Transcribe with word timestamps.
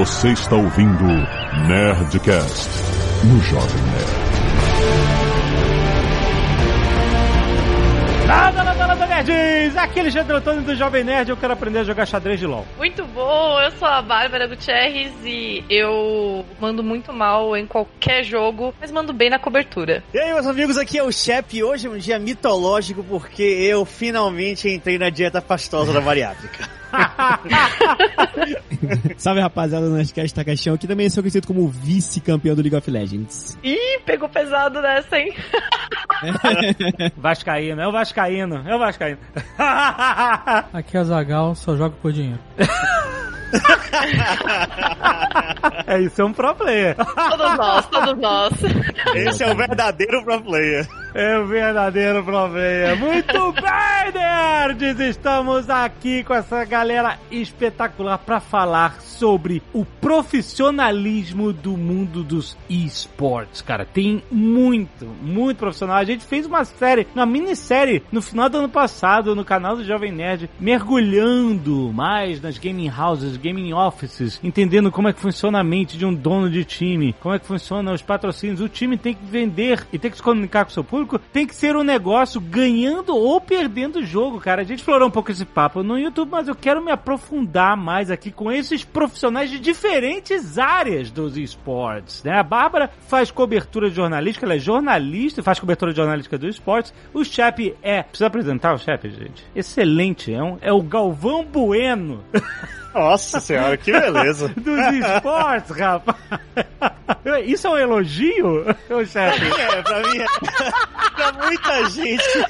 Você 0.00 0.28
está 0.28 0.56
ouvindo 0.56 1.04
Nerdcast 1.68 2.70
no 3.22 3.38
Jovem 3.42 3.82
Nerd. 3.82 4.30
Nada, 8.26 8.64
nada, 8.64 8.86
nada, 8.86 9.06
nerds! 9.06 9.76
Aqui 9.76 9.98
é 9.98 10.02
Alexandre 10.02 10.36
Antônio 10.36 10.62
do 10.62 10.74
Jovem 10.74 11.04
Nerd, 11.04 11.28
eu 11.28 11.36
quero 11.36 11.52
aprender 11.52 11.80
a 11.80 11.84
jogar 11.84 12.06
xadrez 12.06 12.40
de 12.40 12.46
LOL. 12.46 12.66
Muito 12.78 13.04
bom, 13.08 13.60
eu 13.60 13.70
sou 13.72 13.86
a 13.86 14.00
Bárbara 14.00 14.46
Gutierrez 14.46 15.12
e 15.22 15.62
eu 15.68 16.46
mando 16.58 16.82
muito 16.82 17.12
mal 17.12 17.54
em 17.54 17.66
qualquer 17.66 18.24
jogo, 18.24 18.74
mas 18.80 18.90
mando 18.90 19.12
bem 19.12 19.28
na 19.28 19.38
cobertura. 19.38 20.02
E 20.14 20.18
aí, 20.18 20.32
meus 20.32 20.46
amigos, 20.46 20.78
aqui 20.78 20.96
é 20.96 21.02
o 21.02 21.12
Shep 21.12 21.54
e 21.54 21.62
hoje 21.62 21.86
é 21.86 21.90
um 21.90 21.98
dia 21.98 22.18
mitológico 22.18 23.04
porque 23.04 23.42
eu 23.42 23.84
finalmente 23.84 24.66
entrei 24.66 24.96
na 24.96 25.10
dieta 25.10 25.42
pastosa 25.42 25.92
da 25.92 26.00
bariátrica. 26.00 26.66
Salve 29.16 29.40
rapaziada 29.40 29.88
do 29.88 29.94
Nerdcast 29.94 30.34
Takashão, 30.34 30.76
que 30.76 30.86
também 30.86 31.08
sou 31.08 31.22
conhecido 31.22 31.46
como 31.46 31.68
vice-campeão 31.68 32.54
do 32.54 32.62
League 32.62 32.76
of 32.76 32.90
Legends. 32.90 33.56
Ih, 33.62 34.00
pegou 34.04 34.28
pesado 34.28 34.80
nessa, 34.80 35.18
hein? 35.18 35.34
Vascaíno, 37.16 37.80
é 37.80 37.88
o 37.88 37.92
Vascaíno, 37.92 38.62
é 38.66 38.74
o 38.74 38.78
Vascaíno. 38.78 39.18
Aqui 40.72 40.96
é 40.96 41.00
o 41.00 41.04
Zagal, 41.04 41.54
só 41.54 41.76
jogo 41.76 41.96
por 42.00 42.12
dinheiro. 42.12 42.38
é 45.86 46.00
isso, 46.00 46.22
é 46.22 46.24
um 46.24 46.32
pro 46.32 46.54
player. 46.54 46.96
Todos 46.96 47.56
nós, 47.56 47.86
todos 47.86 48.18
nós. 48.18 48.52
Esse 49.14 49.42
é 49.42 49.52
o 49.52 49.56
verdadeiro 49.56 50.22
pro 50.24 50.42
player. 50.42 50.86
É 51.14 51.36
o 51.38 51.46
verdadeiro 51.46 52.22
problema. 52.22 52.94
Muito 52.94 53.52
bem, 53.60 54.12
nerds! 54.12 55.00
Estamos 55.00 55.68
aqui 55.68 56.22
com 56.22 56.32
essa 56.32 56.64
galera 56.64 57.18
espetacular 57.30 58.18
para 58.18 58.38
falar 58.38 59.00
sobre 59.00 59.60
o 59.72 59.84
profissionalismo 59.84 61.52
do 61.52 61.76
mundo 61.76 62.22
dos 62.22 62.56
esportes, 62.68 63.60
cara. 63.60 63.84
Tem 63.84 64.22
muito, 64.30 65.04
muito 65.20 65.58
profissional. 65.58 65.96
A 65.96 66.04
gente 66.04 66.24
fez 66.24 66.46
uma 66.46 66.64
série, 66.64 67.06
uma 67.14 67.26
minissérie 67.26 68.02
no 68.12 68.22
final 68.22 68.48
do 68.48 68.58
ano 68.58 68.68
passado 68.68 69.34
no 69.34 69.44
canal 69.44 69.76
do 69.76 69.84
Jovem 69.84 70.12
Nerd, 70.12 70.48
mergulhando 70.60 71.92
mais 71.92 72.40
nas 72.40 72.56
gaming 72.56 72.88
houses, 72.88 73.36
gaming 73.36 73.72
offices, 73.72 74.40
entendendo 74.44 74.92
como 74.92 75.08
é 75.08 75.12
que 75.12 75.20
funciona 75.20 75.60
a 75.60 75.64
mente 75.64 75.98
de 75.98 76.06
um 76.06 76.14
dono 76.14 76.48
de 76.48 76.64
time, 76.64 77.14
como 77.20 77.34
é 77.34 77.38
que 77.38 77.46
funciona 77.46 77.92
os 77.92 78.02
patrocínios. 78.02 78.60
O 78.60 78.68
time 78.68 78.96
tem 78.96 79.14
que 79.14 79.24
vender 79.24 79.86
e 79.92 79.98
tem 79.98 80.10
que 80.10 80.16
se 80.16 80.22
comunicar 80.22 80.64
com 80.64 80.70
o 80.70 80.74
seu 80.74 80.84
público 80.84 80.99
tem 81.32 81.46
que 81.46 81.54
ser 81.54 81.76
um 81.76 81.82
negócio 81.82 82.40
ganhando 82.40 83.16
ou 83.16 83.40
perdendo 83.40 84.00
o 84.00 84.04
jogo, 84.04 84.40
cara. 84.40 84.62
A 84.62 84.64
gente 84.64 84.78
explorou 84.78 85.08
um 85.08 85.10
pouco 85.10 85.30
esse 85.30 85.44
papo 85.44 85.82
no 85.82 85.98
YouTube, 85.98 86.30
mas 86.30 86.48
eu 86.48 86.54
quero 86.54 86.82
me 86.82 86.90
aprofundar 86.90 87.76
mais 87.76 88.10
aqui 88.10 88.30
com 88.30 88.50
esses 88.50 88.84
profissionais 88.84 89.50
de 89.50 89.58
diferentes 89.58 90.58
áreas 90.58 91.10
dos 91.10 91.36
esportes, 91.36 92.22
né? 92.22 92.38
A 92.38 92.42
Bárbara 92.42 92.90
faz 93.08 93.30
cobertura 93.30 93.90
jornalística, 93.90 94.46
ela 94.46 94.54
é 94.54 94.58
jornalista 94.58 95.40
faz 95.42 95.58
cobertura 95.58 95.92
jornalística 95.92 96.38
dos 96.38 96.56
esportes. 96.56 96.92
O 97.12 97.24
Chap 97.24 97.74
é... 97.82 98.02
Precisa 98.02 98.26
apresentar 98.26 98.74
o 98.74 98.78
Chap, 98.78 99.08
gente? 99.08 99.44
Excelente, 99.54 100.32
é, 100.32 100.42
um, 100.42 100.58
é 100.60 100.72
o 100.72 100.82
Galvão 100.82 101.44
Bueno. 101.44 102.24
Nossa 102.94 103.40
senhora, 103.40 103.76
que 103.76 103.92
beleza. 103.92 104.48
Dos 104.56 104.86
esportes, 104.94 105.76
rapaz. 105.76 106.16
Isso 107.44 107.66
é 107.66 107.70
um 107.70 107.78
elogio, 107.78 108.66
ô 108.90 109.04
chefe? 109.04 109.60
É, 109.60 109.82
pra 109.82 109.98
mim 110.00 110.18
é. 110.18 110.26
pra 111.14 111.32
muita 111.44 111.90
gente. 111.90 112.46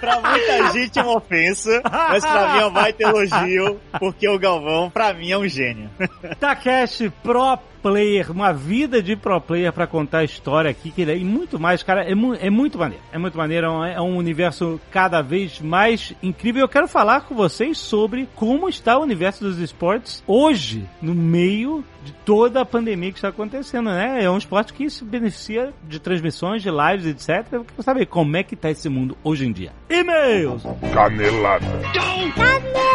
pra 0.00 0.20
muita 0.20 0.72
gente 0.72 0.98
é 0.98 1.02
uma 1.02 1.16
ofensa, 1.16 1.82
mas 1.84 2.24
pra 2.24 2.52
mim 2.52 2.60
é 2.60 2.66
um 2.66 2.72
baita 2.72 3.02
elogio, 3.02 3.80
porque 3.98 4.28
o 4.28 4.38
Galvão, 4.38 4.90
pra 4.90 5.12
mim, 5.12 5.30
é 5.30 5.38
um 5.38 5.48
gênio. 5.48 5.90
Takeshi 6.38 7.10
Pro 7.22 7.58
player, 7.82 8.30
uma 8.30 8.52
vida 8.52 9.02
de 9.02 9.16
pro 9.16 9.40
player 9.40 9.72
para 9.72 9.86
contar 9.86 10.18
a 10.18 10.24
história 10.24 10.70
aqui, 10.70 10.90
que 10.90 11.02
ele 11.02 11.12
é, 11.12 11.16
e 11.16 11.24
muito 11.24 11.58
mais, 11.58 11.82
cara, 11.82 12.04
é, 12.04 12.14
mu 12.14 12.34
é 12.34 12.48
muito 12.48 12.78
maneiro. 12.78 13.02
É 13.12 13.18
muito 13.18 13.36
maneiro, 13.36 13.66
é 13.66 13.70
um, 13.70 13.84
é 13.84 14.00
um, 14.00 14.16
universo 14.16 14.80
cada 14.90 15.20
vez 15.20 15.60
mais 15.60 16.14
incrível. 16.22 16.62
Eu 16.62 16.68
quero 16.68 16.86
falar 16.86 17.22
com 17.22 17.34
vocês 17.34 17.76
sobre 17.78 18.28
como 18.36 18.68
está 18.68 18.96
o 18.98 19.02
universo 19.02 19.42
dos 19.44 19.58
esportes 19.58 20.22
hoje, 20.26 20.88
no 21.00 21.14
meio 21.14 21.84
de 22.04 22.12
toda 22.24 22.60
a 22.60 22.64
pandemia 22.64 23.10
que 23.10 23.18
está 23.18 23.28
acontecendo, 23.28 23.90
né? 23.90 24.24
É 24.24 24.30
um 24.30 24.38
esporte 24.38 24.72
que 24.72 24.88
se 24.90 25.04
beneficia 25.04 25.72
de 25.84 25.98
transmissões, 25.98 26.62
de 26.62 26.70
lives, 26.70 27.06
etc. 27.06 27.46
Eu 27.52 27.64
quero 27.64 27.82
saber 27.82 28.06
como 28.06 28.36
é 28.36 28.42
que 28.42 28.56
tá 28.56 28.70
esse 28.70 28.88
mundo 28.88 29.16
hoje 29.22 29.46
em 29.46 29.52
dia. 29.52 29.72
E-mails! 29.88 30.62
Canelada! 30.92 31.66
Canelada! 31.92 32.92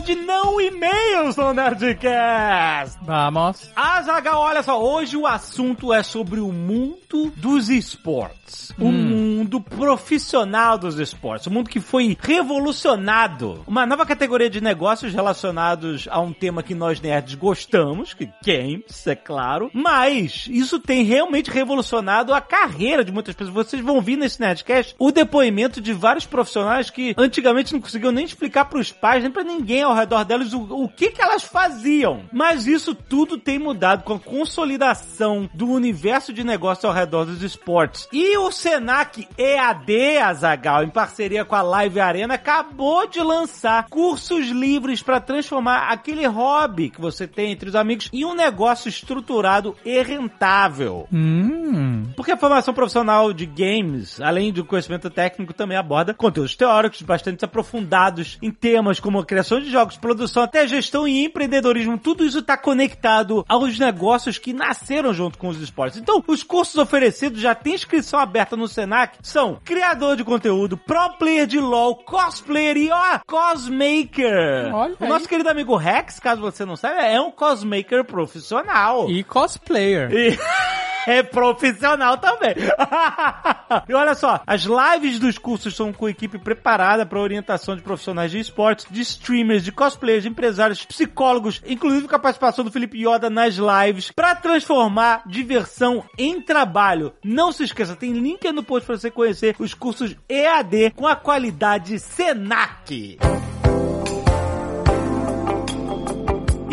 De 0.00 0.14
não 0.14 0.60
e-mails 0.60 1.36
no 1.36 1.52
Nerdcast. 1.52 2.98
Vamos. 3.02 3.70
Azaghal, 3.74 4.40
olha 4.40 4.62
só, 4.62 4.80
hoje 4.82 5.16
o 5.16 5.26
assunto 5.26 5.92
é 5.92 6.02
sobre 6.02 6.40
o 6.40 6.52
mundo 6.52 7.32
dos 7.36 7.68
esportes. 7.68 8.72
O 8.78 8.86
Hum. 8.86 8.92
mundo 9.38 9.60
profissional 9.60 10.76
dos 10.76 10.98
esportes. 10.98 11.46
O 11.46 11.50
mundo 11.50 11.70
que 11.70 11.80
foi 11.80 12.16
revolucionado. 12.20 13.62
Uma 13.66 13.86
nova 13.86 14.04
categoria 14.04 14.50
de 14.50 14.60
negócios 14.60 15.12
relacionados 15.12 16.06
a 16.10 16.20
um 16.20 16.32
tema 16.32 16.62
que 16.62 16.74
nós 16.74 17.00
nerds 17.00 17.34
gostamos, 17.34 18.12
que 18.14 18.28
games, 18.44 19.06
é 19.06 19.14
claro. 19.14 19.70
Mas 19.72 20.46
isso 20.50 20.78
tem 20.78 21.04
realmente 21.04 21.50
revolucionado 21.50 22.34
a 22.34 22.40
carreira 22.40 23.04
de 23.04 23.12
muitas 23.12 23.34
pessoas. 23.34 23.54
Vocês 23.54 23.82
vão 23.82 24.00
vir 24.00 24.16
nesse 24.16 24.40
Nerdcast 24.40 24.94
o 24.98 25.10
depoimento 25.12 25.80
de 25.80 25.92
vários 25.92 26.26
profissionais 26.26 26.90
que 26.90 27.14
antigamente 27.16 27.72
não 27.72 27.80
conseguiam 27.80 28.12
nem 28.12 28.24
explicar 28.24 28.64
para 28.66 28.78
os 28.78 28.90
pais, 28.92 29.22
nem 29.22 29.30
para 29.32 29.44
ninguém 29.44 29.83
ao 29.84 29.94
redor 29.94 30.24
delas 30.24 30.52
o, 30.52 30.84
o 30.84 30.88
que, 30.88 31.10
que 31.10 31.22
elas 31.22 31.44
faziam. 31.44 32.22
Mas 32.32 32.66
isso 32.66 32.94
tudo 32.94 33.38
tem 33.38 33.58
mudado 33.58 34.02
com 34.02 34.14
a 34.14 34.20
consolidação 34.20 35.48
do 35.54 35.68
universo 35.68 36.32
de 36.32 36.44
negócios 36.44 36.84
ao 36.84 36.92
redor 36.92 37.24
dos 37.24 37.42
esportes. 37.42 38.08
E 38.12 38.36
o 38.38 38.50
Senac 38.50 39.26
EAD, 39.36 40.18
Azagal, 40.18 40.84
em 40.84 40.90
parceria 40.90 41.44
com 41.44 41.54
a 41.54 41.62
Live 41.62 42.00
Arena, 42.00 42.34
acabou 42.34 43.06
de 43.06 43.20
lançar 43.20 43.88
cursos 43.88 44.46
livres 44.46 45.02
para 45.02 45.20
transformar 45.20 45.88
aquele 45.90 46.26
hobby 46.26 46.90
que 46.90 47.00
você 47.00 47.26
tem 47.26 47.52
entre 47.52 47.68
os 47.68 47.74
amigos 47.74 48.08
em 48.12 48.24
um 48.24 48.34
negócio 48.34 48.88
estruturado 48.88 49.76
e 49.84 50.02
rentável. 50.02 51.06
Hum. 51.12 52.04
Porque 52.16 52.32
a 52.32 52.36
formação 52.36 52.74
profissional 52.74 53.32
de 53.32 53.46
games, 53.46 54.20
além 54.20 54.52
do 54.52 54.64
conhecimento 54.64 55.10
técnico, 55.10 55.52
também 55.52 55.76
aborda 55.76 56.14
conteúdos 56.14 56.54
teóricos 56.56 57.02
bastante 57.02 57.44
aprofundados 57.44 58.38
em 58.42 58.50
temas 58.50 59.00
como 59.00 59.18
a 59.18 59.24
criação 59.24 59.60
de 59.60 59.70
jogos, 59.74 59.96
produção, 59.96 60.42
até 60.42 60.66
gestão 60.66 61.06
e 61.06 61.24
empreendedorismo. 61.24 61.98
Tudo 61.98 62.24
isso 62.24 62.38
está 62.38 62.56
conectado 62.56 63.44
aos 63.48 63.78
negócios 63.78 64.38
que 64.38 64.52
nasceram 64.52 65.12
junto 65.12 65.36
com 65.36 65.48
os 65.48 65.60
esportes. 65.60 65.98
Então, 65.98 66.22
os 66.26 66.42
cursos 66.42 66.76
oferecidos 66.76 67.40
já 67.40 67.54
têm 67.54 67.74
inscrição 67.74 68.20
aberta 68.20 68.56
no 68.56 68.68
Senac. 68.68 69.18
São 69.20 69.58
criador 69.64 70.16
de 70.16 70.24
conteúdo, 70.24 70.76
pro 70.76 71.10
player 71.18 71.46
de 71.46 71.58
LoL, 71.58 71.96
cosplayer 71.96 72.76
e 72.76 72.90
ó, 72.90 73.18
cosmaker. 73.26 74.72
Olha 74.72 74.94
o 74.98 75.04
aí. 75.04 75.08
nosso 75.08 75.28
querido 75.28 75.50
amigo 75.50 75.76
Rex, 75.76 76.20
caso 76.20 76.40
você 76.40 76.64
não 76.64 76.76
saiba, 76.76 77.02
é 77.02 77.20
um 77.20 77.30
cosmaker 77.30 78.04
profissional. 78.04 79.10
E 79.10 79.24
cosplayer. 79.24 80.10
E 80.12 80.38
é 81.06 81.22
profissional 81.22 82.18
também. 82.18 82.54
e 83.88 83.94
olha 83.94 84.14
só, 84.14 84.40
as 84.46 84.62
lives 84.62 85.18
dos 85.18 85.38
cursos 85.38 85.74
são 85.74 85.92
com 85.92 86.08
equipe 86.08 86.38
preparada 86.38 87.06
para 87.06 87.20
orientação 87.20 87.76
de 87.76 87.82
profissionais 87.82 88.30
de 88.30 88.38
esportes, 88.38 88.86
de 88.90 89.00
streamers, 89.00 89.64
de 89.64 89.72
cosplayers, 89.72 90.22
de 90.22 90.28
empresários, 90.28 90.84
psicólogos, 90.84 91.62
inclusive 91.66 92.08
com 92.08 92.16
a 92.16 92.18
participação 92.18 92.64
do 92.64 92.70
Felipe 92.70 92.98
Yoda 92.98 93.30
nas 93.30 93.54
lives, 93.54 94.10
para 94.10 94.34
transformar 94.34 95.22
diversão 95.26 96.04
em 96.18 96.40
trabalho. 96.40 97.12
Não 97.22 97.52
se 97.52 97.64
esqueça, 97.64 97.96
tem 97.96 98.12
link 98.12 98.46
aí 98.46 98.52
no 98.52 98.62
post 98.62 98.86
para 98.86 98.96
você 98.96 99.10
conhecer 99.10 99.54
os 99.58 99.74
cursos 99.74 100.16
EAD 100.28 100.92
com 100.96 101.06
a 101.06 101.16
qualidade 101.16 101.98
Senac. 101.98 103.18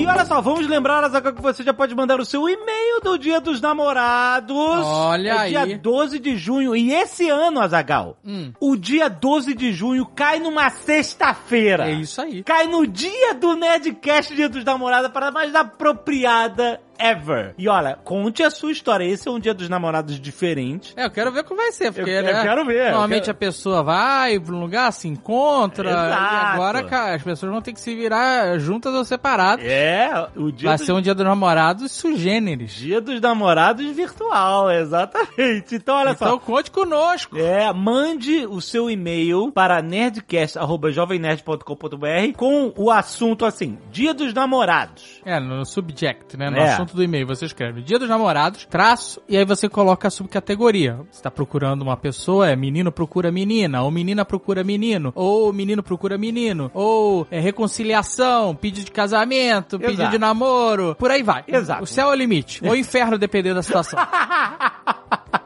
E 0.02 0.08
olha 0.08 0.26
só, 0.26 0.42
vamos 0.42 0.68
lembrar, 0.68 1.04
Azaghal, 1.04 1.34
que 1.34 1.42
você 1.42 1.64
já 1.64 1.74
pode 1.74 1.94
mandar 1.96 2.20
o 2.20 2.26
seu 2.26 2.48
e-mail 2.50 3.02
do 3.02 3.18
Dia 3.18 3.40
dos 3.40 3.62
Namorados. 3.62 4.56
Olha 4.86 5.30
é 5.30 5.38
aí. 5.38 5.50
dia 5.52 5.78
12 5.78 6.20
de 6.20 6.36
junho. 6.38 6.76
E 6.76 6.94
esse 6.94 7.30
ano, 7.30 7.60
Azagal, 7.60 8.18
Hum. 8.26 8.52
o 8.60 8.76
dia 8.76 9.10
12 9.10 9.54
de 9.54 9.72
junho 9.72 10.06
cai 10.06 10.40
numa 10.40 10.70
sexta-feira. 10.70 11.90
É 11.90 11.94
isso 11.94 12.22
aí. 12.22 12.44
Cai 12.44 12.68
no 12.68 12.86
dia 12.88 13.34
do 13.36 13.56
Nerdcast, 13.56 14.36
Dia 14.36 14.50
dos 14.50 14.64
Namorados, 14.64 15.12
para 15.12 15.32
mais 15.32 15.54
apropriada 15.56 16.80
ever. 17.02 17.54
E 17.58 17.68
olha, 17.68 17.98
conte 18.04 18.44
a 18.44 18.50
sua 18.52 18.72
história. 18.72 19.04
Esse 19.06 19.28
é 19.28 19.32
um 19.32 19.40
dia 19.40 19.54
dos 19.54 19.68
namorados 19.70 20.20
diferente. 20.20 20.94
É, 20.96 21.06
eu 21.06 21.12
quero 21.12 21.32
ver 21.32 21.44
como 21.44 21.60
vai 21.60 21.72
ser, 21.72 21.92
porque, 21.92 22.10
Eu- 22.10 22.16
eu 22.16 22.24
né, 22.24 22.42
quero 22.44 22.66
ver, 22.66 22.86
eu 22.88 22.92
Normalmente 22.92 23.22
quero- 23.26 23.32
a 23.32 23.40
pessoa 23.40 23.84
vai 23.84 24.40
pra 24.40 24.54
um 24.56 24.60
lugar, 24.60 24.92
se 24.94 25.08
encontra, 25.08 25.90
Exato. 25.90 26.12
e 26.12 26.16
agora, 26.54 26.84
cara, 26.84 27.16
as 27.16 27.24
pessoas 27.24 27.52
vão 27.52 27.62
ter 27.62 27.74
que 27.74 27.80
se 27.80 27.96
virar 27.96 28.58
juntas 28.60 28.94
ou 28.94 29.04
separadas. 29.06 29.66
É, 29.66 30.28
o 30.36 30.52
dia 30.52 30.70
Vai 30.70 30.78
dos 30.78 30.86
ser 30.86 30.92
um 30.94 31.02
dia 31.02 31.14
dos 31.16 31.26
namorados 31.26 31.92
sugêneres. 31.92 32.72
Dia 32.74 33.00
dos 33.02 33.20
namorados 33.22 33.86
virtual, 33.96 34.70
exatamente. 34.72 35.76
Então, 35.76 35.96
olha 35.98 36.12
Então 36.12 36.30
só. 36.32 36.38
conte 36.40 36.70
conosco. 36.72 37.38
É, 37.38 37.72
mande 37.74 38.46
o 38.46 38.60
seu 38.62 38.90
e-mail 38.90 39.52
para 39.52 39.82
nerdcast.jovemnerd.com.br 39.82 42.38
com 42.38 42.74
o 42.78 42.92
assunto 42.92 43.46
assim, 43.46 43.78
Dia 43.92 44.14
dos 44.14 44.34
Namorados. 44.34 45.22
É, 45.26 45.40
no 45.40 45.66
subject, 45.66 46.38
né? 46.38 46.50
No 46.50 46.58
É. 46.58 46.74
assunto 46.74 46.91
do 46.96 47.04
e-mail, 47.04 47.28
você 47.28 47.46
escreve 47.46 47.82
Dia 47.82 48.00
dos 48.00 48.10
Namorados, 48.10 48.66
traço, 48.66 49.22
e 49.28 49.38
aí 49.38 49.46
você 49.46 49.68
coloca 49.70 50.08
a 50.08 50.12
subcategoria. 50.12 51.00
Você 51.12 51.22
tá 51.22 51.32
procurando 51.32 51.82
uma 51.82 51.98
pessoa, 51.98 52.50
é 52.50 52.56
menino 52.56 52.92
procura 52.92 53.32
menina, 53.32 53.82
ou 53.82 53.92
menina 53.92 54.26
procura 54.26 54.64
menino, 54.64 55.12
ou 55.16 55.52
menino 55.52 55.84
procura 55.84 56.18
menino, 56.18 56.72
ou 56.74 57.28
é 57.30 57.40
reconciliação, 57.40 58.56
pedido 58.56 58.86
de 58.86 58.92
casamento, 58.92 59.80
pedido 59.80 60.02
Exato. 60.02 60.12
de 60.12 60.18
namoro, 60.18 60.96
por 60.96 61.12
aí 61.12 61.24
vai. 61.24 61.44
Exato. 61.48 61.84
O 61.84 61.88
céu 61.88 62.10
é 62.10 62.12
o 62.12 62.16
limite. 62.16 62.64
Ou 62.64 62.72
o 62.72 62.76
inferno, 62.76 63.18
dependendo 63.18 63.56
da 63.56 63.64
situação. 63.64 64.00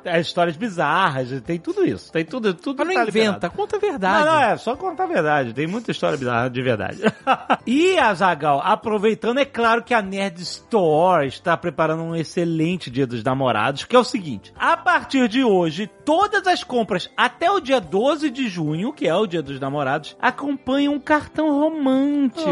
É, 0.06 0.21
histórias 0.21 0.56
bizarras, 0.56 1.42
tem 1.42 1.59
tudo 1.59 1.83
isso. 1.83 2.12
Tem 2.12 2.24
tudo, 2.24 2.53
tudo 2.53 2.77
Mas 2.77 2.88
não 2.88 2.94
tá 2.94 3.01
inventa, 3.01 3.19
liberado. 3.19 3.53
conta 3.56 3.75
a 3.75 3.80
verdade. 3.80 4.25
Não, 4.25 4.33
não, 4.33 4.42
é 4.42 4.57
só 4.57 4.75
contar 4.75 5.06
a 5.06 5.07
verdade. 5.07 5.53
Tem 5.53 5.65
muita 5.65 5.89
história 5.89 6.15
bizarra 6.15 6.47
de 6.47 6.62
verdade. 6.62 7.00
e 7.65 7.97
a 7.97 8.13
Zagal, 8.13 8.62
aproveitando, 8.63 9.39
é 9.39 9.45
claro 9.45 9.83
que 9.83 9.95
a 9.95 10.03
Nerd 10.03 10.39
Store 10.44 11.27
está 11.35 11.55
preparando 11.57 12.03
um 12.03 12.15
excelente 12.15 12.89
Dia 12.89 13.05
dos 13.07 13.23
Namorados, 13.23 13.83
que 13.85 13.95
é 13.95 13.99
o 13.99 14.03
seguinte: 14.03 14.53
a 14.57 14.75
partir 14.77 15.27
de 15.27 15.43
hoje, 15.43 15.89
todas 16.03 16.45
as 16.47 16.63
compras 16.63 17.09
até 17.15 17.49
o 17.51 17.59
dia 17.59 17.79
12 17.79 18.29
de 18.29 18.47
junho, 18.47 18.93
que 18.93 19.07
é 19.07 19.15
o 19.15 19.25
Dia 19.27 19.41
dos 19.41 19.59
Namorados, 19.59 20.15
acompanham 20.21 20.93
um 20.93 20.99
cartão 20.99 21.51
romântico 21.59 22.45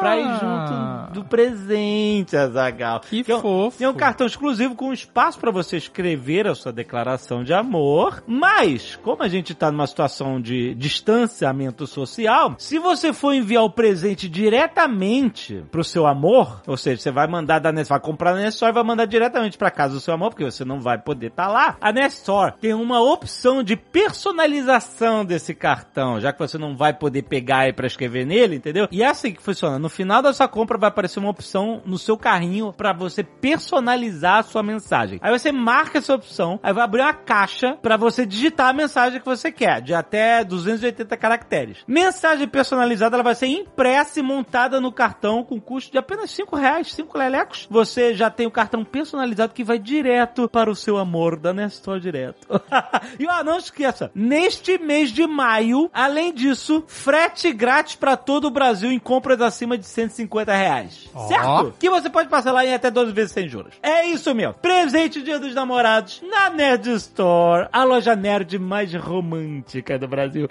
pra 0.00 0.16
ir 0.18 0.24
junto 0.40 1.12
do 1.14 1.24
presente, 1.24 2.36
Azagal. 2.36 3.00
Que 3.00 3.24
é 3.30 3.36
um- 3.36 3.40
fofo. 3.40 3.78
Tem 3.78 3.86
um 3.86 3.94
cartão 3.94 4.26
exclusivo 4.26 4.74
com 4.74 4.92
espaço 4.92 5.38
pra 5.38 5.50
você 5.50 5.76
escrever 5.76 6.46
a 6.46 6.54
sua 6.54 6.72
declaração 6.72 7.44
de 7.44 7.52
amor. 7.54 8.22
Mas, 8.26 8.96
como 9.02 9.22
a 9.22 9.28
gente 9.28 9.54
tá 9.54 9.70
numa 9.70 9.86
situação 9.86 10.40
de 10.40 10.74
distanciamento 10.74 11.86
social, 11.86 12.54
se 12.58 12.78
você 12.78 13.12
for 13.12 13.32
enviar 13.32 13.62
o 13.64 13.70
presente 13.70 14.28
diretamente 14.28 15.64
pro 15.70 15.84
seu 15.84 16.06
amor, 16.06 16.62
ou 16.66 16.76
seja, 16.76 17.00
você 17.02 17.10
vai 17.10 17.26
mandar 17.26 17.58
da 17.58 17.72
Nestor, 17.84 17.88
vai 17.88 18.00
comprar 18.00 18.34
na 18.34 18.40
Nestor 18.40 18.68
e 18.68 18.72
vai 18.72 18.82
mandar 18.82 19.04
diretamente 19.04 19.58
pra 19.58 19.70
casa 19.70 19.94
do 19.94 20.00
seu 20.00 20.14
amor, 20.14 20.30
porque 20.30 20.44
você 20.44 20.64
não 20.64 20.80
vai 20.80 20.98
poder 20.98 21.28
estar 21.28 21.48
lá. 21.48 21.76
A 21.80 21.92
Nestor 21.92 22.52
tem 22.52 22.74
uma 22.74 23.00
opção 23.00 23.62
de 23.62 23.76
personalização 23.76 25.24
desse 25.24 25.54
cartão, 25.54 26.20
já 26.20 26.32
que 26.32 26.38
você 26.38 26.58
não 26.58 26.76
vai 26.76 26.92
poder 26.92 27.22
pegar 27.22 27.60
aí 27.60 27.72
pra 27.72 27.86
escrever 27.86 28.24
nele, 28.24 28.56
entendeu? 28.56 28.88
E 28.90 29.02
é 29.02 29.06
assim 29.06 29.32
que 29.32 29.42
funciona. 29.42 29.78
No 29.78 29.88
final 29.88 30.22
da 30.22 30.32
sua 30.32 30.48
compra 30.48 30.78
vai 30.78 30.88
aparecer 30.88 31.18
uma 31.18 31.30
opção 31.30 31.82
no 31.84 31.98
seu 31.98 32.16
carrinho 32.16 32.72
pra 32.72 32.92
você 32.92 33.22
personalizar 33.22 34.38
a 34.38 34.42
sua 34.42 34.62
mensagem. 34.62 35.18
Aí 35.22 35.36
você 35.36 35.52
marca 35.52 35.98
essa 35.98 36.14
opção, 36.14 36.58
aí 36.62 36.72
vai 36.72 36.84
abrir 36.84 37.02
uma 37.02 37.14
caixa 37.14 37.76
pra 37.82 37.96
você 37.96 38.24
digitar 38.24 38.68
a 38.68 38.72
mensagem 38.72 39.20
que 39.20 39.26
você 39.26 39.52
quer, 39.52 39.80
de 39.80 39.94
até 39.94 40.44
280 40.44 41.16
caracteres. 41.16 41.78
Mensagem 41.86 42.48
personalizada, 42.48 43.16
ela 43.16 43.22
vai 43.22 43.34
ser 43.34 43.46
impressa 43.46 44.20
e 44.20 44.22
montada 44.22 44.80
no 44.80 44.92
cartão 44.92 45.44
com 45.44 45.60
custo 45.60 45.92
de 45.92 45.98
apenas 45.98 46.30
5 46.30 46.56
reais, 46.56 46.92
5 46.92 47.16
lelecos. 47.18 47.66
Você 47.74 48.14
já 48.14 48.30
tem 48.30 48.46
o 48.46 48.52
cartão 48.52 48.84
personalizado 48.84 49.52
que 49.52 49.64
vai 49.64 49.80
direto 49.80 50.48
para 50.48 50.70
o 50.70 50.76
seu 50.76 50.96
amor 50.96 51.36
da 51.36 51.52
Nestor 51.52 51.98
direto. 51.98 52.46
e 53.18 53.26
ó, 53.26 53.42
não 53.42 53.58
esqueça, 53.58 54.12
neste 54.14 54.78
mês 54.78 55.10
de 55.10 55.26
maio, 55.26 55.90
além 55.92 56.32
disso, 56.32 56.84
frete 56.86 57.52
grátis 57.52 57.96
pra 57.96 58.16
todo 58.16 58.44
o 58.44 58.50
Brasil 58.50 58.92
em 58.92 58.98
compras 59.00 59.40
acima 59.40 59.76
de 59.76 59.86
150 59.86 60.54
reais. 60.54 61.10
Ó. 61.12 61.26
Certo? 61.26 61.74
Que 61.76 61.90
você 61.90 62.08
pode 62.08 62.28
parcelar 62.28 62.64
em 62.64 62.74
até 62.74 62.92
12 62.92 63.10
vezes 63.10 63.32
sem 63.32 63.48
juros. 63.48 63.74
É 63.82 64.06
isso 64.06 64.32
mesmo. 64.32 64.54
Presente 64.54 65.20
Dia 65.20 65.40
dos 65.40 65.52
Namorados 65.52 66.22
na 66.22 66.50
Nerd 66.50 66.88
Store, 66.92 67.66
a 67.72 67.82
loja 67.82 68.14
nerd 68.14 68.56
mais 68.56 68.94
romântica 68.94 69.98
do 69.98 70.06
Brasil. 70.06 70.46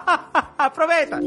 Aproveita! 0.56 1.20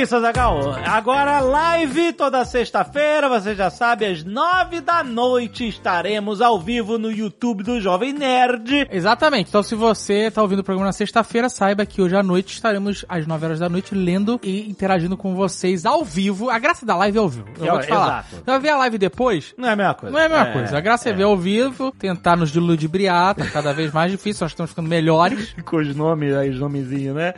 É 0.00 0.02
isso, 0.02 0.16
Azagal. 0.16 0.76
Agora, 0.86 1.40
live 1.40 2.14
toda 2.14 2.42
sexta-feira, 2.46 3.28
você 3.28 3.54
já 3.54 3.68
sabe, 3.68 4.06
às 4.06 4.24
nove 4.24 4.80
da 4.80 5.04
noite 5.04 5.68
estaremos 5.68 6.40
ao 6.40 6.58
vivo 6.58 6.96
no 6.98 7.12
YouTube 7.12 7.62
do 7.62 7.78
Jovem 7.82 8.14
Nerd. 8.14 8.88
Exatamente. 8.90 9.48
Então, 9.50 9.62
se 9.62 9.74
você 9.74 10.30
tá 10.30 10.40
ouvindo 10.40 10.60
o 10.60 10.64
programa 10.64 10.86
na 10.86 10.92
sexta-feira, 10.94 11.50
saiba 11.50 11.84
que 11.84 12.00
hoje 12.00 12.16
à 12.16 12.22
noite 12.22 12.54
estaremos 12.54 13.04
às 13.10 13.26
9 13.26 13.44
horas 13.44 13.58
da 13.58 13.68
noite 13.68 13.94
lendo 13.94 14.40
e 14.42 14.70
interagindo 14.70 15.18
com 15.18 15.34
vocês 15.34 15.84
ao 15.84 16.02
vivo. 16.02 16.48
A 16.48 16.58
graça 16.58 16.86
da 16.86 16.96
live 16.96 17.18
é 17.18 17.20
ao 17.20 17.28
vivo. 17.28 17.48
Eu 17.58 17.66
É, 17.66 17.70
vou 17.70 17.80
te 17.80 17.86
falar. 17.88 18.06
exato. 18.06 18.36
Você 18.36 18.42
vai 18.50 18.58
ver 18.58 18.68
a 18.70 18.76
live 18.78 18.96
depois? 18.96 19.54
Não 19.58 19.68
é 19.68 19.72
a 19.72 19.76
mesma 19.76 19.94
coisa. 19.94 20.12
Não 20.14 20.18
é 20.22 20.24
a 20.24 20.28
mesma 20.30 20.46
coisa. 20.46 20.78
A 20.78 20.80
graça 20.80 21.10
é. 21.10 21.12
ver 21.12 21.24
ao 21.24 21.36
vivo, 21.36 21.92
tentar 21.92 22.36
nos 22.38 22.50
diludibriar, 22.50 23.34
tá 23.34 23.44
cada 23.48 23.74
vez 23.74 23.92
mais 23.92 24.10
difícil, 24.10 24.44
nós 24.46 24.52
estamos 24.52 24.70
ficando 24.70 24.88
melhores. 24.88 25.54
Com 25.62 25.76
os 25.76 25.94
nomes 25.94 26.34
aí, 26.34 26.48
os 26.48 26.58
nomezinhos, 26.58 27.14
né? 27.14 27.34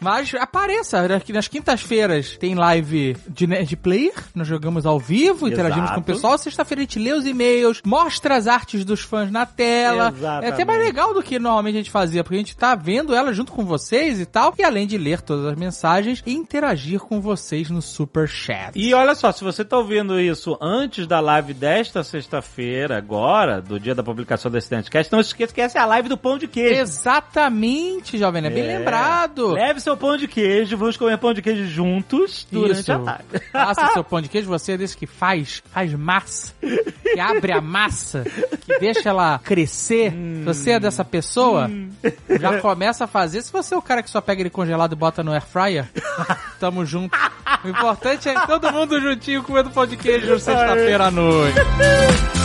Mas 0.00 0.34
apareça, 0.34 1.06
né, 1.06 1.20
que 1.20 1.32
nas 1.32 1.46
quintas-feiras 1.46 1.91
tem 2.38 2.54
live 2.54 3.16
de 3.28 3.46
Nerd 3.46 3.76
Player, 3.76 4.14
nós 4.34 4.48
jogamos 4.48 4.86
ao 4.86 4.98
vivo, 4.98 5.46
interagimos 5.46 5.90
Exato. 5.90 5.94
com 5.94 6.00
o 6.00 6.04
pessoal. 6.04 6.38
Sexta-feira 6.38 6.80
a 6.80 6.84
gente 6.84 6.98
lê 6.98 7.12
os 7.12 7.26
e-mails, 7.26 7.82
mostra 7.84 8.36
as 8.36 8.46
artes 8.46 8.84
dos 8.84 9.00
fãs 9.00 9.30
na 9.30 9.44
tela. 9.44 10.12
Exatamente. 10.16 10.44
É 10.44 10.52
até 10.52 10.64
mais 10.64 10.80
legal 10.80 11.12
do 11.12 11.22
que 11.22 11.38
normalmente 11.38 11.74
a 11.74 11.78
gente 11.78 11.90
fazia, 11.90 12.24
porque 12.24 12.36
a 12.36 12.38
gente 12.38 12.56
tá 12.56 12.74
vendo 12.74 13.14
ela 13.14 13.32
junto 13.32 13.52
com 13.52 13.64
vocês 13.64 14.20
e 14.20 14.26
tal. 14.26 14.54
E 14.58 14.62
além 14.62 14.86
de 14.86 14.96
ler 14.96 15.20
todas 15.20 15.44
as 15.46 15.56
mensagens, 15.56 16.22
interagir 16.26 17.00
com 17.00 17.20
vocês 17.20 17.68
no 17.70 17.82
Super 17.82 18.28
Chat. 18.28 18.72
E 18.74 18.94
olha 18.94 19.14
só, 19.14 19.30
se 19.30 19.44
você 19.44 19.64
tá 19.64 19.76
ouvindo 19.76 20.18
isso 20.18 20.56
antes 20.60 21.06
da 21.06 21.20
live 21.20 21.52
desta 21.52 22.02
sexta-feira, 22.02 22.96
agora, 22.96 23.60
do 23.60 23.78
dia 23.78 23.94
da 23.94 24.02
publicação 24.02 24.50
desse 24.50 24.72
Nerdcast, 24.72 25.12
não 25.12 25.20
esqueça 25.20 25.52
que 25.52 25.60
essa 25.60 25.78
é 25.78 25.82
a 25.82 25.86
live 25.86 26.08
do 26.08 26.16
pão 26.16 26.38
de 26.38 26.48
queijo. 26.48 26.80
Exatamente, 26.80 28.16
jovem, 28.18 28.44
é 28.46 28.50
bem 28.50 28.66
lembrado. 28.66 29.52
Leve 29.52 29.80
seu 29.80 29.96
pão 29.96 30.16
de 30.16 30.26
queijo, 30.26 30.76
vamos 30.76 30.96
comer 30.96 31.18
pão 31.18 31.34
de 31.34 31.42
queijo 31.42 31.66
juntos 31.82 32.46
durante 32.50 32.80
Isso. 32.80 32.92
a 32.92 32.96
live. 32.96 33.40
Faça 33.50 33.88
seu 33.92 34.04
pão 34.04 34.20
de 34.20 34.28
queijo, 34.28 34.48
você 34.48 34.72
é 34.72 34.76
desse 34.76 34.96
que 34.96 35.06
faz, 35.06 35.62
faz 35.72 35.92
massa, 35.94 36.52
que 36.60 37.18
abre 37.18 37.52
a 37.52 37.60
massa, 37.60 38.24
que 38.60 38.78
deixa 38.78 39.08
ela 39.08 39.38
crescer. 39.38 40.12
Se 40.12 40.44
você 40.44 40.70
é 40.72 40.80
dessa 40.80 41.04
pessoa, 41.04 41.68
já 42.40 42.60
começa 42.60 43.04
a 43.04 43.06
fazer. 43.06 43.42
Se 43.42 43.52
você 43.52 43.74
é 43.74 43.76
o 43.76 43.82
cara 43.82 44.02
que 44.02 44.10
só 44.10 44.20
pega 44.20 44.42
ele 44.42 44.50
congelado 44.50 44.92
e 44.92 44.96
bota 44.96 45.22
no 45.22 45.32
air 45.32 45.42
fryer, 45.42 45.88
tamo 46.60 46.86
junto. 46.86 47.18
O 47.64 47.68
importante 47.68 48.28
é 48.28 48.46
todo 48.46 48.72
mundo 48.72 49.00
juntinho 49.00 49.42
comendo 49.42 49.70
pão 49.70 49.86
de 49.86 49.96
queijo 49.96 50.38
sexta-feira 50.38 51.06
à 51.06 51.10
noite. 51.10 52.41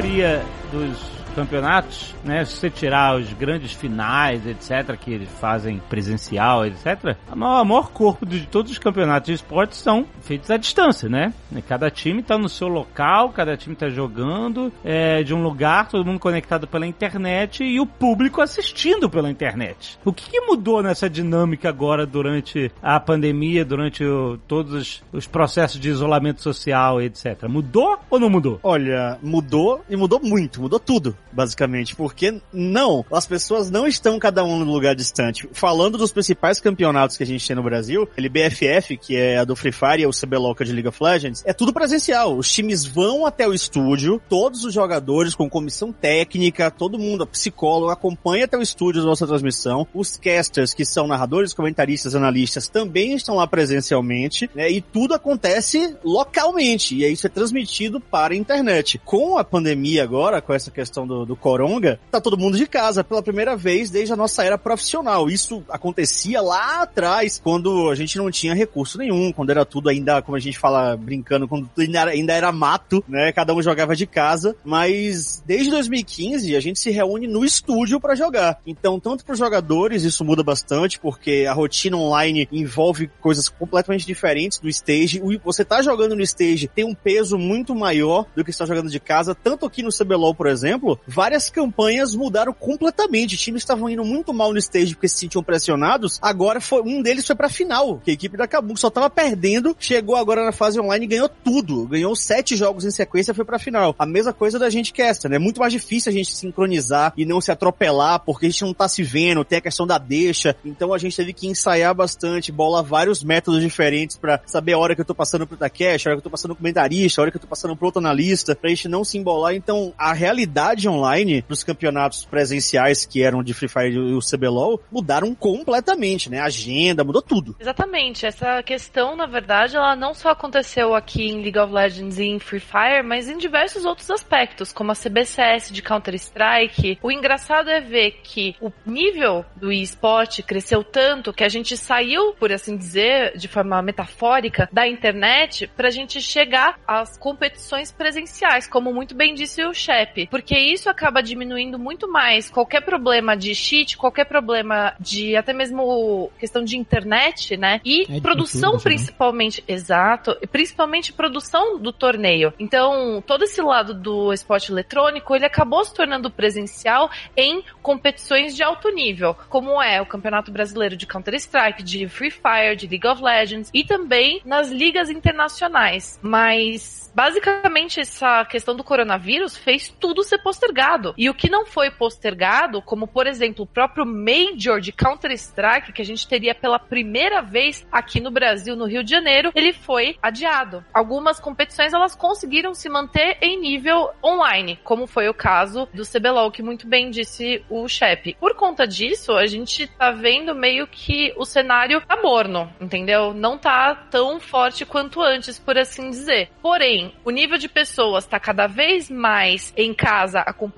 Maioria 0.00 0.42
dos 0.72 1.19
campeonatos, 1.30 2.14
né, 2.24 2.44
se 2.44 2.56
você 2.56 2.70
tirar 2.70 3.16
os 3.16 3.32
grandes 3.32 3.72
finais, 3.72 4.46
etc, 4.46 4.96
que 4.98 5.12
eles 5.12 5.28
fazem 5.40 5.80
presencial, 5.88 6.66
etc, 6.66 7.16
o 7.32 7.36
maior, 7.36 7.90
corpo 7.90 8.24
de 8.26 8.46
todos 8.46 8.70
os 8.72 8.78
campeonatos 8.78 9.26
de 9.28 9.32
esportes 9.34 9.78
são 9.78 10.06
feitos 10.22 10.50
à 10.50 10.56
distância, 10.56 11.08
né? 11.08 11.32
Cada 11.68 11.90
time 11.90 12.22
tá 12.22 12.36
no 12.38 12.48
seu 12.48 12.68
local, 12.68 13.30
cada 13.30 13.56
time 13.56 13.74
tá 13.74 13.88
jogando 13.88 14.72
é, 14.84 15.22
de 15.22 15.34
um 15.34 15.42
lugar, 15.42 15.88
todo 15.88 16.04
mundo 16.04 16.18
conectado 16.20 16.66
pela 16.66 16.86
internet 16.86 17.62
e 17.64 17.80
o 17.80 17.86
público 17.86 18.40
assistindo 18.40 19.08
pela 19.08 19.30
internet. 19.30 19.98
O 20.04 20.12
que, 20.12 20.30
que 20.30 20.40
mudou 20.40 20.82
nessa 20.82 21.08
dinâmica 21.08 21.68
agora 21.68 22.06
durante 22.06 22.70
a 22.82 22.98
pandemia, 23.00 23.64
durante 23.64 24.04
o- 24.04 24.38
todos 24.46 24.72
os, 24.74 25.02
os 25.12 25.26
processos 25.26 25.80
de 25.80 25.88
isolamento 25.88 26.42
social, 26.42 27.00
etc? 27.00 27.44
Mudou 27.48 27.98
ou 28.08 28.18
não 28.20 28.30
mudou? 28.30 28.60
Olha, 28.62 29.18
mudou 29.22 29.84
e 29.88 29.96
mudou 29.96 30.20
muito, 30.22 30.60
mudou 30.60 30.78
tudo. 30.78 31.16
Basicamente. 31.32 31.94
Porque 31.94 32.40
não, 32.52 33.04
as 33.12 33.26
pessoas 33.26 33.70
não 33.70 33.86
estão 33.86 34.18
cada 34.18 34.44
um 34.44 34.58
no 34.58 34.72
lugar 34.72 34.94
distante. 34.94 35.48
Falando 35.52 35.98
dos 35.98 36.12
principais 36.12 36.60
campeonatos 36.60 37.16
que 37.16 37.22
a 37.22 37.26
gente 37.26 37.46
tem 37.46 37.56
no 37.56 37.62
Brasil, 37.62 38.08
ele 38.16 38.28
BFF, 38.28 38.96
que 38.96 39.16
é 39.16 39.38
a 39.38 39.44
do 39.44 39.56
Free 39.56 39.72
Fire, 39.72 40.02
e 40.02 40.06
o 40.06 40.10
CBLOL, 40.10 40.54
de 40.54 40.72
League 40.72 40.88
of 40.88 41.02
Legends, 41.02 41.42
é 41.46 41.52
tudo 41.52 41.72
presencial. 41.72 42.36
Os 42.36 42.52
times 42.52 42.84
vão 42.84 43.24
até 43.24 43.46
o 43.46 43.54
estúdio, 43.54 44.20
todos 44.28 44.64
os 44.64 44.74
jogadores 44.74 45.34
com 45.34 45.48
comissão 45.48 45.92
técnica, 45.92 46.70
todo 46.70 46.98
mundo, 46.98 47.26
psicólogo, 47.26 47.90
acompanha 47.90 48.44
até 48.44 48.56
o 48.56 48.62
estúdio 48.62 49.02
a 49.02 49.06
nossa 49.06 49.26
transmissão. 49.26 49.86
Os 49.94 50.16
casters, 50.16 50.74
que 50.74 50.84
são 50.84 51.06
narradores, 51.06 51.54
comentaristas, 51.54 52.14
analistas, 52.14 52.68
também 52.68 53.14
estão 53.14 53.36
lá 53.36 53.46
presencialmente, 53.46 54.50
né? 54.54 54.70
E 54.70 54.80
tudo 54.80 55.14
acontece 55.14 55.96
localmente. 56.04 56.94
E 56.94 57.10
isso 57.10 57.26
é 57.26 57.30
transmitido 57.30 58.00
para 58.00 58.34
a 58.34 58.36
internet. 58.36 58.98
Com 59.04 59.38
a 59.38 59.44
pandemia 59.44 60.02
agora, 60.02 60.40
com 60.40 60.52
essa 60.52 60.70
questão 60.70 61.06
do, 61.06 61.19
do 61.26 61.36
coronga, 61.36 62.00
tá 62.10 62.20
todo 62.20 62.38
mundo 62.38 62.56
de 62.56 62.66
casa 62.66 63.04
pela 63.04 63.22
primeira 63.22 63.56
vez 63.56 63.90
desde 63.90 64.12
a 64.12 64.16
nossa 64.16 64.44
era 64.44 64.58
profissional. 64.58 65.28
Isso 65.28 65.62
acontecia 65.68 66.40
lá 66.40 66.82
atrás, 66.82 67.40
quando 67.42 67.90
a 67.90 67.94
gente 67.94 68.16
não 68.18 68.30
tinha 68.30 68.54
recurso 68.54 68.98
nenhum, 68.98 69.32
quando 69.32 69.50
era 69.50 69.64
tudo 69.64 69.88
ainda, 69.88 70.22
como 70.22 70.36
a 70.36 70.40
gente 70.40 70.58
fala 70.58 70.96
brincando, 70.96 71.48
quando 71.48 71.68
ainda 71.78 72.00
era, 72.00 72.10
ainda 72.10 72.32
era 72.32 72.52
mato, 72.52 73.04
né? 73.08 73.32
Cada 73.32 73.54
um 73.54 73.62
jogava 73.62 73.94
de 73.94 74.06
casa. 74.06 74.56
Mas 74.64 75.42
desde 75.46 75.70
2015 75.70 76.56
a 76.56 76.60
gente 76.60 76.78
se 76.78 76.90
reúne 76.90 77.26
no 77.26 77.44
estúdio 77.44 78.00
para 78.00 78.14
jogar. 78.14 78.58
Então, 78.66 78.98
tanto 78.98 79.24
para 79.24 79.32
os 79.32 79.38
jogadores, 79.38 80.02
isso 80.02 80.24
muda 80.24 80.42
bastante, 80.42 80.98
porque 80.98 81.46
a 81.48 81.52
rotina 81.52 81.96
online 81.96 82.48
envolve 82.50 83.10
coisas 83.20 83.48
completamente 83.48 84.06
diferentes 84.06 84.58
do 84.58 84.68
stage. 84.68 85.20
Você 85.44 85.64
tá 85.64 85.82
jogando 85.82 86.16
no 86.16 86.22
stage 86.22 86.68
tem 86.68 86.84
um 86.84 86.94
peso 86.94 87.38
muito 87.38 87.74
maior 87.74 88.26
do 88.34 88.44
que 88.44 88.50
está 88.50 88.64
jogando 88.64 88.90
de 88.90 89.00
casa, 89.00 89.34
tanto 89.34 89.66
aqui 89.66 89.82
no 89.82 89.90
CBLOL, 89.90 90.34
por 90.34 90.46
exemplo, 90.46 90.98
várias 91.10 91.50
campanhas 91.50 92.14
mudaram 92.14 92.52
completamente. 92.52 93.36
Times 93.36 93.62
estavam 93.62 93.88
indo 93.88 94.04
muito 94.04 94.32
mal 94.32 94.52
no 94.52 94.58
stage 94.58 94.94
porque 94.94 95.08
se 95.08 95.18
sentiam 95.18 95.42
pressionados. 95.42 96.18
Agora 96.22 96.60
foi 96.60 96.82
um 96.82 97.02
deles 97.02 97.26
foi 97.26 97.36
pra 97.36 97.48
final, 97.48 97.98
que 97.98 98.10
a 98.10 98.14
equipe 98.14 98.36
da 98.36 98.46
Kabum 98.46 98.76
só 98.76 98.88
tava 98.90 99.10
perdendo, 99.10 99.76
chegou 99.78 100.16
agora 100.16 100.44
na 100.44 100.52
fase 100.52 100.80
online 100.80 101.04
e 101.04 101.08
ganhou 101.08 101.28
tudo. 101.28 101.86
Ganhou 101.86 102.14
sete 102.14 102.56
jogos 102.56 102.84
em 102.84 102.90
sequência 102.90 103.32
e 103.32 103.34
foi 103.34 103.44
pra 103.44 103.58
final. 103.58 103.94
A 103.98 104.06
mesma 104.06 104.32
coisa 104.32 104.58
da 104.58 104.70
gente 104.70 104.92
caster, 104.92 105.30
né? 105.30 105.36
É 105.36 105.38
muito 105.38 105.60
mais 105.60 105.72
difícil 105.72 106.10
a 106.10 106.12
gente 106.12 106.34
sincronizar 106.34 107.12
e 107.16 107.24
não 107.24 107.40
se 107.40 107.50
atropelar, 107.50 108.20
porque 108.20 108.46
a 108.46 108.50
gente 108.50 108.64
não 108.64 108.74
tá 108.74 108.88
se 108.88 109.02
vendo, 109.02 109.44
tem 109.44 109.58
a 109.58 109.62
questão 109.62 109.86
da 109.86 109.98
deixa. 109.98 110.54
Então 110.64 110.92
a 110.92 110.98
gente 110.98 111.16
teve 111.16 111.32
que 111.32 111.46
ensaiar 111.46 111.94
bastante, 111.94 112.52
bolar 112.52 112.84
vários 112.84 113.24
métodos 113.24 113.60
diferentes 113.60 114.16
para 114.16 114.40
saber 114.46 114.72
a 114.74 114.78
hora 114.78 114.94
que 114.94 115.00
eu 115.00 115.04
tô 115.04 115.14
passando 115.14 115.46
pro 115.46 115.56
Takeshi, 115.56 116.08
a 116.08 116.10
hora 116.10 116.16
que 116.16 116.20
eu 116.20 116.24
tô 116.24 116.30
passando 116.30 116.54
pro 116.54 116.58
comentarista, 116.58 117.20
a 117.20 117.22
hora 117.22 117.30
que 117.30 117.36
eu 117.36 117.40
tô 117.40 117.48
passando 117.48 117.76
pro 117.76 117.86
outro 117.86 118.00
analista, 118.00 118.54
pra 118.54 118.70
gente 118.70 118.88
não 118.88 119.04
se 119.04 119.18
embolar. 119.18 119.54
Então 119.54 119.92
a 119.96 120.12
realidade 120.12 120.88
online 120.88 120.99
dos 121.48 121.62
campeonatos 121.62 122.24
presenciais 122.24 123.04
que 123.04 123.22
eram 123.22 123.42
de 123.42 123.54
Free 123.54 123.68
Fire 123.68 123.94
e 123.94 124.14
o 124.14 124.20
CBLOL 124.20 124.80
mudaram 124.90 125.34
completamente, 125.34 126.30
né? 126.30 126.40
A 126.40 126.44
agenda, 126.44 127.04
mudou 127.04 127.22
tudo. 127.22 127.56
Exatamente. 127.58 128.26
Essa 128.26 128.62
questão, 128.62 129.16
na 129.16 129.26
verdade, 129.26 129.76
ela 129.76 129.96
não 129.96 130.14
só 130.14 130.30
aconteceu 130.30 130.94
aqui 130.94 131.24
em 131.24 131.42
League 131.42 131.58
of 131.58 131.72
Legends 131.72 132.18
e 132.18 132.24
em 132.24 132.38
Free 132.38 132.60
Fire, 132.60 133.02
mas 133.04 133.28
em 133.28 133.38
diversos 133.38 133.84
outros 133.84 134.10
aspectos, 134.10 134.72
como 134.72 134.92
a 134.92 134.94
CBCS 134.94 135.72
de 135.72 135.82
Counter-Strike. 135.82 136.98
O 137.02 137.10
engraçado 137.10 137.70
é 137.70 137.80
ver 137.80 138.20
que 138.22 138.56
o 138.60 138.72
nível 138.84 139.44
do 139.56 139.72
esporte 139.72 140.42
cresceu 140.42 140.84
tanto 140.84 141.32
que 141.32 141.44
a 141.44 141.48
gente 141.48 141.76
saiu, 141.76 142.34
por 142.34 142.52
assim 142.52 142.76
dizer, 142.76 143.36
de 143.36 143.48
forma 143.48 143.80
metafórica, 143.80 144.68
da 144.72 144.86
internet 144.86 145.66
pra 145.76 145.90
gente 145.90 146.20
chegar 146.20 146.78
às 146.86 147.16
competições 147.16 147.92
presenciais, 147.92 148.66
como 148.66 148.92
muito 148.92 149.14
bem 149.14 149.34
disse 149.34 149.64
o 149.64 149.72
Shep. 149.72 150.26
Porque 150.30 150.58
isso 150.58 150.89
acaba 150.90 151.22
diminuindo 151.22 151.78
muito 151.78 152.10
mais 152.10 152.50
qualquer 152.50 152.82
problema 152.82 153.36
de 153.36 153.54
cheat, 153.54 153.96
qualquer 153.96 154.24
problema 154.24 154.94
de 154.98 155.36
até 155.36 155.52
mesmo 155.52 156.30
questão 156.38 156.62
de 156.62 156.76
internet, 156.76 157.56
né? 157.56 157.80
E 157.84 158.06
É, 158.08 158.20
produção 158.20 158.72
tudo, 158.72 158.82
principalmente, 158.82 159.64
exato, 159.66 160.36
e 160.40 160.46
principalmente 160.46 161.12
produção 161.12 161.78
do 161.78 161.92
torneio. 161.92 162.52
Então, 162.58 163.22
todo 163.26 163.44
esse 163.44 163.60
lado 163.62 163.94
do 163.94 164.32
esporte 164.32 164.70
eletrônico, 164.70 165.34
ele 165.34 165.44
acabou 165.44 165.84
se 165.84 165.94
tornando 165.94 166.30
presencial 166.30 167.10
em 167.36 167.62
competições 167.82 168.54
de 168.54 168.62
alto 168.62 168.88
nível, 168.90 169.36
como 169.48 169.80
é 169.82 170.00
o 170.00 170.06
Campeonato 170.06 170.50
Brasileiro 170.50 170.96
de 170.96 171.06
Counter-Strike, 171.06 171.82
de 171.82 172.08
Free 172.08 172.30
Fire, 172.30 172.76
de 172.76 172.86
League 172.86 173.06
of 173.06 173.22
Legends 173.22 173.70
e 173.72 173.84
também 173.84 174.40
nas 174.44 174.70
ligas 174.70 175.10
internacionais. 175.10 176.18
Mas 176.22 177.10
basicamente 177.14 178.00
essa 178.00 178.44
questão 178.44 178.74
do 178.74 178.84
coronavírus 178.84 179.56
fez 179.56 179.88
tudo 180.00 180.22
ser 180.22 180.38
postergado. 180.38 180.79
E 181.16 181.28
o 181.28 181.34
que 181.34 181.50
não 181.50 181.66
foi 181.66 181.90
postergado, 181.90 182.82
como 182.82 183.06
por 183.06 183.26
exemplo 183.26 183.64
o 183.64 183.66
próprio 183.66 184.06
Major 184.06 184.80
de 184.80 184.92
Counter-Strike, 184.92 185.92
que 185.92 186.02
a 186.02 186.04
gente 186.04 186.26
teria 186.26 186.54
pela 186.54 186.78
primeira 186.78 187.42
vez 187.42 187.86
aqui 187.92 188.20
no 188.20 188.30
Brasil, 188.30 188.74
no 188.74 188.86
Rio 188.86 189.04
de 189.04 189.10
Janeiro, 189.10 189.52
ele 189.54 189.72
foi 189.72 190.16
adiado. 190.22 190.84
Algumas 190.92 191.38
competições 191.38 191.92
elas 191.92 192.14
conseguiram 192.14 192.74
se 192.74 192.88
manter 192.88 193.38
em 193.40 193.60
nível 193.60 194.10
online, 194.24 194.78
como 194.82 195.06
foi 195.06 195.28
o 195.28 195.34
caso 195.34 195.88
do 195.92 196.02
CBLOL, 196.04 196.50
que 196.50 196.62
muito 196.62 196.86
bem 196.86 197.10
disse 197.10 197.64
o 197.68 197.86
Shep. 197.88 198.36
Por 198.40 198.54
conta 198.54 198.86
disso, 198.86 199.32
a 199.32 199.46
gente 199.46 199.86
tá 199.86 200.10
vendo 200.10 200.54
meio 200.54 200.86
que 200.86 201.32
o 201.36 201.44
cenário 201.44 202.00
tá 202.00 202.16
morno, 202.16 202.72
entendeu? 202.80 203.34
Não 203.34 203.58
tá 203.58 203.94
tão 203.94 204.40
forte 204.40 204.84
quanto 204.84 205.20
antes, 205.20 205.58
por 205.58 205.76
assim 205.76 206.10
dizer. 206.10 206.50
Porém, 206.62 207.14
o 207.24 207.30
nível 207.30 207.58
de 207.58 207.68
pessoas 207.68 208.26
tá 208.26 208.38
cada 208.38 208.66
vez 208.66 209.10
mais 209.10 209.72
em 209.76 209.92
casa 209.94 210.40
acompanhando, 210.40 210.69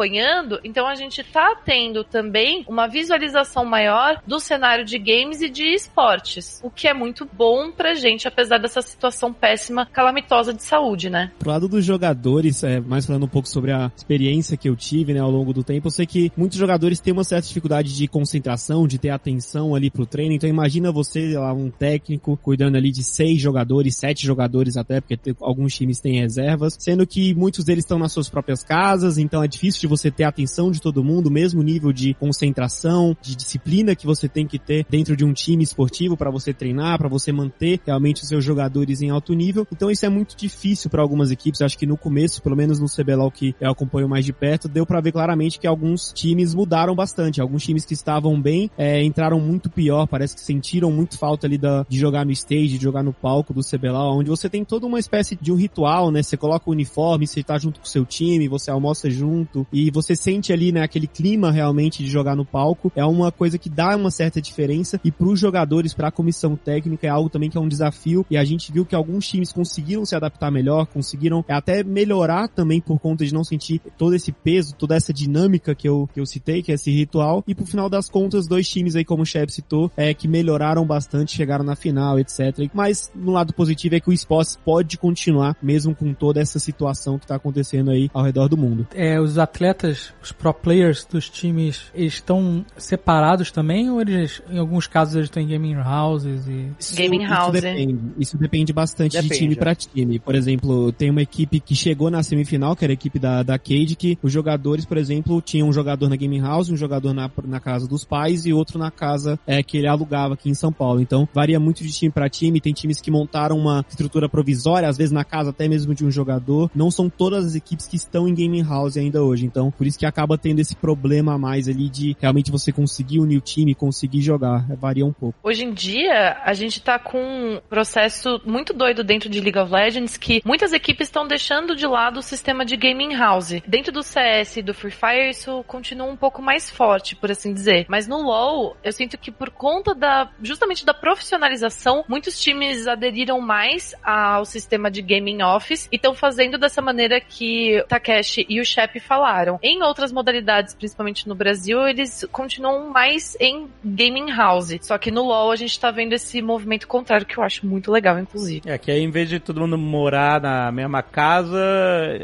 então 0.65 0.87
a 0.87 0.95
gente 0.95 1.23
tá 1.23 1.57
tendo 1.65 2.05
também 2.05 2.65
uma 2.69 2.87
visualização 2.87 3.65
maior 3.65 4.21
do 4.27 4.41
cenário 4.41 4.85
de 4.85 4.99
games 4.99 5.41
e 5.43 5.49
de 5.49 5.65
esportes, 5.75 6.61
o 6.63 6.71
que 6.71 6.89
é 6.89 6.95
muito 6.95 7.29
bom 7.33 7.71
pra 7.71 7.95
gente, 7.95 8.27
apesar 8.27 8.59
dessa 8.59 8.83
situação 8.83 9.33
péssima, 9.33 9.87
calamitosa 9.87 10.53
de 10.53 10.63
saúde, 10.63 11.09
né? 11.11 11.31
Pro 11.39 11.51
lado 11.51 11.69
dos 11.69 11.85
jogadores, 11.85 12.63
é, 12.65 12.81
mais 12.81 13.07
falando 13.07 13.25
um 13.25 13.29
pouco 13.29 13.49
sobre 13.49 13.73
a 13.73 13.91
experiência 13.97 14.57
que 14.57 14.69
eu 14.69 14.77
tive, 14.77 15.13
né, 15.15 15.21
ao 15.21 15.31
longo 15.31 15.53
do 15.53 15.63
tempo, 15.63 15.87
eu 15.89 15.91
sei 15.91 16.07
que 16.07 16.33
muitos 16.37 16.59
jogadores 16.59 17.01
têm 17.01 17.13
uma 17.13 17.25
certa 17.25 17.47
dificuldade 17.49 17.95
de 17.95 18.09
concentração, 18.09 18.87
de 18.87 18.99
ter 18.99 19.11
atenção 19.11 19.75
ali 19.75 19.91
pro 19.91 20.07
treino, 20.07 20.33
então 20.35 20.49
imagina 20.49 20.91
você, 20.93 21.37
lá, 21.39 21.53
um 21.53 21.71
técnico 21.71 22.37
cuidando 22.43 22.77
ali 22.77 22.91
de 22.91 23.05
seis 23.05 23.41
jogadores, 23.41 23.97
sete 23.97 24.27
jogadores 24.27 24.77
até, 24.77 25.01
porque 25.01 25.17
tem- 25.17 25.37
alguns 25.41 25.75
times 25.75 26.01
têm 26.01 26.21
reservas, 26.21 26.77
sendo 26.79 27.07
que 27.07 27.35
muitos 27.35 27.65
deles 27.65 27.85
estão 27.85 27.99
nas 27.99 28.13
suas 28.13 28.29
próprias 28.29 28.63
casas, 28.63 29.19
então 29.19 29.43
é 29.43 29.49
difícil 29.49 29.81
de 29.83 29.89
você 29.89 30.11
ter 30.11 30.25
a 30.25 30.29
atenção 30.29 30.71
de 30.71 30.81
todo 30.81 31.03
mundo, 31.03 31.27
o 31.27 31.31
mesmo 31.31 31.61
nível 31.63 31.93
de 31.93 32.15
concentração, 32.15 33.17
de 33.21 33.35
disciplina 33.35 33.97
que 33.97 34.07
você 34.07 34.29
tem 34.29 34.47
que 34.47 34.59
ter 34.59 34.87
dentro 34.89 35.17
de 35.17 35.25
um 35.25 35.33
time 35.33 35.65
esportivo 35.65 36.17
para 36.17 36.31
você 36.31 36.55
treinar, 36.55 36.99
para 36.99 37.09
você 37.09 37.33
manter 37.33 37.81
realmente 37.85 38.23
os 38.23 38.29
seus 38.29 38.45
jogadores 38.45 39.03
em 39.03 39.11
alto 39.11 39.35
nível. 39.35 39.67
Então 39.73 39.91
isso 39.91 40.07
é 40.07 40.09
muito 40.09 40.37
difícil 40.37 40.89
para 40.89 41.03
algumas 41.03 41.33
equipes. 41.33 41.61
Eu 41.61 41.67
acho 41.67 41.77
que 41.77 41.85
no 41.85 41.97
começo, 41.97 42.41
pelo 42.41 42.57
menos 42.57 42.79
no 42.79 42.87
CBLOL 42.87 43.31
que 43.31 43.57
eu 43.61 43.71
acompanho 43.71 44.09
mais 44.09 44.25
de 44.25 44.33
perto, 44.33 44.69
deu 44.69 44.87
para 44.87 45.01
ver 45.01 45.11
claramente 45.11 45.59
que 45.59 45.67
alguns 45.67 46.13
times 46.13 46.55
mudaram 46.55 46.95
bastante. 46.95 47.41
Alguns 47.41 47.65
times 47.65 47.85
que 47.85 47.95
estavam 47.95 48.41
bem 48.41 48.71
é, 48.79 49.03
entraram 49.03 49.41
muito 49.41 49.69
pior. 49.69 50.07
Parece 50.07 50.37
que 50.37 50.41
sentiram 50.41 50.93
muito 50.93 51.19
falta 51.19 51.47
ali 51.49 51.59
da, 51.59 51.85
de 51.89 51.99
jogar 51.99 52.25
no 52.25 52.31
stage, 52.31 52.79
de 52.79 52.83
jogar 52.83 53.03
no 53.03 53.13
palco 53.13 53.53
do 53.53 53.63
CBLOL, 53.63 54.21
onde 54.21 54.31
você 54.31 54.49
tem 54.49 54.65
toda 54.65 54.87
uma 54.87 55.01
espécie 55.01 55.37
de 55.41 55.51
um 55.51 55.57
ritual, 55.57 56.13
né? 56.13 56.23
Você 56.23 56.37
coloca 56.37 56.71
o 56.71 56.73
uniforme, 56.73 57.27
você 57.27 57.43
tá 57.43 57.59
junto 57.59 57.81
com 57.81 57.87
o 57.87 57.89
seu 57.89 58.05
time, 58.05 58.47
você 58.47 58.71
almoça 58.71 59.11
junto 59.11 59.62
e 59.73 59.91
você 59.91 60.15
sente 60.17 60.53
ali, 60.53 60.73
né, 60.73 60.83
aquele 60.83 61.07
clima 61.07 61.51
realmente 61.51 62.03
de 62.03 62.11
jogar 62.11 62.37
no 62.37 62.45
palco. 62.45 62.93
É 62.95 63.05
uma 63.05 63.31
coisa 63.31 63.59
que 63.59 63.69
dá 63.69 63.97
uma 63.97 64.11
certa 64.11 64.41
diferença 64.41 65.01
e 65.05 65.11
pros 65.11 65.39
jogadores, 65.39 65.95
pra 65.95 66.11
comissão 66.11 66.57
técnica 66.57 67.07
é 67.07 67.11
algo 67.11 67.29
também 67.29 67.51
que 67.51 67.57
é 67.57 67.61
um 67.61 67.69
desafio 67.69 68.25
e 68.31 68.37
a 68.37 68.45
gente 68.45 68.73
viu 68.73 68.85
que 68.85 68.95
alguns 68.95 69.27
times 69.29 69.53
conseguiram 69.53 70.05
se 70.05 70.15
adaptar 70.15 70.51
melhor, 70.51 70.87
conseguiram 70.87 71.45
até 71.49 71.83
melhorar 71.83 72.49
também 72.49 72.81
por 72.81 72.99
conta 72.99 73.25
de 73.25 73.35
não 73.35 73.45
sentir 73.45 73.81
todo 73.97 74.15
esse 74.15 74.33
peso, 74.33 74.75
toda 74.75 74.95
essa 74.95 75.13
dinâmica 75.13 75.75
que 75.75 75.89
eu, 75.89 76.09
que 76.13 76.21
eu 76.21 76.27
citei, 76.27 76.63
que 76.63 76.73
é 76.73 76.75
esse 76.75 76.91
ritual 76.91 77.45
e 77.47 77.55
pro 77.55 77.67
final 77.67 77.89
das 77.89 78.09
contas, 78.09 78.47
dois 78.47 78.69
times 78.69 78.97
aí 78.97 79.05
como 79.05 79.23
o 79.23 79.27
Shep 79.27 79.53
citou, 79.53 79.91
é 79.97 80.13
que 80.15 80.29
melhoraram 80.29 80.85
bastante, 80.85 81.37
chegaram 81.37 81.65
na 81.65 81.77
final, 81.77 82.19
etc. 82.19 82.69
Mas 82.75 83.11
no 83.15 83.33
lado 83.33 83.53
positivo 83.53 83.95
é 83.95 84.01
que 84.01 84.11
o 84.11 84.13
esporte 84.13 84.57
pode 84.65 84.99
continuar 84.99 85.57
mesmo 85.63 85.95
com 85.95 86.13
toda 86.13 86.41
essa 86.41 86.59
situação 86.59 87.19
que 87.19 87.27
tá 87.27 87.37
acontecendo 87.37 87.91
aí 87.91 88.11
ao 88.13 88.23
redor 88.23 88.49
do 88.49 88.57
mundo. 88.57 88.87
É, 88.95 89.21
os 89.21 89.39
atletas, 89.53 90.13
os 90.23 90.33
pro 90.33 90.53
players 90.55 91.05
dos 91.05 91.29
times, 91.29 91.83
eles 91.95 92.15
estão 92.15 92.65
separados 92.77 93.51
também 93.53 93.91
ou 93.91 94.01
eles, 94.01 94.43
em 94.51 94.59
alguns 94.59 94.87
casos, 94.87 95.15
eles 95.15 95.27
estão 95.27 95.43
em 95.43 95.47
gaming 95.47 95.77
houses 95.77 96.47
e... 96.49 96.69
Isso- 96.79 96.97
Gaming 96.97 97.23
isso 97.25 97.33
house. 97.33 97.53
depende. 97.53 97.99
Isso 98.19 98.39
depende 98.39 98.73
bastante 98.73 99.13
de 99.13 99.23
Depende, 99.23 99.39
time 99.39 99.55
é. 99.55 99.57
pra 99.59 99.75
time. 99.75 100.19
Por 100.19 100.35
exemplo, 100.35 100.93
tem 100.93 101.11
uma 101.11 101.23
equipe 101.23 101.61
que 101.61 101.75
chegou 101.75 102.11
na 102.11 102.23
semifinal, 102.23 102.75
que 102.75 102.85
era 102.85 102.93
a 102.93 102.95
equipe 102.95 103.19
da, 103.19 103.43
da 103.43 103.59
Cade, 103.59 103.95
que 103.97 104.19
os 104.23 104.33
jogadores, 104.33 104.85
por 104.85 104.97
exemplo, 104.97 105.41
tinham 105.43 105.69
um 105.69 105.73
jogador 105.73 106.09
na 106.09 106.17
Gaming 106.17 106.41
House, 106.41 106.71
um 106.71 106.77
jogador 106.77 107.13
na, 107.13 107.31
na 107.45 107.61
casa 107.61 107.87
dos 107.87 108.05
pais 108.05 108.47
e 108.47 108.53
outro 108.53 108.79
na 108.79 108.91
casa 108.91 109.39
é, 109.47 109.63
que 109.63 109.77
ele 109.77 109.87
alugava 109.89 110.35
aqui 110.35 110.49
em 110.49 110.55
São 110.55 110.73
Paulo. 110.73 111.01
Então, 111.01 111.29
varia 111.35 111.61
muito 111.61 111.83
de 111.83 111.93
time 111.93 112.11
pra 112.11 112.29
time. 112.29 112.61
Tem 112.61 112.73
times 112.73 113.01
que 113.01 113.11
montaram 113.11 113.59
uma 113.59 113.85
estrutura 113.89 114.29
provisória, 114.29 114.89
às 114.89 114.97
vezes 114.97 115.13
na 115.13 115.25
casa 115.25 115.51
até 115.51 115.69
mesmo 115.69 115.95
de 115.95 116.05
um 116.05 116.11
jogador. 116.11 116.71
Não 116.75 116.91
são 116.91 117.09
todas 117.11 117.45
as 117.45 117.55
equipes 117.55 117.87
que 117.87 117.97
estão 117.97 118.27
em 118.29 118.35
Gaming 118.35 118.63
House 118.63 118.97
ainda 118.97 119.23
hoje. 119.23 119.42
Hoje. 119.43 119.47
Então, 119.47 119.71
por 119.71 119.87
isso 119.87 119.99
que 119.99 120.07
acaba 120.07 120.39
tendo 120.39 120.61
esse 120.61 120.77
problema 120.77 121.35
a 121.35 121.39
mais 121.39 121.69
ali 121.69 121.89
de 121.89 122.17
realmente 122.21 122.51
você 122.51 122.73
conseguir 122.73 123.21
unir 123.21 123.39
o 123.39 123.41
time, 123.41 123.75
conseguir 123.75 124.23
jogar. 124.23 124.65
Varia 124.77 125.05
um 125.05 125.13
pouco. 125.13 125.39
Hoje 125.43 125.65
em 125.65 125.73
dia, 125.73 126.39
a 126.45 126.55
gente 126.55 126.81
tá 126.81 126.99
com 126.99 127.19
um 127.19 127.61
processo 127.69 128.41
muito 128.45 128.73
doido 128.73 129.03
dentro 129.03 129.29
de 129.29 129.41
League 129.41 129.59
of 129.59 129.73
Legends 129.73 130.17
que 130.17 130.41
muitas 130.45 130.73
equipes 130.73 131.09
estão 131.09 131.27
deixando 131.27 131.75
de 131.75 131.87
lado 131.87 132.19
o 132.19 132.23
sistema 132.23 132.65
de 132.65 132.77
gaming 132.77 133.15
house. 133.15 133.61
Dentro 133.67 133.93
do 133.93 134.03
CS 134.03 134.59
e 134.59 134.63
do 134.63 134.75
Free 134.75 134.91
Fire, 134.91 135.31
isso 135.31 135.65
continua 135.67 136.07
um 136.07 136.17
pouco 136.17 136.41
mais 136.41 136.71
forte, 136.71 137.17
por 137.17 137.31
assim 137.31 137.53
dizer. 137.53 137.87
Mas 137.89 138.07
no 138.07 138.23
LoL, 138.23 138.77
eu 138.83 138.93
sinto 138.93 139.19
que 139.19 139.31
por 139.31 139.51
conta 139.51 139.95
da 139.95 140.31
justamente 140.43 140.85
da 140.85 140.95
profissionalização, 140.95 142.05
muitos 142.09 142.41
times 142.41 142.87
aderiram 142.87 143.41
mais 143.41 143.95
ao 144.03 144.45
sistema 144.45 144.91
de 144.91 145.03
gaming 145.03 145.43
office 145.43 145.89
e 145.91 145.97
estão 145.97 146.15
fazendo 146.15 146.59
dessa 146.59 146.81
maneira 146.81 147.21
que 147.21 147.81
o 147.81 147.87
Takeshi 147.87 148.47
e 148.49 148.61
o 148.61 148.65
Shep 148.65 149.01
falaram. 149.01 149.32
Em 149.63 149.83
outras 149.83 150.13
modalidades, 150.13 150.75
principalmente 150.75 151.29
no 151.29 151.35
Brasil, 151.35 151.87
eles 151.87 152.27
continuam 152.31 152.91
mais 152.91 153.37
em 153.41 153.69
gaming 153.85 154.31
house. 154.31 154.77
Só 154.83 154.99
que 154.99 155.11
no 155.11 155.23
LoL 155.23 155.51
a 155.51 155.57
gente 155.57 155.79
tá 155.79 155.91
vendo 155.91 156.13
esse 156.13 156.43
movimento 156.43 156.87
contrário 156.87 157.27
que 157.27 157.39
eu 157.39 157.43
acho 157.43 157.67
muito 157.67 157.91
legal, 157.91 158.19
inclusive. 158.19 158.63
É 158.67 158.77
que 158.79 158.91
aí 158.91 159.03
em 159.03 159.11
vez 159.11 159.29
de 159.29 159.41
todo 159.41 159.61
mundo 159.61 159.79
morar 159.79 160.41
na 160.41 160.71
mesma 160.71 161.03
casa, 161.03 161.59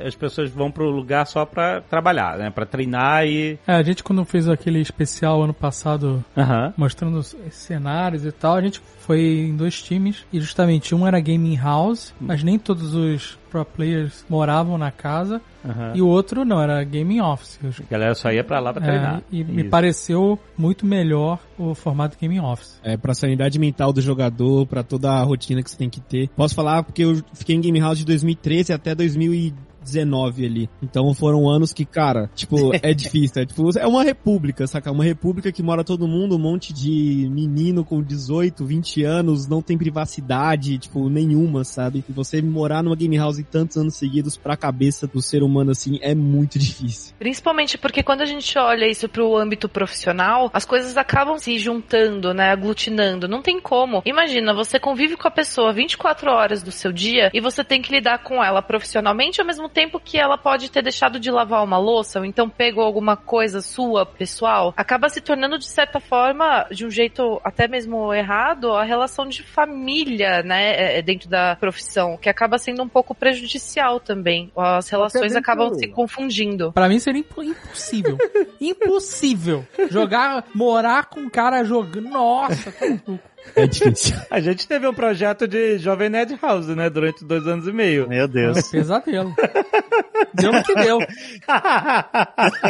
as 0.05 0.15
pessoas 0.15 0.51
vão 0.51 0.71
pro 0.71 0.89
lugar 0.91 1.27
só 1.27 1.45
pra 1.45 1.81
trabalhar, 1.81 2.39
né? 2.39 2.51
Pra 2.51 2.67
treinar 2.67 3.27
e. 3.27 3.59
É, 3.67 3.73
a 3.73 3.83
gente 3.83 4.03
quando 4.03 4.25
fez 4.25 4.49
aquele 4.49 4.81
especial 4.81 5.43
ano 5.43 5.55
passado 5.55 6.25
Aham. 6.37 6.73
mostrando 6.77 7.19
os 7.19 7.37
cenários 7.51 8.25
e 8.25 8.33
tal, 8.33 8.55
a 8.55 8.61
gente 8.61 8.81
foi 9.09 9.21
em 9.21 9.57
dois 9.57 9.83
times 9.83 10.25
e 10.33 10.39
justamente 10.39 10.95
um 10.95 11.07
era 11.07 11.19
gaming 11.19 11.57
house, 11.57 12.15
mas 12.21 12.43
nem 12.43 12.59
todos 12.59 12.95
os 12.95 13.39
pro 13.49 13.65
players 13.65 14.25
moravam 14.29 14.77
na 14.79 14.91
casa 14.91 15.41
Aham. 15.65 15.93
e 15.95 16.03
o 16.03 16.07
outro 16.07 16.45
não, 16.45 16.61
era 16.61 16.83
gaming 16.85 17.21
office. 17.21 17.59
A 17.65 17.91
galera 17.91 18.15
só 18.15 18.31
ia 18.31 18.45
pra 18.45 18.61
lá 18.61 18.73
pra 18.73 18.83
treinar. 18.83 19.19
É, 19.19 19.23
e 19.31 19.45
me 19.45 19.65
pareceu 19.65 20.39
muito 20.57 20.87
melhor 20.87 21.39
o 21.59 21.75
formato 21.75 22.17
gaming 22.21 22.41
office. 22.41 22.81
É, 22.83 22.97
pra 22.97 23.15
sanidade 23.15 23.59
mental 23.59 23.93
do 23.93 24.01
jogador, 24.01 24.67
pra 24.67 24.83
toda 24.83 25.11
a 25.11 25.23
rotina 25.23 25.63
que 25.63 25.71
você 25.71 25.77
tem 25.77 25.91
que 25.91 26.01
ter. 26.01 26.29
Posso 26.37 26.55
falar 26.55 26.83
porque 26.83 27.05
eu 27.05 27.23
fiquei 27.35 27.57
em 27.57 27.61
Game 27.61 27.81
House 27.81 27.99
de 27.99 28.05
2013 28.05 28.73
até 28.73 28.95
2019 29.89 30.47
ali. 30.47 30.71
Então 30.83 31.13
foram 31.15 31.49
anos 31.49 31.73
que, 31.73 31.85
cara, 31.85 32.31
tipo, 32.35 32.73
é 32.83 32.93
difícil. 32.93 33.43
É, 33.43 33.47
tipo, 33.47 33.79
é 33.79 33.87
uma 33.87 34.03
república, 34.03 34.67
saca? 34.67 34.91
Uma 34.91 35.05
república 35.05 35.51
que 35.51 35.63
mora 35.63 35.85
todo 35.85 36.07
mundo, 36.07 36.37
um 36.37 36.39
monte 36.39 36.73
de 36.73 37.29
menino 37.31 37.85
com 37.85 38.03
18, 38.03 38.65
20 38.65 39.05
anos, 39.05 39.47
não 39.47 39.63
tem 39.63 39.79
privacidade, 39.79 40.79
tipo, 40.79 41.09
nenhuma, 41.09 41.65
sabe? 41.65 42.05
E 42.09 42.13
você 42.13 42.41
morar 42.43 42.83
numa 42.83 42.97
Game 42.97 43.17
House 43.17 43.39
tantos 43.51 43.77
anos 43.77 43.95
seguidos 43.95 44.37
pra 44.37 44.57
cabeça 44.57 45.07
do 45.07 45.23
ser 45.23 45.43
humano 45.43 45.71
assim 45.71 45.99
é 46.03 46.15
muito 46.15 46.59
difícil. 46.59 47.15
Principalmente 47.19 47.79
porque 47.79 48.03
quando 48.03 48.23
a 48.23 48.27
gente 48.27 48.59
olha 48.59 48.87
isso 48.87 49.09
pro 49.09 49.37
âmbito 49.37 49.69
profissional, 49.69 50.51
as 50.53 50.65
coisas 50.65 50.97
acabam 50.97 51.39
se 51.39 51.59
juntando, 51.59 52.35
né, 52.35 52.51
aglutinando. 52.51 53.29
Não 53.29 53.43
tem 53.43 53.61
como. 53.61 54.03
Imagina, 54.05 54.55
você 54.55 54.79
convive 54.79 55.17
com 55.17 55.29
a 55.29 55.31
pessoa 55.31 55.73
24 55.73 56.31
horas 56.31 56.63
do 56.63 56.73
seu 56.73 56.93
dia 56.93 57.31
e 57.33 57.41
você 57.41 57.63
tem 57.63 57.81
que 57.81 57.93
lidar 57.93 58.23
com 58.23 58.43
ela 58.43 58.61
profissionalmente 58.61 59.41
ao 59.41 59.47
mesmo 59.47 59.69
tempo 59.69 59.78
que 60.05 60.19
ela 60.19 60.37
pode 60.37 60.71
ter 60.71 60.83
deixado 60.83 61.21
de 61.21 61.31
lavar 61.31 61.63
uma 61.63 61.79
louça 61.79 62.19
ou 62.19 62.25
então 62.25 62.49
pegou 62.49 62.83
alguma 62.83 63.17
coisa 63.17 63.61
sua 63.61 64.05
pessoal. 64.05 64.75
Acaba 64.77 65.09
se 65.09 65.21
tornando 65.21 65.59
de 65.59 65.67
certa 65.67 66.01
forma, 66.01 66.67
de 66.71 66.85
um 66.85 66.91
jeito 66.91 67.41
até 67.45 67.69
mesmo 67.69 68.13
errado, 68.13 68.73
a 68.73 68.83
relação 68.83 69.27
de 69.29 69.43
família, 69.43 70.43
né, 70.43 70.99
é, 70.99 71.03
dentro 71.03 71.29
da 71.29 71.55
profissão, 71.57 72.17
que 72.17 72.29
acaba 72.29 72.59
sendo 72.59 72.83
um 72.83 72.89
pouco 72.89 73.15
prejudicial 73.15 74.01
também. 74.01 74.51
As 74.57 74.89
relações 74.89 75.37
acabam 75.37 75.73
se 75.75 75.87
confundindo. 75.89 76.73
Pra 76.73 76.89
mim 76.89 76.99
seria 76.99 77.21
impo- 77.21 77.43
impossível. 77.43 78.17
impossível. 78.61 79.65
Jogar, 79.91 80.45
morar 80.55 81.07
com 81.07 81.21
um 81.21 81.31
cara 81.31 81.63
jogando. 81.65 82.09
Nossa, 82.09 82.73
tá. 82.73 82.87
É 83.57 83.67
difícil. 83.67 84.15
A 84.31 84.41
gente 84.41 84.69
teve 84.69 84.87
um 84.87 84.93
projeto 84.95 85.49
de 85.49 85.79
Jovem 85.79 86.11
Nerd 86.11 86.39
House, 86.41 86.67
né? 86.69 86.89
Durante 86.91 87.25
dois 87.25 87.47
anos 87.47 87.67
e 87.67 87.73
meio. 87.73 88.07
Meu 88.09 88.23
É 88.23 88.25
um 88.27 88.29
Deus. 88.29 88.69
pesadelo. 88.69 89.35
Deu 90.35 90.53
no 90.53 90.63
que 90.63 90.75
deu. 90.75 90.99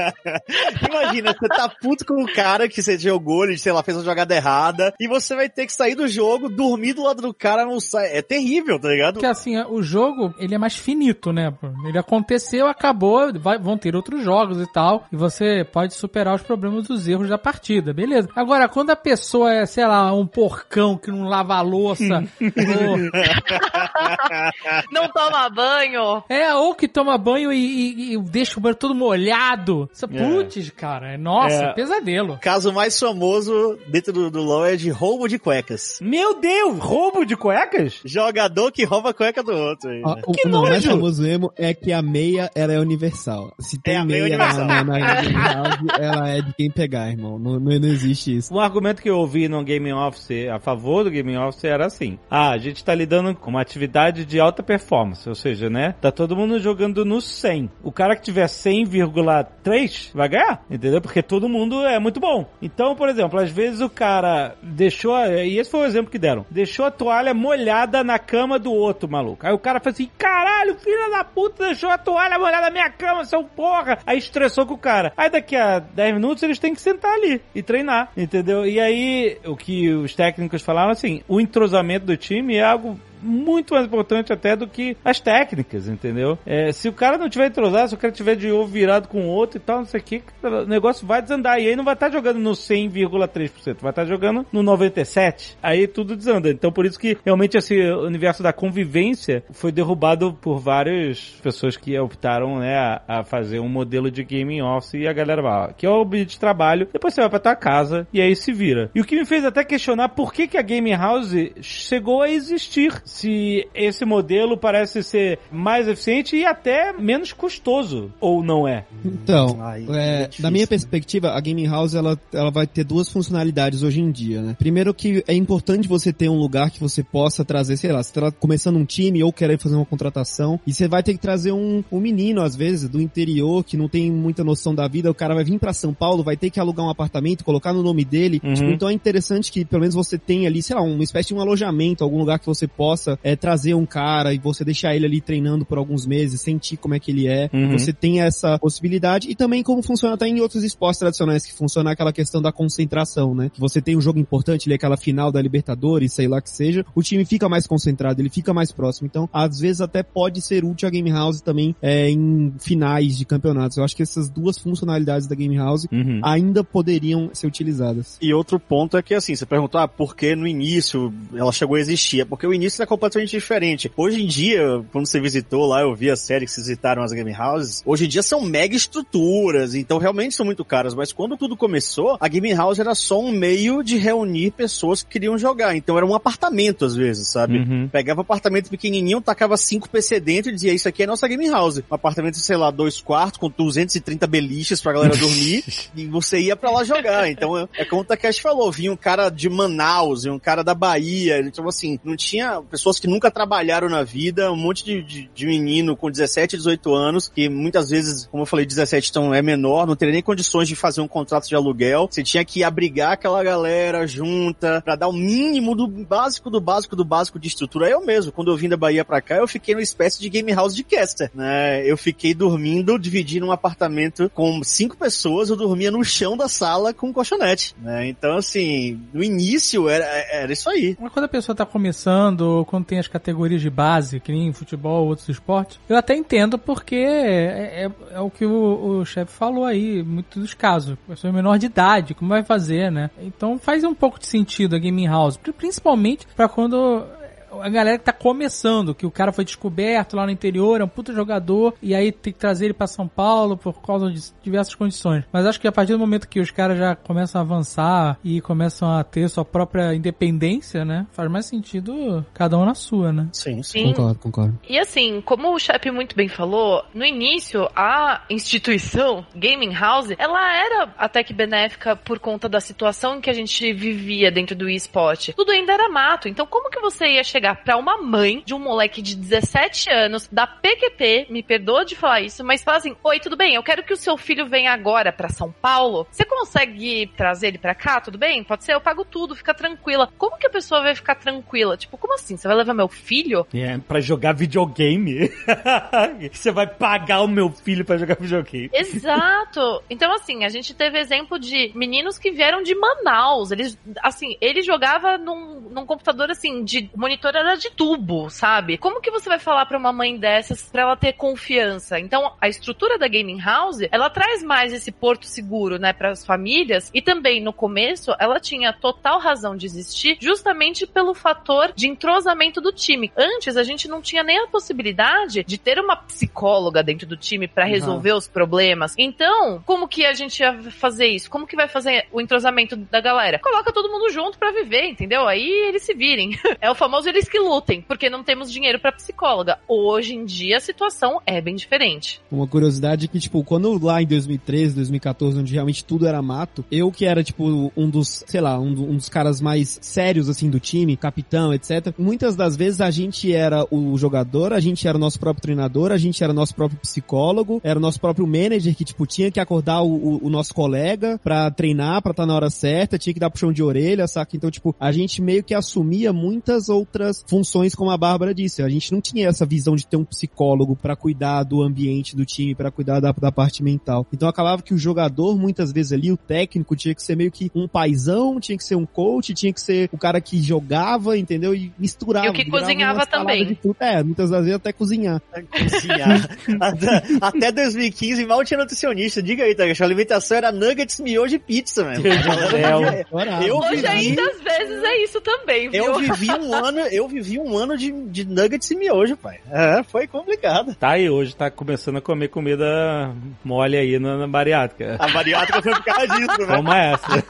Imagina, 0.89 1.35
você 1.39 1.49
tá 1.49 1.69
puto 1.81 2.05
com 2.05 2.23
o 2.23 2.33
cara 2.33 2.69
que 2.69 2.83
você 2.83 2.99
jogou, 2.99 3.45
ele, 3.45 3.59
sei 3.59 3.73
lá, 3.73 3.83
fez 3.83 3.97
uma 3.97 4.05
jogada 4.05 4.35
errada, 4.35 4.93
e 5.01 5.09
você 5.09 5.35
vai 5.35 5.49
ter 5.49 5.67
que 5.67 5.73
sair 5.73 5.95
do 5.95 6.07
jogo, 6.09 6.49
dormir 6.49 6.93
do 6.95 7.03
lado 7.05 7.23
do 7.23 7.35
cara, 7.35 7.65
não 7.65 7.81
sai. 7.81 8.17
É 8.17 8.23
terrível, 8.23 8.79
tá 8.81 8.89
ligado? 8.89 9.15
Porque 9.15 9.27
assim, 9.27 9.59
o 9.69 9.83
jogo, 9.83 10.35
ele 10.39 10.55
é 10.55 10.59
mais 10.59 10.77
finito, 10.77 11.33
né? 11.33 11.53
Ele 11.87 11.99
aconteceu, 11.99 12.67
acabou, 12.67 13.33
vai- 13.39 13.59
vão 13.59 13.77
ter 13.77 13.95
outros 13.97 14.23
jogos 14.23 14.61
e 14.61 14.73
tal, 14.73 15.07
e 15.13 15.17
você 15.17 15.65
pode 15.65 15.95
superar 15.95 16.35
os 16.35 16.43
problemas 16.43 16.87
dos 16.87 17.07
erros 17.09 17.29
da 17.29 17.39
partida, 17.39 17.93
beleza. 17.93 18.29
Agora, 18.35 18.69
quando 18.69 18.91
a 18.91 18.97
pessoa 18.97 19.53
é, 19.53 19.67
sei 19.67 19.87
lá, 19.87 20.13
um 20.15 20.27
porcão 20.59 20.97
que 20.97 21.11
não 21.11 21.25
lava 21.29 21.55
a 21.55 21.61
louça, 21.63 22.25
ou, 22.41 22.99
Não 24.93 25.09
toma 25.09 25.49
banho. 25.51 26.23
é, 26.29 26.53
ou 26.55 26.75
que 26.75 26.89
toma 26.89 27.17
banho 27.17 27.53
e, 27.53 27.59
e- 27.59 28.15
e 28.15 28.19
deixa 28.23 28.59
o 28.59 28.63
banho 28.63 28.75
todo 28.75 28.95
molhado. 28.95 29.89
Isso, 29.93 30.05
É. 30.05 30.09
Putz, 30.09 30.71
cara, 30.71 31.13
é- 31.15 31.17
nossa, 31.19 31.55
É. 31.65 31.73
pesadelo. 31.75 32.35
O 32.35 32.39
caso 32.41 32.73
mais 32.73 32.99
famoso 32.99 33.79
dentro 33.89 34.13
do, 34.13 34.31
do 34.31 34.43
LoL 34.43 34.67
é 34.67 34.77
de 34.77 34.91
roubo 34.91 35.29
de 35.29 35.39
cuecas. 35.39 35.99
Meu 36.03 36.41
Deus, 36.41 36.79
roubo 36.79 37.25
de 37.25 37.37
cuecas? 37.37 38.01
Jogador 38.05 38.73
que 38.73 38.85
rouba 38.85 39.11
a 39.11 39.15
cueca 39.15 39.43
do 39.43 39.53
outro. 39.53 39.91
aí, 39.91 40.01
né? 40.03 40.23
o, 40.27 40.33
Que 40.33 40.47
o 40.49 40.51
não, 40.51 40.63
mais 40.63 40.85
nojo! 40.85 40.91
famoso 40.97 41.23
mesmo 41.23 41.53
é 41.57 41.73
que 41.75 41.93
a 41.93 42.03
meia 42.03 42.51
ela 42.55 42.73
é 42.73 42.79
universal. 42.79 43.53
Se 43.61 43.81
tem 43.81 43.95
É, 43.95 43.99
a 43.99 44.05
meia 44.05 44.25
meia, 44.25 44.35
é 44.35 44.37
na, 44.37 44.45
universal. 44.45 44.67
na, 44.67 44.85
na 44.85 46.05
ela 46.05 46.29
é 46.31 46.43
de 46.43 46.53
quem 46.55 46.71
pegar, 46.71 47.09
irmão. 47.11 47.39
Não, 47.39 47.59
não, 47.61 47.79
não 47.79 47.89
existe 47.89 48.37
isso. 48.37 48.53
Um 48.55 48.61
argumento 48.61 49.03
que 49.03 49.09
eu 49.11 49.19
ouvi 49.19 49.49
no 49.49 49.63
Game 49.63 49.93
Office 49.93 50.48
a 50.49 50.59
favor 50.59 51.05
do 51.05 51.11
Game 51.11 51.37
Office 51.37 51.65
era 51.65 51.87
assim: 51.87 52.19
ah, 52.31 52.51
a 52.51 52.59
gente 52.59 52.85
tá 52.85 52.95
lidando 52.95 53.35
com 53.35 53.51
uma 53.51 53.61
atividade 53.61 54.25
de 54.25 54.41
alta 54.41 54.63
performance, 54.63 55.29
ou 55.29 55.35
seja, 55.35 55.69
né? 55.69 55.95
Tá 56.01 56.11
todo 56.11 56.37
mundo 56.37 56.59
jogando 56.59 57.05
no 57.05 57.21
100. 57.21 57.71
O 57.83 57.93
cara 57.93 58.17
que 58.17 58.23
tiver 58.23 58.47
100,3 58.47 60.11
vai 60.15 60.29
ganhar, 60.29 60.65
entendeu? 60.71 61.01
Porque 61.01 61.23
todo 61.23 61.49
mundo 61.49 61.85
é 61.87 61.99
muito 61.99 62.21
bom. 62.21 62.47
Então, 62.61 62.95
por 62.95 63.09
exemplo, 63.09 63.39
às 63.39 63.51
vezes 63.51 63.81
o 63.81 63.91
cara 63.91 64.57
deixou, 64.63 65.17
e 65.27 65.59
esse 65.59 65.71
foi 65.71 65.81
o 65.81 65.87
exemplo 65.87 66.11
que 66.11 66.19
deram, 66.19 66.47
deixou 66.51 66.87
a 66.87 66.91
toalha 66.91 67.35
molhada 67.35 68.03
na 68.03 68.19
cama 68.19 68.59
do 68.59 68.73
outro 68.73 69.09
maluco. 69.09 69.47
Aí 69.47 69.53
o 69.53 69.59
cara 69.59 69.81
fala 69.81 69.93
assim: 69.93 70.11
caralho, 70.19 70.79
filha 70.79 71.11
da 71.11 71.25
puta, 71.25 71.67
deixou 71.67 71.91
a 71.91 71.99
toalha 71.99 72.39
molhada 72.39 72.67
na 72.67 72.71
minha 72.71 72.91
cama, 72.91 73.25
seu 73.25 73.45
porra. 73.45 73.99
Aí 74.07 74.19
estressou 74.19 74.67
com 74.67 74.75
o 74.75 74.79
cara. 74.79 75.13
Aí 75.17 75.31
daqui 75.31 75.57
a 75.57 75.79
10 75.79 76.15
minutos 76.15 76.43
eles 76.43 76.59
têm 76.59 76.75
que 76.75 76.81
sentar 76.81 77.13
ali 77.13 77.41
e 77.55 77.63
treinar, 77.63 78.11
entendeu? 78.17 78.67
E 78.67 78.81
aí 78.81 79.39
o 79.45 79.57
que 79.57 79.91
os 79.91 80.15
técnicos 80.15 80.38
falaram 80.63 80.93
assim: 80.93 81.23
o 81.27 81.41
entrosamento 81.41 82.07
do 82.07 82.17
time 82.17 82.57
é 82.57 82.63
algo 82.63 82.99
muito 83.23 83.75
mais 83.75 83.87
importante 83.87 84.33
até 84.33 84.57
do 84.57 84.67
que 84.67 84.97
as 85.05 85.21
técnicas, 85.21 85.89
entendeu? 85.89 86.39
É, 86.45 86.73
se 86.73 86.89
o 86.89 86.93
cara 86.93 87.19
não 87.19 87.29
tiver 87.29 87.47
entrosado, 87.47 87.89
se 87.89 87.95
o 87.95 87.99
cara 87.99 88.13
tiver 88.13 88.37
de 88.37 88.51
ovo 88.51 88.67
virado 88.67 89.09
com 89.09 89.27
outro 89.27 89.59
e 89.59 89.61
tal, 89.61 89.79
não 89.79 89.85
sei 89.85 90.01
o 90.01 90.03
que, 90.03 90.23
o 90.43 90.67
negócio 90.67 91.07
vai 91.07 91.23
desandar. 91.23 91.59
E 91.59 91.69
aí 91.69 91.77
não 91.77 91.85
vai 91.85 91.95
estar 91.95 92.11
jogando 92.11 92.39
no 92.39 92.53
100,3%, 92.53 93.77
vai 93.81 93.91
estar 93.91 94.05
jogando 94.05 94.47
no 94.53 94.63
97%. 94.63 95.57
Aí 95.63 95.87
tudo 95.87 96.17
desanda. 96.17 96.51
Então 96.51 96.73
por 96.73 96.87
isso 96.87 96.99
que 96.99 97.17
realmente 97.25 97.57
esse 97.57 97.75
universo 97.93 98.43
da 98.43 98.53
convivência 98.53 99.43
foi 99.51 99.73
derrubado 99.73 100.33
por 100.41 100.59
várias 100.59 101.39
pessoas 101.43 101.77
que 101.77 101.99
optaram, 101.99 102.59
né, 102.59 102.77
a, 102.77 103.03
a 103.09 103.25
fazer 103.25 103.61
um 103.61 103.69
modelo 103.69 104.11
de 104.11 104.23
gaming 104.23 104.63
office 104.63 104.95
e 104.95 105.07
a 105.07 105.13
galera 105.13 105.43
vai, 105.43 105.75
que 105.75 105.87
é 105.87 105.91
o 105.91 106.03
ambiente 106.03 106.31
de 106.31 106.41
trabalho, 106.41 106.89
depois 106.93 107.15
você 107.15 107.21
vai 107.21 107.31
pra 107.31 107.39
tua 107.39 107.57
casa 107.57 108.07
e 108.13 108.21
aí 108.21 108.35
se 108.35 108.53
vira. 108.53 108.91
E 108.95 109.01
o 109.01 109.05
que 109.05 109.17
me 109.17 109.25
fez 109.25 109.45
até 109.45 109.65
questionar 109.65 110.11
por 110.11 110.33
que, 110.33 110.47
que 110.47 110.59
a 110.59 110.63
Game 110.63 110.91
House 110.95 111.35
chegou 111.61 112.23
a 112.23 112.31
existir, 112.31 113.03
se 113.09 113.67
esse 113.75 114.05
modelo 114.05 114.57
parece 114.57 115.03
ser 115.03 115.39
mais 115.51 115.89
eficiente 115.89 116.37
e 116.37 116.45
até 116.45 116.93
menos 116.93 117.33
custoso, 117.33 118.13
ou 118.21 118.43
não 118.43 118.69
é? 118.69 118.85
Então, 119.05 119.57
Ai, 119.61 119.87
é, 119.89 119.97
é 119.97 120.21
difícil. 120.27 120.43
da 120.43 120.51
minha 120.51 120.67
perspectiva, 120.67 121.31
a 121.31 121.41
Gaming 121.41 121.67
House 121.67 121.95
ela, 121.95 122.19
ela 122.33 122.51
vai 122.51 122.67
ter 122.67 122.85
duas 122.85 123.09
funcionalidades 123.09 123.83
hoje 123.83 124.01
em 124.01 124.11
dia, 124.11 124.43
né? 124.43 124.57
Primeiro 124.59 124.93
que 124.93 125.25
é 125.27 125.35
importante 125.35 125.89
você 125.89 126.13
ter 126.13 126.29
um 126.29 126.37
lugar 126.39 126.71
que 126.71 126.81
você 126.81 127.03
possa 127.03 127.45
trazer, 127.45 127.77
sei 127.77 127.93
lá, 127.93 128.03
você 128.03 128.13
tá 128.13 128.31
começando 128.31 128.77
um 128.77 128.85
time 128.85 129.23
ou 129.23 129.33
querer 129.33 129.59
fazer 129.59 129.77
uma 129.77 129.87
contratação, 129.87 130.61
e 130.67 130.73
você 130.73 130.87
vai 130.87 131.03
ter 131.03 131.15
que 131.15 131.19
trazer 131.21 131.53
um, 131.53 131.83
um 131.91 132.01
menino, 132.01 132.43
às 132.43 132.55
vezes, 132.55 132.89
do 132.89 133.01
interior, 133.01 133.65
que 133.65 133.77
não 133.77 133.89
tem 133.89 134.11
muita 134.13 134.45
noção 134.45 134.75
da 134.75 134.87
vida, 134.87 135.11
o 135.11 135.15
cara 135.15 135.35
vai 135.35 135.45
vir 135.45 135.59
pra 135.59 135.73
São 135.73 135.95
Paulo, 135.95 136.23
vai 136.23 136.37
ter 136.37 136.51
que 136.51 136.61
alugar 136.61 136.85
um 136.85 136.91
apartamento, 136.91 137.45
colocar 137.45 137.73
no 137.73 137.83
nome 137.83 138.05
dele, 138.05 138.41
Uhum. 138.45 138.55
tipo, 138.55 138.71
então 138.71 138.89
é 138.89 138.93
interessante 138.93 139.51
que 139.51 139.65
pelo 139.65 139.81
menos 139.81 139.95
você 139.95 140.19
tenha 140.19 140.49
ali, 140.49 140.63
sei 140.63 140.77
lá, 140.77 140.83
uma 140.83 141.03
espécie 141.03 141.29
de 141.29 141.35
um 141.35 141.41
alojamento, 141.41 142.05
algum 142.05 142.19
lugar 142.19 142.39
que 142.39 142.47
você 142.47 142.67
possa 142.67 142.98
possa 142.99 143.19
é, 143.23 143.37
trazer 143.37 143.75
um 143.75 143.87
cara 143.87 144.35
e 144.35 144.39
você 144.39 144.65
deixar 144.65 144.95
ele 144.95 145.07
ali 145.07 145.21
treinando 145.21 145.65
por 145.65 145.79
alguns 145.79 146.05
meses, 146.05 146.41
sentir 146.41 146.77
como 146.77 146.95
é 146.95 146.99
que 146.99 147.11
ele 147.11 147.29
é. 147.29 147.49
Uhum. 147.53 147.79
Você 147.79 147.93
tem 147.93 148.21
essa 148.21 148.59
possibilidade 148.59 149.31
e 149.31 149.35
também 149.35 149.63
como 149.63 149.83
funciona 149.83 150.15
até 150.15 150.27
em 150.27 150.41
outros 150.41 150.65
esportes 150.65 150.99
tradicionais, 150.99 151.47
que 151.47 151.53
funciona 151.53 151.93
aquela 151.93 152.13
questão 152.13 152.43
da 152.43 152.51
concentração, 152.51 153.35
né? 153.35 153.51
Que 153.53 153.61
você 153.61 153.81
tem 153.81 153.97
um 153.97 154.01
jogo 154.01 154.19
importante, 154.19 154.69
ali, 154.69 154.75
aquela 154.75 154.97
final 154.97 155.31
da 155.31 155.41
Libertadores, 155.41 156.13
sei 156.13 156.27
lá 156.27 156.41
que 156.41 156.51
seja, 156.51 156.85
o 156.95 157.03
time 157.03 157.25
fica 157.25 157.49
mais 157.49 157.67
concentrado, 157.67 158.21
ele 158.21 158.31
fica 158.31 158.53
mais 158.53 158.73
próximo. 158.73 159.07
Então, 159.07 159.29
às 159.33 159.61
vezes 159.61 159.81
até 159.81 160.03
pode 160.03 160.41
ser 160.41 160.65
útil 160.65 160.89
a 160.89 160.91
Game 160.91 161.11
House 161.11 161.41
também 161.41 161.75
é, 161.81 162.11
em 162.11 162.53
finais 162.59 163.17
de 163.17 163.25
campeonatos. 163.25 163.77
Eu 163.77 163.85
acho 163.85 163.95
que 163.95 164.03
essas 164.03 164.29
duas 164.29 164.59
funcionalidades 164.59 165.29
da 165.29 165.35
Game 165.35 165.57
House 165.57 165.87
Uhum. 165.93 166.21
ainda 166.23 166.65
poderiam 166.65 167.31
ser 167.33 167.47
utilizadas. 167.47 168.19
E 168.21 168.33
outro 168.35 168.59
ponto 168.59 168.97
é 168.97 169.03
que, 169.03 169.15
assim, 169.15 169.35
você 169.35 169.47
perguntou, 169.47 169.81
ah, 169.81 169.87
por 169.87 170.17
que 170.17 170.35
no 170.35 170.47
início 170.47 171.13
ela 171.35 171.53
chegou 171.53 171.77
a 171.77 171.81
existir? 171.81 172.23
É 172.23 172.25
porque 172.25 172.47
o 172.47 172.53
início 172.53 172.81
era 172.83 172.88
completamente 172.89 173.31
diferente. 173.31 173.91
Hoje 173.97 174.23
em 174.23 174.27
dia, 174.27 174.83
quando 174.93 175.07
você 175.07 175.21
visitou 175.21 175.67
lá, 175.67 175.83
eu 175.83 175.95
vi 175.95 176.11
a 176.11 176.17
série 176.17 176.45
que 176.47 176.51
vocês 176.51 176.67
visitaram 176.67 177.03
as 177.03 177.13
game 177.13 177.33
houses, 177.35 177.83
hoje 177.87 178.07
em 178.07 178.09
dia 178.09 178.23
são 178.23 178.41
mega 178.41 178.75
estruturas, 178.75 179.75
então 179.75 179.99
realmente 179.99 180.35
são 180.35 180.45
muito 180.47 180.65
caras, 180.65 180.95
mas 180.95 181.13
quando 181.13 181.37
tudo 181.37 181.57
começou, 181.57 182.17
a 182.21 182.29
game 182.29 182.53
house 182.55 182.79
era 182.79 182.95
só 182.95 183.21
um 183.21 183.31
meio 183.31 183.83
de 183.83 183.97
reunir 183.97 184.51
pessoas 184.53 185.03
que 185.03 185.11
queriam 185.11 185.37
jogar, 185.39 185.77
então 185.77 185.97
era 185.97 186.07
um 186.07 186.15
apartamento 186.15 186.85
às 186.85 186.95
vezes, 186.95 187.29
sabe? 187.29 187.59
Uhum. 187.59 187.89
Pegava 187.89 188.21
um 188.21 188.23
apartamento 188.23 188.71
pequenininho, 188.71 189.21
tacava 189.21 189.57
cinco 189.57 189.89
PC 189.89 190.21
dentro 190.21 190.51
e 190.51 190.55
dizia, 190.55 190.73
isso 190.73 190.89
aqui 190.89 191.03
é 191.03 191.07
nossa 191.07 191.27
game 191.29 191.49
house. 191.49 191.79
Um 191.79 191.95
apartamento, 191.95 192.37
sei 192.39 192.57
lá, 192.57 192.71
dois 192.71 193.01
quartos, 193.01 193.39
com 193.39 193.49
230 193.51 194.27
beliches 194.27 194.81
pra 194.81 194.93
galera 194.93 195.17
dormir, 195.17 195.65
e 195.97 196.07
você 196.07 196.39
ia 196.41 196.57
pra 196.57 196.71
lá 196.71 196.85
jogar. 196.85 197.29
Então 197.31 197.57
é- 197.59 197.69
é 197.79 197.85
como 197.85 198.03
o 198.03 198.05
Takeshi 198.05 198.41
falou, 198.41 198.71
vinha 198.71 198.93
um 198.93 198.97
cara 198.97 199.29
de 199.29 199.49
Manaus, 199.49 200.25
e 200.25 200.31
um 200.31 200.39
cara 200.39 200.63
da 200.63 200.75
Bahia, 200.75 201.41
então 201.41 201.67
assim, 201.69 201.99
não 202.05 202.17
tinha 202.17 202.61
pessoas 202.79 203.01
que 203.01 203.09
nunca 203.09 203.31
trabalharam 203.31 203.89
na 203.89 204.05
vida, 204.05 204.53
um 204.53 204.57
monte 204.57 204.85
de, 204.85 205.03
de, 205.03 205.31
de 205.35 205.47
menino 205.47 205.97
com 205.97 206.09
17, 206.09 206.57
18 206.57 206.95
anos, 206.95 207.29
que 207.29 207.49
muitas 207.49 207.91
vezes, 207.91 208.27
como 208.27 208.43
eu 208.45 208.47
falei, 208.47 208.65
17 208.65 209.11
então 209.11 209.35
é 209.35 209.43
menor, 209.43 209.87
não 209.87 209.97
teria 209.97 210.15
nem 210.15 210.23
condições 210.23 210.69
de 210.69 210.77
fazer 210.77 211.01
um 211.01 211.09
contrato 211.09 211.49
de 211.49 211.57
aluguel, 211.57 212.09
você 212.09 212.23
tinha 212.23 212.45
que 212.45 212.63
abrigar 212.63 213.13
aquela 213.13 213.43
galera 213.43 214.07
junta, 214.07 214.81
pra 214.83 214.95
dar 214.95 215.09
o 215.09 215.13
mínimo 215.13 215.75
do 215.75 215.89
básico, 215.89 216.51
do 216.51 216.61
básico, 216.61 216.95
do 216.95 217.05
básico 217.05 217.39
de 217.39 217.49
estrutura. 217.49 217.89
Eu 217.89 218.05
mesmo, 218.05 218.31
quando 218.31 218.51
eu 218.51 218.57
vim 218.57 218.69
da 218.69 218.77
Bahia 218.77 219.05
pra 219.05 219.21
cá, 219.21 219.37
eu 219.37 219.49
fiquei 219.49 219.75
numa 219.75 219.83
espécie 219.83 220.21
de 220.21 220.29
game 220.29 220.53
house 220.53 220.75
de 220.75 220.85
caster, 220.85 221.31
né? 221.35 221.85
Eu 221.85 221.97
fiquei 221.97 222.33
dormindo, 222.33 222.99
dividindo 222.99 223.47
um 223.47 223.53
apartamento 223.53 224.31
com 224.35 224.63
cinco 224.63 224.97
pessoas, 224.97 225.51
eu 225.51 225.57
dormia 225.57 225.91
no 225.91 226.05
chão 226.05 226.37
da 226.37 226.49
sala 226.49 226.95
com 226.95 227.09
um 227.09 227.13
colchonete, 227.13 227.75
né? 227.83 228.07
Então, 228.09 228.37
assim, 228.37 229.01
no 229.13 229.23
início 229.23 229.89
era, 229.89 230.05
era 230.05 230.53
isso 230.53 230.71
aí. 230.71 230.97
Mas 231.01 231.13
quando 231.13 231.25
a 231.25 231.29
pessoa 231.29 231.57
tá 231.57 231.67
começando, 231.67 232.65
quando 232.69 232.85
tem 232.85 232.99
as 232.99 233.09
categorias 233.09 233.61
de 233.61 233.71
base, 233.71 234.21
que 234.21 234.31
nem 234.31 234.53
futebol 234.53 235.03
ou 235.03 235.09
outros 235.09 235.29
esportes, 235.29 235.81
eu 235.89 235.97
até 235.97 236.15
entendo 236.15 236.59
porque 236.59 236.95
é, 236.97 237.85
é- 237.87 237.91
é 238.13 238.21
o 238.21 238.31
que 238.31 238.45
o, 238.47 238.99
o 239.01 239.05
chefe 239.05 239.33
falou 239.33 239.65
aí, 239.65 240.03
muitos 240.03 240.41
dos 240.43 240.55
casos. 240.55 240.93
A 241.07 241.11
pessoa 241.11 241.31
é 241.31 241.35
menor 241.35 241.59
de 241.59 241.67
idade, 241.67 242.15
como 242.15 242.29
vai 242.29 242.43
fazer, 242.45 242.91
né? 242.93 243.11
Então 243.21 243.59
faz 243.59 243.83
um 243.85 243.95
pouco 243.95 244.19
de 244.19 244.27
sentido 244.27 244.77
a 244.77 244.79
gaming 244.79 245.07
house, 245.09 245.37
pri- 245.37 245.53
principalmente 245.53 246.27
pra 246.37 246.49
quando 246.49 247.05
a 247.51 247.69
galera 247.69 247.99
que 247.99 248.05
tá 248.05 248.13
começando, 248.13 248.95
que 248.95 249.07
o 249.07 249.11
cara 249.11 249.33
foi 249.33 249.45
descoberto 249.45 250.17
lá 250.17 250.25
no 250.25 250.33
interior, 250.33 250.81
é 250.81 250.85
um 250.85 250.89
puta 250.89 251.13
jogador, 251.13 251.75
e 251.83 251.95
aí 251.95 252.13
tem 252.13 252.33
que 252.33 252.39
trazer 252.39 252.67
ele 252.67 252.75
pra 252.75 252.87
São 252.87 253.09
Paulo 253.09 253.57
por 253.57 253.81
causa 253.83 254.11
de 254.11 254.21
diversas 254.43 254.75
condições. 254.75 255.25
Mas 255.33 255.47
acho 255.47 255.61
que 255.61 255.69
a 255.69 255.73
partir 255.73 255.93
do 255.93 255.99
momento 255.99 256.29
que 256.29 256.41
os 256.41 256.51
caras 256.51 256.79
já 256.79 256.95
começam 256.95 257.41
a 257.41 257.45
avançar 257.45 258.19
e 258.23 258.41
começam 258.41 258.91
a 258.91 259.03
ter 259.03 259.29
sua 259.29 259.45
própria 259.45 259.95
independência, 259.95 260.85
né? 260.85 261.07
Faz 261.13 261.31
mais 261.31 261.47
sentido 261.47 262.25
cada 262.35 262.57
um 262.59 262.65
na 262.65 262.75
sua, 262.75 263.13
né? 263.13 263.29
Sim, 263.33 263.63
sim. 263.63 263.89
Concordo, 263.89 264.19
concordo. 264.19 264.59
E 264.69 264.79
assim, 264.79 265.21
como 265.21 265.55
o 265.55 265.59
Shep 265.59 265.91
muito 265.91 266.15
bem 266.15 266.29
falou, 266.29 266.85
no 266.95 267.05
início 267.05 267.69
a 267.75 268.23
instituição 268.31 269.27
Gaming 269.35 269.73
House, 269.73 270.13
ela 270.19 270.55
era 270.55 270.95
até 270.99 271.23
que 271.23 271.33
benéfica 271.33 271.97
por 271.97 272.19
conta 272.19 272.49
da 272.49 272.61
situação 272.61 273.17
em 273.17 273.21
que 273.21 273.31
a 273.31 273.35
gente 273.35 273.73
vivia 273.73 274.31
dentro 274.31 274.55
do 274.55 274.69
eSport. 274.69 275.31
Tudo 275.35 275.53
ainda 275.53 275.73
era 275.73 275.89
mato, 275.89 276.29
então 276.29 276.47
como 276.47 276.71
que 276.71 276.81
você 276.81 277.07
ia 277.07 277.25
chegar 277.25 277.38
pra 277.65 277.77
uma 277.77 277.99
mãe 277.99 278.43
de 278.45 278.55
um 278.55 278.59
moleque 278.59 279.03
de 279.03 279.17
17 279.17 279.91
anos 279.91 280.29
da 280.31 280.47
PQP, 280.47 281.27
me 281.31 281.43
perdoa 281.43 281.85
de 281.85 281.97
falar 281.97 282.21
isso, 282.21 282.45
mas 282.45 282.63
fala 282.63 282.79
assim: 282.79 282.97
"Oi, 283.03 283.21
tudo 283.21 283.37
bem? 283.37 283.55
Eu 283.55 283.63
quero 283.63 283.83
que 283.83 283.93
o 283.93 283.97
seu 283.97 284.17
filho 284.17 284.47
venha 284.47 284.73
agora 284.73 285.13
pra 285.13 285.29
São 285.29 285.53
Paulo. 285.53 286.07
Você 286.11 286.25
consegue 286.25 287.07
trazer 287.17 287.49
ele 287.49 287.59
pra 287.59 287.75
cá, 287.75 288.01
tudo 288.01 288.19
bem? 288.19 288.43
Pode 288.45 288.65
ser, 288.65 288.75
eu 288.75 288.81
pago 288.81 289.05
tudo, 289.05 289.35
fica 289.35 289.55
tranquila". 289.55 290.11
Como 290.19 290.39
que 290.39 290.47
a 290.47 290.51
pessoa 290.51 290.83
vai 290.83 290.95
ficar 290.95 291.15
tranquila? 291.15 291.77
Tipo, 291.77 291.97
como 291.97 292.15
assim? 292.15 292.37
Você 292.37 292.47
vai 292.47 292.57
levar 292.57 292.75
meu 292.75 292.89
filho? 292.89 293.47
É, 293.55 293.79
pra 293.79 294.01
jogar 294.01 294.35
videogame. 294.35 295.31
Você 296.33 296.51
vai 296.51 296.67
pagar 296.67 297.23
o 297.23 297.29
meu 297.29 297.51
filho 297.51 297.85
pra 297.85 297.97
jogar 297.97 298.17
videogame. 298.19 298.71
Exato. 298.73 299.83
Então, 299.91 300.13
assim, 300.13 300.45
a 300.45 300.49
gente 300.49 300.75
teve 300.75 300.99
exemplo 300.99 301.39
de 301.39 301.73
meninos 301.75 302.19
que 302.19 302.31
vieram 302.31 302.63
de 302.63 302.75
Manaus. 302.75 303.51
Eles, 303.51 303.79
assim, 304.03 304.37
ele 304.41 304.63
jogava 304.63 305.19
num, 305.19 305.61
num 305.71 305.87
computador, 305.87 306.31
assim, 306.31 306.65
de 306.65 306.91
o 306.93 306.99
era 307.37 307.57
de 307.57 307.71
tubo, 307.71 308.31
sabe? 308.31 308.79
Como 308.79 309.01
que 309.01 309.11
você 309.11 309.29
vai 309.29 309.39
falar 309.39 309.67
pra 309.67 309.79
uma 309.79 309.93
mãe 309.93 310.17
dessas 310.17 310.69
pra 310.71 310.83
ela 310.83 310.97
ter 310.97 311.13
confiança? 311.13 311.99
Então, 311.99 312.33
a 312.41 312.49
estrutura 312.49 312.99
da 312.99 313.09
gaming 313.09 313.41
house, 313.41 313.81
ela 313.91 314.11
traz 314.11 314.43
mais 314.43 314.73
esse 314.73 314.91
porto 314.93 315.27
seguro, 315.27 315.79
né, 315.79 315.93
para 315.93 316.11
as 316.11 316.25
famílias. 316.25 316.91
E 316.95 317.03
também, 317.03 317.41
no 317.41 317.53
começo, 317.53 318.15
ela 318.19 318.41
tinha 318.41 318.73
total 318.73 319.19
razão 319.19 319.57
de 319.57 319.67
existir, 319.67 320.17
justamente 320.21 320.87
pelo 320.87 321.15
fator 321.15 321.73
de 321.75 321.89
entrosamento 321.89 322.61
do 322.61 322.73
time. 322.73 323.13
Antes, 323.17 323.57
a 323.57 323.63
gente 323.63 323.89
não 323.89 324.01
tinha 324.01 324.23
nem 324.23 324.39
a 324.39 324.47
possibilidade 324.47 325.45
de 325.45 325.59
ter 325.59 325.79
uma 325.79 325.97
psicóloga 325.97 326.83
dentro 326.83 327.07
do 327.07 327.17
time 327.17 327.49
pra 327.49 327.65
resolver 327.65 328.13
os 328.13 328.29
problemas. 328.29 328.95
Então, 328.97 329.63
como 329.65 329.89
que 329.89 330.05
a 330.05 330.13
gente 330.13 330.41
ia 330.41 330.63
fazer 330.71 331.07
isso? 331.07 331.31
Como 331.31 331.47
que 331.47 331.57
vai 331.57 331.69
fazer 331.69 332.07
o 332.13 332.21
entrosamento 332.21 332.77
da 332.77 333.01
galera? 333.01 333.39
Coloca 333.39 333.73
todo 333.73 333.91
mundo 333.91 334.11
junto 334.11 334.39
pra 334.39 334.51
viver, 334.51 334.87
entendeu? 334.87 335.27
Aí 335.27 335.49
eles 335.69 335.83
se 335.83 335.95
virem. 335.95 336.39
É 336.61 336.71
o 336.71 336.75
famoso 336.75 337.09
eles 337.09 337.18
que 337.27 337.39
lutem, 337.39 337.81
porque 337.81 338.11
não 338.11 338.23
temos 338.23 338.51
dinheiro 338.53 338.79
pra 338.79 338.93
psicóloga. 338.93 339.59
Hoje 339.67 340.15
em 340.15 340.25
dia 340.25 340.59
a 340.59 340.61
situação 340.61 341.21
é 341.27 341.41
bem 341.41 341.57
diferente. 341.57 342.21
Uma 342.31 342.47
curiosidade 342.47 343.07
é 343.07 343.09
que, 343.09 343.19
tipo, 343.19 343.43
quando 343.43 343.83
lá 343.85 344.03
em 344.03 344.07
2013, 344.07 344.75
2014, 344.75 345.39
onde 345.39 345.53
realmente 345.55 345.85
tudo 345.85 346.07
era 346.07 346.21
mato, 346.21 346.65
eu 346.71 346.93
que 346.93 347.05
era, 347.05 347.25
tipo, 347.25 347.73
um 347.77 347.89
dos, 347.89 348.25
sei 348.27 348.41
lá, 348.41 348.59
um, 348.59 348.69
um 348.69 348.97
dos 348.97 349.09
caras 349.09 349.41
mais 349.41 349.79
sérios, 349.81 350.29
assim, 350.29 350.51
do 350.51 350.61
time, 350.61 350.97
capitão, 350.97 351.53
etc. 351.55 351.93
Muitas 351.99 352.37
das 352.37 352.57
vezes 352.57 352.81
a 352.81 352.91
gente 352.91 353.33
era 353.33 353.65
o 353.71 353.97
jogador, 353.97 354.53
a 354.53 354.61
gente 354.61 354.87
era 354.87 354.97
o 354.97 355.01
nosso 355.01 355.19
próprio 355.19 355.43
treinador, 355.43 355.93
a 355.93 355.97
gente 355.97 356.23
era 356.23 356.33
o 356.33 356.37
nosso 356.37 356.55
próprio 356.55 356.79
psicólogo, 356.81 357.61
era 357.65 357.79
o 357.79 357.83
nosso 357.83 358.01
próprio 358.01 358.27
manager 358.27 358.75
que, 358.75 358.85
tipo, 358.85 359.07
tinha 359.07 359.31
que 359.31 359.41
acordar 359.41 359.81
o, 359.83 359.89
o- 359.95 360.27
o 360.27 360.31
nosso 360.31 360.53
colega 360.55 361.19
pra 361.23 361.51
treinar, 361.51 362.03
pra 362.03 362.11
estar 362.11 362.27
na 362.27 362.35
hora 362.35 362.51
certa, 362.51 362.99
tinha 362.99 363.15
que 363.15 363.21
dar 363.21 363.31
puxão 363.31 363.53
de 363.53 363.63
orelha, 363.63 364.07
saca? 364.07 364.37
Então, 364.37 364.51
tipo, 364.51 364.75
a 364.79 364.93
gente 364.93 365.23
meio 365.23 365.43
que 365.43 365.55
assumia 365.55 366.13
muitas 366.13 366.69
outras 366.69 367.08
funções, 367.27 367.75
como 367.75 367.91
a 367.91 367.97
Bárbara 367.97 368.35
disse. 368.35 368.63
A 368.63 368.69
gente 368.69 368.93
não 368.93 369.01
tinha 369.01 369.29
essa 369.29 369.47
visão 369.47 369.77
de 369.77 369.87
ter 369.87 369.97
um 369.97 370.05
psicólogo 370.05 370.77
pra 370.77 370.97
cuidar 370.97 371.43
do 371.43 371.63
ambiente 371.63 372.17
do 372.17 372.25
time, 372.25 372.55
pra 372.55 372.71
cuidar 372.71 373.01
da, 373.01 373.13
da 373.13 373.33
parte 373.33 373.63
mental. 373.63 374.07
Então 374.13 374.29
acabava 374.29 374.63
que 374.63 374.75
o 374.75 374.79
jogador, 374.79 375.37
muitas 375.39 375.73
vezes 375.73 375.93
ali, 375.93 376.13
o 376.13 376.17
técnico 376.17 376.77
tinha 376.77 376.95
que 376.95 377.03
ser 377.03 377.17
meio 377.17 377.31
que 377.31 377.51
um 377.55 377.69
paizão, 377.69 378.41
tinha 378.41 378.57
que 378.57 378.65
ser 378.65 378.77
um 378.77 378.87
coach, 378.87 379.35
tinha 379.35 379.53
que 379.53 379.61
ser 379.61 379.89
o 379.93 379.99
cara 379.99 380.21
que 380.21 380.41
jogava, 380.43 381.17
entendeu? 381.17 381.55
E 381.55 381.73
misturava. 381.79 382.27
E 382.27 382.31
o 382.31 382.33
que 382.33 382.45
cozinhava 382.45 383.07
também. 383.07 383.47
de 383.47 383.55
tudo. 383.55 383.77
É, 383.81 384.03
muitas 384.03 384.31
das 384.31 384.41
vezes 384.41 384.57
até 384.57 384.73
cozinhar. 384.73 385.21
Cozinhar. 385.51 386.39
até, 386.61 387.03
até 387.21 387.53
2015 387.53 388.27
mal 388.27 388.45
tinha 388.45 388.59
nutricionista. 388.59 389.23
Diga 389.23 389.45
aí, 389.45 389.55
Tagash, 389.55 389.81
a 389.81 389.85
alimentação 389.85 390.37
era 390.37 390.53
nuggets, 390.53 391.01
miojo 391.01 391.35
e 391.35 391.39
pizza, 391.39 391.85
mano. 391.85 392.03
Deus 392.03 392.17
do 392.17 392.51
céu. 392.51 392.79
Adorava. 393.19 393.45
Eu 393.47 393.59
Hoje 393.59 393.77
vivi, 393.77 393.87
ainda 393.87 394.23
às 394.23 394.43
vezes 394.43 394.83
é 394.83 395.05
isso 395.05 395.21
também, 395.21 395.69
viu? 395.69 395.85
eu 395.85 395.99
vivi 395.99 396.31
um 396.31 396.55
ano, 396.55 396.81
eu 396.99 397.09
vivi 397.09 397.39
um 397.39 397.57
ano 397.57 397.77
de, 397.77 397.91
de 397.91 398.25
nuggets 398.25 398.71
e 398.71 398.77
miojo, 398.77 399.17
pai. 399.17 399.39
É, 399.51 399.83
foi 399.85 400.07
complicado. 400.07 400.75
Tá 400.75 400.91
aí, 400.91 401.09
hoje 401.09 401.35
tá 401.35 401.51
começando 401.51 401.97
a 401.97 402.01
comer 402.01 402.29
comida 402.29 403.15
mole 403.45 403.77
aí 403.77 403.99
na, 403.99 404.17
na 404.17 404.27
bariátrica. 404.27 404.97
A 404.99 405.09
bariátrica 405.09 405.63
foi 405.63 405.75
por 405.75 405.85
causa 405.85 406.07
disso, 406.09 406.41
né? 406.41 406.57
Toma 406.57 406.79
essa. 406.79 407.09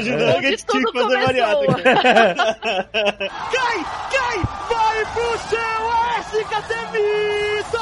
Miojo, 0.00 0.14
Onde 0.14 0.24
nuggets, 0.24 0.64
tinha 0.64 0.84
que 0.84 0.98
fazer 0.98 1.26
bariátrica. 1.26 1.82
cai, 3.52 3.84
cai, 4.12 4.38
vai 4.68 5.04
pro 5.12 5.38
céu, 5.48 5.90
SKT 6.30 7.79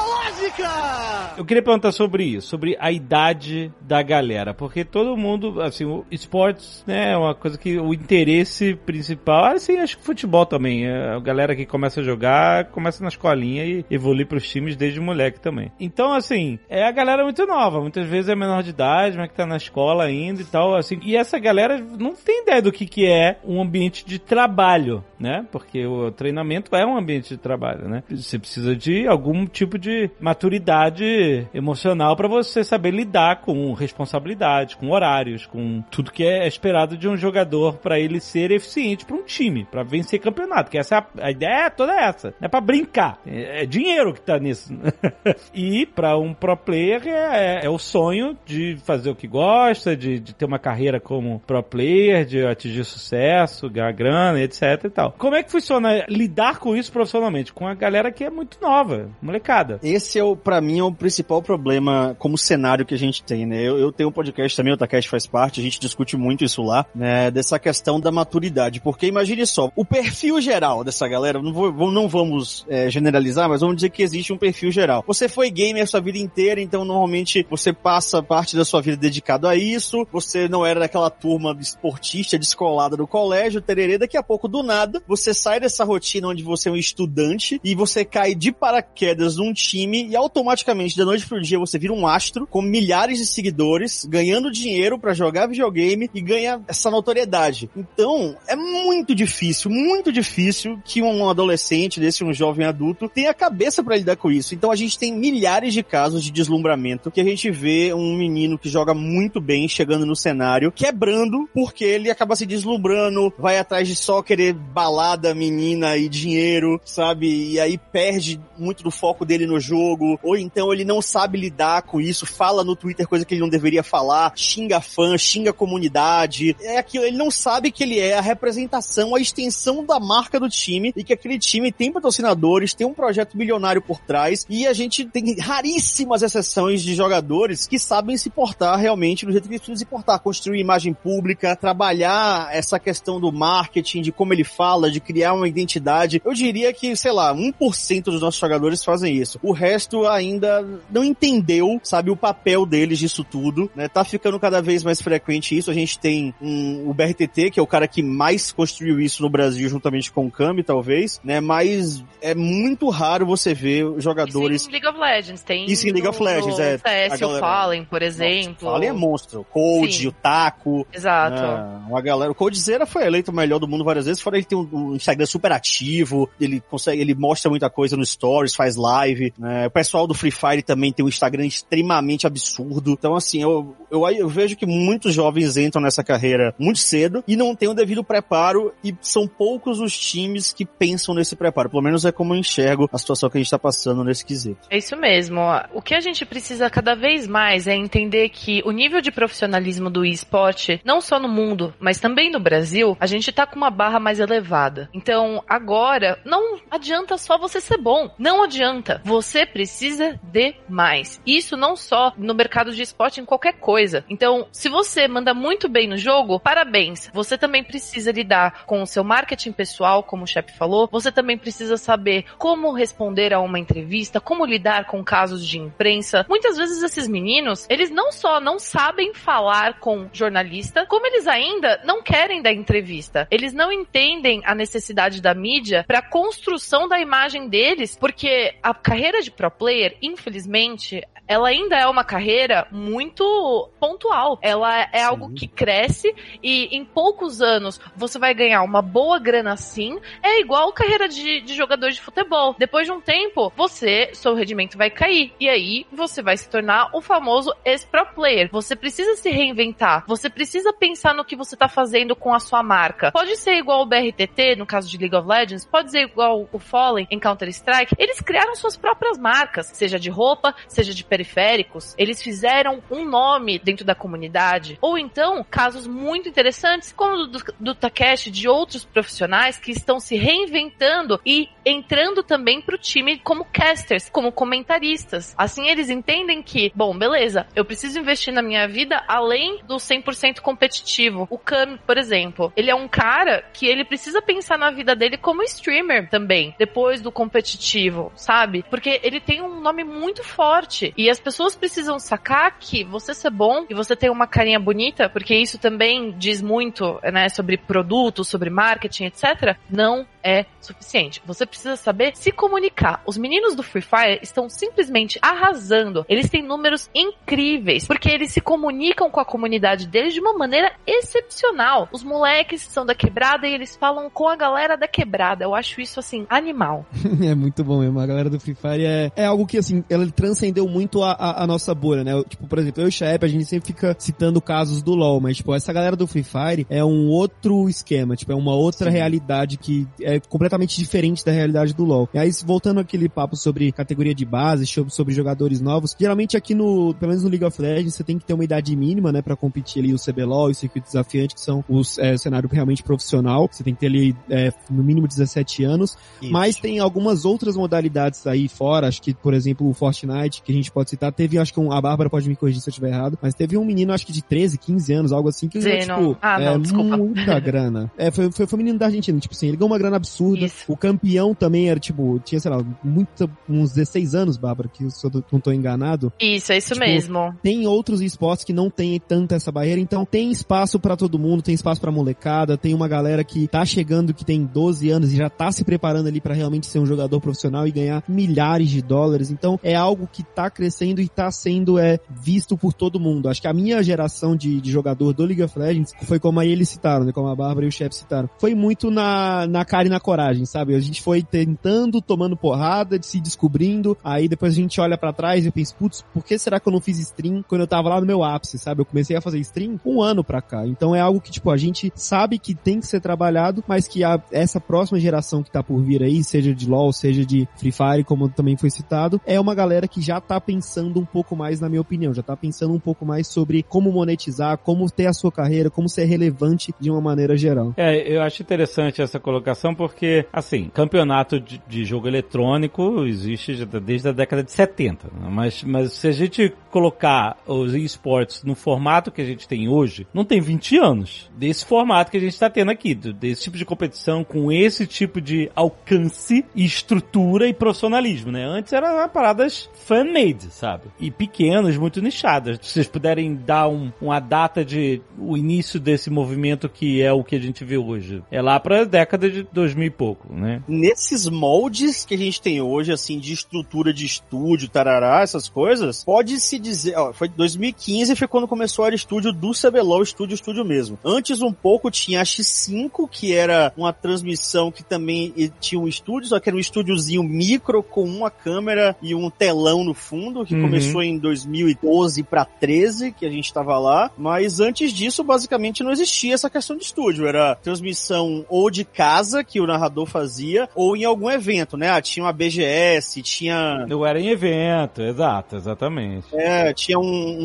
Eu 1.36 1.44
queria 1.44 1.62
perguntar 1.62 1.92
sobre 1.92 2.24
isso, 2.24 2.48
sobre 2.48 2.76
a 2.80 2.90
idade 2.90 3.72
da 3.80 4.02
galera, 4.02 4.52
porque 4.52 4.84
todo 4.84 5.16
mundo, 5.16 5.60
assim, 5.62 5.84
o 5.84 6.04
esportes, 6.10 6.82
né, 6.86 7.12
é 7.12 7.16
uma 7.16 7.34
coisa 7.34 7.56
que 7.56 7.78
o 7.78 7.94
interesse 7.94 8.74
principal, 8.74 9.54
assim, 9.54 9.78
acho 9.78 9.98
que 9.98 10.04
futebol 10.04 10.44
também, 10.44 10.86
é, 10.86 11.10
a 11.14 11.20
galera 11.20 11.54
que 11.54 11.64
começa 11.64 12.00
a 12.00 12.04
jogar, 12.04 12.66
começa 12.66 13.02
na 13.02 13.08
escolinha 13.08 13.64
e 13.64 13.84
evolui 13.90 14.24
pros 14.24 14.48
times 14.48 14.76
desde 14.76 15.00
moleque 15.00 15.40
também. 15.40 15.70
Então, 15.78 16.12
assim, 16.12 16.58
é 16.68 16.84
a 16.84 16.90
galera 16.90 17.22
muito 17.22 17.46
nova, 17.46 17.80
muitas 17.80 18.06
vezes 18.06 18.28
é 18.28 18.34
menor 18.34 18.62
de 18.62 18.70
idade, 18.70 19.16
mas 19.16 19.28
que 19.28 19.36
tá 19.36 19.46
na 19.46 19.56
escola 19.56 20.04
ainda 20.04 20.42
e 20.42 20.44
tal, 20.44 20.74
assim, 20.74 20.98
e 21.02 21.16
essa 21.16 21.38
galera 21.38 21.78
não 21.78 22.14
tem 22.14 22.42
ideia 22.42 22.62
do 22.62 22.72
que 22.72 22.86
que 22.86 23.06
é 23.06 23.38
um 23.44 23.60
ambiente 23.60 24.04
de 24.04 24.18
trabalho. 24.18 25.04
Né? 25.18 25.46
Porque 25.50 25.86
o 25.86 26.10
treinamento 26.10 26.74
é 26.74 26.84
um 26.86 26.96
ambiente 26.96 27.30
de 27.30 27.36
trabalho, 27.36 27.88
né? 27.88 28.02
Você 28.10 28.38
precisa 28.38 28.74
de 28.76 29.06
algum 29.06 29.46
tipo 29.46 29.78
de 29.78 30.10
maturidade 30.20 31.46
emocional 31.52 32.16
para 32.16 32.28
você 32.28 32.62
saber 32.64 32.90
lidar 32.90 33.40
com 33.40 33.72
responsabilidade, 33.72 34.76
com 34.76 34.90
horários, 34.90 35.46
com 35.46 35.82
tudo 35.90 36.12
que 36.12 36.24
é 36.24 36.46
esperado 36.46 36.96
de 36.96 37.08
um 37.08 37.16
jogador 37.16 37.78
para 37.78 37.98
ele 37.98 38.20
ser 38.20 38.50
eficiente 38.50 39.04
para 39.04 39.16
um 39.16 39.22
time, 39.22 39.66
para 39.70 39.82
vencer 39.82 40.20
campeonato. 40.20 40.70
Que 40.70 40.78
essa 40.78 40.96
é 40.96 40.98
a, 40.98 41.26
a 41.26 41.30
ideia 41.30 41.66
é 41.66 41.70
toda 41.70 41.92
essa. 41.92 42.28
Não 42.40 42.46
é 42.46 42.48
para 42.48 42.60
brincar. 42.60 43.18
É, 43.26 43.62
é, 43.62 43.66
dinheiro 43.66 44.12
que 44.12 44.20
tá 44.20 44.38
nisso. 44.38 44.72
e 45.54 45.86
para 45.86 46.16
um 46.16 46.34
pro 46.34 46.56
player 46.56 47.02
é, 47.06 47.60
é, 47.60 47.66
é, 47.66 47.70
o 47.70 47.78
sonho 47.78 48.36
de 48.44 48.76
fazer 48.84 49.10
o 49.10 49.14
que 49.14 49.26
gosta, 49.26 49.96
de, 49.96 50.18
de 50.18 50.34
ter 50.34 50.44
uma 50.44 50.58
carreira 50.58 51.00
como 51.00 51.40
pro 51.46 51.62
player, 51.62 52.24
de 52.24 52.44
atingir 52.46 52.84
sucesso, 52.84 53.70
ganhar 53.70 53.92
grana, 53.92 54.40
etc 54.40 54.84
e 54.84 54.90
tal. 54.90 55.07
Como 55.16 55.34
é 55.34 55.42
que 55.42 55.50
funciona 55.50 56.04
lidar 56.08 56.58
com 56.58 56.76
isso 56.76 56.92
profissionalmente? 56.92 57.52
Com 57.52 57.66
a 57.66 57.74
galera 57.74 58.10
que 58.10 58.24
é 58.24 58.30
muito 58.30 58.58
nova, 58.60 59.10
molecada. 59.22 59.78
Esse 59.82 60.18
é 60.18 60.24
o, 60.24 60.36
para 60.36 60.60
mim, 60.60 60.78
é 60.78 60.84
o 60.84 60.92
principal 60.92 61.42
problema 61.42 62.16
como 62.18 62.36
cenário 62.36 62.84
que 62.84 62.94
a 62.94 62.98
gente 62.98 63.22
tem, 63.22 63.46
né? 63.46 63.62
Eu, 63.62 63.78
eu 63.78 63.92
tenho 63.92 64.08
um 64.08 64.12
podcast 64.12 64.56
também, 64.56 64.72
o 64.72 64.76
Takast 64.76 65.08
faz 65.08 65.26
parte, 65.26 65.60
a 65.60 65.62
gente 65.62 65.80
discute 65.80 66.16
muito 66.16 66.44
isso 66.44 66.62
lá, 66.62 66.86
né? 66.94 67.30
Dessa 67.30 67.58
questão 67.58 68.00
da 68.00 68.10
maturidade. 68.10 68.80
Porque 68.80 69.06
imagine 69.06 69.46
só, 69.46 69.70
o 69.74 69.84
perfil 69.84 70.40
geral 70.40 70.84
dessa 70.84 71.06
galera, 71.08 71.40
não, 71.40 71.52
vou, 71.52 71.92
não 71.92 72.08
vamos 72.08 72.66
é, 72.68 72.90
generalizar, 72.90 73.48
mas 73.48 73.60
vamos 73.60 73.76
dizer 73.76 73.90
que 73.90 74.02
existe 74.02 74.32
um 74.32 74.38
perfil 74.38 74.70
geral. 74.70 75.04
Você 75.06 75.28
foi 75.28 75.50
gamer 75.50 75.86
sua 75.86 76.00
vida 76.00 76.18
inteira, 76.18 76.60
então 76.60 76.84
normalmente 76.84 77.46
você 77.48 77.72
passa 77.72 78.22
parte 78.22 78.56
da 78.56 78.64
sua 78.64 78.80
vida 78.80 78.96
dedicado 78.96 79.46
a 79.46 79.56
isso, 79.56 80.06
você 80.12 80.48
não 80.48 80.64
era 80.64 80.80
daquela 80.80 81.10
turma 81.10 81.56
esportista 81.60 82.38
descolada 82.38 82.96
do 82.96 83.06
colégio, 83.06 83.60
tererê, 83.60 83.98
daqui 83.98 84.16
a 84.16 84.22
pouco 84.22 84.48
do 84.48 84.62
nada, 84.62 84.97
você 85.06 85.34
sai 85.34 85.60
dessa 85.60 85.84
rotina 85.84 86.28
onde 86.28 86.42
você 86.42 86.68
é 86.68 86.72
um 86.72 86.76
estudante 86.76 87.60
e 87.62 87.74
você 87.74 88.04
cai 88.04 88.34
de 88.34 88.52
paraquedas 88.52 89.36
num 89.36 89.52
time 89.52 90.08
e 90.08 90.16
automaticamente, 90.16 90.96
da 90.96 91.04
noite 91.04 91.26
pro 91.26 91.40
dia, 91.40 91.58
você 91.58 91.78
vira 91.78 91.92
um 91.92 92.06
astro 92.06 92.46
com 92.46 92.62
milhares 92.62 93.18
de 93.18 93.26
seguidores, 93.26 94.04
ganhando 94.04 94.50
dinheiro 94.50 94.98
para 94.98 95.14
jogar 95.14 95.46
videogame 95.46 96.10
e 96.14 96.20
ganha 96.20 96.60
essa 96.68 96.90
notoriedade. 96.90 97.70
Então, 97.76 98.36
é 98.46 98.56
muito 98.56 99.14
difícil, 99.14 99.70
muito 99.70 100.12
difícil 100.12 100.80
que 100.84 101.02
um 101.02 101.28
adolescente 101.28 102.00
desse, 102.00 102.24
um 102.24 102.32
jovem 102.32 102.66
adulto, 102.66 103.08
tenha 103.08 103.32
cabeça 103.34 103.82
para 103.82 103.96
lidar 103.96 104.16
com 104.16 104.30
isso. 104.30 104.54
Então 104.54 104.70
a 104.70 104.76
gente 104.76 104.98
tem 104.98 105.12
milhares 105.12 105.72
de 105.72 105.82
casos 105.82 106.22
de 106.22 106.30
deslumbramento 106.30 107.10
que 107.10 107.20
a 107.20 107.24
gente 107.24 107.50
vê 107.50 107.92
um 107.92 108.16
menino 108.16 108.58
que 108.58 108.68
joga 108.68 108.94
muito 108.94 109.40
bem 109.40 109.68
chegando 109.68 110.06
no 110.06 110.16
cenário, 110.16 110.72
quebrando 110.72 111.48
porque 111.54 111.84
ele 111.84 112.10
acaba 112.10 112.36
se 112.36 112.46
deslumbrando, 112.46 113.32
vai 113.38 113.58
atrás 113.58 113.86
de 113.88 113.96
só 113.96 114.22
querer 114.22 114.54
balada, 114.88 115.34
menina 115.34 115.96
e 115.98 116.08
dinheiro, 116.08 116.80
sabe? 116.82 117.52
E 117.52 117.60
aí 117.60 117.76
perde 117.76 118.40
muito 118.56 118.82
do 118.82 118.90
foco 118.90 119.24
dele 119.24 119.46
no 119.46 119.60
jogo, 119.60 120.18
ou 120.22 120.36
então 120.36 120.72
ele 120.72 120.84
não 120.84 121.02
sabe 121.02 121.38
lidar 121.38 121.82
com 121.82 122.00
isso, 122.00 122.24
fala 122.24 122.64
no 122.64 122.74
Twitter 122.74 123.06
coisa 123.06 123.24
que 123.24 123.34
ele 123.34 123.40
não 123.40 123.48
deveria 123.48 123.82
falar, 123.82 124.32
xinga 124.34 124.80
fã, 124.80 125.16
xinga 125.18 125.52
comunidade. 125.52 126.56
É 126.60 126.78
aquilo, 126.78 127.04
ele 127.04 127.16
não 127.16 127.30
sabe 127.30 127.70
que 127.70 127.82
ele 127.82 127.98
é 127.98 128.16
a 128.16 128.22
representação, 128.22 129.14
a 129.14 129.20
extensão 129.20 129.84
da 129.84 130.00
marca 130.00 130.40
do 130.40 130.48
time 130.48 130.92
e 130.96 131.04
que 131.04 131.12
aquele 131.12 131.38
time 131.38 131.70
tem 131.70 131.92
patrocinadores, 131.92 132.72
tem 132.72 132.86
um 132.86 132.94
projeto 132.94 133.36
milionário 133.36 133.82
por 133.82 134.00
trás 134.00 134.46
e 134.48 134.66
a 134.66 134.72
gente 134.72 135.04
tem 135.04 135.38
raríssimas 135.38 136.22
exceções 136.22 136.82
de 136.82 136.94
jogadores 136.94 137.66
que 137.66 137.78
sabem 137.78 138.16
se 138.16 138.30
portar 138.30 138.78
realmente 138.78 139.26
do 139.26 139.32
jeito 139.32 139.48
que 139.48 139.54
eles 139.54 139.78
se 139.78 139.84
portar, 139.84 140.18
construir 140.20 140.60
imagem 140.60 140.94
pública, 140.94 141.54
trabalhar 141.54 142.48
essa 142.54 142.78
questão 142.78 143.20
do 143.20 143.30
marketing, 143.30 144.00
de 144.00 144.12
como 144.12 144.32
ele 144.32 144.44
fala, 144.44 144.77
de 144.86 145.00
criar 145.00 145.32
uma 145.34 145.48
identidade. 145.48 146.22
Eu 146.24 146.32
diria 146.32 146.72
que, 146.72 146.94
sei 146.96 147.12
lá, 147.12 147.34
1% 147.34 148.04
dos 148.04 148.20
nossos 148.20 148.40
jogadores 148.40 148.84
fazem 148.84 149.16
isso. 149.16 149.38
O 149.42 149.52
resto 149.52 150.06
ainda 150.06 150.64
não 150.90 151.02
entendeu, 151.02 151.80
sabe, 151.82 152.10
o 152.10 152.16
papel 152.16 152.64
deles 152.64 152.98
disso 152.98 153.24
tudo, 153.24 153.70
né? 153.74 153.88
Tá 153.88 154.04
ficando 154.04 154.38
cada 154.38 154.62
vez 154.62 154.84
mais 154.84 155.00
frequente 155.00 155.56
isso. 155.56 155.70
A 155.70 155.74
gente 155.74 155.98
tem 155.98 156.34
um, 156.40 156.88
o 156.88 156.94
BRTT, 156.94 157.50
que 157.50 157.60
é 157.60 157.62
o 157.62 157.66
cara 157.66 157.88
que 157.88 158.02
mais 158.02 158.52
construiu 158.52 159.00
isso 159.00 159.22
no 159.22 159.30
Brasil, 159.30 159.68
juntamente 159.68 160.12
com 160.12 160.26
o 160.26 160.30
Kami, 160.30 160.62
talvez, 160.62 161.20
né? 161.24 161.40
Mas 161.40 162.04
é 162.20 162.34
muito 162.34 162.88
raro 162.88 163.26
você 163.26 163.54
ver 163.54 163.86
jogadores... 163.98 164.62
Isso 164.62 164.70
em 164.70 164.72
League 164.72 164.86
of 164.86 164.98
Legends, 164.98 165.42
tem... 165.42 165.66
Isso 165.66 165.88
em 165.88 165.92
League 165.92 166.08
of 166.08 166.22
Legends, 166.22 166.58
é. 166.58 166.78
CS, 166.78 167.20
galera... 167.20 167.38
o 167.38 167.40
Fallen, 167.40 167.84
por 167.84 168.02
exemplo. 168.02 168.52
Nossa, 168.52 168.66
o 168.66 168.70
Fallen 168.72 168.88
é 168.88 168.92
monstro. 168.92 169.46
Cold, 169.50 169.92
Sim. 169.92 170.08
o 170.08 170.12
Taco. 170.12 170.86
Exato. 170.92 171.40
Né? 171.40 171.82
Uma 171.88 172.00
galera... 172.00 172.30
O 172.30 172.34
Coldzera 172.34 172.86
foi 172.86 173.06
eleito 173.06 173.30
o 173.30 173.34
melhor 173.34 173.58
do 173.58 173.68
mundo 173.68 173.84
várias 173.84 174.06
vezes, 174.06 174.20
fora 174.20 174.36
ele 174.36 174.44
tem 174.44 174.58
um, 174.58 174.67
um 174.72 174.94
Instagram 174.94 175.26
super 175.26 175.52
ativo, 175.52 176.28
ele 176.40 176.60
consegue, 176.60 177.00
ele 177.00 177.14
mostra 177.14 177.50
muita 177.50 177.70
coisa 177.70 177.96
no 177.96 178.04
Stories, 178.04 178.54
faz 178.54 178.76
live, 178.76 179.32
né? 179.38 179.66
O 179.66 179.70
pessoal 179.70 180.06
do 180.06 180.14
Free 180.14 180.30
Fire 180.30 180.62
também 180.62 180.92
tem 180.92 181.04
um 181.04 181.08
Instagram 181.08 181.46
extremamente 181.46 182.26
absurdo. 182.26 182.92
Então, 182.92 183.14
assim, 183.14 183.42
eu, 183.42 183.76
eu, 183.90 184.08
eu 184.10 184.28
vejo 184.28 184.56
que 184.56 184.66
muitos 184.66 185.14
jovens 185.14 185.56
entram 185.56 185.82
nessa 185.82 186.02
carreira 186.04 186.54
muito 186.58 186.78
cedo 186.78 187.22
e 187.26 187.36
não 187.36 187.54
têm 187.54 187.68
o 187.68 187.74
devido 187.74 188.04
preparo 188.04 188.72
e 188.82 188.94
são 189.00 189.26
poucos 189.26 189.80
os 189.80 189.96
times 189.96 190.52
que 190.52 190.64
pensam 190.64 191.14
nesse 191.14 191.36
preparo. 191.36 191.70
Pelo 191.70 191.82
menos 191.82 192.04
é 192.04 192.12
como 192.12 192.34
eu 192.34 192.38
enxergo 192.38 192.88
a 192.92 192.98
situação 192.98 193.28
que 193.28 193.38
a 193.38 193.40
gente 193.40 193.46
está 193.46 193.58
passando 193.58 194.04
nesse 194.04 194.24
quesito. 194.24 194.68
É 194.70 194.78
isso 194.78 194.96
mesmo. 194.96 195.40
O 195.72 195.82
que 195.82 195.94
a 195.94 196.00
gente 196.00 196.24
precisa 196.24 196.70
cada 196.70 196.94
vez 196.94 197.26
mais 197.26 197.66
é 197.66 197.74
entender 197.74 198.28
que 198.28 198.62
o 198.64 198.70
nível 198.70 199.00
de 199.00 199.10
profissionalismo 199.10 199.90
do 199.90 200.04
esporte, 200.04 200.80
não 200.84 201.00
só 201.00 201.18
no 201.18 201.28
mundo, 201.28 201.74
mas 201.78 201.98
também 201.98 202.30
no 202.30 202.40
Brasil, 202.40 202.96
a 203.00 203.06
gente 203.06 203.32
tá 203.32 203.46
com 203.46 203.56
uma 203.56 203.70
barra 203.70 204.00
mais 204.00 204.20
elevada. 204.20 204.57
Então, 204.92 205.42
agora, 205.48 206.18
não 206.24 206.58
adianta 206.70 207.16
só 207.16 207.38
você 207.38 207.60
ser 207.60 207.78
bom. 207.78 208.10
Não 208.18 208.42
adianta. 208.42 209.00
Você 209.04 209.46
precisa 209.46 210.18
de 210.22 210.54
mais. 210.68 211.20
Isso 211.26 211.56
não 211.56 211.76
só 211.76 212.12
no 212.16 212.34
mercado 212.34 212.72
de 212.72 212.82
esporte, 212.82 213.20
em 213.20 213.24
qualquer 213.24 213.54
coisa. 213.54 214.04
Então, 214.08 214.48
se 214.50 214.68
você 214.68 215.06
manda 215.06 215.32
muito 215.32 215.68
bem 215.68 215.88
no 215.88 215.96
jogo, 215.96 216.40
parabéns. 216.40 217.10
Você 217.12 217.38
também 217.38 217.62
precisa 217.62 218.10
lidar 218.10 218.64
com 218.64 218.82
o 218.82 218.86
seu 218.86 219.04
marketing 219.04 219.52
pessoal, 219.52 220.02
como 220.02 220.24
o 220.24 220.26
chefe 220.26 220.56
falou. 220.56 220.88
Você 220.90 221.12
também 221.12 221.38
precisa 221.38 221.76
saber 221.76 222.24
como 222.36 222.72
responder 222.72 223.32
a 223.32 223.40
uma 223.40 223.58
entrevista, 223.58 224.20
como 224.20 224.44
lidar 224.44 224.86
com 224.86 225.04
casos 225.04 225.46
de 225.46 225.58
imprensa. 225.58 226.26
Muitas 226.28 226.56
vezes 226.56 226.82
esses 226.82 227.06
meninos, 227.06 227.66
eles 227.68 227.90
não 227.90 228.10
só 228.12 228.40
não 228.40 228.58
sabem 228.58 229.14
falar 229.14 229.78
com 229.80 230.08
jornalista, 230.12 230.86
como 230.86 231.06
eles 231.06 231.26
ainda 231.26 231.80
não 231.84 232.02
querem 232.02 232.42
dar 232.42 232.52
entrevista. 232.52 233.26
Eles 233.30 233.52
não 233.52 233.72
entendem 233.72 234.37
a 234.44 234.54
necessidade 234.54 235.20
da 235.20 235.34
mídia 235.34 235.84
para 235.86 236.02
construção 236.02 236.88
da 236.88 236.98
imagem 237.00 237.48
deles, 237.48 237.96
porque 237.96 238.54
a 238.62 238.74
carreira 238.74 239.22
de 239.22 239.30
pro 239.30 239.50
player, 239.50 239.96
infelizmente, 240.02 241.02
ela 241.28 241.48
ainda 241.48 241.76
é 241.76 241.86
uma 241.86 242.02
carreira 242.02 242.66
muito 242.70 243.68
pontual. 243.78 244.38
Ela 244.42 244.80
é 244.92 244.98
Sim. 244.98 245.04
algo 245.04 245.34
que 245.34 245.46
cresce 245.46 246.14
e 246.42 246.76
em 246.76 246.84
poucos 246.84 247.42
anos 247.42 247.80
você 247.94 248.18
vai 248.18 248.34
ganhar 248.34 248.62
uma 248.62 248.80
boa 248.80 249.18
grana 249.18 249.52
assim. 249.52 249.98
É 250.22 250.40
igual 250.40 250.72
carreira 250.72 251.08
de, 251.08 251.40
de 251.42 251.54
jogador 251.54 251.90
de 251.90 252.00
futebol. 252.00 252.56
Depois 252.58 252.86
de 252.86 252.92
um 252.92 253.00
tempo, 253.00 253.52
você, 253.56 254.10
seu 254.14 254.34
rendimento 254.34 254.78
vai 254.78 254.90
cair. 254.90 255.32
E 255.38 255.48
aí 255.48 255.86
você 255.92 256.22
vai 256.22 256.36
se 256.36 256.48
tornar 256.48 256.90
o 256.94 257.02
famoso 257.02 257.54
ex-pro 257.64 258.06
player. 258.14 258.48
Você 258.50 258.74
precisa 258.74 259.14
se 259.16 259.30
reinventar. 259.30 260.04
Você 260.06 260.30
precisa 260.30 260.72
pensar 260.72 261.14
no 261.14 261.24
que 261.24 261.36
você 261.36 261.56
tá 261.56 261.68
fazendo 261.68 262.16
com 262.16 262.32
a 262.32 262.40
sua 262.40 262.62
marca. 262.62 263.12
Pode 263.12 263.36
ser 263.36 263.54
igual 263.54 263.82
o 263.82 263.86
BRTT, 263.86 264.56
no 264.56 264.66
caso 264.66 264.88
de 264.88 264.96
League 264.96 265.14
of 265.14 265.28
Legends, 265.28 265.64
pode 265.64 265.90
ser 265.90 266.02
igual 266.02 266.48
o 266.52 266.58
Fallen 266.58 267.06
em 267.10 267.18
Counter-Strike. 267.18 267.94
Eles 267.98 268.20
criaram 268.20 268.54
suas 268.54 268.76
próprias 268.76 269.18
marcas, 269.18 269.66
seja 269.74 269.98
de 269.98 270.10
roupa, 270.10 270.54
seja 270.68 270.94
de 270.94 271.04
periféricos, 271.18 271.94
eles 271.98 272.22
fizeram 272.22 272.80
um 272.90 273.04
nome 273.04 273.58
dentro 273.58 273.84
da 273.84 273.94
comunidade. 273.94 274.78
Ou 274.80 274.96
então, 274.96 275.44
casos 275.48 275.86
muito 275.86 276.28
interessantes, 276.28 276.92
como 276.92 277.14
o 277.14 277.26
do, 277.26 277.44
do 277.58 277.74
Takeshi, 277.74 278.30
de 278.30 278.48
outros 278.48 278.84
profissionais 278.84 279.58
que 279.58 279.72
estão 279.72 279.98
se 279.98 280.16
reinventando 280.16 281.20
e 281.26 281.48
entrando 281.68 282.22
também 282.22 282.60
pro 282.60 282.78
time 282.78 283.18
como 283.18 283.44
casters, 283.44 284.08
como 284.08 284.32
comentaristas. 284.32 285.34
Assim, 285.36 285.68
eles 285.68 285.90
entendem 285.90 286.42
que, 286.42 286.72
bom, 286.74 286.96
beleza, 286.96 287.46
eu 287.54 287.64
preciso 287.64 287.98
investir 287.98 288.32
na 288.32 288.42
minha 288.42 288.66
vida 288.66 289.02
além 289.06 289.60
do 289.64 289.76
100% 289.76 290.40
competitivo. 290.40 291.26
O 291.30 291.38
Kami, 291.38 291.78
por 291.86 291.98
exemplo, 291.98 292.52
ele 292.56 292.70
é 292.70 292.74
um 292.74 292.88
cara 292.88 293.42
que 293.52 293.66
ele 293.66 293.84
precisa 293.84 294.22
pensar 294.22 294.58
na 294.58 294.70
vida 294.70 294.96
dele 294.96 295.16
como 295.16 295.42
streamer 295.42 296.08
também, 296.08 296.54
depois 296.58 297.00
do 297.00 297.12
competitivo, 297.12 298.12
sabe? 298.14 298.64
Porque 298.70 299.00
ele 299.02 299.20
tem 299.20 299.42
um 299.42 299.60
nome 299.60 299.84
muito 299.84 300.24
forte 300.24 300.92
e 300.96 301.10
as 301.10 301.20
pessoas 301.20 301.54
precisam 301.54 301.98
sacar 301.98 302.58
que 302.58 302.84
você 302.84 303.12
ser 303.14 303.30
bom 303.30 303.66
e 303.68 303.74
você 303.74 303.94
ter 303.94 304.10
uma 304.10 304.26
carinha 304.26 304.58
bonita, 304.58 305.08
porque 305.08 305.34
isso 305.34 305.58
também 305.58 306.14
diz 306.16 306.40
muito, 306.40 306.98
né, 307.12 307.28
sobre 307.28 307.56
produto, 307.56 308.24
sobre 308.24 308.50
marketing, 308.50 309.06
etc, 309.06 309.56
não 309.68 310.06
é 310.22 310.46
suficiente. 310.60 311.22
Você 311.24 311.46
precisa 311.46 311.57
precisa 311.58 311.76
saber 311.76 312.12
se 312.14 312.30
comunicar. 312.30 313.02
Os 313.04 313.18
meninos 313.18 313.56
do 313.56 313.62
Free 313.64 313.82
Fire 313.82 314.20
estão 314.22 314.48
simplesmente 314.48 315.18
arrasando. 315.20 316.06
Eles 316.08 316.30
têm 316.30 316.42
números 316.42 316.88
incríveis, 316.94 317.84
porque 317.84 318.08
eles 318.08 318.30
se 318.30 318.40
comunicam 318.40 319.10
com 319.10 319.18
a 319.18 319.24
comunidade 319.24 319.88
deles 319.88 320.14
de 320.14 320.20
uma 320.20 320.34
maneira 320.34 320.72
excepcional. 320.86 321.88
Os 321.92 322.04
moleques 322.04 322.62
são 322.62 322.86
da 322.86 322.94
quebrada 322.94 323.48
e 323.48 323.52
eles 323.52 323.74
falam 323.74 324.08
com 324.08 324.28
a 324.28 324.36
galera 324.36 324.76
da 324.76 324.86
quebrada. 324.86 325.44
Eu 325.44 325.54
acho 325.54 325.80
isso, 325.80 325.98
assim, 325.98 326.26
animal. 326.30 326.86
é 327.20 327.34
muito 327.34 327.64
bom 327.64 327.80
mesmo. 327.80 327.98
A 327.98 328.06
galera 328.06 328.30
do 328.30 328.38
Free 328.38 328.54
Fire 328.54 328.84
é, 328.84 329.10
é 329.16 329.24
algo 329.24 329.46
que, 329.46 329.58
assim, 329.58 329.82
ela 329.90 330.08
transcendeu 330.10 330.68
muito 330.68 331.02
a, 331.02 331.12
a, 331.12 331.42
a 331.42 331.46
nossa 331.46 331.74
bolha, 331.74 332.04
né? 332.04 332.12
Tipo, 332.28 332.46
por 332.46 332.58
exemplo, 332.58 332.82
eu 332.82 332.86
e 332.86 332.88
o 332.88 332.92
Shep, 332.92 333.24
a 333.24 333.28
gente 333.28 333.46
sempre 333.46 333.66
fica 333.66 333.96
citando 333.98 334.40
casos 334.40 334.80
do 334.80 334.94
LoL, 334.94 335.20
mas, 335.20 335.38
tipo, 335.38 335.52
essa 335.52 335.72
galera 335.72 335.96
do 335.96 336.06
Free 336.06 336.22
Fire 336.22 336.66
é 336.70 336.84
um 336.84 337.08
outro 337.08 337.68
esquema, 337.68 338.14
tipo, 338.14 338.30
é 338.30 338.36
uma 338.36 338.54
outra 338.54 338.90
Sim. 338.90 338.96
realidade 338.96 339.56
que 339.56 339.88
é 340.00 340.20
completamente 340.20 340.76
diferente 340.76 341.24
da 341.24 341.32
realidade 341.32 341.47
do 341.74 341.84
LoL. 341.84 342.08
E 342.14 342.18
aí, 342.18 342.30
voltando 342.44 342.80
aquele 342.80 343.08
papo 343.08 343.36
sobre 343.36 343.72
categoria 343.72 344.14
de 344.14 344.24
base, 344.24 344.66
sobre, 344.66 345.14
jogadores 345.14 345.60
novos, 345.60 345.96
geralmente 345.98 346.36
aqui 346.36 346.54
no, 346.54 346.94
pelo 346.94 347.10
menos 347.10 347.24
no 347.24 347.30
League 347.30 347.44
of 347.44 347.60
Legends, 347.60 347.94
você 347.94 348.04
tem 348.04 348.18
que 348.18 348.24
ter 348.24 348.34
uma 348.34 348.44
idade 348.44 348.74
mínima, 348.76 349.10
né, 349.10 349.22
pra 349.22 349.36
competir 349.36 349.82
ali 349.82 349.94
o 349.94 349.98
CBLOL 349.98 350.48
e 350.48 350.52
o 350.52 350.54
circuito 350.54 350.86
desafiante, 350.86 351.34
que 351.34 351.40
são 351.40 351.64
os 351.68 351.98
é, 351.98 352.16
cenário 352.16 352.48
realmente 352.50 352.82
profissional. 352.82 353.48
Você 353.50 353.64
tem 353.64 353.74
que 353.74 353.80
ter 353.80 353.86
ali 353.86 354.16
é, 354.30 354.52
no 354.70 354.82
mínimo 354.82 355.08
17 355.08 355.64
anos. 355.64 355.96
Isso. 356.22 356.32
Mas 356.32 356.56
tem 356.56 356.78
algumas 356.78 357.24
outras 357.24 357.56
modalidades 357.56 358.26
aí 358.26 358.48
fora, 358.48 358.88
acho 358.88 359.02
que, 359.02 359.14
por 359.14 359.34
exemplo, 359.34 359.68
o 359.68 359.72
Fortnite, 359.72 360.42
que 360.42 360.52
a 360.52 360.54
gente 360.54 360.70
pode 360.70 360.90
citar, 360.90 361.12
teve, 361.12 361.38
acho 361.38 361.52
que 361.52 361.60
um, 361.60 361.72
a 361.72 361.80
Bárbara 361.80 362.10
pode 362.10 362.28
me 362.28 362.36
corrigir 362.36 362.60
se 362.60 362.68
eu 362.68 362.70
estiver 362.70 362.90
errado, 362.90 363.18
mas 363.20 363.34
teve 363.34 363.56
um 363.56 363.64
menino, 363.64 363.92
acho 363.92 364.06
que 364.06 364.12
de 364.12 364.22
13, 364.22 364.58
15 364.58 364.92
anos, 364.92 365.12
algo 365.12 365.28
assim, 365.28 365.48
que 365.48 365.58
ganhou, 365.60 365.80
tipo, 365.80 366.18
ah, 366.20 366.40
é, 366.40 366.58
não, 366.58 366.98
muita 366.98 367.38
grana. 367.40 367.90
É, 367.96 368.10
foi, 368.10 368.30
foi, 368.30 368.46
foi 368.46 368.56
um 368.56 368.62
menino 368.62 368.78
da 368.78 368.86
Argentina, 368.86 369.18
tipo 369.18 369.34
assim, 369.34 369.48
ele 369.48 369.56
ganhou 369.56 369.70
uma 369.70 369.78
grana 369.78 369.96
absurda. 369.96 370.44
Isso. 370.44 370.64
O 370.68 370.76
campeão 370.76 371.27
também 371.34 371.68
era, 371.68 371.78
tipo, 371.78 372.18
tinha, 372.24 372.40
sei 372.40 372.50
lá, 372.50 372.64
muito, 372.82 373.30
uns 373.48 373.72
16 373.72 374.14
anos, 374.14 374.36
Bárbara, 374.36 374.68
que 374.68 374.90
se 374.90 375.06
eu 375.06 375.24
não 375.32 375.40
tô 375.40 375.52
enganado. 375.52 376.12
Isso, 376.20 376.52
é 376.52 376.58
isso 376.58 376.74
tipo, 376.74 376.86
mesmo. 376.86 377.34
Tem 377.42 377.66
outros 377.66 378.00
esportes 378.00 378.44
que 378.44 378.52
não 378.52 378.70
tem 378.70 378.98
tanta 378.98 379.34
essa 379.34 379.52
barreira, 379.52 379.80
então 379.80 380.04
tem 380.04 380.30
espaço 380.30 380.78
para 380.78 380.96
todo 380.96 381.18
mundo, 381.18 381.42
tem 381.42 381.54
espaço 381.54 381.80
pra 381.80 381.90
molecada, 381.90 382.56
tem 382.56 382.74
uma 382.74 382.88
galera 382.88 383.22
que 383.24 383.46
tá 383.48 383.64
chegando 383.64 384.14
que 384.14 384.24
tem 384.24 384.44
12 384.44 384.90
anos 384.90 385.12
e 385.12 385.16
já 385.16 385.30
tá 385.30 385.50
se 385.52 385.64
preparando 385.64 386.08
ali 386.08 386.20
para 386.20 386.34
realmente 386.34 386.66
ser 386.66 386.78
um 386.78 386.86
jogador 386.86 387.20
profissional 387.20 387.66
e 387.66 387.72
ganhar 387.72 388.02
milhares 388.08 388.70
de 388.70 388.82
dólares. 388.82 389.30
Então 389.30 389.58
é 389.62 389.74
algo 389.74 390.08
que 390.10 390.22
tá 390.22 390.50
crescendo 390.50 391.00
e 391.00 391.08
tá 391.08 391.30
sendo 391.30 391.78
é, 391.78 391.98
visto 392.10 392.56
por 392.56 392.72
todo 392.72 393.00
mundo. 393.00 393.28
Acho 393.28 393.40
que 393.40 393.48
a 393.48 393.52
minha 393.52 393.82
geração 393.82 394.36
de, 394.36 394.60
de 394.60 394.70
jogador 394.70 395.12
do 395.12 395.24
League 395.24 395.42
of 395.42 395.58
Legends 395.58 395.92
foi 396.02 396.18
como 396.18 396.40
aí 396.40 396.50
eles 396.50 396.68
citaram, 396.68 397.04
né? 397.04 397.12
Como 397.12 397.28
a 397.28 397.36
Bárbara 397.36 397.66
e 397.66 397.68
o 397.68 397.72
Chef 397.72 397.94
citaram. 397.94 398.28
Foi 398.38 398.54
muito 398.54 398.90
na, 398.90 399.46
na 399.46 399.64
cara 399.64 399.86
e 399.86 399.90
na 399.90 400.00
coragem, 400.00 400.44
sabe? 400.44 400.74
A 400.74 400.80
gente 400.80 401.02
foi 401.02 401.17
tentando, 401.22 402.00
tomando 402.00 402.36
porrada, 402.36 402.98
se 403.02 403.20
descobrindo. 403.20 403.96
Aí 404.02 404.28
depois 404.28 404.52
a 404.52 404.56
gente 404.56 404.80
olha 404.80 404.96
para 404.96 405.12
trás 405.12 405.46
e 405.46 405.50
pensa, 405.50 405.74
putz, 405.78 406.04
por 406.12 406.24
que 406.24 406.38
será 406.38 406.60
que 406.60 406.68
eu 406.68 406.72
não 406.72 406.80
fiz 406.80 406.98
stream 406.98 407.42
quando 407.46 407.62
eu 407.62 407.66
tava 407.66 407.88
lá 407.88 408.00
no 408.00 408.06
meu 408.06 408.22
ápice, 408.22 408.58
sabe? 408.58 408.80
Eu 408.80 408.86
comecei 408.86 409.16
a 409.16 409.20
fazer 409.20 409.38
stream 409.40 409.80
um 409.84 410.02
ano 410.02 410.22
pra 410.22 410.40
cá. 410.40 410.66
Então 410.66 410.94
é 410.94 411.00
algo 411.00 411.20
que, 411.20 411.30
tipo, 411.30 411.50
a 411.50 411.56
gente 411.56 411.92
sabe 411.94 412.38
que 412.38 412.54
tem 412.54 412.80
que 412.80 412.86
ser 412.86 413.00
trabalhado, 413.00 413.62
mas 413.66 413.88
que 413.88 414.04
a, 414.04 414.20
essa 414.30 414.60
próxima 414.60 414.98
geração 415.00 415.42
que 415.42 415.50
tá 415.50 415.62
por 415.62 415.82
vir 415.82 416.02
aí, 416.02 416.22
seja 416.22 416.54
de 416.54 416.68
LoL, 416.68 416.92
seja 416.92 417.24
de 417.24 417.48
Free 417.56 417.72
Fire, 417.72 418.04
como 418.04 418.28
também 418.28 418.56
foi 418.56 418.70
citado, 418.70 419.20
é 419.26 419.40
uma 419.40 419.54
galera 419.54 419.88
que 419.88 420.00
já 420.00 420.20
tá 420.20 420.40
pensando 420.40 421.00
um 421.00 421.04
pouco 421.04 421.34
mais, 421.34 421.60
na 421.60 421.68
minha 421.68 421.80
opinião, 421.80 422.14
já 422.14 422.22
tá 422.22 422.36
pensando 422.36 422.74
um 422.74 422.80
pouco 422.80 423.04
mais 423.04 423.26
sobre 423.26 423.62
como 423.62 423.90
monetizar, 423.92 424.58
como 424.58 424.90
ter 424.90 425.06
a 425.06 425.12
sua 425.12 425.32
carreira, 425.32 425.70
como 425.70 425.88
ser 425.88 426.04
relevante 426.04 426.74
de 426.80 426.90
uma 426.90 427.00
maneira 427.00 427.36
geral. 427.36 427.72
É, 427.76 427.96
eu 428.10 428.22
acho 428.22 428.42
interessante 428.42 429.02
essa 429.02 429.18
colocação 429.18 429.74
porque, 429.74 430.26
assim, 430.32 430.70
campeonato 430.72 431.07
de, 431.40 431.60
de 431.66 431.84
jogo 431.84 432.06
eletrônico 432.06 433.04
existe 433.04 433.64
desde 433.64 434.08
a 434.08 434.12
década 434.12 434.42
de 434.42 434.52
70, 434.52 435.08
né? 435.08 435.28
mas, 435.30 435.62
mas 435.64 435.92
se 435.92 436.08
a 436.08 436.12
gente 436.12 436.52
colocar 436.70 437.36
os 437.46 437.74
esportes 437.74 438.42
no 438.42 438.54
formato 438.54 439.10
que 439.10 439.22
a 439.22 439.24
gente 439.24 439.48
tem 439.48 439.68
hoje, 439.68 440.06
não 440.12 440.24
tem 440.24 440.40
20 440.40 440.76
anos 440.78 441.30
desse 441.36 441.64
formato 441.64 442.10
que 442.10 442.16
a 442.16 442.20
gente 442.20 442.32
está 442.32 442.50
tendo 442.50 442.70
aqui, 442.70 442.94
desse 442.94 443.44
tipo 443.44 443.56
de 443.56 443.64
competição 443.64 444.22
com 444.24 444.52
esse 444.52 444.86
tipo 444.86 445.20
de 445.20 445.50
alcance 445.54 446.44
estrutura 446.54 447.46
e 447.46 447.54
profissionalismo, 447.54 448.30
né? 448.30 448.44
Antes 448.44 448.72
eram 448.72 449.08
paradas 449.08 449.68
fan-made, 449.86 450.50
sabe? 450.50 450.84
E 451.00 451.10
pequenas, 451.10 451.76
muito 451.76 452.00
nichadas. 452.00 452.58
Se 452.62 452.72
vocês 452.72 452.88
puderem 452.88 453.34
dar 453.34 453.68
um, 453.68 453.92
uma 454.00 454.20
data 454.20 454.64
de 454.64 455.00
o 455.18 455.36
início 455.36 455.80
desse 455.80 456.10
movimento 456.10 456.68
que 456.68 457.02
é 457.02 457.12
o 457.12 457.24
que 457.24 457.36
a 457.36 457.40
gente 457.40 457.64
vê 457.64 457.76
hoje. 457.76 458.22
É 458.30 458.40
lá 458.42 458.58
pra 458.60 458.84
década 458.84 459.30
de 459.30 459.42
2000 459.52 459.86
e 459.86 459.90
pouco, 459.90 460.32
né? 460.32 460.62
Nesses 460.98 461.28
moldes 461.28 462.04
que 462.04 462.14
a 462.14 462.18
gente 462.18 462.42
tem 462.42 462.60
hoje, 462.60 462.92
assim, 462.92 463.20
de 463.20 463.32
estrutura 463.32 463.94
de 463.94 464.04
estúdio, 464.04 464.68
tarará, 464.68 465.22
essas 465.22 465.48
coisas, 465.48 466.02
pode-se 466.02 466.58
dizer, 466.58 466.96
ó, 466.98 467.12
foi 467.12 467.28
2015 467.28 468.16
foi 468.16 468.26
quando 468.26 468.48
começou 468.48 468.84
a 468.84 468.92
estúdio 468.92 469.32
do 469.32 469.52
CBLOL, 469.52 470.02
estúdio, 470.02 470.34
estúdio 470.34 470.64
mesmo. 470.64 470.98
Antes 471.04 471.40
um 471.40 471.52
pouco 471.52 471.88
tinha 471.88 472.20
a 472.20 472.24
X5, 472.24 473.08
que 473.08 473.32
era 473.32 473.72
uma 473.76 473.92
transmissão 473.92 474.72
que 474.72 474.82
também 474.82 475.32
tinha 475.60 475.80
um 475.80 475.86
estúdio, 475.86 476.30
só 476.30 476.40
que 476.40 476.48
era 476.48 476.56
um 476.56 476.60
estúdiozinho 476.60 477.22
micro 477.22 477.80
com 477.80 478.02
uma 478.02 478.28
câmera 478.28 478.96
e 479.00 479.14
um 479.14 479.30
telão 479.30 479.84
no 479.84 479.94
fundo, 479.94 480.44
que 480.44 480.56
uhum. 480.56 480.62
começou 480.62 481.00
em 481.00 481.16
2012 481.16 482.24
para 482.24 482.44
13, 482.44 483.12
que 483.12 483.24
a 483.24 483.30
gente 483.30 483.52
tava 483.52 483.78
lá, 483.78 484.10
mas 484.18 484.58
antes 484.58 484.92
disso 484.92 485.22
basicamente 485.22 485.84
não 485.84 485.92
existia 485.92 486.34
essa 486.34 486.50
questão 486.50 486.76
de 486.76 486.82
estúdio, 486.82 487.28
era 487.28 487.54
transmissão 487.54 488.44
ou 488.48 488.68
de 488.68 488.84
casa 488.84 489.44
que 489.44 489.60
o 489.60 489.66
narrador 489.66 490.06
fazia 490.06 490.68
ou 490.74 490.87
em 490.96 491.04
algum 491.04 491.30
evento, 491.30 491.76
né? 491.76 491.90
Ah, 491.90 492.00
tinha 492.00 492.24
uma 492.24 492.32
BGS, 492.32 493.22
tinha 493.22 493.86
Não 493.86 494.04
era 494.04 494.20
em 494.20 494.28
evento, 494.28 495.02
exato, 495.02 495.56
exatamente. 495.56 496.26
É, 496.32 496.72
tinha 496.72 496.98
um, 496.98 497.02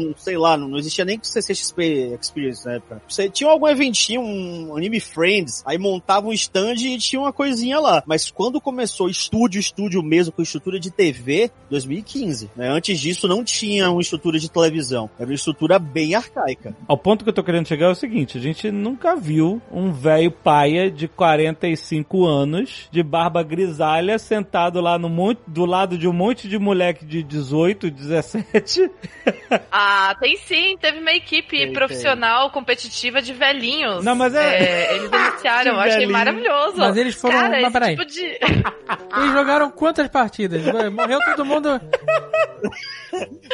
um 0.10 0.14
sei 0.18 0.38
lá, 0.38 0.58
não, 0.58 0.68
não 0.68 0.78
existia 0.78 1.06
nem 1.06 1.20
CCXP 1.22 2.18
Experience 2.20 2.66
na 2.66 2.74
época. 2.74 3.02
Você 3.08 3.30
tinha 3.30 3.50
algum 3.50 3.68
eventinho, 3.68 4.22
um 4.22 4.76
Anime 4.76 5.00
Friends, 5.00 5.64
aí 5.66 5.78
montava 5.78 6.28
um 6.28 6.34
stand 6.34 6.76
e 6.76 6.98
tinha 6.98 7.20
uma 7.20 7.34
coisinha 7.34 7.80
lá. 7.80 8.04
Mas 8.06 8.30
quando 8.30 8.62
começou 8.62 9.10
estúdio, 9.10 9.60
estúdio 9.60 10.04
mesmo, 10.04 10.34
com 10.34 10.42
estrutura 10.42 10.80
de 10.80 10.92
TV, 10.92 11.52
2015. 11.70 12.52
Né? 12.56 12.70
Antes 12.70 13.00
disso 13.00 13.28
não 13.28 13.44
tinha 13.44 13.90
uma 13.90 14.02
estrutura 14.02 14.40
de 14.40 14.50
televisão. 14.50 15.10
Era 15.18 15.30
uma 15.30 15.36
estrutura 15.36 15.80
bem 15.80 16.16
arcaica. 16.16 16.76
Ao 16.88 16.98
ponto 16.98 17.24
que 17.24 17.30
eu 17.30 17.34
tô 17.34 17.44
querendo 17.44 17.68
chegar 17.68 17.88
é 17.88 17.92
o 17.92 17.96
seguinte, 17.96 18.38
a 18.38 18.42
gente 18.42 18.72
nunca 18.72 19.16
viu 19.16 19.62
um 19.72 19.92
velho 19.92 20.32
paia 20.32 20.92
de 20.92 21.08
45 21.08 22.26
anos, 22.26 22.88
de 22.92 23.02
barba 23.02 23.33
grisalha, 23.42 24.20
sentado 24.20 24.82
lá 24.82 25.00
no 25.00 25.08
monte, 25.08 25.40
do 25.48 25.66
lado 25.66 25.98
de 25.98 26.08
um 26.08 26.14
monte 26.14 26.48
de 26.48 26.60
moleque 26.60 27.06
de 27.06 27.24
18, 27.24 27.90
17. 27.90 28.92
ah, 29.72 30.16
tem 30.20 30.38
sim. 30.38 30.78
Teve 30.80 31.00
uma 31.00 31.12
equipe 31.12 31.58
tem, 31.58 31.74
profissional, 31.74 32.44
tem. 32.44 32.52
competitiva 32.52 33.22
de 33.22 33.34
velhinhos. 33.34 34.04
Não, 34.04 34.16
mas 34.16 34.36
é... 34.36 34.90
é 34.90 34.96
eles 34.96 35.10
denunciaram, 35.10 35.72
eu 35.74 35.80
achei 35.80 36.06
maravilhoso. 36.06 36.78
Mas 36.78 36.98
eles 36.98 37.16
foram... 37.16 37.40
Cara, 37.40 37.62
mas 37.62 37.74
peraí. 37.74 37.98
Tipo 37.98 38.06
de... 38.06 38.22
eles 39.18 39.34
jogaram 39.34 39.72
quantas 39.72 40.08
partidas? 40.10 40.62
Morreu 40.92 41.20
todo 41.26 41.46
mundo... 41.46 41.82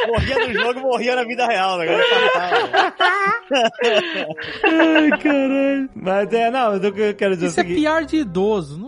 morria 0.07 0.47
no 0.47 0.53
jogo, 0.53 0.79
morria 0.81 1.15
na 1.15 1.23
vida 1.23 1.45
real, 1.45 1.77
né? 1.77 1.85
Ai, 4.63 5.09
caralho. 5.21 5.89
Mas 5.95 6.33
é, 6.33 6.49
não, 6.51 6.73
eu 6.75 7.13
quero 7.15 7.35
dizer 7.35 7.47
Isso 7.47 7.59
é 7.59 7.63
pior 7.63 8.05
de 8.05 8.17
idoso, 8.17 8.79
não... 8.79 8.87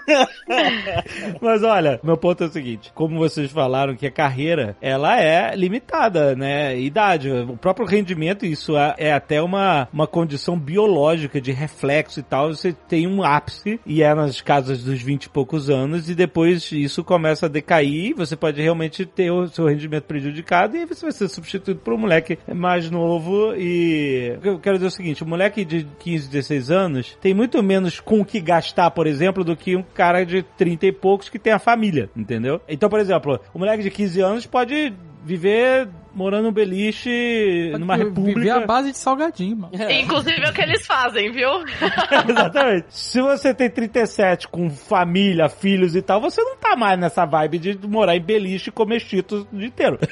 Mas 1.41 1.63
olha, 1.63 1.99
meu 2.03 2.17
ponto 2.17 2.43
é 2.43 2.47
o 2.47 2.51
seguinte: 2.51 2.91
como 2.93 3.17
vocês 3.17 3.51
falaram 3.51 3.95
que 3.95 4.07
a 4.07 4.11
carreira 4.11 4.75
ela 4.81 5.19
é 5.19 5.55
limitada, 5.55 6.35
né? 6.35 6.79
Idade, 6.79 7.29
o 7.29 7.57
próprio 7.57 7.85
rendimento, 7.85 8.45
isso 8.45 8.77
é, 8.77 8.95
é 8.97 9.13
até 9.13 9.41
uma, 9.41 9.87
uma 9.93 10.07
condição 10.07 10.57
biológica 10.57 11.39
de 11.39 11.51
reflexo 11.51 12.19
e 12.19 12.23
tal. 12.23 12.53
Você 12.53 12.73
tem 12.73 13.07
um 13.07 13.23
ápice 13.23 13.79
e 13.85 14.03
é 14.03 14.13
nas 14.13 14.41
casas 14.41 14.83
dos 14.83 15.01
20 15.01 15.25
e 15.25 15.29
poucos 15.29 15.69
anos, 15.69 16.09
e 16.09 16.15
depois 16.15 16.71
isso 16.71 17.03
começa 17.03 17.45
a 17.45 17.49
decair. 17.49 18.13
Você 18.15 18.35
pode 18.35 18.61
realmente 18.61 19.05
ter 19.05 19.31
o 19.31 19.47
seu 19.47 19.65
rendimento 19.65 20.03
prejudicado 20.03 20.75
e 20.77 20.85
você 20.85 21.01
vai 21.01 21.11
ser 21.11 21.27
substituído 21.27 21.79
por 21.79 21.93
um 21.93 21.97
moleque 21.97 22.37
mais 22.53 22.89
novo. 22.89 23.53
E 23.55 24.37
eu 24.43 24.59
quero 24.59 24.77
dizer 24.77 24.87
o 24.87 24.91
seguinte: 24.91 25.23
o 25.23 25.27
moleque 25.27 25.63
de 25.63 25.87
15, 25.99 26.29
16 26.29 26.71
anos 26.71 27.17
tem 27.21 27.33
muito 27.33 27.61
menos 27.61 27.99
com 27.99 28.21
o 28.21 28.25
que 28.25 28.39
gastar, 28.39 28.91
por 28.91 29.07
exemplo, 29.07 29.43
do 29.43 29.55
que 29.55 29.75
um 29.75 29.83
de 30.25 30.43
30 30.43 30.87
e 30.87 30.91
poucos 30.91 31.29
que 31.29 31.39
tem 31.39 31.53
a 31.53 31.59
família, 31.59 32.09
entendeu? 32.15 32.59
Então, 32.67 32.89
por 32.89 32.99
exemplo, 32.99 33.39
o 33.53 33.59
moleque 33.59 33.83
de 33.83 33.91
15 33.91 34.21
anos 34.21 34.45
pode 34.45 34.93
viver 35.23 35.87
morando 36.13 36.45
num 36.45 36.51
beliche, 36.51 37.71
numa 37.79 37.95
república. 37.95 38.39
Viver 38.39 38.49
a 38.51 38.65
base 38.65 38.91
de 38.91 38.97
salgadinho, 38.97 39.57
mano. 39.57 39.73
Inclusive 39.91 40.41
é 40.41 40.49
o 40.49 40.53
que 40.53 40.61
eles 40.61 40.85
fazem, 40.85 41.31
viu? 41.31 41.49
Exatamente. 42.29 42.85
Se 42.89 43.21
você 43.21 43.53
tem 43.53 43.69
37 43.69 44.47
com 44.47 44.69
família, 44.69 45.49
filhos 45.49 45.95
e 45.95 46.01
tal, 46.01 46.19
você 46.19 46.41
não 46.41 46.57
tá 46.57 46.75
mais 46.75 46.99
nessa 46.99 47.25
vibe 47.25 47.59
de 47.59 47.87
morar 47.87 48.15
em 48.15 48.21
beliche 48.21 48.69
e 48.69 48.71
comer 48.71 48.99
cheetos 48.99 49.45
o 49.51 49.55
dia 49.55 49.67
inteiro. 49.67 49.97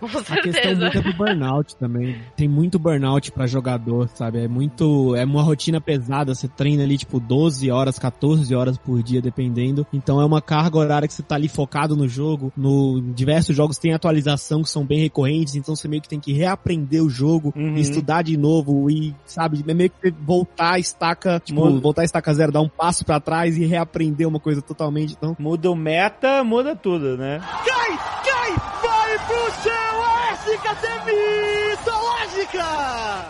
Com 0.00 0.06
A 0.06 0.42
questão 0.42 0.74
muito 0.76 0.98
é 0.98 1.00
do 1.00 1.12
burnout 1.14 1.76
também. 1.76 2.16
Tem 2.36 2.48
muito 2.48 2.78
burnout 2.78 3.30
pra 3.32 3.46
jogador, 3.46 4.08
sabe? 4.14 4.44
É 4.44 4.48
muito. 4.48 5.14
É 5.14 5.24
uma 5.24 5.42
rotina 5.42 5.80
pesada. 5.80 6.34
Você 6.34 6.48
treina 6.48 6.82
ali, 6.82 6.98
tipo, 6.98 7.20
12 7.20 7.70
horas, 7.70 7.98
14 7.98 8.54
horas 8.54 8.78
por 8.78 9.02
dia, 9.02 9.20
dependendo. 9.20 9.86
Então 9.92 10.20
é 10.20 10.24
uma 10.24 10.40
carga 10.40 10.78
horária 10.78 11.08
que 11.08 11.14
você 11.14 11.22
tá 11.22 11.34
ali 11.34 11.48
focado 11.48 11.96
no 11.96 12.08
jogo. 12.08 12.52
No 12.56 13.00
diversos 13.14 13.54
jogos 13.54 13.78
tem 13.78 13.92
atualização 13.92 14.62
que 14.62 14.70
são 14.70 14.84
bem 14.84 15.04
recorrentes, 15.12 15.54
então 15.54 15.76
você 15.76 15.86
meio 15.86 16.00
que 16.02 16.08
tem 16.08 16.18
que 16.18 16.32
reaprender 16.32 17.02
o 17.04 17.10
jogo, 17.10 17.52
Uhum. 17.54 17.76
estudar 17.76 18.22
de 18.22 18.36
novo 18.36 18.90
e, 18.90 19.14
sabe, 19.26 19.62
é 19.68 19.74
meio 19.74 19.90
que 19.90 20.10
voltar 20.10 20.72
a 20.74 20.78
estaca, 20.78 21.38
tipo, 21.44 21.60
Muda. 21.60 21.80
voltar 21.80 22.02
a 22.02 22.04
estaca 22.04 22.32
zero, 22.32 22.50
dar 22.50 22.62
um 22.62 22.68
passo 22.68 23.04
pra 23.04 23.20
trás 23.20 23.56
e 23.56 23.64
reaprender 23.66 24.26
uma 24.26 24.40
coisa 24.40 24.62
totalmente. 24.62 25.12
Então, 25.16 25.36
muda 25.38 25.70
o 25.70 25.76
meta, 25.76 26.42
muda 26.42 26.74
tudo, 26.74 27.16
né? 27.16 27.40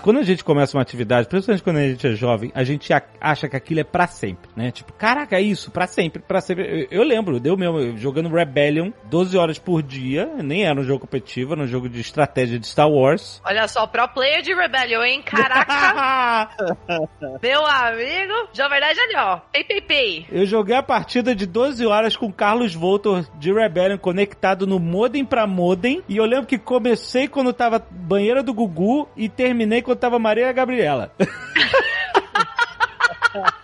Quando 0.02 0.18
a 0.18 0.22
gente 0.22 0.42
começa 0.42 0.76
uma 0.76 0.82
atividade, 0.82 1.28
principalmente 1.28 1.62
quando 1.62 1.76
a 1.76 1.88
gente 1.88 2.06
é 2.06 2.10
jovem, 2.12 2.50
a 2.54 2.64
gente 2.64 2.92
acha 3.20 3.48
que 3.48 3.56
aquilo 3.56 3.80
é 3.80 3.84
pra 3.84 4.06
sempre, 4.06 4.50
né? 4.56 4.70
Tipo, 4.70 4.92
caraca, 4.92 5.36
é 5.36 5.40
isso, 5.40 5.70
pra 5.70 5.86
sempre, 5.86 6.20
pra 6.20 6.40
sempre. 6.40 6.88
Eu, 6.90 7.00
eu 7.00 7.02
lembro, 7.04 7.38
deu 7.38 7.56
mesmo, 7.56 7.78
eu 7.78 7.96
jogando 7.96 8.28
Rebellion 8.28 8.90
12 9.04 9.36
horas 9.36 9.58
por 9.58 9.82
dia, 9.82 10.26
nem 10.42 10.64
era 10.64 10.78
um 10.78 10.82
jogo 10.82 11.00
competitivo, 11.00 11.52
era 11.52 11.62
um 11.62 11.66
jogo 11.66 11.88
de 11.88 12.00
estratégia 12.00 12.58
de 12.58 12.66
Star 12.66 12.90
Wars. 12.90 13.40
Olha 13.44 13.68
só, 13.68 13.86
pro 13.86 14.08
player 14.08 14.42
de 14.42 14.54
Rebellion, 14.54 15.02
hein? 15.02 15.22
Caraca, 15.22 16.50
meu 17.40 17.64
amigo. 17.64 18.48
Já 18.52 18.68
verdade 18.68 18.98
ali, 18.98 19.16
ó. 19.16 19.40
Pei, 19.52 19.64
pei, 19.64 19.80
pei. 19.80 20.26
Eu 20.30 20.46
joguei 20.46 20.74
a 20.74 20.82
partida 20.82 21.34
de 21.34 21.46
12 21.46 21.86
horas 21.86 22.16
com 22.16 22.32
Carlos 22.32 22.74
Voltor 22.74 23.24
de 23.38 23.52
Rebellion 23.52 23.98
conectado 23.98 24.66
no 24.66 24.80
modem 24.80 25.24
pra 25.24 25.46
modem. 25.46 26.02
E 26.08 26.16
eu 26.16 26.24
lembro 26.24 26.46
que 26.46 26.58
comecei 26.58 27.28
quando 27.28 27.52
tava 27.52 27.84
banheira 27.90 28.42
do 28.42 28.52
Gugu 28.52 29.08
e 29.16 29.28
terminei 29.28 29.82
quando 29.82 29.98
tava 29.98 30.18
Maria 30.18 30.52
Gabriela. 30.52 31.12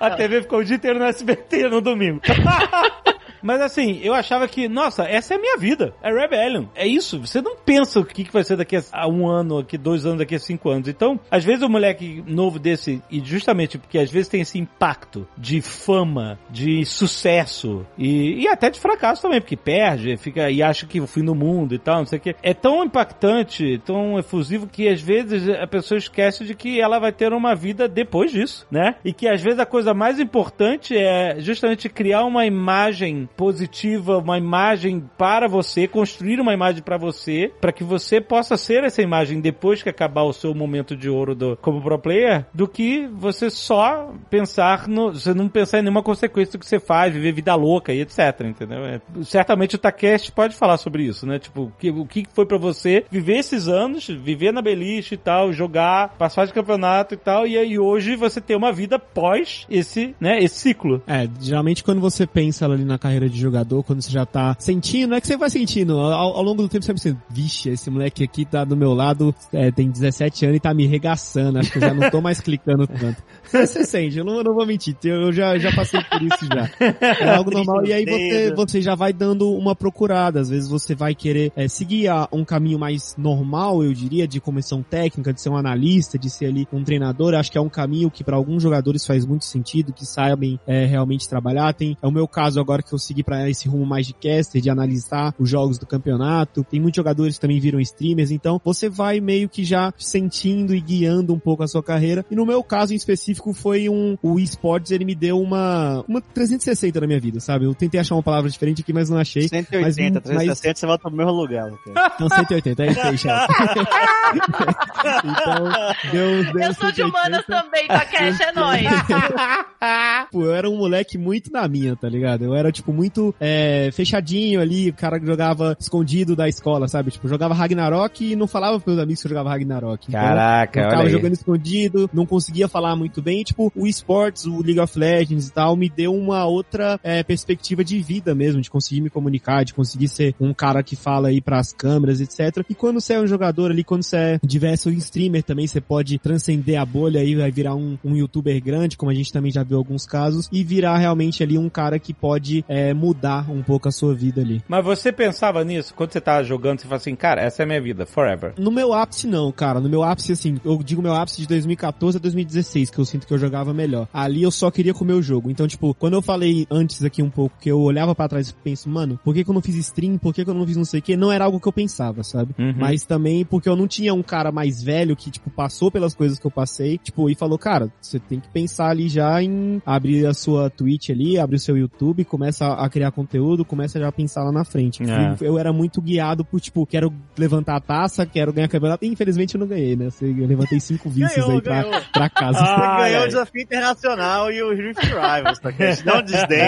a 0.00 0.10
TV 0.10 0.42
ficou 0.42 0.60
o 0.60 0.64
dia 0.64 0.76
inteiro 0.76 0.98
no 0.98 1.04
SBT 1.06 1.68
no 1.68 1.80
domingo. 1.80 2.20
Mas 3.42 3.60
assim, 3.60 4.00
eu 4.02 4.14
achava 4.14 4.48
que, 4.48 4.68
nossa, 4.68 5.04
essa 5.04 5.34
é 5.34 5.36
a 5.36 5.40
minha 5.40 5.56
vida. 5.56 5.94
É 6.02 6.12
Rebellion. 6.12 6.66
É 6.74 6.86
isso. 6.86 7.20
Você 7.20 7.40
não 7.40 7.56
pensa 7.56 8.00
o 8.00 8.04
que 8.04 8.24
que 8.24 8.32
vai 8.32 8.44
ser 8.44 8.56
daqui 8.56 8.76
a 8.92 9.08
um 9.08 9.26
ano, 9.28 9.62
daqui 9.62 9.76
a 9.76 9.80
dois 9.80 10.04
anos, 10.06 10.18
daqui 10.18 10.34
a 10.34 10.38
cinco 10.38 10.70
anos. 10.70 10.88
Então, 10.88 11.18
às 11.30 11.44
vezes 11.44 11.62
o 11.62 11.68
moleque 11.68 12.22
novo 12.26 12.58
desse, 12.58 13.02
e 13.10 13.20
justamente 13.20 13.78
porque 13.78 13.98
às 13.98 14.10
vezes 14.10 14.28
tem 14.28 14.40
esse 14.40 14.58
impacto 14.58 15.26
de 15.36 15.60
fama, 15.60 16.38
de 16.50 16.84
sucesso 16.84 17.86
e, 17.96 18.42
e 18.42 18.48
até 18.48 18.70
de 18.70 18.78
fracasso 18.78 19.22
também, 19.22 19.40
porque 19.40 19.56
perde, 19.56 20.16
fica 20.16 20.50
e 20.50 20.62
acha 20.62 20.86
que 20.86 21.00
o 21.00 21.06
fim 21.06 21.24
do 21.24 21.34
mundo 21.34 21.74
e 21.74 21.78
tal, 21.78 21.98
não 21.98 22.06
sei 22.06 22.18
o 22.18 22.22
que. 22.22 22.36
É 22.42 22.54
tão 22.54 22.84
impactante, 22.84 23.80
tão 23.84 24.18
efusivo 24.18 24.66
que 24.66 24.88
às 24.88 25.00
vezes 25.00 25.48
a 25.48 25.66
pessoa 25.66 25.98
esquece 25.98 26.44
de 26.44 26.54
que 26.54 26.80
ela 26.80 26.98
vai 26.98 27.12
ter 27.12 27.32
uma 27.32 27.54
vida 27.54 27.88
depois 27.88 28.30
disso, 28.30 28.66
né? 28.70 28.96
E 29.04 29.12
que 29.12 29.28
às 29.28 29.42
vezes 29.42 29.58
a 29.58 29.66
coisa 29.66 29.94
mais 29.94 30.18
importante 30.18 30.96
é 30.96 31.36
justamente 31.40 31.88
criar 31.88 32.24
uma 32.24 32.46
imagem 32.46 33.27
positiva, 33.36 34.18
uma 34.18 34.38
imagem 34.38 35.08
para 35.16 35.46
você, 35.48 35.86
construir 35.86 36.40
uma 36.40 36.54
imagem 36.54 36.82
para 36.82 36.96
você, 36.96 37.52
para 37.60 37.72
que 37.72 37.84
você 37.84 38.20
possa 38.20 38.56
ser 38.56 38.84
essa 38.84 39.02
imagem 39.02 39.40
depois 39.40 39.82
que 39.82 39.88
acabar 39.88 40.22
o 40.22 40.32
seu 40.32 40.54
momento 40.54 40.96
de 40.96 41.08
ouro 41.08 41.34
do, 41.34 41.56
como 41.60 41.80
pro 41.82 41.98
player, 41.98 42.46
do 42.52 42.66
que 42.66 43.06
você 43.06 43.50
só 43.50 44.12
pensar 44.30 44.88
no, 44.88 45.12
você 45.12 45.34
não 45.34 45.48
pensar 45.48 45.78
em 45.78 45.82
nenhuma 45.82 46.02
consequência 46.02 46.52
do 46.52 46.58
que 46.58 46.66
você 46.66 46.80
faz, 46.80 47.12
viver 47.12 47.32
vida 47.32 47.54
louca 47.54 47.92
e 47.92 48.00
etc, 48.00 48.40
entendeu? 48.44 48.84
É, 48.84 49.00
certamente 49.22 49.76
o 49.76 49.78
Takeshi 49.78 50.32
pode 50.32 50.56
falar 50.56 50.76
sobre 50.76 51.04
isso, 51.04 51.26
né? 51.26 51.38
Tipo, 51.38 51.72
que, 51.78 51.90
o 51.90 52.06
que 52.06 52.24
foi 52.32 52.46
para 52.46 52.58
você 52.58 53.04
viver 53.10 53.38
esses 53.38 53.68
anos, 53.68 54.08
viver 54.08 54.52
na 54.52 54.62
beliche 54.62 55.14
e 55.14 55.18
tal, 55.18 55.52
jogar, 55.52 56.16
passar 56.16 56.46
de 56.46 56.52
campeonato 56.52 57.14
e 57.14 57.16
tal, 57.16 57.46
e 57.46 57.56
aí 57.56 57.78
hoje 57.78 58.16
você 58.16 58.40
ter 58.40 58.56
uma 58.56 58.72
vida 58.72 58.98
pós 58.98 59.66
esse, 59.70 60.14
né, 60.20 60.38
esse 60.38 60.56
ciclo. 60.56 61.02
É, 61.06 61.28
geralmente 61.40 61.82
quando 61.84 62.00
você 62.00 62.26
pensa 62.26 62.66
ali 62.66 62.84
na 62.84 62.98
carreira 62.98 63.17
de 63.26 63.38
jogador, 63.38 63.82
quando 63.82 64.02
você 64.02 64.10
já 64.10 64.26
tá 64.26 64.54
sentindo, 64.58 65.14
é 65.14 65.20
que 65.20 65.26
você 65.26 65.36
vai 65.36 65.48
sentindo, 65.48 65.98
ao, 65.98 66.36
ao 66.36 66.42
longo 66.42 66.62
do 66.62 66.68
tempo 66.68 66.84
você 66.84 66.92
vai 66.92 67.00
pensando, 67.00 67.22
vixe, 67.30 67.70
esse 67.70 67.88
moleque 67.88 68.22
aqui 68.22 68.44
tá 68.44 68.64
do 68.64 68.76
meu 68.76 68.92
lado, 68.92 69.34
é, 69.52 69.70
tem 69.70 69.90
17 69.90 70.44
anos 70.44 70.56
e 70.58 70.60
tá 70.60 70.74
me 70.74 70.86
regaçando, 70.86 71.58
acho 71.58 71.72
que 71.72 71.78
eu 71.78 71.82
já 71.82 71.94
não 71.94 72.10
tô 72.10 72.20
mais 72.20 72.40
clicando 72.40 72.86
tanto. 72.86 73.22
Você, 73.66 73.84
sente, 73.84 74.18
eu 74.18 74.24
não, 74.24 74.36
eu 74.38 74.44
não 74.44 74.54
vou 74.54 74.66
mentir, 74.66 74.96
eu 75.04 75.32
já, 75.32 75.56
já 75.58 75.72
passei 75.72 76.00
por 76.02 76.22
isso 76.22 76.46
já. 76.52 76.70
É 77.00 77.34
algo 77.34 77.50
normal, 77.54 77.84
e 77.86 77.92
aí 77.92 78.04
você, 78.04 78.54
você 78.54 78.82
já 78.82 78.94
vai 78.94 79.12
dando 79.12 79.50
uma 79.52 79.74
procurada, 79.74 80.40
às 80.40 80.48
vezes 80.50 80.68
você 80.68 80.94
vai 80.94 81.14
querer 81.14 81.52
é, 81.56 81.66
seguir 81.68 82.08
a- 82.08 82.28
um 82.32 82.44
caminho 82.44 82.78
mais 82.78 83.14
normal, 83.16 83.82
eu 83.82 83.92
diria, 83.92 84.26
de 84.28 84.40
comissão 84.40 84.82
técnica, 84.82 85.32
de 85.32 85.40
ser 85.40 85.48
um 85.50 85.56
analista, 85.56 86.18
de 86.18 86.28
ser 86.30 86.46
ali 86.46 86.68
um 86.72 86.84
treinador, 86.84 87.34
acho 87.34 87.50
que 87.50 87.58
é 87.58 87.60
um 87.60 87.68
caminho 87.68 88.10
que 88.10 88.22
para 88.22 88.36
alguns 88.36 88.62
jogadores 88.62 89.06
faz 89.06 89.24
muito 89.24 89.44
sentido, 89.44 89.92
que 89.92 90.04
sabem 90.04 90.58
é, 90.66 90.84
realmente 90.84 91.28
trabalhar, 91.28 91.72
tem, 91.72 91.96
é 92.02 92.06
o 92.06 92.12
meu 92.12 92.28
caso 92.28 92.60
agora 92.60 92.82
que 92.82 92.92
eu 92.92 92.98
segui 92.98 93.22
para 93.22 93.48
esse 93.48 93.68
rumo 93.68 93.86
mais 93.86 94.06
de 94.06 94.12
caster, 94.14 94.60
de 94.60 94.68
analisar 94.70 95.34
os 95.38 95.48
jogos 95.48 95.78
do 95.78 95.86
campeonato, 95.86 96.64
tem 96.64 96.80
muitos 96.80 96.96
jogadores 96.96 97.34
que 97.36 97.40
também 97.40 97.60
viram 97.60 97.80
streamers, 97.80 98.30
então 98.30 98.60
você 98.64 98.88
vai 98.88 99.20
meio 99.20 99.48
que 99.48 99.64
já 99.64 99.92
sentindo 99.96 100.74
e 100.74 100.80
guiando 100.80 101.32
um 101.32 101.38
pouco 101.38 101.62
a 101.62 101.68
sua 101.68 101.82
carreira, 101.82 102.24
e 102.30 102.34
no 102.36 102.44
meu 102.44 102.62
caso 102.62 102.92
em 102.92 102.96
específico 102.96 103.37
foi 103.54 103.88
um, 103.88 104.16
o 104.22 104.38
esportes, 104.38 104.90
ele 104.92 105.04
me 105.04 105.14
deu 105.14 105.40
uma, 105.40 106.04
uma 106.08 106.20
360 106.20 107.00
na 107.00 107.06
minha 107.06 107.20
vida, 107.20 107.40
sabe? 107.40 107.64
Eu 107.64 107.74
tentei 107.74 108.00
achar 108.00 108.14
uma 108.14 108.22
palavra 108.22 108.50
diferente 108.50 108.82
aqui, 108.82 108.92
mas 108.92 109.08
não 109.10 109.18
achei. 109.18 109.48
180, 109.48 109.80
Mas- 109.80 110.24
360, 110.24 110.78
você 110.78 110.86
volta 110.86 111.02
pro 111.08 111.16
mesmo 111.16 111.32
lugar. 111.32 111.70
cara. 111.84 112.12
Então 112.18 112.28
180, 112.28 112.84
é 112.84 112.90
isso 112.90 113.00
aí, 113.00 113.18
chefe. 113.18 113.46
então, 115.24 116.10
deu, 116.12 116.52
deu 116.52 116.62
Eu 116.62 116.74
sou 116.74 116.90
de 116.90 116.96
180. 116.96 117.06
humanas 117.08 117.46
também, 117.46 117.86
Takeshi, 117.86 118.42
é 118.42 118.52
nóis. 118.52 118.82
Pô, 120.32 120.44
eu 120.44 120.54
era 120.54 120.68
um 120.68 120.76
moleque 120.76 121.16
muito 121.16 121.50
na 121.52 121.66
minha, 121.68 121.94
tá 121.96 122.08
ligado? 122.08 122.44
Eu 122.44 122.54
era, 122.54 122.72
tipo, 122.72 122.92
muito 122.92 123.34
é, 123.40 123.90
fechadinho 123.92 124.60
ali, 124.60 124.90
o 124.90 124.94
cara 124.94 125.18
que 125.20 125.26
jogava 125.26 125.76
escondido 125.78 126.34
da 126.34 126.48
escola, 126.48 126.88
sabe? 126.88 127.10
Tipo, 127.10 127.28
jogava 127.28 127.54
Ragnarok 127.54 128.32
e 128.32 128.36
não 128.36 128.46
falava 128.46 128.78
pros 128.80 128.94
meus 128.94 129.02
amigos 129.02 129.20
que 129.22 129.26
eu 129.26 129.30
jogava 129.30 129.50
Ragnarok. 129.50 130.06
Então, 130.08 130.20
Caraca, 130.20 130.80
eu 130.80 130.82
olha 130.84 130.90
ficava 130.90 131.08
jogando 131.10 131.32
escondido, 131.34 132.10
não 132.12 132.26
conseguia 132.26 132.68
falar 132.68 132.96
muito 132.96 133.22
bem. 133.22 133.27
Tipo, 133.44 133.72
o 133.74 133.86
esportes, 133.86 134.44
o 134.44 134.62
League 134.62 134.80
of 134.80 134.98
Legends 134.98 135.48
e 135.48 135.52
tal, 135.52 135.76
me 135.76 135.88
deu 135.88 136.14
uma 136.14 136.44
outra 136.46 136.98
é, 137.02 137.22
perspectiva 137.22 137.84
de 137.84 137.98
vida 138.00 138.34
mesmo, 138.34 138.60
de 138.60 138.70
conseguir 138.70 139.00
me 139.00 139.10
comunicar, 139.10 139.64
de 139.64 139.74
conseguir 139.74 140.08
ser 140.08 140.34
um 140.40 140.52
cara 140.52 140.82
que 140.82 140.96
fala 140.96 141.28
aí 141.28 141.40
pras 141.40 141.72
câmeras, 141.72 142.20
etc. 142.20 142.64
E 142.68 142.74
quando 142.74 143.00
você 143.00 143.14
é 143.14 143.20
um 143.20 143.26
jogador 143.26 143.70
ali, 143.70 143.84
quando 143.84 144.02
você 144.02 144.16
é 144.16 144.40
diverso 144.42 144.90
streamer 144.90 145.42
também, 145.42 145.66
você 145.66 145.80
pode 145.80 146.18
transcender 146.18 146.80
a 146.80 146.84
bolha 146.84 147.20
aí, 147.20 147.34
vai 147.34 147.50
virar 147.50 147.74
um, 147.74 147.98
um 148.04 148.16
youtuber 148.16 148.62
grande, 148.62 148.96
como 148.96 149.10
a 149.10 149.14
gente 149.14 149.32
também 149.32 149.50
já 149.50 149.62
viu 149.62 149.78
alguns 149.78 150.06
casos, 150.06 150.48
e 150.52 150.62
virar 150.64 150.98
realmente 150.98 151.42
ali 151.42 151.58
um 151.58 151.68
cara 151.68 151.98
que 151.98 152.12
pode 152.12 152.64
é, 152.68 152.92
mudar 152.94 153.50
um 153.50 153.62
pouco 153.62 153.88
a 153.88 153.92
sua 153.92 154.14
vida 154.14 154.40
ali. 154.40 154.62
Mas 154.68 154.84
você 154.84 155.12
pensava 155.12 155.64
nisso? 155.64 155.94
Quando 155.94 156.12
você 156.12 156.20
tava 156.20 156.44
jogando, 156.44 156.80
você 156.80 156.86
fala 156.86 156.96
assim, 156.96 157.14
cara, 157.14 157.42
essa 157.42 157.62
é 157.62 157.64
a 157.64 157.66
minha 157.66 157.80
vida, 157.80 158.06
forever. 158.06 158.54
No 158.58 158.70
meu 158.70 158.92
ápice 158.92 159.26
não, 159.26 159.50
cara. 159.52 159.80
No 159.80 159.88
meu 159.88 160.02
ápice, 160.02 160.32
assim, 160.32 160.58
eu 160.64 160.80
digo 160.82 161.02
meu 161.02 161.14
ápice 161.14 161.40
de 161.40 161.46
2014 161.48 162.18
a 162.18 162.20
2016, 162.20 162.90
que 162.90 162.98
eu 162.98 163.04
sinto 163.18 163.26
que 163.26 163.34
eu 163.34 163.38
jogava 163.38 163.74
melhor. 163.74 164.08
Ali 164.12 164.42
eu 164.42 164.50
só 164.50 164.70
queria 164.70 164.94
comer 164.94 165.14
o 165.14 165.22
jogo. 165.22 165.50
Então, 165.50 165.66
tipo, 165.66 165.92
quando 165.94 166.14
eu 166.14 166.22
falei 166.22 166.66
antes 166.70 167.04
aqui 167.04 167.22
um 167.22 167.30
pouco, 167.30 167.56
que 167.60 167.70
eu 167.70 167.80
olhava 167.80 168.14
pra 168.14 168.28
trás 168.28 168.50
e 168.50 168.54
penso, 168.54 168.88
mano, 168.88 169.18
por 169.24 169.34
que, 169.34 169.44
que 169.44 169.50
eu 169.50 169.54
não 169.54 169.60
fiz 169.60 169.74
stream? 169.76 170.16
Por 170.16 170.32
que, 170.32 170.44
que 170.44 170.50
eu 170.50 170.54
não 170.54 170.66
fiz 170.66 170.76
não 170.76 170.84
sei 170.84 171.00
o 171.00 171.02
quê? 171.02 171.16
Não 171.16 171.32
era 171.32 171.44
algo 171.44 171.60
que 171.60 171.66
eu 171.66 171.72
pensava, 171.72 172.22
sabe? 172.22 172.54
Uhum. 172.58 172.74
Mas 172.76 173.04
também 173.04 173.44
porque 173.44 173.68
eu 173.68 173.76
não 173.76 173.88
tinha 173.88 174.14
um 174.14 174.22
cara 174.22 174.52
mais 174.52 174.82
velho 174.82 175.16
que, 175.16 175.30
tipo, 175.30 175.50
passou 175.50 175.90
pelas 175.90 176.14
coisas 176.14 176.38
que 176.38 176.46
eu 176.46 176.50
passei, 176.50 176.98
tipo, 176.98 177.28
e 177.28 177.34
falou, 177.34 177.58
cara, 177.58 177.92
você 178.00 178.18
tem 178.18 178.40
que 178.40 178.48
pensar 178.48 178.88
ali 178.88 179.08
já 179.08 179.42
em 179.42 179.82
abrir 179.84 180.26
a 180.26 180.34
sua 180.34 180.70
Twitch 180.70 181.10
ali, 181.10 181.38
abrir 181.38 181.56
o 181.56 181.60
seu 181.60 181.76
YouTube, 181.76 182.24
começa 182.24 182.66
a 182.66 182.88
criar 182.88 183.10
conteúdo, 183.10 183.64
começa 183.64 183.98
já 183.98 184.08
a 184.08 184.12
pensar 184.12 184.44
lá 184.44 184.52
na 184.52 184.64
frente. 184.64 185.02
É. 185.02 185.36
Eu 185.40 185.58
era 185.58 185.72
muito 185.72 186.00
guiado 186.00 186.44
por, 186.44 186.60
tipo, 186.60 186.86
quero 186.86 187.12
levantar 187.36 187.76
a 187.76 187.80
taça, 187.80 188.26
quero 188.26 188.52
ganhar 188.52 188.68
campeonato, 188.68 189.04
infelizmente 189.04 189.54
eu 189.54 189.60
não 189.60 189.66
ganhei, 189.66 189.96
né? 189.96 190.08
Eu 190.20 190.46
levantei 190.46 190.78
cinco 190.80 191.08
vices 191.08 191.36
Ganhou, 191.36 191.52
aí 191.52 191.62
pra, 191.62 192.02
pra 192.12 192.30
casa. 192.30 192.58
Ah, 192.60 193.07
ganhou 193.08 193.22
é. 193.22 193.24
o 193.24 193.28
desafio 193.28 193.62
internacional 193.62 194.50
e 194.52 194.62
o 194.62 194.70
Rift 194.74 195.04
Rivals, 195.04 195.58
tá? 195.58 195.70
Não 196.04 196.22
desdém. 196.22 196.58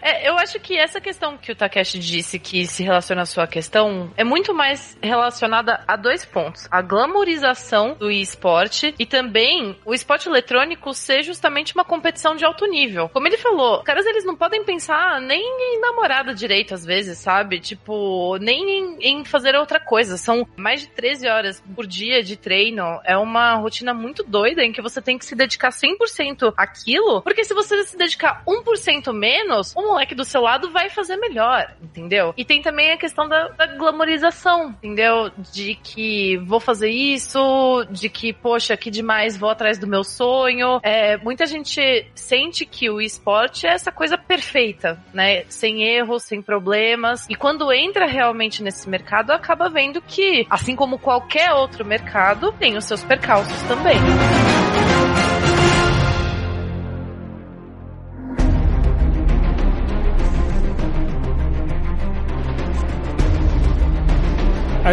É, 0.00 0.28
eu 0.28 0.36
acho 0.38 0.60
que 0.60 0.76
essa 0.76 1.00
questão 1.00 1.36
que 1.36 1.50
o 1.52 1.56
Takeshi 1.56 1.98
disse 1.98 2.38
que 2.38 2.66
se 2.66 2.82
relaciona 2.82 3.22
à 3.22 3.26
sua 3.26 3.46
questão 3.46 4.12
é 4.16 4.24
muito 4.24 4.54
mais 4.54 4.96
relacionada 5.02 5.82
a 5.86 5.96
dois 5.96 6.24
pontos. 6.24 6.68
A 6.70 6.82
glamorização 6.82 7.94
do 7.94 8.10
esporte 8.10 8.94
e 8.98 9.06
também 9.06 9.76
o 9.84 9.94
esporte 9.94 10.28
eletrônico 10.28 10.92
ser 10.92 11.22
justamente 11.22 11.74
uma 11.74 11.84
competição 11.84 12.36
de 12.36 12.44
alto 12.44 12.66
nível. 12.66 13.08
Como 13.08 13.26
ele 13.26 13.38
falou, 13.38 13.54
falou, 13.54 13.78
os 13.78 13.84
caras 13.84 14.04
eles 14.04 14.24
não 14.24 14.36
podem 14.36 14.64
pensar 14.64 15.20
nem 15.20 15.40
em 15.40 15.80
namorada 15.80 16.34
direito 16.34 16.74
às 16.74 16.84
vezes, 16.84 17.18
sabe? 17.18 17.60
Tipo, 17.60 18.36
nem 18.38 18.78
em, 18.78 18.96
em 19.00 19.24
fazer 19.24 19.54
outra 19.54 19.78
coisa. 19.80 20.16
São 20.16 20.46
mais 20.56 20.82
de 20.82 20.88
13 20.88 21.28
horas 21.28 21.62
por 21.74 21.86
dia 21.86 22.22
de 22.22 22.36
treino. 22.36 23.00
É 23.04 23.16
uma 23.16 23.54
rotina 23.54 23.93
muito 23.94 24.22
doida 24.22 24.62
em 24.62 24.72
que 24.72 24.82
você 24.82 25.00
tem 25.00 25.18
que 25.18 25.24
se 25.24 25.34
dedicar 25.34 25.70
100% 25.70 26.52
àquilo, 26.56 27.22
porque 27.22 27.44
se 27.44 27.54
você 27.54 27.82
se 27.84 27.96
dedicar 27.96 28.42
1% 28.46 29.12
menos, 29.12 29.74
o 29.74 29.82
moleque 29.82 30.14
do 30.14 30.24
seu 30.24 30.42
lado 30.42 30.70
vai 30.70 30.90
fazer 30.90 31.16
melhor, 31.16 31.72
entendeu? 31.82 32.34
E 32.36 32.44
tem 32.44 32.62
também 32.62 32.92
a 32.92 32.96
questão 32.96 33.28
da, 33.28 33.48
da 33.48 33.66
glamorização, 33.66 34.70
entendeu? 34.82 35.30
De 35.52 35.74
que 35.76 36.36
vou 36.38 36.60
fazer 36.60 36.90
isso, 36.90 37.86
de 37.90 38.08
que, 38.08 38.32
poxa, 38.32 38.76
que 38.76 38.90
demais, 38.90 39.36
vou 39.36 39.50
atrás 39.50 39.78
do 39.78 39.86
meu 39.86 40.04
sonho. 40.04 40.80
É, 40.82 41.16
muita 41.18 41.46
gente 41.46 42.06
sente 42.14 42.64
que 42.66 42.90
o 42.90 43.00
esporte 43.00 43.66
é 43.66 43.70
essa 43.70 43.92
coisa 43.92 44.16
perfeita, 44.16 44.98
né? 45.12 45.44
Sem 45.48 45.82
erros, 45.82 46.24
sem 46.24 46.42
problemas. 46.42 47.26
E 47.28 47.34
quando 47.34 47.72
entra 47.72 48.06
realmente 48.06 48.62
nesse 48.62 48.88
mercado, 48.88 49.30
acaba 49.30 49.68
vendo 49.68 50.00
que, 50.00 50.46
assim 50.48 50.74
como 50.74 50.98
qualquer 50.98 51.52
outro 51.52 51.84
mercado, 51.84 52.52
tem 52.52 52.76
os 52.76 52.84
seus 52.84 53.02
percalços 53.04 53.60
também. 53.62 53.83
费。 53.84 54.63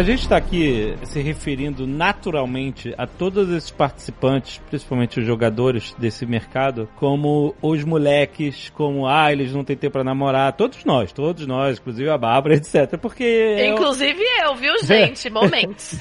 A 0.02 0.04
gente 0.04 0.22
está 0.22 0.36
aqui 0.36 0.96
se 1.04 1.20
referindo 1.20 1.86
naturalmente 1.86 2.92
a 2.98 3.06
todos 3.06 3.48
esses 3.50 3.70
participantes, 3.70 4.60
principalmente 4.68 5.20
os 5.20 5.24
jogadores 5.24 5.94
desse 5.96 6.26
mercado, 6.26 6.88
como 6.96 7.54
os 7.62 7.84
moleques, 7.84 8.68
como, 8.70 9.06
ah, 9.06 9.30
eles 9.30 9.52
não 9.52 9.62
têm 9.62 9.76
tempo 9.76 9.92
para 9.92 10.02
namorar. 10.02 10.54
Todos 10.54 10.84
nós, 10.84 11.12
todos 11.12 11.46
nós, 11.46 11.78
inclusive 11.78 12.10
a 12.10 12.18
Bárbara, 12.18 12.56
etc. 12.58 12.98
Porque. 13.00 13.64
Inclusive 13.64 14.20
eu, 14.40 14.56
viu, 14.56 14.76
gente? 14.82 15.30
Momentos. 15.30 15.96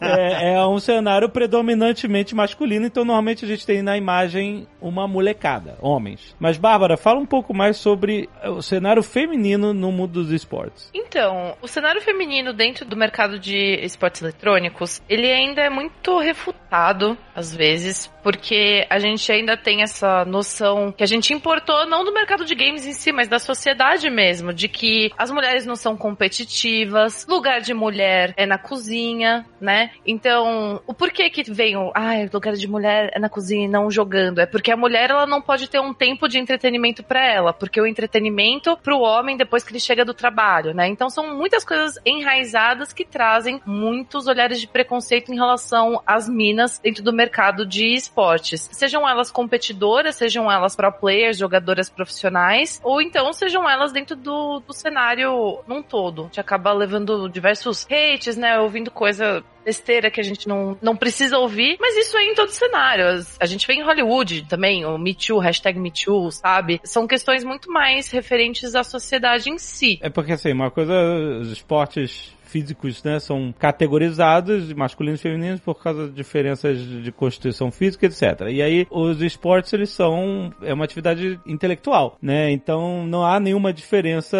é, 0.00 0.54
é 0.54 0.66
um 0.66 0.80
cenário 0.80 1.28
predominantemente 1.28 2.34
masculino, 2.34 2.84
então 2.84 3.04
normalmente 3.04 3.44
a 3.44 3.48
gente 3.48 3.64
tem 3.64 3.80
na 3.80 3.96
imagem 3.96 4.66
uma 4.80 5.06
molecada, 5.06 5.78
homens. 5.80 6.34
Mas, 6.40 6.58
Bárbara, 6.58 6.96
fala 6.96 7.20
um 7.20 7.26
pouco 7.26 7.54
mais 7.54 7.76
sobre 7.76 8.28
o 8.44 8.60
cenário 8.60 9.04
feminino 9.04 9.72
no 9.72 9.92
mundo 9.92 10.14
dos 10.14 10.32
esportes. 10.32 10.90
Então, 10.92 11.56
o 11.62 11.68
cenário 11.68 12.00
feminino 12.00 12.52
dentro 12.52 12.84
do 12.84 13.03
mercado 13.04 13.38
de 13.38 13.78
esportes 13.82 14.22
eletrônicos, 14.22 15.02
ele 15.08 15.30
ainda 15.30 15.60
é 15.60 15.68
muito 15.68 16.18
refutado, 16.18 17.16
às 17.34 17.54
vezes, 17.54 18.10
porque 18.22 18.86
a 18.88 18.98
gente 18.98 19.30
ainda 19.30 19.56
tem 19.56 19.82
essa 19.82 20.24
noção 20.24 20.90
que 20.90 21.04
a 21.04 21.06
gente 21.06 21.32
importou 21.34 21.86
não 21.86 22.04
do 22.04 22.12
mercado 22.12 22.44
de 22.44 22.54
games 22.54 22.86
em 22.86 22.92
si, 22.92 23.12
mas 23.12 23.28
da 23.28 23.38
sociedade 23.38 24.08
mesmo, 24.08 24.52
de 24.52 24.68
que 24.68 25.12
as 25.18 25.30
mulheres 25.30 25.66
não 25.66 25.76
são 25.76 25.96
competitivas, 25.96 27.26
lugar 27.28 27.60
de 27.60 27.74
mulher 27.74 28.32
é 28.36 28.46
na 28.46 28.56
cozinha, 28.56 29.44
né? 29.60 29.90
Então, 30.06 30.80
o 30.86 30.94
porquê 30.94 31.28
que 31.28 31.42
vem 31.50 31.76
o, 31.76 31.92
ai, 31.94 32.28
lugar 32.32 32.54
de 32.54 32.66
mulher 32.66 33.10
é 33.14 33.20
na 33.20 33.28
cozinha 33.28 33.66
e 33.66 33.68
não 33.68 33.90
jogando? 33.90 34.40
É 34.40 34.46
porque 34.46 34.72
a 34.72 34.76
mulher 34.76 35.10
ela 35.10 35.26
não 35.26 35.42
pode 35.42 35.68
ter 35.68 35.80
um 35.80 35.92
tempo 35.92 36.26
de 36.28 36.38
entretenimento 36.38 37.02
para 37.02 37.24
ela, 37.24 37.52
porque 37.52 37.80
o 37.80 37.86
entretenimento 37.86 38.76
pro 38.82 39.00
homem 39.00 39.36
depois 39.36 39.62
que 39.62 39.72
ele 39.72 39.80
chega 39.80 40.04
do 40.04 40.14
trabalho, 40.14 40.72
né? 40.72 40.88
Então 40.88 41.10
são 41.10 41.36
muitas 41.36 41.64
coisas 41.64 41.98
enraizadas 42.06 42.83
que 42.92 43.04
trazem 43.04 43.60
muitos 43.64 44.26
olhares 44.26 44.60
de 44.60 44.66
preconceito 44.66 45.32
em 45.32 45.36
relação 45.36 46.02
às 46.06 46.28
minas 46.28 46.78
dentro 46.78 47.02
do 47.02 47.12
mercado 47.12 47.66
de 47.66 47.94
esportes. 47.94 48.68
Sejam 48.72 49.08
elas 49.08 49.30
competidoras, 49.30 50.16
sejam 50.16 50.50
elas 50.50 50.76
pro 50.76 50.90
players, 50.92 51.38
jogadoras 51.38 51.88
profissionais, 51.88 52.80
ou 52.82 53.00
então 53.00 53.32
sejam 53.32 53.68
elas 53.68 53.92
dentro 53.92 54.16
do, 54.16 54.60
do 54.60 54.72
cenário 54.72 55.60
num 55.66 55.82
todo. 55.82 56.28
que 56.30 56.40
acaba 56.40 56.72
levando 56.72 57.28
diversos 57.28 57.86
hates, 57.90 58.36
né? 58.36 58.58
Ouvindo 58.58 58.90
coisa 58.90 59.44
besteira 59.64 60.10
que 60.10 60.20
a 60.20 60.24
gente 60.24 60.46
não, 60.46 60.76
não 60.80 60.94
precisa 60.94 61.38
ouvir, 61.38 61.76
mas 61.80 61.96
isso 61.96 62.16
é 62.18 62.24
em 62.24 62.34
todo 62.34 62.50
cenário. 62.50 63.24
A 63.40 63.46
gente 63.46 63.66
vê 63.66 63.74
em 63.74 63.82
Hollywood 63.82 64.46
também, 64.46 64.84
o 64.84 64.98
Me 64.98 65.14
Too, 65.14 65.38
hashtag 65.38 65.78
Me 65.78 65.90
Too, 65.90 66.30
sabe? 66.30 66.80
São 66.84 67.06
questões 67.06 67.42
muito 67.42 67.72
mais 67.72 68.10
referentes 68.10 68.74
à 68.74 68.84
sociedade 68.84 69.50
em 69.50 69.58
si. 69.58 69.98
É 70.02 70.10
porque 70.10 70.32
assim, 70.32 70.52
uma 70.52 70.70
coisa, 70.70 70.92
os 71.40 71.50
esportes 71.50 72.34
físicos, 72.54 73.02
né, 73.02 73.18
são 73.18 73.52
categorizados, 73.58 74.72
masculinos 74.72 75.18
e 75.18 75.22
femininos, 75.24 75.60
por 75.60 75.82
causa 75.82 76.06
de 76.06 76.12
diferenças 76.12 76.78
de 76.78 77.10
constituição 77.10 77.72
física, 77.72 78.06
etc. 78.06 78.42
E 78.48 78.62
aí, 78.62 78.86
os 78.88 79.20
esportes, 79.20 79.72
eles 79.72 79.90
são, 79.90 80.52
é 80.62 80.72
uma 80.72 80.84
atividade 80.84 81.40
intelectual, 81.44 82.16
né, 82.22 82.52
então 82.52 83.04
não 83.04 83.26
há 83.26 83.40
nenhuma 83.40 83.72
diferença 83.72 84.38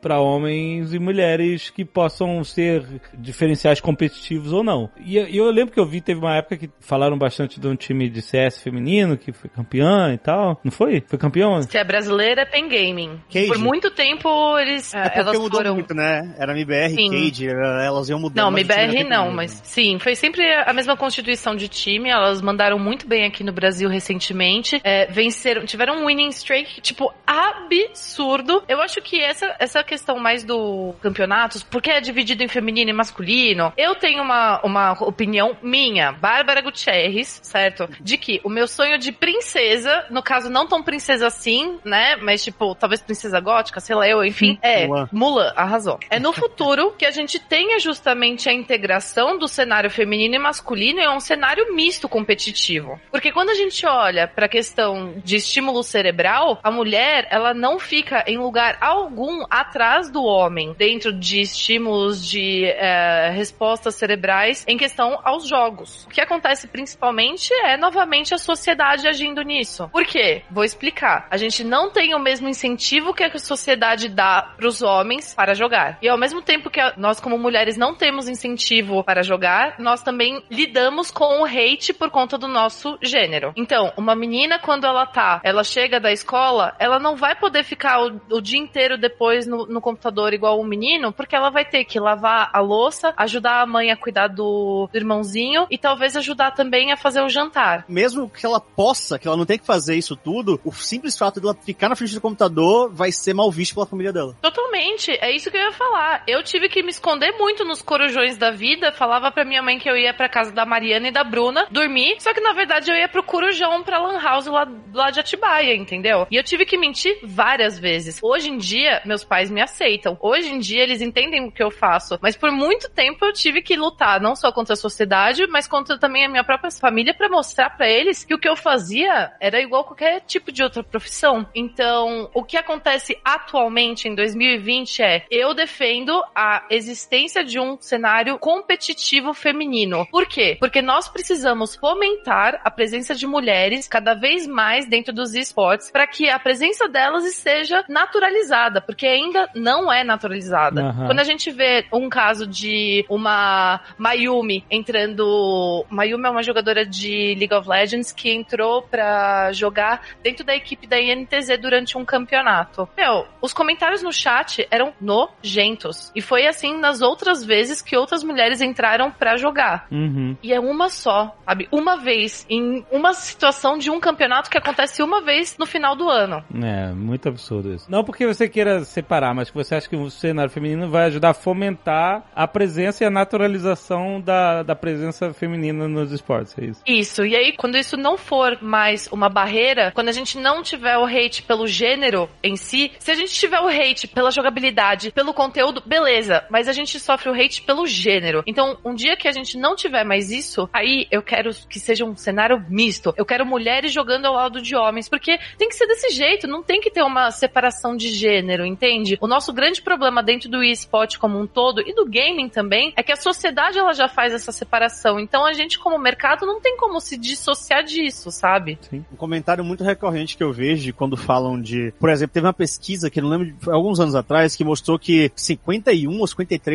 para 0.00 0.18
homens 0.18 0.94
e 0.94 0.98
mulheres 0.98 1.68
que 1.68 1.84
possam 1.84 2.42
ser 2.42 2.82
diferenciais 3.12 3.78
competitivos 3.78 4.54
ou 4.54 4.64
não. 4.64 4.88
E, 5.04 5.18
eu 5.18 5.50
lembro 5.50 5.74
que 5.74 5.80
eu 5.80 5.84
vi, 5.84 6.00
teve 6.00 6.18
uma 6.18 6.36
época 6.36 6.56
que 6.56 6.70
falaram 6.80 7.18
bastante 7.18 7.60
de 7.60 7.68
um 7.68 7.76
time 7.76 8.08
de 8.08 8.22
CS 8.22 8.62
feminino, 8.62 9.18
que 9.18 9.32
foi 9.32 9.50
campeã 9.50 10.14
e 10.14 10.18
tal, 10.18 10.58
não 10.64 10.72
foi? 10.72 11.02
Foi 11.06 11.18
campeão? 11.18 11.60
Se 11.62 11.76
é 11.76 11.84
brasileira, 11.84 12.46
tem 12.46 12.66
gaming. 12.66 13.20
Cage. 13.30 13.48
Por 13.48 13.58
muito 13.58 13.90
tempo, 13.90 14.58
eles... 14.58 14.94
É 14.94 15.02
porque 15.02 15.18
elas 15.18 15.38
mudou 15.38 15.60
foram... 15.60 15.74
muito, 15.74 15.92
né? 15.92 16.34
Era 16.38 16.52
MBR, 16.52 16.94
Sim. 16.94 17.10
Cage, 17.10 17.49
elas 17.50 18.08
iam 18.08 18.18
mudando. 18.18 18.44
Não, 18.44 18.58
MBR 18.58 19.04
não, 19.04 19.30
mas 19.30 19.60
sim, 19.64 19.98
foi 19.98 20.14
sempre 20.14 20.42
a 20.52 20.72
mesma 20.72 20.96
constituição 20.96 21.54
de 21.54 21.68
time. 21.68 22.08
Elas 22.08 22.40
mandaram 22.40 22.78
muito 22.78 23.06
bem 23.06 23.24
aqui 23.24 23.42
no 23.42 23.52
Brasil 23.52 23.88
recentemente. 23.88 24.80
É, 24.84 25.06
venceram, 25.06 25.64
tiveram 25.64 26.02
um 26.02 26.06
winning 26.06 26.28
streak, 26.28 26.80
tipo, 26.80 27.12
absurdo. 27.26 28.62
Eu 28.68 28.80
acho 28.80 29.00
que 29.00 29.20
essa, 29.20 29.54
essa 29.58 29.82
questão 29.82 30.18
mais 30.18 30.44
do 30.44 30.94
campeonatos, 31.00 31.62
porque 31.62 31.90
é 31.90 32.00
dividido 32.00 32.42
em 32.42 32.48
feminino 32.48 32.90
e 32.90 32.92
masculino, 32.92 33.72
eu 33.76 33.94
tenho 33.94 34.22
uma, 34.22 34.60
uma 34.62 34.92
opinião 34.92 35.56
minha, 35.62 36.12
Bárbara 36.12 36.60
Gutierrez, 36.60 37.40
certo? 37.42 37.88
De 38.00 38.16
que 38.16 38.40
o 38.44 38.48
meu 38.48 38.66
sonho 38.68 38.98
de 38.98 39.12
princesa, 39.12 40.06
no 40.10 40.22
caso 40.22 40.50
não 40.50 40.66
tão 40.66 40.82
princesa 40.82 41.26
assim, 41.26 41.78
né? 41.84 42.16
Mas 42.16 42.44
tipo, 42.44 42.74
talvez 42.74 43.02
princesa 43.02 43.40
gótica, 43.40 43.80
sei 43.80 43.96
lá, 43.96 44.08
eu, 44.08 44.24
enfim, 44.24 44.58
é 44.62 44.86
Mulan, 44.86 45.08
Mulan 45.12 45.52
arrasou. 45.56 45.98
É 46.10 46.18
no 46.18 46.32
futuro 46.34 46.92
que 46.92 47.06
a 47.06 47.10
gente 47.10 47.39
tenha 47.40 47.78
justamente 47.78 48.48
a 48.48 48.52
integração 48.52 49.38
do 49.38 49.48
cenário 49.48 49.90
feminino 49.90 50.34
e 50.34 50.38
masculino 50.38 51.00
é 51.00 51.10
um 51.10 51.20
cenário 51.20 51.74
misto 51.74 52.08
competitivo. 52.08 53.00
Porque 53.10 53.32
quando 53.32 53.50
a 53.50 53.54
gente 53.54 53.86
olha 53.86 54.28
para 54.28 54.46
a 54.46 54.48
questão 54.48 55.14
de 55.24 55.36
estímulo 55.36 55.82
cerebral, 55.82 56.58
a 56.62 56.70
mulher, 56.70 57.26
ela 57.30 57.54
não 57.54 57.78
fica 57.78 58.24
em 58.26 58.38
lugar 58.38 58.78
algum 58.80 59.44
atrás 59.50 60.10
do 60.10 60.24
homem 60.24 60.74
dentro 60.76 61.12
de 61.12 61.40
estímulos 61.40 62.26
de 62.26 62.64
é, 62.64 63.30
respostas 63.30 63.94
cerebrais 63.94 64.64
em 64.66 64.76
questão 64.76 65.18
aos 65.24 65.46
jogos. 65.48 66.04
O 66.06 66.08
que 66.08 66.20
acontece 66.20 66.68
principalmente 66.68 67.52
é, 67.54 67.76
novamente, 67.76 68.34
a 68.34 68.38
sociedade 68.38 69.06
agindo 69.06 69.42
nisso. 69.42 69.88
Por 69.92 70.04
quê? 70.04 70.42
Vou 70.50 70.64
explicar. 70.64 71.26
A 71.30 71.36
gente 71.36 71.62
não 71.64 71.90
tem 71.90 72.14
o 72.14 72.18
mesmo 72.18 72.48
incentivo 72.48 73.14
que 73.14 73.24
a 73.24 73.38
sociedade 73.38 74.08
dá 74.08 74.54
para 74.56 74.66
os 74.66 74.82
homens 74.82 75.34
para 75.34 75.54
jogar. 75.54 75.98
E 76.02 76.08
ao 76.08 76.18
mesmo 76.18 76.42
tempo 76.42 76.70
que 76.70 76.80
nós, 76.96 77.19
como 77.20 77.38
mulheres 77.38 77.76
não 77.76 77.94
temos 77.94 78.28
incentivo 78.28 79.04
para 79.04 79.22
jogar, 79.22 79.78
nós 79.78 80.02
também 80.02 80.42
lidamos 80.50 81.10
com 81.10 81.42
o 81.42 81.44
hate 81.44 81.92
por 81.92 82.10
conta 82.10 82.36
do 82.36 82.48
nosso 82.48 82.98
gênero. 83.02 83.52
Então, 83.56 83.92
uma 83.96 84.14
menina, 84.14 84.58
quando 84.58 84.86
ela 84.86 85.06
tá, 85.06 85.40
ela 85.44 85.62
chega 85.62 86.00
da 86.00 86.12
escola, 86.12 86.74
ela 86.78 86.98
não 86.98 87.16
vai 87.16 87.36
poder 87.36 87.64
ficar 87.64 88.02
o, 88.02 88.20
o 88.30 88.40
dia 88.40 88.58
inteiro 88.58 88.98
depois 88.98 89.46
no, 89.46 89.66
no 89.66 89.80
computador 89.80 90.32
igual 90.32 90.60
um 90.60 90.64
menino, 90.64 91.12
porque 91.12 91.36
ela 91.36 91.50
vai 91.50 91.64
ter 91.64 91.84
que 91.84 92.00
lavar 92.00 92.50
a 92.52 92.60
louça, 92.60 93.12
ajudar 93.16 93.62
a 93.62 93.66
mãe 93.66 93.90
a 93.90 93.96
cuidar 93.96 94.28
do, 94.28 94.88
do 94.90 94.96
irmãozinho 94.96 95.66
e 95.70 95.78
talvez 95.78 96.16
ajudar 96.16 96.52
também 96.52 96.92
a 96.92 96.96
fazer 96.96 97.22
o 97.22 97.28
jantar. 97.28 97.84
Mesmo 97.88 98.28
que 98.28 98.44
ela 98.44 98.60
possa, 98.60 99.18
que 99.18 99.28
ela 99.28 99.36
não 99.36 99.46
tenha 99.46 99.58
que 99.58 99.66
fazer 99.66 99.94
isso 99.94 100.16
tudo, 100.16 100.60
o 100.64 100.72
simples 100.72 101.16
fato 101.16 101.40
de 101.40 101.46
ela 101.46 101.54
ficar 101.54 101.88
na 101.88 101.96
frente 101.96 102.14
do 102.14 102.20
computador 102.20 102.90
vai 102.92 103.12
ser 103.12 103.34
mal 103.34 103.50
visto 103.50 103.74
pela 103.74 103.86
família 103.86 104.12
dela. 104.12 104.34
Totalmente, 104.40 105.12
é 105.20 105.34
isso 105.34 105.50
que 105.50 105.56
eu 105.56 105.62
ia 105.62 105.72
falar. 105.72 106.22
Eu 106.26 106.42
tive 106.42 106.68
que 106.68 106.82
me 106.82 106.90
esconder 106.90 107.09
muito 107.16 107.50
muito 107.60 107.64
nos 107.64 107.82
corujões 107.82 108.38
da 108.38 108.50
vida, 108.50 108.92
falava 108.92 109.30
pra 109.30 109.44
minha 109.44 109.62
mãe 109.62 109.78
que 109.78 109.88
eu 109.88 109.96
ia 109.96 110.14
pra 110.14 110.28
casa 110.28 110.52
da 110.52 110.64
Mariana 110.64 111.08
e 111.08 111.10
da 111.10 111.24
Bruna 111.24 111.66
dormir, 111.70 112.16
só 112.20 112.32
que 112.32 112.40
na 112.40 112.52
verdade 112.52 112.90
eu 112.90 112.96
ia 112.96 113.08
pro 113.08 113.22
corujão 113.22 113.82
pra 113.82 113.98
Lan 113.98 114.20
House 114.20 114.46
lá, 114.46 114.66
lá 114.92 115.10
de 115.10 115.20
Atibaia, 115.20 115.74
entendeu? 115.74 116.26
E 116.30 116.36
eu 116.36 116.42
tive 116.42 116.64
que 116.64 116.78
mentir 116.78 117.18
várias 117.22 117.78
vezes. 117.78 118.20
Hoje 118.22 118.50
em 118.50 118.56
dia, 118.56 119.02
meus 119.04 119.24
pais 119.24 119.50
me 119.50 119.60
aceitam. 119.60 120.16
Hoje 120.20 120.52
em 120.52 120.58
dia, 120.58 120.82
eles 120.82 121.02
entendem 121.02 121.46
o 121.46 121.52
que 121.52 121.62
eu 121.62 121.70
faço. 121.70 122.18
Mas 122.22 122.36
por 122.36 122.50
muito 122.50 122.88
tempo 122.88 123.24
eu 123.24 123.32
tive 123.32 123.62
que 123.62 123.76
lutar, 123.76 124.20
não 124.20 124.36
só 124.36 124.52
contra 124.52 124.74
a 124.74 124.76
sociedade, 124.76 125.46
mas 125.46 125.66
contra 125.66 125.98
também 125.98 126.24
a 126.24 126.28
minha 126.28 126.44
própria 126.44 126.70
família 126.70 127.12
para 127.12 127.28
mostrar 127.28 127.70
para 127.70 127.88
eles 127.88 128.24
que 128.24 128.34
o 128.34 128.38
que 128.38 128.48
eu 128.48 128.56
fazia 128.56 129.32
era 129.40 129.60
igual 129.60 129.82
a 129.82 129.86
qualquer 129.86 130.20
tipo 130.20 130.52
de 130.52 130.62
outra 130.62 130.82
profissão. 130.82 131.46
Então, 131.54 132.30
o 132.32 132.44
que 132.44 132.56
acontece 132.56 133.18
atualmente 133.24 134.08
em 134.08 134.14
2020 134.14 135.02
é 135.02 135.26
eu 135.30 135.52
defendo 135.52 136.22
a 136.34 136.64
existência 136.70 136.99
existência 137.00 137.42
de 137.42 137.58
um 137.58 137.78
cenário 137.80 138.38
competitivo 138.38 139.32
feminino. 139.32 140.06
Por 140.10 140.26
quê? 140.26 140.56
Porque 140.60 140.82
nós 140.82 141.08
precisamos 141.08 141.74
fomentar 141.74 142.60
a 142.62 142.70
presença 142.70 143.14
de 143.14 143.26
mulheres 143.26 143.88
cada 143.88 144.14
vez 144.14 144.46
mais 144.46 144.86
dentro 144.86 145.12
dos 145.12 145.34
esportes 145.34 145.90
para 145.90 146.06
que 146.06 146.28
a 146.28 146.38
presença 146.38 146.88
delas 146.88 147.24
esteja 147.24 147.84
naturalizada, 147.88 148.80
porque 148.80 149.06
ainda 149.06 149.48
não 149.54 149.90
é 149.92 150.04
naturalizada. 150.04 150.82
Aham. 150.82 151.06
Quando 151.06 151.20
a 151.20 151.24
gente 151.24 151.50
vê 151.50 151.86
um 151.92 152.08
caso 152.08 152.46
de 152.46 153.04
uma 153.08 153.80
Mayumi 153.96 154.64
entrando. 154.70 155.84
Mayumi 155.88 156.26
é 156.26 156.30
uma 156.30 156.42
jogadora 156.42 156.84
de 156.84 157.34
League 157.38 157.54
of 157.54 157.68
Legends 157.68 158.12
que 158.12 158.30
entrou 158.30 158.82
pra 158.82 159.52
jogar 159.52 160.02
dentro 160.22 160.44
da 160.44 160.54
equipe 160.54 160.86
da 160.86 161.00
INTZ 161.00 161.58
durante 161.60 161.96
um 161.96 162.04
campeonato. 162.04 162.88
Meu, 162.96 163.26
os 163.40 163.52
comentários 163.52 164.02
no 164.02 164.12
chat 164.12 164.66
eram 164.70 164.92
nojentos. 165.00 166.10
E 166.14 166.20
foi 166.20 166.46
assim 166.46 166.76
nas 166.90 167.00
outras 167.00 167.44
vezes 167.44 167.80
que 167.80 167.96
outras 167.96 168.24
mulheres 168.24 168.60
entraram 168.60 169.12
pra 169.12 169.36
jogar. 169.36 169.86
Uhum. 169.92 170.36
E 170.42 170.52
é 170.52 170.58
uma 170.58 170.88
só, 170.88 171.36
sabe? 171.46 171.68
Uma 171.70 171.96
vez, 171.96 172.44
em 172.50 172.84
uma 172.90 173.14
situação 173.14 173.78
de 173.78 173.90
um 173.90 174.00
campeonato 174.00 174.50
que 174.50 174.58
acontece 174.58 175.02
uma 175.02 175.22
vez 175.22 175.56
no 175.56 175.66
final 175.66 175.94
do 175.94 176.08
ano. 176.08 176.44
É, 176.62 176.92
muito 176.92 177.28
absurdo 177.28 177.72
isso. 177.72 177.88
Não 177.88 178.02
porque 178.02 178.26
você 178.26 178.48
queira 178.48 178.84
separar, 178.84 179.32
mas 179.34 179.50
que 179.50 179.56
você 179.56 179.76
acha 179.76 179.88
que 179.88 179.96
o 179.96 180.10
cenário 180.10 180.50
feminino 180.50 180.90
vai 180.90 181.04
ajudar 181.04 181.30
a 181.30 181.34
fomentar 181.34 182.24
a 182.34 182.48
presença 182.48 183.04
e 183.04 183.06
a 183.06 183.10
naturalização 183.10 184.20
da, 184.20 184.64
da 184.64 184.74
presença 184.74 185.32
feminina 185.32 185.86
nos 185.86 186.10
esportes, 186.10 186.56
é 186.58 186.64
isso? 186.64 186.82
Isso, 186.86 187.24
e 187.24 187.36
aí 187.36 187.52
quando 187.56 187.78
isso 187.78 187.96
não 187.96 188.16
for 188.16 188.58
mais 188.60 189.08
uma 189.12 189.28
barreira, 189.28 189.92
quando 189.94 190.08
a 190.08 190.12
gente 190.12 190.38
não 190.38 190.62
tiver 190.62 190.98
o 190.98 191.04
hate 191.04 191.42
pelo 191.42 191.68
gênero 191.68 192.28
em 192.42 192.56
si, 192.56 192.90
se 192.98 193.12
a 193.12 193.14
gente 193.14 193.32
tiver 193.32 193.60
o 193.60 193.68
hate 193.68 194.08
pela 194.08 194.30
jogabilidade, 194.30 195.12
pelo 195.12 195.32
conteúdo, 195.32 195.82
beleza, 195.86 196.44
mas 196.50 196.66
a 196.66 196.72
gente 196.72 196.79
sofre 196.88 197.28
o 197.28 197.34
hate 197.34 197.62
pelo 197.62 197.86
gênero. 197.86 198.42
Então, 198.46 198.78
um 198.84 198.94
dia 198.94 199.16
que 199.16 199.28
a 199.28 199.32
gente 199.32 199.58
não 199.58 199.76
tiver 199.76 200.04
mais 200.04 200.30
isso, 200.30 200.68
aí 200.72 201.06
eu 201.10 201.22
quero 201.22 201.50
que 201.68 201.78
seja 201.78 202.04
um 202.04 202.16
cenário 202.16 202.64
misto. 202.68 203.12
Eu 203.16 203.26
quero 203.26 203.44
mulheres 203.44 203.92
jogando 203.92 204.26
ao 204.26 204.34
lado 204.34 204.62
de 204.62 204.74
homens, 204.74 205.08
porque 205.08 205.38
tem 205.58 205.68
que 205.68 205.74
ser 205.74 205.86
desse 205.86 206.10
jeito, 206.10 206.46
não 206.46 206.62
tem 206.62 206.80
que 206.80 206.90
ter 206.90 207.02
uma 207.02 207.30
separação 207.30 207.96
de 207.96 208.08
gênero, 208.08 208.64
entende? 208.64 209.18
O 209.20 209.26
nosso 209.26 209.52
grande 209.52 209.82
problema 209.82 210.22
dentro 210.22 210.48
do 210.48 210.62
esporte 210.62 211.18
como 211.18 211.38
um 211.38 211.46
todo 211.46 211.80
e 211.80 211.94
do 211.94 212.04
gaming 212.04 212.48
também 212.48 212.92
é 212.96 213.02
que 213.02 213.12
a 213.12 213.16
sociedade 213.16 213.78
ela 213.78 213.92
já 213.92 214.08
faz 214.08 214.32
essa 214.32 214.52
separação. 214.52 215.18
Então 215.18 215.44
a 215.44 215.52
gente 215.52 215.78
como 215.78 215.98
mercado 215.98 216.46
não 216.46 216.60
tem 216.60 216.76
como 216.76 217.00
se 217.00 217.16
dissociar 217.16 217.84
disso, 217.84 218.30
sabe? 218.30 218.78
Um 218.92 219.16
comentário 219.16 219.64
muito 219.64 219.84
recorrente 219.84 220.36
que 220.36 220.42
eu 220.42 220.52
vejo 220.52 220.92
quando 220.94 221.16
falam 221.16 221.60
de. 221.60 221.92
Por 221.98 222.10
exemplo, 222.10 222.34
teve 222.34 222.46
uma 222.46 222.52
pesquisa 222.52 223.10
que 223.10 223.20
não 223.20 223.28
lembro, 223.28 223.54
alguns 223.70 224.00
anos 224.00 224.14
atrás, 224.14 224.56
que 224.56 224.64
mostrou 224.64 224.98
que 224.98 225.30
51 225.34 226.18
ou 226.18 226.26
53% 226.26 226.69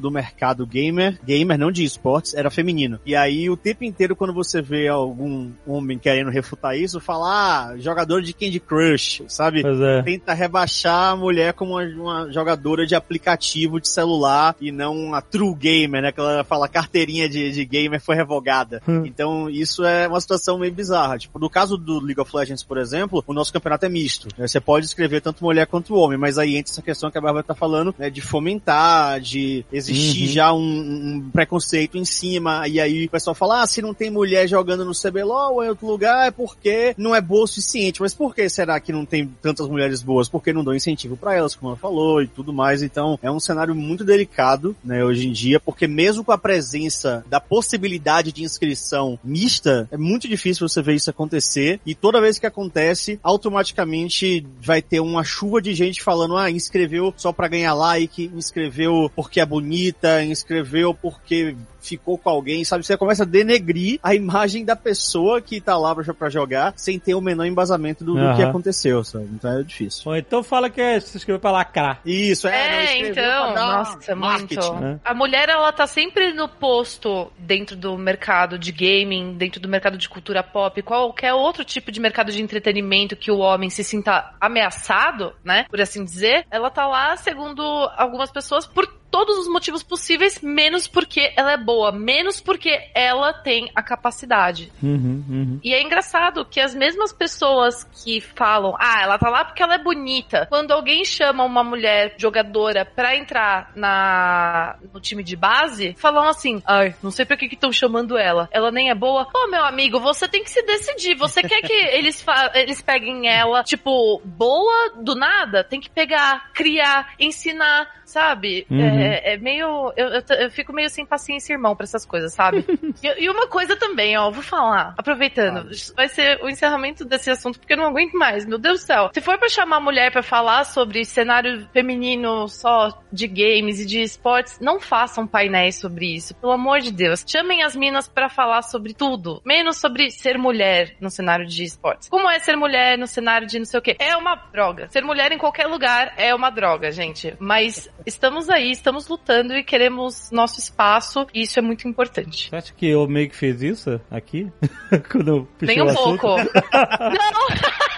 do 0.00 0.10
mercado 0.10 0.66
gamer, 0.66 1.18
gamer 1.24 1.58
não 1.58 1.70
de 1.70 1.84
esportes, 1.84 2.34
era 2.34 2.50
feminino. 2.50 2.98
E 3.04 3.14
aí 3.14 3.48
o 3.50 3.56
tempo 3.56 3.84
inteiro, 3.84 4.16
quando 4.16 4.32
você 4.32 4.60
vê 4.62 4.88
algum 4.88 5.50
homem 5.66 5.98
querendo 5.98 6.30
refutar 6.30 6.76
isso, 6.76 7.00
fala, 7.00 7.28
ah, 7.72 7.78
jogador 7.78 8.22
de 8.22 8.32
Candy 8.32 8.60
Crush, 8.60 9.22
sabe? 9.28 9.62
É. 9.64 10.02
Tenta 10.02 10.32
rebaixar 10.34 11.12
a 11.12 11.16
mulher 11.16 11.52
como 11.52 11.72
uma, 11.72 11.84
uma 11.84 12.32
jogadora 12.32 12.86
de 12.86 12.94
aplicativo 12.94 13.80
de 13.80 13.88
celular 13.88 14.54
e 14.60 14.70
não 14.72 14.96
uma 14.96 15.20
true 15.20 15.54
gamer, 15.54 16.02
né? 16.02 16.12
Que 16.12 16.20
ela 16.20 16.44
fala 16.44 16.68
carteirinha 16.68 17.28
de, 17.28 17.50
de 17.50 17.64
gamer 17.64 18.00
foi 18.00 18.14
revogada. 18.16 18.82
Então 19.04 19.48
isso 19.50 19.84
é 19.84 20.08
uma 20.08 20.20
situação 20.20 20.58
meio 20.58 20.72
bizarra. 20.72 21.18
Tipo, 21.18 21.38
no 21.38 21.50
caso 21.50 21.76
do 21.76 22.00
League 22.00 22.20
of 22.20 22.34
Legends, 22.34 22.62
por 22.62 22.78
exemplo, 22.78 23.22
o 23.26 23.32
nosso 23.32 23.52
campeonato 23.52 23.86
é 23.86 23.88
misto. 23.88 24.28
né? 24.36 24.46
Você 24.46 24.60
pode 24.60 24.86
escrever 24.86 25.20
tanto 25.20 25.44
mulher 25.44 25.66
quanto 25.66 25.94
homem, 25.94 26.18
mas 26.18 26.38
aí 26.38 26.56
entra 26.56 26.72
essa 26.72 26.82
questão 26.82 27.10
que 27.10 27.18
a 27.18 27.20
Bárbara 27.20 27.44
tá 27.44 27.54
falando, 27.54 27.94
né? 27.98 28.10
De 28.10 28.20
fomentar, 28.20 29.17
de 29.18 29.64
existir 29.72 30.26
Uhum. 30.26 30.32
já 30.32 30.52
um, 30.52 30.60
um 30.60 31.30
preconceito 31.30 31.98
em 31.98 32.04
cima, 32.04 32.66
e 32.68 32.80
aí 32.80 33.06
o 33.06 33.10
pessoal 33.10 33.34
fala, 33.34 33.62
ah, 33.62 33.66
se 33.66 33.82
não 33.82 33.94
tem 33.94 34.10
mulher 34.10 34.48
jogando 34.48 34.84
no 34.84 34.92
CBLOL 34.92 35.54
ou 35.54 35.64
em 35.64 35.68
outro 35.68 35.86
lugar, 35.86 36.28
é 36.28 36.30
porque 36.30 36.94
não 36.96 37.14
é 37.14 37.20
boa 37.20 37.44
o 37.44 37.46
suficiente. 37.46 38.00
Mas 38.00 38.14
por 38.14 38.34
que 38.34 38.48
será 38.48 38.78
que 38.80 38.92
não 38.92 39.04
tem 39.04 39.26
tantas 39.40 39.68
mulheres 39.68 40.02
boas? 40.02 40.28
Porque 40.28 40.52
não 40.52 40.64
dão 40.64 40.74
incentivo 40.74 41.16
pra 41.16 41.34
elas, 41.34 41.54
como 41.54 41.70
ela 41.70 41.78
falou, 41.78 42.22
e 42.22 42.26
tudo 42.26 42.52
mais. 42.52 42.82
Então, 42.82 43.18
é 43.22 43.30
um 43.30 43.40
cenário 43.40 43.74
muito 43.74 44.04
delicado, 44.04 44.76
né, 44.84 45.04
hoje 45.04 45.28
em 45.28 45.32
dia, 45.32 45.60
porque 45.60 45.86
mesmo 45.86 46.24
com 46.24 46.32
a 46.32 46.38
presença 46.38 47.24
da 47.28 47.40
possibilidade 47.40 48.32
de 48.32 48.42
inscrição 48.42 49.18
mista, 49.22 49.88
é 49.90 49.96
muito 49.96 50.28
difícil 50.28 50.68
você 50.68 50.82
ver 50.82 50.94
isso 50.94 51.10
acontecer, 51.10 51.80
e 51.84 51.94
toda 51.94 52.20
vez 52.20 52.38
que 52.38 52.46
acontece, 52.46 53.18
automaticamente 53.22 54.46
vai 54.60 54.80
ter 54.82 55.00
uma 55.00 55.24
chuva 55.24 55.60
de 55.60 55.74
gente 55.74 56.02
falando, 56.02 56.36
ah, 56.36 56.50
inscreveu 56.50 57.12
só 57.16 57.32
pra 57.32 57.48
ganhar 57.48 57.74
like, 57.74 58.30
inscreveu 58.34 59.07
porque 59.08 59.40
é 59.40 59.46
bonita, 59.46 60.22
inscreveu 60.22 60.94
porque 60.94 61.56
ficou 61.88 62.18
com 62.18 62.28
alguém, 62.28 62.64
sabe? 62.64 62.84
Você 62.84 62.96
começa 62.96 63.22
a 63.22 63.26
denegrir 63.26 63.98
a 64.02 64.14
imagem 64.14 64.64
da 64.64 64.76
pessoa 64.76 65.40
que 65.40 65.60
tá 65.60 65.76
lá 65.76 65.94
pra, 65.94 66.14
pra 66.14 66.28
jogar 66.30 66.72
sem 66.76 66.98
ter 66.98 67.14
o 67.14 67.20
menor 67.20 67.44
embasamento 67.46 68.04
do, 68.04 68.14
do 68.14 68.36
que 68.36 68.42
aconteceu, 68.42 69.02
sabe? 69.04 69.28
Então 69.32 69.58
é 69.58 69.62
difícil. 69.62 70.02
Ou 70.06 70.16
então 70.16 70.42
fala 70.42 70.68
que 70.70 70.80
é, 70.80 71.00
se 71.00 71.16
inscreveu 71.16 71.40
pra 71.40 71.50
lacrar. 71.50 72.00
Isso, 72.04 72.46
é, 72.48 72.50
não, 72.50 72.58
É, 72.78 72.84
escreveu 72.84 73.10
então, 73.24 73.52
pra 73.52 73.54
dar 73.54 73.78
nossa, 73.78 74.14
marketing. 74.16 74.54
muito. 74.70 74.80
né? 74.80 75.00
A 75.04 75.14
mulher, 75.14 75.48
ela 75.48 75.72
tá 75.72 75.86
sempre 75.86 76.32
no 76.32 76.48
posto 76.48 77.30
dentro 77.38 77.76
do 77.76 77.96
mercado 77.96 78.58
de 78.58 78.72
gaming, 78.72 79.34
dentro 79.34 79.60
do 79.60 79.68
mercado 79.68 79.96
de 79.96 80.08
cultura 80.08 80.42
pop, 80.42 80.80
qualquer 80.82 81.32
outro 81.34 81.64
tipo 81.64 81.90
de 81.90 82.00
mercado 82.00 82.30
de 82.32 82.42
entretenimento 82.42 83.16
que 83.16 83.30
o 83.30 83.38
homem 83.38 83.70
se 83.70 83.82
sinta 83.84 84.32
ameaçado, 84.40 85.32
né, 85.44 85.64
por 85.68 85.80
assim 85.80 86.04
dizer, 86.04 86.46
ela 86.50 86.70
tá 86.70 86.86
lá, 86.86 87.16
segundo 87.16 87.62
algumas 87.96 88.30
pessoas, 88.30 88.66
por 88.66 88.86
todos 89.18 89.36
os 89.36 89.48
motivos 89.48 89.82
possíveis, 89.82 90.40
menos 90.40 90.86
porque 90.86 91.32
ela 91.36 91.50
é 91.50 91.56
boa, 91.56 91.90
menos 91.90 92.40
porque 92.40 92.88
ela 92.94 93.32
tem 93.32 93.68
a 93.74 93.82
capacidade. 93.82 94.72
Uhum, 94.80 95.24
uhum. 95.28 95.60
E 95.60 95.74
é 95.74 95.82
engraçado 95.82 96.44
que 96.44 96.60
as 96.60 96.72
mesmas 96.72 97.12
pessoas 97.12 97.82
que 97.82 98.20
falam, 98.20 98.76
ah, 98.78 99.02
ela 99.02 99.18
tá 99.18 99.28
lá 99.28 99.44
porque 99.44 99.60
ela 99.60 99.74
é 99.74 99.82
bonita, 99.82 100.46
quando 100.48 100.70
alguém 100.70 101.04
chama 101.04 101.42
uma 101.42 101.64
mulher 101.64 102.14
jogadora 102.16 102.84
pra 102.84 103.16
entrar 103.16 103.72
na 103.74 104.76
no 104.94 105.00
time 105.00 105.24
de 105.24 105.34
base, 105.34 105.96
falam 105.98 106.28
assim, 106.28 106.62
ai, 106.64 106.94
não 107.02 107.10
sei 107.10 107.24
pra 107.24 107.36
que 107.36 107.46
estão 107.46 107.72
chamando 107.72 108.16
ela. 108.16 108.48
Ela 108.52 108.70
nem 108.70 108.88
é 108.88 108.94
boa. 108.94 109.26
Ô, 109.34 109.48
meu 109.48 109.64
amigo, 109.64 109.98
você 109.98 110.28
tem 110.28 110.44
que 110.44 110.50
se 110.50 110.62
decidir. 110.62 111.16
Você 111.16 111.42
quer 111.42 111.60
que 111.62 111.72
eles, 111.92 112.24
eles 112.54 112.80
peguem 112.80 113.28
ela, 113.28 113.64
tipo, 113.64 114.22
boa 114.24 114.90
do 115.02 115.16
nada? 115.16 115.64
Tem 115.64 115.80
que 115.80 115.90
pegar, 115.90 116.52
criar, 116.52 117.14
ensinar, 117.18 117.97
sabe? 118.08 118.66
Uhum. 118.70 118.80
É, 118.80 119.34
é 119.34 119.36
meio. 119.36 119.92
Eu, 119.96 120.08
eu, 120.08 120.22
eu 120.40 120.50
fico 120.50 120.72
meio 120.72 120.88
sem 120.88 121.04
paciência, 121.04 121.52
irmão, 121.52 121.76
pra 121.76 121.84
essas 121.84 122.06
coisas, 122.06 122.32
sabe? 122.32 122.64
e, 123.02 123.24
e 123.24 123.30
uma 123.30 123.46
coisa 123.46 123.76
também, 123.76 124.16
ó, 124.16 124.30
vou 124.30 124.42
falar, 124.42 124.94
aproveitando, 124.96 125.68
vai 125.94 126.08
ser 126.08 126.42
o 126.42 126.48
encerramento 126.48 127.04
desse 127.04 127.30
assunto, 127.30 127.58
porque 127.58 127.74
eu 127.74 127.76
não 127.76 127.86
aguento 127.86 128.14
mais, 128.14 128.46
meu 128.46 128.58
Deus 128.58 128.80
do 128.80 128.86
céu. 128.86 129.10
Se 129.12 129.20
for 129.20 129.38
pra 129.38 129.48
chamar 129.48 129.76
a 129.76 129.80
mulher 129.80 130.10
pra 130.10 130.22
falar 130.22 130.64
sobre 130.64 131.04
cenário 131.04 131.68
feminino 131.72 132.48
só 132.48 133.02
de 133.12 133.26
games 133.26 133.80
e 133.80 133.86
de 133.86 134.00
esportes, 134.00 134.58
não 134.60 134.80
façam 134.80 135.26
painéis 135.26 135.76
sobre 135.76 136.14
isso, 136.14 136.34
pelo 136.34 136.52
amor 136.52 136.80
de 136.80 136.90
Deus. 136.90 137.24
Chamem 137.26 137.62
as 137.62 137.76
minas 137.76 138.08
pra 138.08 138.28
falar 138.28 138.62
sobre 138.62 138.94
tudo, 138.94 139.42
menos 139.44 139.76
sobre 139.76 140.10
ser 140.10 140.38
mulher 140.38 140.96
no 141.00 141.10
cenário 141.10 141.46
de 141.46 141.62
esportes. 141.62 142.08
Como 142.08 142.28
é 142.28 142.38
ser 142.38 142.56
mulher 142.56 142.96
no 142.96 143.06
cenário 143.06 143.46
de 143.46 143.58
não 143.58 143.66
sei 143.66 143.78
o 143.78 143.82
quê? 143.82 143.96
É 143.98 144.16
uma 144.16 144.34
droga. 144.34 144.88
Ser 144.88 145.04
mulher 145.04 145.30
em 145.30 145.38
qualquer 145.38 145.66
lugar 145.66 146.14
é 146.16 146.34
uma 146.34 146.50
droga, 146.50 146.90
gente. 146.90 147.36
Mas 147.38 147.90
estamos 148.06 148.48
aí, 148.48 148.70
estamos 148.70 149.08
lutando 149.08 149.54
e 149.54 149.62
queremos 149.62 150.30
nosso 150.30 150.58
espaço, 150.58 151.26
e 151.34 151.42
isso 151.42 151.58
é 151.58 151.62
muito 151.62 151.86
importante. 151.88 152.48
Você 152.48 152.56
acha 152.56 152.74
que 152.74 152.86
eu 152.86 153.06
meio 153.06 153.28
que 153.28 153.36
fiz 153.36 153.62
isso 153.62 154.00
aqui? 154.10 154.50
Quando 155.10 155.28
eu 155.28 155.48
Nem 155.60 155.80
o 155.80 155.90
um 155.90 155.94
pouco. 155.94 156.26
não! 156.36 157.88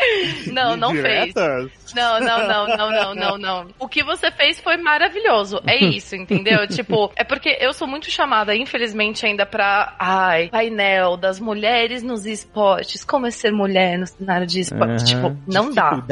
Não, 0.50 0.76
não 0.76 0.94
fez. 0.94 1.34
Não, 1.94 2.20
não, 2.20 2.46
não, 2.46 2.66
não, 2.68 2.90
não, 2.90 3.14
não, 3.14 3.38
não. 3.38 3.66
O 3.78 3.88
que 3.88 4.02
você 4.02 4.30
fez 4.30 4.60
foi 4.60 4.76
maravilhoso. 4.76 5.60
É 5.66 5.76
isso, 5.84 6.16
entendeu? 6.16 6.66
tipo, 6.66 7.12
é 7.16 7.24
porque 7.24 7.56
eu 7.60 7.72
sou 7.72 7.86
muito 7.86 8.10
chamada, 8.10 8.54
infelizmente, 8.54 9.26
ainda 9.26 9.44
pra. 9.46 9.94
Ai, 9.98 10.48
painel 10.48 11.16
das 11.16 11.40
mulheres 11.40 12.02
nos 12.02 12.26
esportes. 12.26 13.04
Como 13.04 13.26
é 13.26 13.30
ser 13.30 13.52
mulher 13.52 13.98
no 13.98 14.06
cenário 14.06 14.46
de 14.46 14.60
esportes? 14.60 15.12
Aham. 15.12 15.34
Tipo, 15.34 15.42
não 15.46 15.72
dá. 15.72 16.02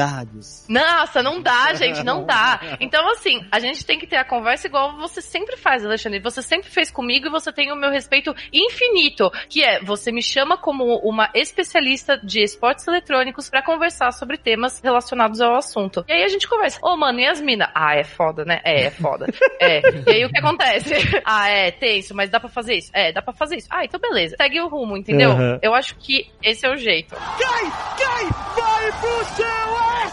Nossa, 0.68 1.22
não 1.22 1.41
dá, 1.41 1.74
gente, 1.74 2.03
não 2.03 2.24
dá. 2.24 2.61
Então, 2.80 3.09
assim, 3.11 3.45
a 3.51 3.59
gente 3.59 3.84
tem 3.84 3.99
que 3.99 4.07
ter 4.07 4.16
a 4.16 4.24
conversa 4.24 4.66
igual 4.66 4.97
você 4.97 5.20
sempre 5.20 5.57
faz, 5.57 5.84
Alexandre. 5.84 6.20
Você 6.20 6.43
sempre 6.43 6.70
fez 6.70 6.91
comigo 6.91 7.26
e 7.26 7.30
você 7.30 7.53
tem 7.53 7.72
o 7.72 7.76
meu 7.76 7.91
respeito 7.91 8.34
infinito, 8.53 9.30
que 9.49 9.62
é 9.62 9.80
você 9.80 10.11
me 10.12 10.22
chama 10.22 10.57
como 10.57 10.97
uma 10.99 11.30
especialista 11.34 12.18
de 12.22 12.43
esportes 12.43 12.86
eletrônicos 12.86 13.49
pra 13.49 13.62
conversar 13.62 13.78
sobre 14.12 14.37
temas 14.37 14.81
relacionados 14.81 15.41
ao 15.41 15.55
assunto. 15.55 16.05
E 16.09 16.12
aí 16.12 16.24
a 16.24 16.29
gente 16.29 16.49
conversa. 16.49 16.79
Ô, 16.83 16.97
mano, 16.97 17.20
e 17.20 17.26
as 17.26 17.41
minas? 17.41 17.68
Ah, 17.74 17.97
é 17.97 18.05
foda, 18.05 18.45
né? 18.45 18.61
É, 18.64 18.85
é 18.85 18.91
foda. 18.91 19.26
É. 19.61 19.81
E 20.07 20.11
aí 20.11 20.24
o 20.24 20.31
que 20.31 20.39
acontece? 20.39 20.95
Ah, 21.24 21.49
é, 21.49 21.70
tenso, 21.70 22.14
mas 22.14 22.31
dá 22.31 22.39
pra 22.39 22.49
fazer 22.49 22.76
isso? 22.76 22.91
É, 22.93 23.12
dá 23.12 23.20
pra 23.20 23.33
fazer 23.33 23.57
isso. 23.57 23.66
Ah, 23.70 23.85
então 23.85 23.99
beleza. 24.01 24.37
Segue 24.37 24.61
o 24.61 24.68
rumo, 24.68 24.97
entendeu? 24.97 25.31
Uhum. 25.31 25.59
Eu 25.61 25.74
acho 25.74 25.97
que 25.97 26.31
esse 26.43 26.64
é 26.64 26.70
o 26.70 26.76
jeito. 26.76 27.14
Cai, 27.14 27.64
cai, 27.99 28.24
vai 28.57 28.93
pro 29.01 29.24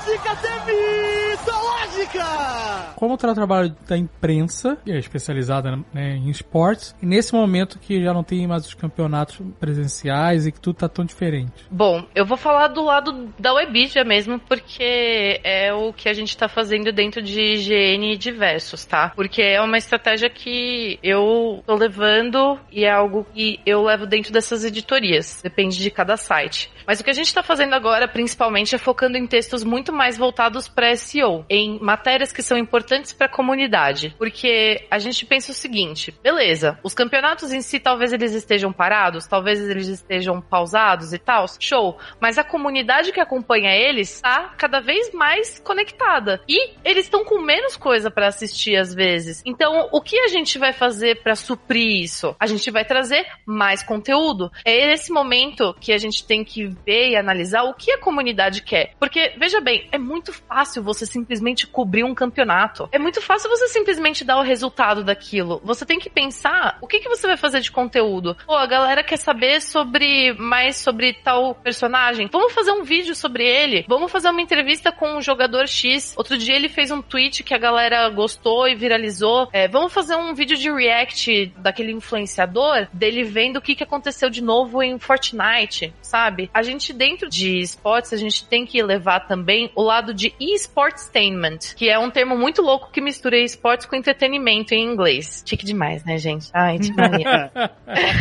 SKTV, 0.05 1.37
Solagem! 1.45 1.85
Zoológica! 1.95 2.93
Como 2.95 3.15
está 3.15 3.31
o 3.31 3.33
trabalho 3.33 3.75
da 3.87 3.97
imprensa, 3.97 4.77
que 4.83 4.91
é 4.91 4.97
especializada 4.97 5.77
né, 5.93 6.15
em 6.15 6.29
esportes, 6.29 6.95
e 7.01 7.05
nesse 7.05 7.33
momento 7.33 7.79
que 7.79 8.03
já 8.03 8.13
não 8.13 8.23
tem 8.23 8.47
mais 8.47 8.65
os 8.65 8.73
campeonatos 8.73 9.39
presenciais 9.59 10.45
e 10.45 10.51
que 10.51 10.59
tudo 10.59 10.75
tá 10.75 10.87
tão 10.87 11.05
diferente? 11.05 11.65
Bom, 11.69 12.05
eu 12.13 12.25
vou 12.25 12.37
falar 12.37 12.67
do 12.67 12.83
lado 12.83 13.33
da 13.37 13.53
Webidia 13.55 14.03
mesmo, 14.03 14.37
porque 14.37 15.39
é 15.43 15.73
o 15.73 15.93
que 15.93 16.09
a 16.09 16.13
gente 16.13 16.35
tá 16.35 16.47
fazendo 16.47 16.91
dentro 16.91 17.21
de 17.21 17.39
IGN 17.39 18.17
diversos, 18.17 18.83
tá? 18.85 19.13
Porque 19.15 19.41
é 19.41 19.61
uma 19.61 19.77
estratégia 19.77 20.29
que 20.29 20.99
eu 21.01 21.63
tô 21.65 21.75
levando 21.75 22.59
e 22.71 22.83
é 22.83 22.91
algo 22.91 23.25
que 23.33 23.59
eu 23.65 23.83
levo 23.83 24.05
dentro 24.05 24.33
dessas 24.33 24.65
editorias. 24.65 25.41
Depende 25.41 25.77
de 25.77 25.89
cada 25.89 26.17
site. 26.17 26.69
Mas 26.85 26.99
o 26.99 27.03
que 27.03 27.09
a 27.09 27.13
gente 27.13 27.33
tá 27.33 27.41
fazendo 27.41 27.73
agora, 27.73 28.07
principalmente, 28.07 28.75
é 28.75 28.77
focando 28.77 29.17
em 29.17 29.25
textos 29.25 29.63
muito 29.63 29.91
mais 29.91 30.17
voltados 30.17 30.67
para 30.67 30.95
SEO, 30.95 31.45
em 31.49 31.79
matérias 31.79 32.31
que 32.31 32.43
são 32.43 32.57
importantes 32.57 33.13
para 33.13 33.27
a 33.27 33.29
comunidade. 33.29 34.13
Porque 34.17 34.85
a 34.91 34.99
gente 34.99 35.25
pensa 35.25 35.51
o 35.51 35.55
seguinte: 35.55 36.13
beleza, 36.21 36.77
os 36.83 36.93
campeonatos 36.93 37.51
em 37.51 37.61
si 37.61 37.79
talvez 37.79 38.13
eles 38.13 38.33
estejam 38.33 38.71
parados, 38.71 39.25
talvez 39.25 39.59
eles 39.61 39.87
estejam 39.87 40.41
pausados 40.41 41.13
e 41.13 41.17
tal, 41.17 41.45
show. 41.59 41.97
Mas 42.19 42.37
a 42.37 42.43
comunidade 42.43 43.11
que 43.11 43.19
acompanha 43.19 43.44
eles 43.53 44.21
tá 44.21 44.53
cada 44.57 44.79
vez 44.79 45.13
mais 45.13 45.59
conectada. 45.59 46.41
E 46.47 46.73
eles 46.83 47.05
estão 47.05 47.23
com 47.23 47.41
menos 47.41 47.75
coisa 47.75 48.09
para 48.09 48.27
assistir 48.27 48.75
às 48.75 48.93
vezes. 48.93 49.41
Então, 49.45 49.89
o 49.91 50.01
que 50.01 50.17
a 50.19 50.27
gente 50.27 50.57
vai 50.57 50.73
fazer 50.73 51.21
para 51.21 51.35
suprir 51.35 52.03
isso? 52.03 52.35
A 52.39 52.47
gente 52.47 52.71
vai 52.71 52.85
trazer 52.85 53.25
mais 53.45 53.83
conteúdo. 53.83 54.51
É 54.65 54.93
esse 54.93 55.11
momento 55.11 55.75
que 55.79 55.91
a 55.91 55.97
gente 55.97 56.25
tem 56.25 56.43
que 56.43 56.67
ver 56.85 57.09
e 57.09 57.15
analisar 57.15 57.63
o 57.63 57.73
que 57.73 57.91
a 57.91 57.99
comunidade 57.99 58.61
quer. 58.61 58.93
Porque, 58.99 59.33
veja 59.37 59.59
bem, 59.61 59.87
é 59.91 59.97
muito 59.97 60.33
fácil 60.33 60.83
você 60.83 61.05
simplesmente 61.05 61.67
cobrir 61.67 62.03
um 62.03 62.15
campeonato. 62.15 62.89
É 62.91 62.99
muito 62.99 63.21
fácil 63.21 63.49
você 63.49 63.67
simplesmente 63.67 64.23
dar 64.23 64.37
o 64.37 64.43
resultado 64.43 65.03
daquilo. 65.03 65.61
Você 65.63 65.85
tem 65.85 65.99
que 65.99 66.09
pensar 66.09 66.77
o 66.81 66.87
que, 66.87 66.99
que 66.99 67.09
você 67.09 67.27
vai 67.27 67.37
fazer 67.37 67.59
de 67.59 67.71
conteúdo. 67.71 68.35
Pô, 68.45 68.55
a 68.55 68.65
galera 68.65 69.03
quer 69.03 69.17
saber 69.17 69.61
sobre 69.61 70.33
mais 70.33 70.77
sobre 70.77 71.13
tal 71.13 71.55
personagem. 71.55 72.29
Vamos 72.31 72.53
fazer 72.53 72.71
um 72.71 72.83
vídeo 72.83 73.15
sobre 73.15 73.34
ele. 73.43 73.85
Vamos 73.87 74.11
fazer 74.11 74.29
uma 74.29 74.41
entrevista 74.41 74.91
com 74.91 75.17
um 75.17 75.21
jogador 75.21 75.67
X. 75.67 76.13
Outro 76.17 76.37
dia 76.37 76.55
ele 76.55 76.69
fez 76.69 76.91
um 76.91 77.01
tweet 77.01 77.43
que 77.43 77.53
a 77.53 77.57
galera 77.57 78.09
gostou 78.09 78.67
e 78.67 78.75
viralizou. 78.75 79.49
É, 79.51 79.67
vamos 79.67 79.93
fazer 79.93 80.15
um 80.15 80.33
vídeo 80.33 80.57
de 80.57 80.71
react 80.71 81.53
daquele 81.57 81.91
influenciador 81.91 82.87
dele 82.93 83.23
vendo 83.23 83.57
o 83.57 83.61
que, 83.61 83.75
que 83.75 83.83
aconteceu 83.83 84.29
de 84.29 84.41
novo 84.41 84.81
em 84.81 84.97
Fortnite, 84.99 85.93
sabe? 86.01 86.49
A 86.53 86.61
gente 86.61 86.93
dentro 86.93 87.29
de 87.29 87.59
esportes, 87.59 88.13
a 88.13 88.17
gente 88.17 88.45
tem 88.47 88.65
que 88.65 88.81
levar 88.81 89.21
também 89.21 89.71
o 89.75 89.81
lado 89.81 90.13
de 90.13 90.33
e-sportstainment, 90.39 91.75
que 91.75 91.89
é 91.89 91.97
um 91.97 92.09
termo 92.09 92.37
muito 92.37 92.61
louco 92.61 92.91
que 92.91 93.01
mistura 93.01 93.37
esportes 93.37 93.85
com 93.85 93.95
entretenimento 93.95 94.73
em 94.73 94.83
inglês. 94.85 95.43
Chique 95.45 95.65
demais, 95.65 96.03
né, 96.03 96.17
gente? 96.17 96.49
Ai, 96.53 96.79
mania. 96.95 97.51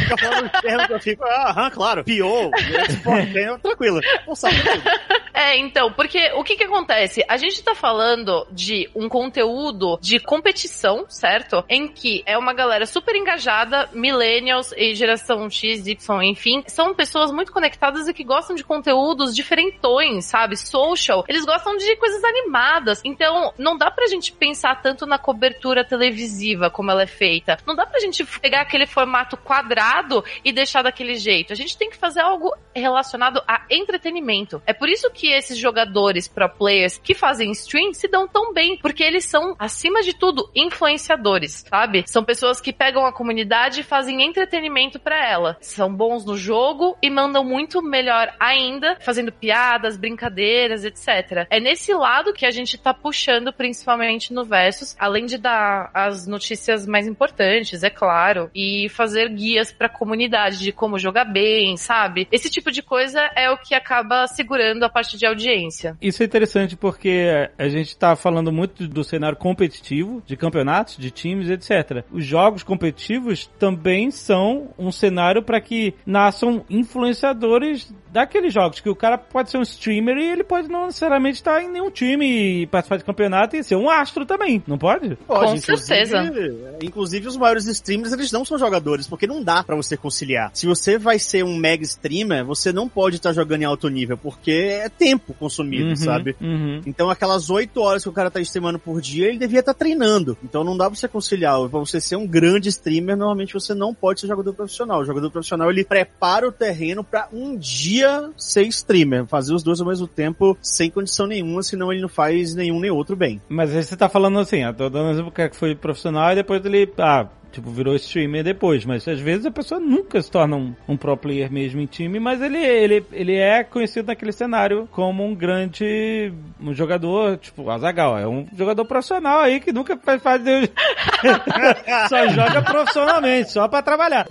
Fica 0.00 0.16
falando 0.18 0.86
que 0.86 0.92
eu 0.92 1.00
fico, 1.00 1.24
aham, 1.24 1.70
claro, 1.70 2.04
pior, 2.04 2.50
esporte, 2.88 3.32
tranquilo. 3.62 4.00
Não 4.26 4.34
sabe 4.34 4.56
tudo. 4.62 4.82
É, 5.34 5.59
então, 5.59 5.92
porque 5.92 6.30
o 6.36 6.45
que 6.45 6.57
que 6.57 6.62
acontece? 6.62 7.24
A 7.28 7.36
gente 7.36 7.61
tá 7.61 7.74
falando 7.74 8.47
de 8.53 8.88
um 8.95 9.09
conteúdo 9.09 9.99
de 10.01 10.20
competição, 10.20 11.07
certo? 11.09 11.64
Em 11.68 11.88
que 11.88 12.22
é 12.24 12.38
uma 12.38 12.55
galera 12.55 12.86
super 12.86 13.16
engajada, 13.16 13.90
millennials 13.92 14.72
e 14.76 14.95
geração 14.95 15.51
X, 15.51 15.88
Y, 15.88 16.22
enfim, 16.22 16.62
são 16.68 16.95
pessoas 16.95 17.32
muito 17.32 17.53
conectadas 17.53 18.07
e 18.07 18.14
que 18.14 18.22
gostam 18.22 18.55
de 18.55 18.62
conteúdos 18.62 19.34
diferentões, 19.34 20.24
sabe? 20.24 20.57
Social. 20.57 21.24
Eles 21.26 21.45
gostam 21.45 21.76
de 21.76 21.97
coisas 21.97 22.22
animadas. 22.22 23.03
Então, 23.05 23.53
não 23.59 23.76
dá 23.76 23.90
pra 23.90 24.07
gente 24.07 24.30
pensar 24.32 24.80
tanto 24.80 25.05
na 25.05 25.18
cobertura 25.18 25.84
televisiva 25.84 26.70
como 26.70 26.92
ela 26.92 27.03
é 27.03 27.09
feita. 27.09 27.59
Não 27.66 27.74
dá 27.74 27.84
pra 27.84 27.99
gente 27.99 28.24
pegar 28.40 28.61
aquele 28.61 28.86
formato 28.86 29.36
quadrado 29.36 30.24
e 30.45 30.53
deixar 30.53 30.82
daquele 30.82 31.16
jeito. 31.16 31.53
A 31.53 31.57
gente 31.57 31.76
tem 31.76 31.90
que 31.90 31.97
fazer 31.97 32.20
algo 32.20 32.55
relacionado 32.72 33.42
a 33.49 33.62
entretenimento. 33.68 34.62
É 34.64 34.72
por 34.72 34.84
isso 34.89 35.11
que 35.11 35.32
esses 35.32 35.59
jogadores 35.59 36.28
pro 36.28 36.49
players 36.49 36.99
que 36.99 37.14
fazem 37.14 37.51
stream 37.53 37.93
se 37.93 38.09
dão 38.09 38.26
tão 38.26 38.53
bem, 38.53 38.78
porque 38.78 39.03
eles 39.03 39.24
são, 39.24 39.55
acima 39.59 40.03
de 40.03 40.14
tudo, 40.14 40.51
influenciadores, 40.55 41.64
sabe? 41.68 42.05
São 42.07 42.24
pessoas 42.24 42.61
que 42.61 42.72
pegam 42.72 43.07
a 43.07 43.12
comunidade 43.12 43.80
e 43.80 43.85
fazem 43.85 44.22
entretenimento 44.22 44.99
para 44.99 45.16
ela. 45.28 45.57
São 45.61 45.93
bons 45.95 46.24
no 46.24 46.37
jogo 46.37 46.97
e 47.03 47.11
mandam 47.11 47.45
muito 47.45 47.82
melhor 47.82 48.35
ainda, 48.39 48.97
fazendo 49.01 49.32
piadas, 49.32 49.97
brincadeiras, 49.97 50.85
etc. 50.85 51.47
É 51.51 51.61
nesse 51.61 51.93
lado 51.93 52.32
que 52.32 52.47
a 52.47 52.51
gente 52.51 52.76
tá 52.78 52.93
puxando, 52.93 53.53
principalmente 53.53 54.32
no 54.32 54.45
Versus, 54.45 54.97
além 54.99 55.26
de 55.26 55.39
dar 55.39 55.91
as 55.95 56.26
notícias 56.26 56.87
mais 56.87 57.07
importantes, 57.07 57.82
é 57.82 57.91
claro, 57.91 58.51
e 58.55 58.89
fazer 58.89 59.28
guias 59.28 59.72
pra 59.72 59.89
comunidade 59.89 60.59
de 60.59 60.72
como 60.72 60.99
jogar 60.99 61.24
bem, 61.24 61.76
sabe? 61.76 62.28
Esse 62.30 62.51
tipo 62.51 62.70
de 62.70 62.82
coisa 62.82 63.30
é 63.37 63.51
o 63.51 63.57
que 63.57 63.74
acaba 63.74 64.26
segurando 64.26 64.73
a 64.82 64.88
parte 64.88 65.16
de 65.16 65.26
audiência. 65.26 65.96
Isso 66.02 66.22
é 66.22 66.26
interessante 66.26 66.74
porque 66.76 67.48
a 67.56 67.68
gente 67.68 67.96
tá 67.96 68.16
falando 68.16 68.50
muito 68.50 68.88
do 68.88 69.04
cenário 69.04 69.36
competitivo, 69.36 70.22
de 70.26 70.36
campeonatos, 70.36 70.96
de 70.96 71.10
times, 71.10 71.48
etc. 71.50 72.04
Os 72.10 72.24
jogos 72.24 72.62
competitivos 72.62 73.46
também 73.58 74.10
são 74.10 74.68
um 74.78 74.90
cenário 74.90 75.42
para 75.42 75.60
que 75.60 75.94
nasçam 76.06 76.64
influenciadores 76.68 77.92
daqueles 78.12 78.52
jogos, 78.54 78.78
que 78.80 78.88
o 78.88 78.94
cara 78.94 79.18
pode 79.18 79.50
ser 79.50 79.58
um 79.58 79.62
streamer 79.62 80.16
e 80.16 80.30
ele 80.30 80.44
pode 80.44 80.68
não 80.68 80.86
necessariamente 80.86 81.36
estar 81.38 81.60
em 81.62 81.68
nenhum 81.68 81.90
time 81.90 82.62
e 82.62 82.66
participar 82.66 82.96
de 82.98 83.04
campeonato 83.04 83.56
e 83.56 83.64
ser 83.64 83.74
um 83.74 83.90
astro 83.90 84.24
também, 84.24 84.62
não 84.68 84.78
pode? 84.78 85.16
Pode, 85.16 85.40
Com 85.50 85.56
inclusive- 85.56 85.76
certeza. 85.78 86.32
Inclusive, 86.80 87.26
os 87.26 87.36
maiores 87.36 87.66
streamers, 87.66 88.12
eles 88.12 88.30
não 88.30 88.44
são 88.44 88.56
jogadores, 88.56 89.08
porque 89.08 89.26
não 89.26 89.42
dá 89.42 89.64
pra 89.64 89.74
você 89.74 89.96
conciliar. 89.96 90.50
Se 90.54 90.64
você 90.66 90.96
vai 90.96 91.18
ser 91.18 91.44
um 91.44 91.56
mega 91.56 91.82
streamer, 91.82 92.44
você 92.44 92.72
não 92.72 92.88
pode 92.88 93.16
estar 93.16 93.32
jogando 93.32 93.62
em 93.62 93.64
alto 93.64 93.88
nível, 93.88 94.16
porque 94.16 94.52
é 94.66 94.88
tempo 94.88 95.34
consumido, 95.34 95.90
Uhum, 95.90 95.96
sabe? 95.96 96.36
uhum. 96.40 96.80
Então, 96.86 97.10
aquelas 97.10 97.50
8 97.50 97.80
horas 97.80 98.02
que 98.02 98.08
o 98.08 98.12
cara 98.12 98.30
tá 98.30 98.40
streamando 98.40 98.78
por 98.78 99.00
dia, 99.00 99.28
ele 99.28 99.38
devia 99.38 99.60
estar 99.60 99.74
treinando. 99.74 100.36
Então, 100.42 100.64
não 100.64 100.76
dá 100.76 100.86
pra 100.86 100.94
você 100.98 101.08
conciliar. 101.08 101.58
Pra 101.68 101.78
você 101.80 102.00
ser 102.00 102.16
um 102.16 102.26
grande 102.26 102.68
streamer, 102.68 103.16
normalmente 103.16 103.54
você 103.54 103.74
não 103.74 103.94
pode 103.94 104.20
ser 104.20 104.26
jogador 104.26 104.52
profissional. 104.54 105.00
O 105.00 105.04
jogador 105.04 105.30
profissional, 105.30 105.70
ele 105.70 105.84
prepara 105.84 106.48
o 106.48 106.52
terreno 106.52 107.02
pra 107.04 107.28
um 107.32 107.56
dia 107.56 108.30
ser 108.36 108.62
streamer. 108.66 109.26
Fazer 109.26 109.54
os 109.54 109.62
dois 109.62 109.80
ao 109.80 109.86
mesmo 109.86 110.06
tempo, 110.06 110.56
sem 110.62 110.90
condição 110.90 111.26
nenhuma, 111.26 111.62
senão 111.62 111.92
ele 111.92 112.02
não 112.02 112.08
faz 112.08 112.54
nenhum 112.54 112.80
nem 112.80 112.90
outro 112.90 113.14
bem. 113.16 113.40
Mas 113.48 113.74
aí 113.74 113.82
você 113.82 113.96
tá 113.96 114.08
falando 114.08 114.38
assim, 114.38 114.64
ó, 114.64 114.72
tô 114.72 114.88
dando 114.88 115.06
um 115.08 115.10
exemplo 115.12 115.30
cara 115.32 115.48
que 115.48 115.56
foi 115.56 115.74
profissional 115.74 116.32
e 116.32 116.36
depois 116.36 116.64
ele, 116.64 116.90
ah, 116.98 117.26
tipo, 117.55 117.70
virou 117.70 117.94
streamer 117.94 118.42
depois, 118.42 118.84
mas 118.84 119.07
às 119.07 119.20
vezes 119.20 119.46
a 119.46 119.50
pessoa 119.50 119.80
nunca 119.80 120.20
se 120.20 120.30
torna 120.30 120.57
um, 120.57 120.74
um 120.88 120.96
pro 120.96 121.16
player 121.16 121.50
mesmo 121.50 121.80
em 121.80 121.86
time, 121.86 122.18
mas 122.18 122.42
ele, 122.42 122.59
ele, 122.59 123.07
ele 123.12 123.36
é 123.36 123.62
conhecido 123.62 124.09
naquele 124.09 124.32
cenário 124.32 124.88
como 124.90 125.24
um 125.24 125.34
grande 125.34 126.32
um 126.61 126.74
jogador, 126.74 127.36
tipo, 127.38 127.70
Azagal, 127.70 128.18
é 128.18 128.26
um 128.26 128.46
jogador 128.57 128.84
profissional 128.84 129.40
aí 129.40 129.61
que 129.61 129.72
nunca 129.72 129.96
faz 129.96 130.42
de... 130.42 130.68
só 132.08 132.28
joga 132.28 132.62
profissionalmente, 132.62 133.52
só 133.52 133.68
pra 133.68 133.82
trabalhar. 133.82 134.26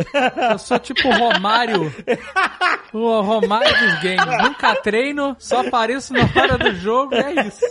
Eu 0.52 0.58
sou 0.58 0.80
tipo 0.80 1.08
o 1.08 1.12
Romário. 1.12 1.94
O 2.94 3.22
Romário 3.22 3.72
dos 3.72 4.00
games. 4.02 4.44
Nunca 4.44 4.76
treino, 4.76 5.36
só 5.40 5.62
apareço 5.66 6.14
na 6.14 6.22
hora 6.22 6.58
do 6.58 6.76
jogo 6.76 7.16
e 7.16 7.20
é 7.20 7.48
isso. 7.48 7.66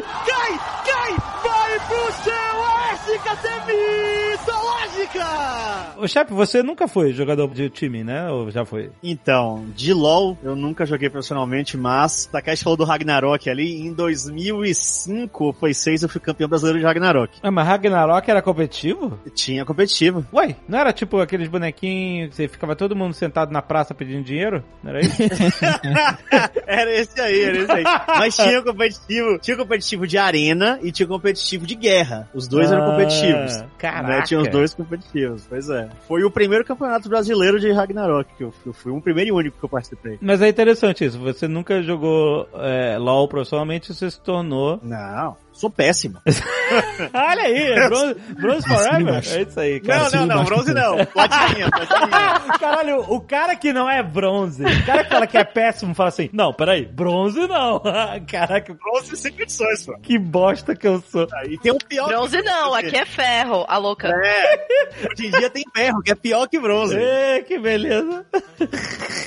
Cai! 0.00 0.60
Cai! 0.84 1.16
Vai 1.42 1.78
pro 1.88 2.12
céu! 2.24 2.52
SKTV 3.02 3.72
Zoológica! 4.44 5.94
Ô, 5.96 6.06
Chefe, 6.06 6.32
você 6.32 6.62
nunca 6.62 6.86
foi 6.86 7.12
jogador 7.12 7.48
de 7.48 7.68
time, 7.68 8.04
né? 8.04 8.30
Ou 8.30 8.50
já 8.50 8.64
foi? 8.64 8.90
Então, 9.02 9.66
de 9.74 9.92
LoL 9.92 10.38
eu 10.42 10.54
nunca 10.54 10.86
joguei 10.86 11.10
profissionalmente, 11.10 11.76
mas 11.76 12.26
Takashi 12.26 12.62
falou 12.62 12.76
do 12.76 12.84
Ragnarok 12.84 13.50
ali, 13.50 13.80
em 13.86 13.92
2005 13.92 15.44
ou 15.44 15.52
foi 15.52 15.74
6 15.74 16.04
eu 16.04 16.08
fui 16.08 16.20
campeão 16.22 16.48
brasileiro 16.48 16.78
de 16.78 16.84
Ragnarok. 16.84 17.38
Ah, 17.42 17.50
mas 17.50 17.66
Ragnarok 17.66 18.30
era 18.30 18.42
competitivo? 18.42 19.18
Tinha 19.34 19.64
competitivo. 19.64 20.24
Ué, 20.32 20.56
não 20.68 20.78
era 20.78 20.92
tipo 20.92 21.20
aqueles 21.20 21.48
bonequinhos 21.48 22.30
que 22.30 22.36
você 22.36 22.48
ficava 22.48 22.76
todo 22.76 22.96
mundo 22.96 23.14
sentado 23.14 23.52
na 23.52 23.62
praça 23.62 23.94
pedindo 23.94 24.24
dinheiro? 24.24 24.62
Não 24.82 24.90
era 24.90 25.00
isso? 25.00 25.16
era 26.66 26.90
esse 26.92 27.20
aí, 27.20 27.42
era 27.42 27.58
esse 27.58 27.72
aí. 27.72 27.84
Mas 28.18 28.36
tinha 28.36 28.62
competitivo, 28.62 29.38
tinha 29.38 29.56
competitivo 29.56 30.06
de 30.06 30.18
arena 30.18 30.78
e 30.82 30.92
tinha 30.92 31.06
competitivo 31.06 31.66
de 31.66 31.74
guerra. 31.74 32.28
Os 32.34 32.46
dois 32.46 32.70
eram 32.70 32.90
competitivos. 32.90 33.56
Ah, 33.56 33.66
Caraca. 33.78 34.08
Né? 34.08 34.22
Tinha 34.22 34.40
os 34.40 34.48
dois 34.48 34.74
competitivos, 34.74 35.46
pois 35.48 35.68
é. 35.68 35.88
Foi 36.06 36.24
o 36.24 36.30
primeiro 36.30 36.64
campeonato 36.64 37.08
brasileiro 37.08 37.58
de 37.58 37.70
Ragnarok 37.72 38.30
que 38.36 38.44
eu, 38.44 38.52
eu 38.66 38.72
fui, 38.72 38.92
um 38.92 39.00
primeiro 39.00 39.30
e 39.30 39.32
único 39.32 39.58
que 39.58 39.64
eu 39.64 39.68
participei. 39.68 40.18
Mas 40.20 40.40
é 40.40 40.48
interessante 40.48 41.04
isso. 41.04 41.18
Você 41.18 41.48
nunca 41.48 41.82
jogou 41.82 42.48
é, 42.54 42.96
LOL 42.98 43.28
profissionalmente, 43.28 43.92
você 43.92 44.10
se 44.10 44.20
tornou. 44.20 44.78
Não. 44.82 45.36
Sou 45.52 45.70
péssimo. 45.70 46.18
Olha 47.12 47.42
aí, 47.42 47.74
Bronze, 47.88 48.14
bronze 48.40 48.68
Forever. 48.68 49.00
embaixo. 49.00 49.34
É 49.36 49.42
isso 49.42 49.60
aí, 49.60 49.80
cara. 49.80 50.10
Não, 50.10 50.26
não, 50.26 50.36
não, 50.36 50.44
bronze 50.44 50.72
não. 50.74 51.04
Platininha, 51.06 51.70
platininha. 51.70 52.40
Caralho, 52.58 53.00
o 53.08 53.20
cara 53.20 53.54
que 53.56 53.72
não 53.72 53.88
é 53.88 54.02
bronze, 54.02 54.64
o 54.64 54.86
cara 54.86 55.04
que 55.04 55.10
fala 55.10 55.26
que 55.26 55.36
é 55.36 55.44
péssimo, 55.44 55.94
fala 55.94 56.08
assim, 56.08 56.30
não, 56.32 56.52
peraí, 56.52 56.86
bronze 56.86 57.46
não. 57.46 57.80
Caraca, 58.26 58.74
Bronze 58.74 59.16
sem 59.16 59.32
condições, 59.32 59.84
pô. 59.84 59.96
que 59.98 60.18
bosta 60.18 60.74
que 60.74 60.86
eu 60.88 61.02
sou. 61.10 61.26
E 61.48 61.58
tem 61.58 61.72
um 61.72 61.78
pior. 61.78 62.08
Bronze 62.08 62.40
não, 62.42 62.74
aqui 62.74 62.96
é 62.96 63.04
ferro, 63.04 63.64
a 63.68 63.76
louca. 63.76 64.08
É, 64.08 64.66
hoje 65.12 65.26
em 65.26 65.30
dia 65.30 65.50
tem 65.50 65.64
ferro, 65.74 66.00
que 66.02 66.10
é 66.12 66.14
pior 66.14 66.48
que 66.48 66.58
bronze. 66.58 66.96
Ê, 66.96 67.42
que 67.42 67.58
beleza. 67.58 68.24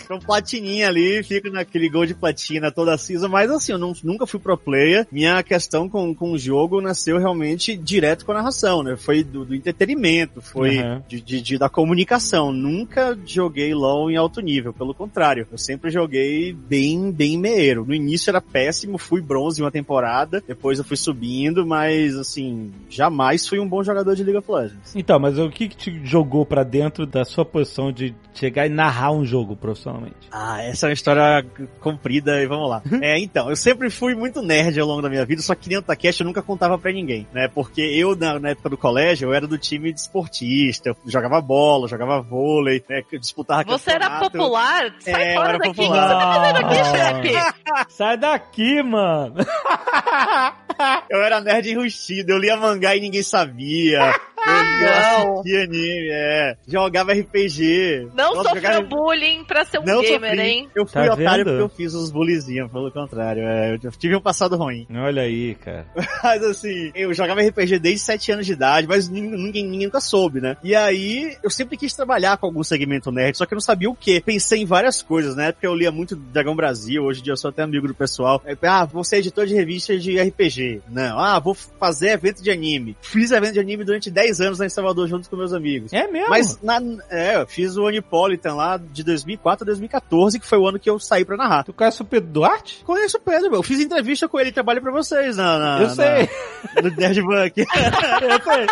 Então, 0.04 0.20
platininha 0.20 0.88
ali, 0.88 1.24
fica 1.24 1.50
naquele 1.50 1.90
gol 1.90 2.06
de 2.06 2.14
platina 2.16 2.72
toda 2.72 2.98
cinza, 2.98 3.28
mas 3.28 3.50
assim, 3.52 3.74
eu 3.74 3.78
não- 3.78 3.94
nunca 4.04 4.26
fui 4.26 4.40
pro 4.40 4.58
player. 4.58 5.06
Minha 5.12 5.42
questão 5.44 5.88
com, 5.90 6.15
com 6.16 6.32
o 6.32 6.38
jogo 6.38 6.82
nasceu 6.82 7.18
realmente 7.20 7.76
direto 7.78 8.26
com 8.26 8.32
a 8.32 8.36
narração, 8.36 8.82
né? 8.82 8.96
Foi 8.96 9.24
do, 9.24 9.46
do 9.46 9.54
entretenimento, 9.56 10.42
foi 10.42 10.80
Uhum. 10.80 11.02
de, 11.08 11.22
de- 11.22 11.42
de- 11.42 11.58
da 11.58 11.70
comunicação. 11.70 12.52
Nunca 12.52 13.18
joguei 13.26 13.74
LoL 13.74 14.10
em 14.10 14.16
alto 14.18 14.42
nível, 14.42 14.74
pelo 14.74 14.94
contrário. 14.94 15.48
Eu 15.52 15.58
sempre 15.58 15.92
joguei 15.92 16.54
bem, 16.54 17.12
bem 17.12 17.38
meeiro. 17.38 17.86
No 17.86 17.94
início 17.94 18.30
era 18.30 18.42
péssimo, 18.42 18.98
fui 18.98 19.22
bronze 19.22 19.62
em 19.62 19.64
uma 19.64 19.72
temporada, 19.72 20.42
depois 20.48 20.80
eu 20.80 20.86
fui 20.86 20.98
subindo, 20.98 21.66
mas 21.66 22.16
assim, 22.16 22.72
jamais 22.90 23.48
fui 23.48 23.60
um 23.60 23.68
bom 23.68 23.84
jogador 23.84 24.16
de 24.16 24.24
League 24.24 24.38
of 24.40 24.52
Legends. 24.52 24.96
Então, 24.96 25.20
mas 25.20 25.38
o 25.38 25.50
que, 25.50 25.68
que 25.68 25.76
te 25.76 26.02
jogou 26.06 26.46
pra 26.46 26.64
dentro 26.64 27.06
da 27.06 27.24
sua 27.26 27.44
posição 27.46 27.92
de 27.92 28.16
chegar 28.34 28.66
e 28.66 28.70
narrar 28.70 29.12
um 29.12 29.26
jogo 29.26 29.56
profissionalmente? 29.56 30.16
Ah, 30.32 30.62
essa 30.64 30.86
é 30.86 30.90
uma 30.90 30.94
história 30.94 31.46
comprida 31.80 32.42
e 32.42 32.48
vamos 32.48 32.70
lá. 32.70 32.82
É, 33.06 33.20
então, 33.20 33.50
eu 33.50 33.56
sempre 33.56 33.90
fui 33.90 34.16
muito 34.16 34.42
nerd 34.42 34.80
ao 34.80 34.88
longo 34.88 35.02
da 35.02 35.10
minha 35.10 35.26
vida, 35.26 35.42
só 35.42 35.54
que 35.54 35.68
nem 35.70 35.78
o 35.78 35.82
Takeshi 36.06 36.22
eu 36.22 36.28
nunca 36.28 36.42
contava 36.42 36.78
pra 36.78 36.92
ninguém, 36.92 37.28
né? 37.34 37.48
Porque 37.48 37.82
eu, 37.82 38.16
na, 38.16 38.40
na 38.40 38.50
época 38.50 38.70
do 38.70 38.78
colégio, 38.78 39.30
eu 39.30 39.34
era 39.34 39.48
do 39.48 39.58
time 39.58 39.92
de 39.92 40.00
esportista, 40.00 40.90
eu 40.90 40.98
jogava 41.06 41.42
bola, 41.42 41.88
jogava 41.88 42.22
vôlei, 42.22 42.84
né? 42.90 43.02
Disputava 43.20 43.64
Você 43.64 43.92
era 43.92 44.06
campeonato. 44.10 44.32
popular? 44.32 44.94
Sai 45.00 45.24
É, 45.32 45.34
fora 45.34 45.50
era 45.50 45.58
daqui. 45.58 45.70
O 45.70 45.74
que 45.74 45.82
você 45.82 45.88
popular. 45.88 46.20
tá 46.20 46.34
fazendo 46.34 46.66
aqui, 46.66 47.34
chefe? 47.34 47.94
Sai 47.94 48.18
daqui, 48.18 48.84
mano. 48.84 49.36
Eu 51.10 51.22
era 51.22 51.40
nerd 51.42 51.70
enrustido, 51.72 52.32
eu 52.32 52.38
lia 52.38 52.58
mangá 52.58 52.96
e 52.96 53.00
ninguém 53.02 53.24
sabia. 53.24 54.00
Eu, 54.00 54.46
Não. 54.46 55.34
assistia 55.40 55.64
anime, 55.64 56.10
é. 56.12 56.58
Jogava 56.68 57.14
RPG. 57.14 58.10
Não 58.14 58.36
Nossa, 58.36 58.50
sofreu 58.50 58.62
jogava- 58.62 58.82
bullying 58.88 59.44
pra 59.44 59.66
ser 59.66 59.80
um 59.80 59.84
Não 59.84 60.02
gamer, 60.02 60.32
sofri. 60.32 60.42
hein? 60.48 60.70
Eu 60.76 60.86
fui 60.86 61.06
Tá 61.08 61.14
otário 61.14 61.46
vendo? 61.46 61.58
porque 61.58 61.64
eu 61.64 61.70
fiz 61.70 61.94
os 61.96 62.12
bullyzinhos, 62.12 62.72
pelo 62.72 62.92
contrário. 62.92 63.42
É, 63.44 63.74
eu 63.82 63.92
tive 63.92 64.16
um 64.16 64.22
passado 64.22 64.56
ruim. 64.56 64.86
Olha 64.94 65.24
aí, 65.24 65.56
cara. 65.56 65.88
Mas 66.24 66.44
assim, 66.44 66.92
eu 66.94 67.12
jogava 67.14 67.42
RPG 67.42 67.80
desde 67.80 68.02
7 68.06 68.32
anos 68.34 68.46
de 68.46 68.54
idade, 68.54 68.88
mas 68.88 69.10
ninguém, 69.10 69.64
ninguém, 69.66 69.86
nunca 69.88 70.00
soube, 70.00 70.40
né? 70.40 70.58
E 70.64 70.76
aí, 70.76 71.36
eu 71.44 71.50
sempre 71.50 71.76
quis 71.78 71.94
trabalhar 71.96 72.38
com 72.38 72.46
algum 72.46 72.64
segmento 72.64 73.12
nerd, 73.12 73.36
só 73.38 73.46
que 73.48 73.54
eu 73.54 73.58
não 73.58 73.62
sabia 73.62 73.90
o 73.90 73.96
que. 73.96 74.22
Pensei 74.22 74.62
em 74.62 74.66
várias 74.66 75.02
coisas, 75.02 75.36
né? 75.36 75.52
Porque 75.52 75.66
eu 75.66 75.74
lia 75.76 75.92
muito 75.92 76.16
Dragão 76.16 76.56
Brasil, 76.56 77.04
hoje 77.04 77.22
em 77.22 77.24
dia 77.24 77.34
eu 77.34 77.38
sou 77.38 77.50
até 77.50 77.64
amigo 77.64 77.88
do 77.88 77.96
pessoal. 77.96 78.42
Aí, 78.46 78.56
Ah, 78.62 78.86
vou 78.86 79.04
ser 79.04 79.18
editor 79.18 79.46
de 79.48 79.54
revista 79.56 79.98
de 79.98 80.20
RPG. 80.20 80.65
Não, 80.90 81.20
ah, 81.20 81.40
vou 81.40 81.54
fazer 81.54 82.10
evento 82.10 82.42
de 82.44 82.52
anime. 82.52 82.96
Fiz 83.02 83.32
evento 83.32 83.54
de 83.54 83.60
anime 83.60 83.84
durante 83.84 84.10
10 84.12 84.42
anos 84.42 84.60
lá 84.60 84.66
em 84.66 84.70
Salvador 84.70 85.08
junto 85.08 85.30
com 85.30 85.36
meus 85.36 85.54
amigos. 85.54 85.92
É 85.94 86.08
mesmo? 86.08 86.30
Mas, 86.30 86.62
na, 86.62 86.80
é, 87.10 87.38
eu 87.38 87.48
fiz 87.48 87.76
o 87.78 87.84
Onipolitan 87.84 88.56
lá 88.56 88.78
de 88.78 89.04
2004 89.04 89.64
a 89.64 89.66
2014, 89.66 90.40
que 90.40 90.48
foi 90.48 90.58
o 90.58 90.68
ano 90.68 90.80
que 90.80 90.90
eu 90.90 91.00
saí 91.00 91.24
pra 91.26 91.38
narrar. 91.38 91.64
Tu 91.64 91.74
conhece 91.74 92.02
o 92.02 92.06
Pedro 92.06 92.30
Duarte? 92.30 92.84
Conheço 92.86 93.18
o 93.18 93.22
Pedro, 93.22 93.50
meu. 93.50 93.60
Eu 93.60 93.64
fiz 93.64 93.80
entrevista 93.80 94.28
com 94.28 94.40
ele, 94.40 94.52
trabalho 94.52 94.82
pra 94.82 94.92
vocês 94.92 95.38
na, 95.38 95.58
na, 95.60 95.82
Eu 95.82 95.90
sei. 95.90 96.30
na- 96.76 96.82
no 96.82 96.90
Nerdbank. 96.96 97.66
Eu 98.22 98.42
sei. 98.42 98.66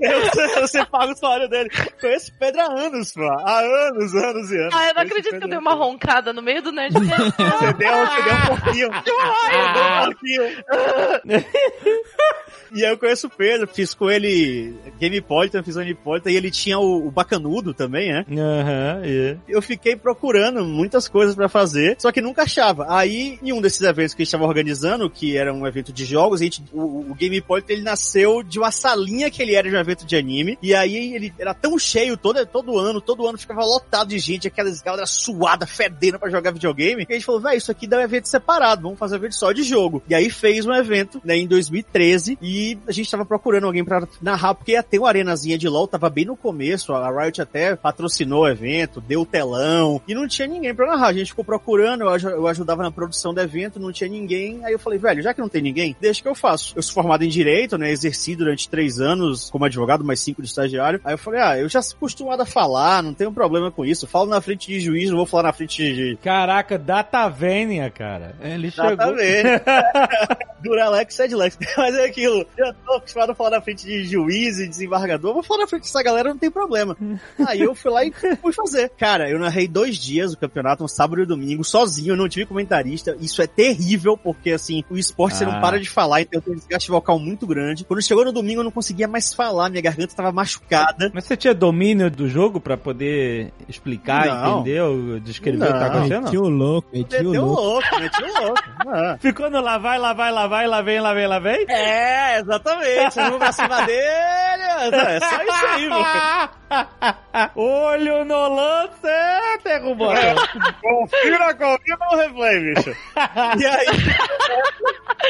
eu 0.00 0.30
sei, 0.32 0.48
você 0.60 0.84
paga 0.86 1.12
o 1.12 1.16
salário 1.16 1.48
dele. 1.48 1.70
Conheço 2.00 2.30
o 2.30 2.34
Pedro 2.38 2.60
há 2.60 2.64
anos, 2.66 3.12
pô. 3.12 3.22
Há 3.22 3.60
anos, 3.60 4.14
anos 4.14 4.50
e 4.50 4.56
anos. 4.58 4.74
Ah, 4.74 4.88
eu 4.88 4.94
não 4.94 5.02
acredito 5.02 5.38
que 5.38 5.44
eu 5.44 5.48
dei 5.48 5.58
uma 5.58 5.74
roncada 5.74 6.32
no 6.32 6.42
meio 6.42 6.62
do 6.62 6.72
Nerdcast. 6.72 7.10
Você 7.36 7.72
deu, 7.74 7.92
você 7.92 8.22
deu 8.22 8.34
um 8.34 8.46
pouquinho. 8.56 8.90
Você 9.00 9.02
deu 9.02 9.14
um 9.14 9.32
pouquinho. 9.32 9.99
E 12.72 12.84
aí 12.84 12.92
eu 12.92 12.98
conheço 12.98 13.26
o 13.26 13.30
Pedro, 13.30 13.66
fiz 13.66 13.94
com 13.94 14.08
ele 14.08 14.74
Gamepolitan, 15.00 15.62
fiz 15.62 15.76
Onipolitan, 15.76 16.30
e 16.30 16.36
ele 16.36 16.50
tinha 16.50 16.78
o, 16.78 17.06
o 17.06 17.10
Bacanudo 17.10 17.74
também, 17.74 18.12
né? 18.12 18.24
Aham, 18.30 19.02
é. 19.04 19.36
eu 19.48 19.60
fiquei 19.60 19.96
procurando 19.96 20.64
muitas 20.64 21.08
coisas 21.08 21.34
pra 21.34 21.48
fazer, 21.48 21.96
só 21.98 22.12
que 22.12 22.20
nunca 22.20 22.42
achava. 22.42 22.86
Aí, 22.88 23.38
em 23.42 23.52
um 23.52 23.60
desses 23.60 23.80
eventos 23.80 24.14
que 24.14 24.22
a 24.22 24.24
gente 24.24 24.28
estava 24.28 24.46
organizando, 24.46 25.10
que 25.10 25.36
era 25.36 25.52
um 25.52 25.66
evento 25.66 25.92
de 25.92 26.04
jogos, 26.04 26.40
a 26.40 26.44
gente, 26.44 26.62
o, 26.72 27.10
o 27.10 27.14
Game 27.14 27.42
ele 27.68 27.82
nasceu 27.82 28.42
de 28.42 28.58
uma 28.58 28.70
salinha 28.70 29.30
que 29.30 29.42
ele 29.42 29.54
era 29.54 29.68
de 29.68 29.74
um 29.74 29.80
evento 29.80 30.06
de 30.06 30.16
anime, 30.16 30.56
e 30.62 30.74
aí 30.74 31.14
ele 31.14 31.34
era 31.38 31.52
tão 31.52 31.76
cheio 31.76 32.16
todo, 32.16 32.44
todo 32.46 32.78
ano, 32.78 33.00
todo 33.00 33.26
ano 33.26 33.36
ficava 33.36 33.64
lotado 33.64 34.08
de 34.08 34.18
gente, 34.18 34.46
aquelas 34.46 34.80
galera 34.80 35.06
suada, 35.06 35.66
fedendo 35.66 36.20
pra 36.20 36.30
jogar 36.30 36.52
videogame, 36.52 37.04
e 37.08 37.12
a 37.12 37.16
gente 37.16 37.26
falou, 37.26 37.40
velho, 37.40 37.58
isso 37.58 37.70
aqui 37.70 37.86
dá 37.86 37.98
um 37.98 38.02
evento 38.02 38.28
separado, 38.28 38.82
vamos 38.82 38.98
fazer 38.98 39.16
um 39.16 39.18
evento 39.18 39.34
só 39.34 39.50
de 39.50 39.64
jogo. 39.64 39.89
E 40.08 40.14
aí 40.14 40.30
fez 40.30 40.66
um 40.66 40.74
evento, 40.74 41.20
né, 41.24 41.36
em 41.36 41.46
2013, 41.46 42.38
e 42.42 42.78
a 42.86 42.92
gente 42.92 43.10
tava 43.10 43.24
procurando 43.24 43.64
alguém 43.66 43.84
pra 43.84 44.06
narrar, 44.20 44.54
porque 44.54 44.72
ia 44.72 44.82
ter 44.82 44.98
uma 44.98 45.08
arenazinha 45.08 45.56
de 45.58 45.68
LoL, 45.68 45.88
tava 45.88 46.08
bem 46.10 46.24
no 46.24 46.36
começo, 46.36 46.92
a 46.92 47.10
Riot 47.10 47.40
até 47.40 47.74
patrocinou 47.76 48.42
o 48.42 48.48
evento, 48.48 49.00
deu 49.00 49.24
telão, 49.26 50.00
e 50.06 50.14
não 50.14 50.26
tinha 50.28 50.46
ninguém 50.48 50.74
pra 50.74 50.86
narrar. 50.86 51.08
A 51.08 51.12
gente 51.12 51.28
ficou 51.30 51.44
procurando, 51.44 52.02
eu, 52.02 52.08
aju- 52.10 52.28
eu 52.30 52.46
ajudava 52.46 52.82
na 52.82 52.90
produção 52.90 53.32
do 53.34 53.40
evento, 53.40 53.80
não 53.80 53.92
tinha 53.92 54.08
ninguém. 54.08 54.64
Aí 54.64 54.72
eu 54.72 54.78
falei, 54.78 54.98
velho, 54.98 55.22
já 55.22 55.32
que 55.34 55.40
não 55.40 55.48
tem 55.48 55.62
ninguém, 55.62 55.96
deixa 56.00 56.22
que 56.22 56.28
eu 56.28 56.34
faço. 56.34 56.72
Eu 56.76 56.82
sou 56.82 56.94
formado 56.94 57.24
em 57.24 57.28
Direito, 57.28 57.78
né, 57.78 57.90
exerci 57.90 58.36
durante 58.36 58.68
três 58.68 59.00
anos 59.00 59.50
como 59.50 59.64
advogado, 59.64 60.04
mais 60.04 60.20
cinco 60.20 60.42
de 60.42 60.48
estagiário. 60.48 61.00
Aí 61.04 61.14
eu 61.14 61.18
falei, 61.18 61.40
ah, 61.40 61.58
eu 61.58 61.68
já 61.68 61.80
sou 61.82 61.96
acostumado 61.96 62.42
a 62.42 62.46
falar, 62.46 63.02
não 63.02 63.14
tenho 63.14 63.32
problema 63.32 63.70
com 63.70 63.84
isso. 63.84 64.06
Falo 64.06 64.28
na 64.28 64.40
frente 64.40 64.66
de 64.68 64.80
juiz, 64.80 65.08
não 65.10 65.16
vou 65.16 65.26
falar 65.26 65.44
na 65.44 65.52
frente 65.52 65.82
de... 65.94 66.18
Caraca, 66.22 66.78
Datavênia, 66.78 67.90
cara. 67.90 68.34
Ele 68.42 68.70
chegou. 68.70 68.90
Exatamente. 68.90 69.62
Duralex, 70.62 71.14
Sedlex. 71.14 71.58
Mas 71.76 71.94
é 71.94 72.04
aquilo. 72.04 72.46
Já 72.58 72.72
tô 72.84 72.92
acostumado 72.94 73.30
a 73.32 73.34
falar 73.34 73.50
na 73.50 73.60
frente 73.60 73.86
de 73.86 74.04
juiz 74.04 74.58
e 74.58 74.68
desembargador. 74.68 75.32
Vou 75.32 75.42
falar 75.42 75.60
na 75.62 75.66
frente 75.66 75.82
dessa 75.84 76.02
galera, 76.02 76.28
não 76.30 76.38
tem 76.38 76.50
problema. 76.50 76.96
Aí 77.46 77.60
eu 77.60 77.74
fui 77.74 77.90
lá 77.90 78.04
e 78.04 78.12
fui 78.12 78.52
fazer. 78.52 78.90
Cara, 78.98 79.30
eu 79.30 79.38
narrei 79.38 79.66
dois 79.66 79.96
dias 79.96 80.32
o 80.32 80.36
campeonato, 80.38 80.84
um 80.84 80.88
sábado 80.88 81.20
e 81.20 81.24
um 81.24 81.26
domingo, 81.28 81.64
sozinho. 81.64 82.12
Eu 82.12 82.16
não 82.16 82.28
tive 82.28 82.46
comentarista. 82.46 83.16
Isso 83.20 83.40
é 83.40 83.46
terrível, 83.46 84.16
porque 84.16 84.50
assim, 84.50 84.84
o 84.90 84.98
esporte 84.98 85.36
você 85.38 85.44
Ah. 85.44 85.52
não 85.52 85.60
para 85.60 85.80
de 85.80 85.88
falar, 85.88 86.20
então 86.22 86.38
eu 86.38 86.42
tenho 86.42 86.56
um 86.56 86.58
desgaste 86.58 86.90
vocal 86.90 87.18
muito 87.18 87.46
grande. 87.46 87.84
Quando 87.84 88.02
chegou 88.02 88.24
no 88.24 88.32
domingo, 88.32 88.60
eu 88.60 88.64
não 88.64 88.70
conseguia 88.70 89.08
mais 89.08 89.32
falar. 89.32 89.70
Minha 89.70 89.82
garganta 89.82 90.14
tava 90.14 90.30
machucada. 90.32 91.10
Mas 91.14 91.24
você 91.24 91.36
tinha 91.36 91.54
domínio 91.54 92.10
do 92.10 92.28
jogo 92.28 92.60
pra 92.60 92.76
poder 92.76 93.52
explicar, 93.68 94.26
Não. 94.26 94.60
entender, 94.60 94.82
ou 94.82 95.18
descrever 95.20 95.62
o 95.64 95.66
que 95.66 95.72
tá 95.72 95.78
Não. 95.80 95.86
acontecendo? 95.86 96.24
Meti 96.24 96.38
o 96.38 96.48
louco, 96.48 96.88
meti 96.92 97.16
o 97.16 97.24
Meteu 97.24 97.44
louco. 97.46 97.62
louco, 97.62 98.00
meti 98.00 98.22
o 98.22 98.42
louco. 98.42 98.60
Ah. 98.92 99.16
Ficou 99.20 99.48
no 99.50 99.60
lá 99.70 99.78
vai, 99.78 99.98
lá 99.98 100.12
vai, 100.12 100.32
lá 100.32 100.46
vai, 100.48 100.66
lá 100.66 100.82
vem, 100.82 101.00
lá 101.00 101.14
vem, 101.14 101.26
lá 101.26 101.38
vem? 101.38 101.64
É, 101.68 102.38
exatamente. 102.40 103.16
Não 103.16 103.38
pra 103.38 103.52
cima 103.52 103.82
dele. 103.82 104.00
É 104.00 105.20
só 105.20 105.42
isso 105.42 105.66
aí, 105.66 105.88
mano. 105.88 106.50
Olho 107.54 108.24
no 108.24 108.48
lance, 108.54 109.62
derrubou. 109.62 110.12
Confira 110.82 111.54
comigo 111.54 112.04
no 112.10 112.16
replay, 112.16 112.74
bicho. 112.74 112.96
E 113.60 113.66
aí, 113.66 113.86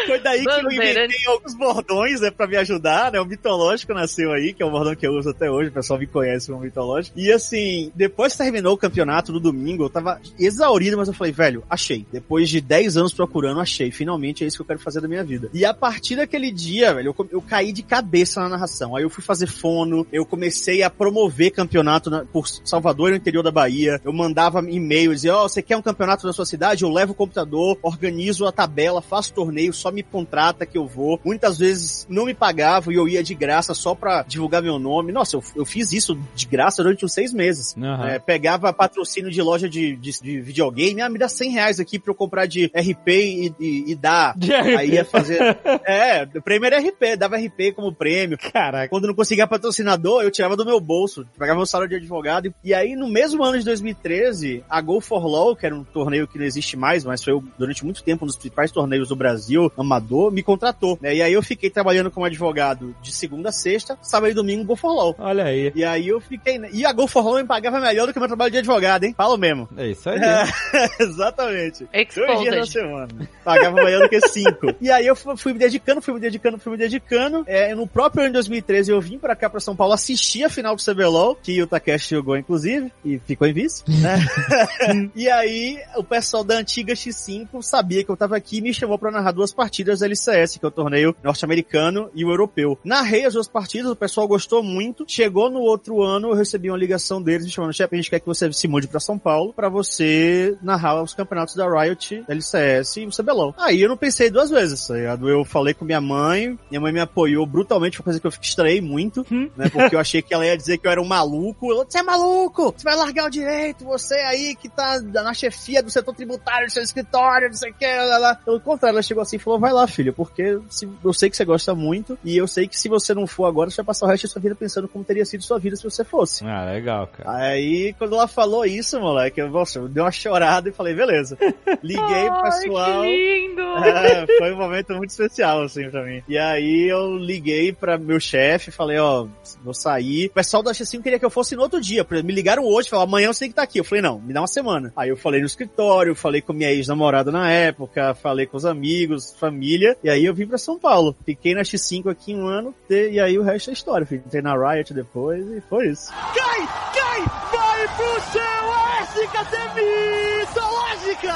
foi 0.06 0.20
daí 0.20 0.44
que 0.44 0.48
eu 0.48 0.62
Bandeira. 0.62 1.04
inventei 1.04 1.26
alguns 1.26 1.54
bordões, 1.54 2.20
né, 2.20 2.30
pra 2.30 2.46
me 2.46 2.56
ajudar, 2.56 3.10
né? 3.10 3.20
O 3.20 3.24
mitológico 3.24 3.92
nasceu 3.92 4.32
aí, 4.32 4.52
que 4.52 4.62
é 4.62 4.66
o 4.66 4.70
bordão 4.70 4.94
que 4.94 5.06
eu 5.06 5.12
uso 5.12 5.30
até 5.30 5.50
hoje, 5.50 5.70
o 5.70 5.72
pessoal 5.72 5.98
me 5.98 6.06
conhece 6.06 6.50
como 6.50 6.62
mitológico. 6.62 7.18
E 7.18 7.32
assim, 7.32 7.90
depois 7.94 8.32
que 8.32 8.38
terminou 8.38 8.74
o 8.74 8.78
campeonato 8.78 9.32
no 9.32 9.40
domingo, 9.40 9.84
eu 9.84 9.90
tava 9.90 10.20
exaurido, 10.38 10.96
mas 10.96 11.08
eu 11.08 11.14
falei, 11.14 11.32
velho, 11.32 11.64
achei. 11.68 12.06
Depois 12.12 12.48
de 12.48 12.60
10 12.60 12.96
anos 12.96 13.12
procurando, 13.12 13.60
achei. 13.60 13.90
Finalmente 13.90 14.19
é 14.44 14.46
isso 14.46 14.56
que 14.58 14.62
eu 14.62 14.66
quero 14.66 14.78
fazer 14.78 15.00
da 15.00 15.08
minha 15.08 15.24
vida. 15.24 15.48
E 15.52 15.64
a 15.64 15.72
partir 15.74 16.16
daquele 16.16 16.50
dia, 16.50 16.94
velho, 16.94 17.14
eu, 17.18 17.28
eu 17.32 17.42
caí 17.42 17.72
de 17.72 17.82
cabeça 17.82 18.40
na 18.40 18.48
narração. 18.50 18.94
Aí 18.96 19.02
eu 19.02 19.10
fui 19.10 19.22
fazer 19.22 19.46
fono, 19.46 20.06
eu 20.12 20.24
comecei 20.24 20.82
a 20.82 20.90
promover 20.90 21.50
campeonato 21.50 22.10
na- 22.10 22.24
por 22.24 22.46
Salvador 22.64 23.08
e 23.08 23.10
no 23.12 23.16
interior 23.16 23.42
da 23.42 23.50
Bahia. 23.50 24.00
Eu 24.04 24.12
mandava 24.12 24.60
e-mail, 24.70 25.14
dizia, 25.14 25.36
ó, 25.36 25.42
você 25.48 25.62
quer 25.62 25.76
um 25.76 25.82
campeonato 25.82 26.26
na 26.26 26.32
sua 26.32 26.46
cidade? 26.46 26.82
Eu 26.84 26.90
levo 26.90 27.12
o 27.12 27.14
computador, 27.14 27.78
organizo 27.82 28.46
a 28.46 28.52
tabela, 28.52 29.00
faço 29.02 29.32
torneio, 29.32 29.72
só 29.72 29.90
me 29.90 30.02
contrata 30.02 30.66
que 30.66 30.76
eu 30.78 30.86
vou. 30.86 31.20
Muitas 31.24 31.58
vezes 31.58 32.06
não 32.08 32.26
me 32.26 32.34
pagavam 32.34 32.92
e 32.92 32.96
eu 32.96 33.08
ia 33.08 33.22
de 33.22 33.34
graça 33.34 33.74
só 33.74 33.94
pra 33.94 34.22
divulgar 34.22 34.62
meu 34.62 34.78
nome. 34.78 35.12
Nossa, 35.12 35.36
eu, 35.36 35.44
eu 35.56 35.64
fiz 35.64 35.92
isso 35.92 36.18
de 36.34 36.46
graça 36.46 36.82
durante 36.82 37.04
uns 37.04 37.12
seis 37.12 37.32
meses. 37.32 37.74
Aham. 37.76 38.08
É, 38.08 38.18
pegava 38.18 38.72
patrocínio 38.72 39.30
de 39.30 39.40
loja 39.42 39.68
de, 39.68 39.96
de, 39.96 40.10
de 40.20 40.40
videogame, 40.40 41.00
ah, 41.00 41.08
me 41.08 41.18
dá 41.18 41.28
100 41.28 41.50
reais 41.52 41.80
aqui 41.80 41.98
pra 41.98 42.10
eu 42.10 42.14
comprar 42.14 42.46
de 42.46 42.66
RP 42.66 43.08
e, 43.08 43.54
e, 43.60 43.92
e 43.92 43.94
dar. 44.10 44.34
De 44.36 44.52
RP. 44.52 44.76
Aí 44.76 44.90
ia 44.90 45.04
fazer. 45.04 45.40
É, 45.86 46.28
o 46.34 46.42
prêmio 46.42 46.66
era 46.66 46.78
RP, 46.78 47.16
dava 47.18 47.36
RP 47.36 47.72
como 47.74 47.92
prêmio. 47.92 48.38
Caraca. 48.52 48.88
Quando 48.88 49.06
não 49.06 49.14
conseguia 49.14 49.46
patrocinador, 49.46 50.22
eu 50.22 50.30
tirava 50.30 50.56
do 50.56 50.64
meu 50.64 50.78
bolso, 50.80 51.26
pegava 51.38 51.56
meu 51.56 51.66
salário 51.66 51.90
de 51.90 51.96
advogado. 51.96 52.52
E, 52.62 52.74
aí, 52.74 52.94
no 52.94 53.08
mesmo 53.08 53.42
ano 53.42 53.58
de 53.58 53.64
2013, 53.64 54.64
a 54.68 54.80
Go 54.80 55.00
for 55.00 55.24
Law, 55.26 55.56
que 55.56 55.66
era 55.66 55.74
um 55.74 55.82
torneio 55.82 56.28
que 56.28 56.38
não 56.38 56.44
existe 56.44 56.76
mais, 56.76 57.04
mas 57.04 57.24
foi 57.24 57.40
durante 57.58 57.84
muito 57.84 58.02
tempo 58.02 58.24
um 58.24 58.26
dos 58.26 58.36
principais 58.36 58.70
torneios 58.70 59.08
do 59.08 59.16
Brasil, 59.16 59.72
amador, 59.76 60.30
me 60.30 60.42
contratou, 60.42 60.98
né? 61.00 61.14
E 61.14 61.22
aí 61.22 61.32
eu 61.32 61.42
fiquei 61.42 61.70
trabalhando 61.70 62.10
como 62.10 62.26
advogado 62.26 62.94
de 63.02 63.12
segunda 63.12 63.48
a 63.48 63.52
sexta, 63.52 63.98
sábado 64.02 64.30
e 64.30 64.34
domingo 64.34 64.64
Go 64.64 64.76
for 64.76 64.94
Law. 64.94 65.14
Olha 65.18 65.44
aí. 65.44 65.72
E 65.74 65.84
aí 65.84 66.08
eu 66.08 66.20
fiquei. 66.20 66.60
E 66.72 66.84
a 66.84 66.92
Go 66.92 67.06
for 67.06 67.24
Law 67.24 67.36
me 67.36 67.44
pagava 67.44 67.80
melhor 67.80 68.06
do 68.06 68.12
que 68.12 68.18
o 68.18 68.20
meu 68.20 68.28
trabalho 68.28 68.50
de 68.50 68.58
advogado, 68.58 69.04
hein? 69.04 69.14
Falo 69.16 69.36
mesmo. 69.36 69.68
É 69.76 69.88
isso 69.88 70.08
aí. 70.08 70.20
Exatamente. 71.00 71.88
Dois 72.14 72.40
dias 72.40 72.56
na 72.56 72.66
semana. 72.66 73.08
Pagava 73.44 73.82
melhor 73.82 73.99
que 74.08 74.20
cinco. 74.28 74.74
E 74.80 74.90
aí 74.90 75.06
eu 75.06 75.14
fu- 75.16 75.36
fui 75.36 75.52
me 75.52 75.58
dedicando, 75.58 76.00
fui 76.00 76.14
me 76.14 76.20
dedicando, 76.20 76.58
fui 76.58 76.72
me 76.72 76.78
dedicando. 76.78 77.44
É, 77.46 77.74
no 77.74 77.86
próprio 77.86 78.22
ano 78.22 78.30
de 78.30 78.34
2013 78.34 78.90
eu 78.92 79.00
vim 79.00 79.18
pra 79.18 79.34
cá, 79.36 79.48
pra 79.50 79.60
São 79.60 79.74
Paulo, 79.76 79.92
assistir 79.94 80.44
a 80.44 80.48
final 80.50 80.74
do 80.76 80.82
CBLOL, 80.82 81.36
que 81.36 81.62
o 81.62 81.66
Takeshi 81.66 82.10
jogou, 82.14 82.36
inclusive, 82.36 82.92
e 83.04 83.18
ficou 83.18 83.46
em 83.46 83.52
vice, 83.52 83.82
né? 83.88 84.18
e 85.14 85.28
aí 85.28 85.78
o 85.96 86.04
pessoal 86.04 86.42
da 86.44 86.54
antiga 86.56 86.92
X5 86.94 87.62
sabia 87.62 88.04
que 88.04 88.10
eu 88.10 88.16
tava 88.16 88.36
aqui 88.36 88.58
e 88.58 88.60
me 88.60 88.72
chamou 88.74 88.98
pra 88.98 89.10
narrar 89.10 89.32
duas 89.32 89.52
partidas 89.52 90.00
da 90.00 90.06
LCS, 90.06 90.58
que 90.58 90.64
é 90.64 90.68
o 90.68 90.70
torneio 90.70 91.14
norte-americano 91.22 92.10
e 92.14 92.24
o 92.24 92.30
europeu. 92.30 92.78
Narrei 92.84 93.24
as 93.24 93.34
duas 93.34 93.48
partidas, 93.48 93.90
o 93.90 93.96
pessoal 93.96 94.26
gostou 94.28 94.62
muito. 94.62 95.04
Chegou 95.06 95.50
no 95.50 95.60
outro 95.60 96.02
ano, 96.02 96.28
eu 96.30 96.34
recebi 96.34 96.70
uma 96.70 96.78
ligação 96.78 97.20
deles 97.22 97.44
me 97.44 97.50
chamando, 97.50 97.72
chefe, 97.72 97.94
a 97.94 97.98
gente 97.98 98.10
quer 98.10 98.20
que 98.20 98.26
você 98.26 98.52
se 98.52 98.68
mude 98.68 98.86
pra 98.88 99.00
São 99.00 99.18
Paulo 99.18 99.52
pra 99.52 99.68
você 99.68 100.56
narrar 100.62 101.02
os 101.02 101.14
campeonatos 101.14 101.54
da 101.54 101.66
Riot, 101.68 102.24
LCS 102.28 102.96
e 102.98 103.06
o 103.06 103.10
CBLOL. 103.10 103.54
Aí 103.58 103.80
eu 103.80 103.88
não 103.90 103.96
pensei 103.96 104.30
duas 104.30 104.50
vezes, 104.50 104.86
tá 104.86 104.94
ligado? 104.94 105.28
Eu 105.28 105.44
falei 105.44 105.74
com 105.74 105.84
minha 105.84 106.00
mãe, 106.00 106.58
minha 106.70 106.80
mãe 106.80 106.92
me 106.92 107.00
apoiou 107.00 107.44
brutalmente, 107.46 107.96
foi 107.96 108.02
uma 108.02 108.04
coisa 108.04 108.20
que 108.20 108.26
eu 108.26 108.32
estranhei 108.40 108.80
muito, 108.80 109.26
né? 109.56 109.68
Porque 109.68 109.94
eu 109.94 110.00
achei 110.00 110.22
que 110.22 110.32
ela 110.32 110.46
ia 110.46 110.56
dizer 110.56 110.78
que 110.78 110.86
eu 110.86 110.90
era 110.90 111.00
um 111.00 111.06
maluco. 111.06 111.70
Ela, 111.72 111.84
Você 111.88 111.98
é 111.98 112.02
maluco! 112.02 112.74
Você 112.76 112.84
vai 112.84 112.96
largar 112.96 113.26
o 113.26 113.30
direito, 113.30 113.84
você 113.84 114.14
aí 114.14 114.54
que 114.54 114.68
tá 114.68 115.00
na 115.00 115.34
chefia 115.34 115.82
do 115.82 115.90
setor 115.90 116.14
tributário 116.14 116.66
do 116.66 116.72
seu 116.72 116.82
escritório, 116.82 117.48
não 117.48 117.56
sei 117.56 117.70
o 117.70 117.74
que, 117.74 117.86
lá, 117.86 118.18
lá. 118.18 118.34
Pelo 118.36 118.60
contrário, 118.60 118.94
ela 118.94 119.02
chegou 119.02 119.22
assim 119.22 119.36
e 119.36 119.38
falou, 119.38 119.58
vai 119.58 119.72
lá, 119.72 119.86
filho, 119.86 120.12
porque 120.12 120.58
se, 120.68 120.88
eu 121.04 121.12
sei 121.12 121.28
que 121.28 121.36
você 121.36 121.44
gosta 121.44 121.74
muito, 121.74 122.18
e 122.24 122.36
eu 122.36 122.46
sei 122.46 122.66
que 122.66 122.78
se 122.78 122.88
você 122.88 123.12
não 123.14 123.26
for 123.26 123.46
agora, 123.46 123.70
você 123.70 123.76
vai 123.78 123.86
passar 123.86 124.06
o 124.06 124.08
resto 124.08 124.26
da 124.26 124.32
sua 124.32 124.42
vida 124.42 124.54
pensando 124.54 124.88
como 124.88 125.04
teria 125.04 125.24
sido 125.24 125.42
sua 125.42 125.58
vida 125.58 125.76
se 125.76 125.84
você 125.84 126.04
fosse. 126.04 126.44
Ah, 126.46 126.64
legal, 126.64 127.06
cara. 127.06 127.30
Aí, 127.38 127.94
quando 127.98 128.14
ela 128.14 128.28
falou 128.28 128.64
isso, 128.64 129.00
moleque, 129.00 129.40
eu, 129.40 129.50
nossa, 129.50 129.78
eu 129.78 129.88
dei 129.88 130.02
uma 130.02 130.12
chorada 130.12 130.68
e 130.68 130.72
falei, 130.72 130.94
beleza. 130.94 131.36
Liguei 131.82 132.26
pro 132.26 132.44
Ai, 132.44 132.50
pessoal. 132.60 133.02
que 133.02 133.08
lindo! 133.08 133.62
Foi 134.38 134.52
um 134.52 134.56
momento 134.56 134.94
muito 134.94 135.10
especial, 135.10 135.62
assim, 135.62 135.88
pra 135.90 136.04
mim. 136.04 136.22
E 136.28 136.38
aí 136.38 136.88
eu 136.88 137.16
liguei 137.16 137.72
pra 137.72 137.98
meu 137.98 138.20
chefe, 138.20 138.70
falei, 138.70 138.98
ó, 138.98 139.26
vou 139.62 139.74
sair. 139.74 140.26
O 140.26 140.30
pessoal 140.34 140.62
da 140.62 140.72
X5 140.72 141.02
queria 141.02 141.18
que 141.18 141.24
eu 141.24 141.30
fosse 141.30 141.56
no 141.56 141.62
outro 141.62 141.80
dia. 141.80 142.04
Por 142.04 142.14
exemplo, 142.14 142.28
Me 142.28 142.34
ligaram 142.34 142.64
hoje, 142.64 142.88
falaram, 142.88 143.08
amanhã 143.08 143.32
você 143.32 143.40
tem 143.40 143.48
que 143.48 143.52
estar 143.52 143.62
aqui. 143.62 143.80
Eu 143.80 143.84
falei, 143.84 144.02
não, 144.02 144.18
me 144.20 144.32
dá 144.32 144.40
uma 144.40 144.46
semana. 144.46 144.92
Aí 144.96 145.08
eu 145.08 145.16
falei 145.16 145.40
no 145.40 145.46
escritório, 145.46 146.14
falei 146.14 146.40
com 146.40 146.52
minha 146.52 146.70
ex-namorada 146.70 147.30
na 147.30 147.50
época, 147.50 148.14
falei 148.14 148.46
com 148.46 148.56
os 148.56 148.64
amigos, 148.64 149.34
família, 149.38 149.96
e 150.04 150.10
aí 150.10 150.24
eu 150.24 150.34
vim 150.34 150.46
pra 150.46 150.58
São 150.58 150.78
Paulo. 150.78 151.16
Fiquei 151.24 151.54
na 151.54 151.62
X5 151.62 152.10
aqui 152.10 152.34
um 152.34 152.46
ano, 152.46 152.74
e 152.88 153.18
aí 153.18 153.38
o 153.38 153.42
resto 153.42 153.70
é 153.70 153.72
história. 153.72 154.06
filho. 154.06 154.22
Entrei 154.26 154.42
na 154.42 154.54
Riot 154.54 154.92
depois 154.92 155.46
e 155.50 155.60
foi 155.62 155.88
isso. 155.88 156.12
Cai, 156.12 156.66
cai, 156.94 157.20
vai 157.52 157.88
pro 157.96 158.20
céu, 158.32 158.70
SKT 159.10 159.56
Mitológica! 159.74 161.34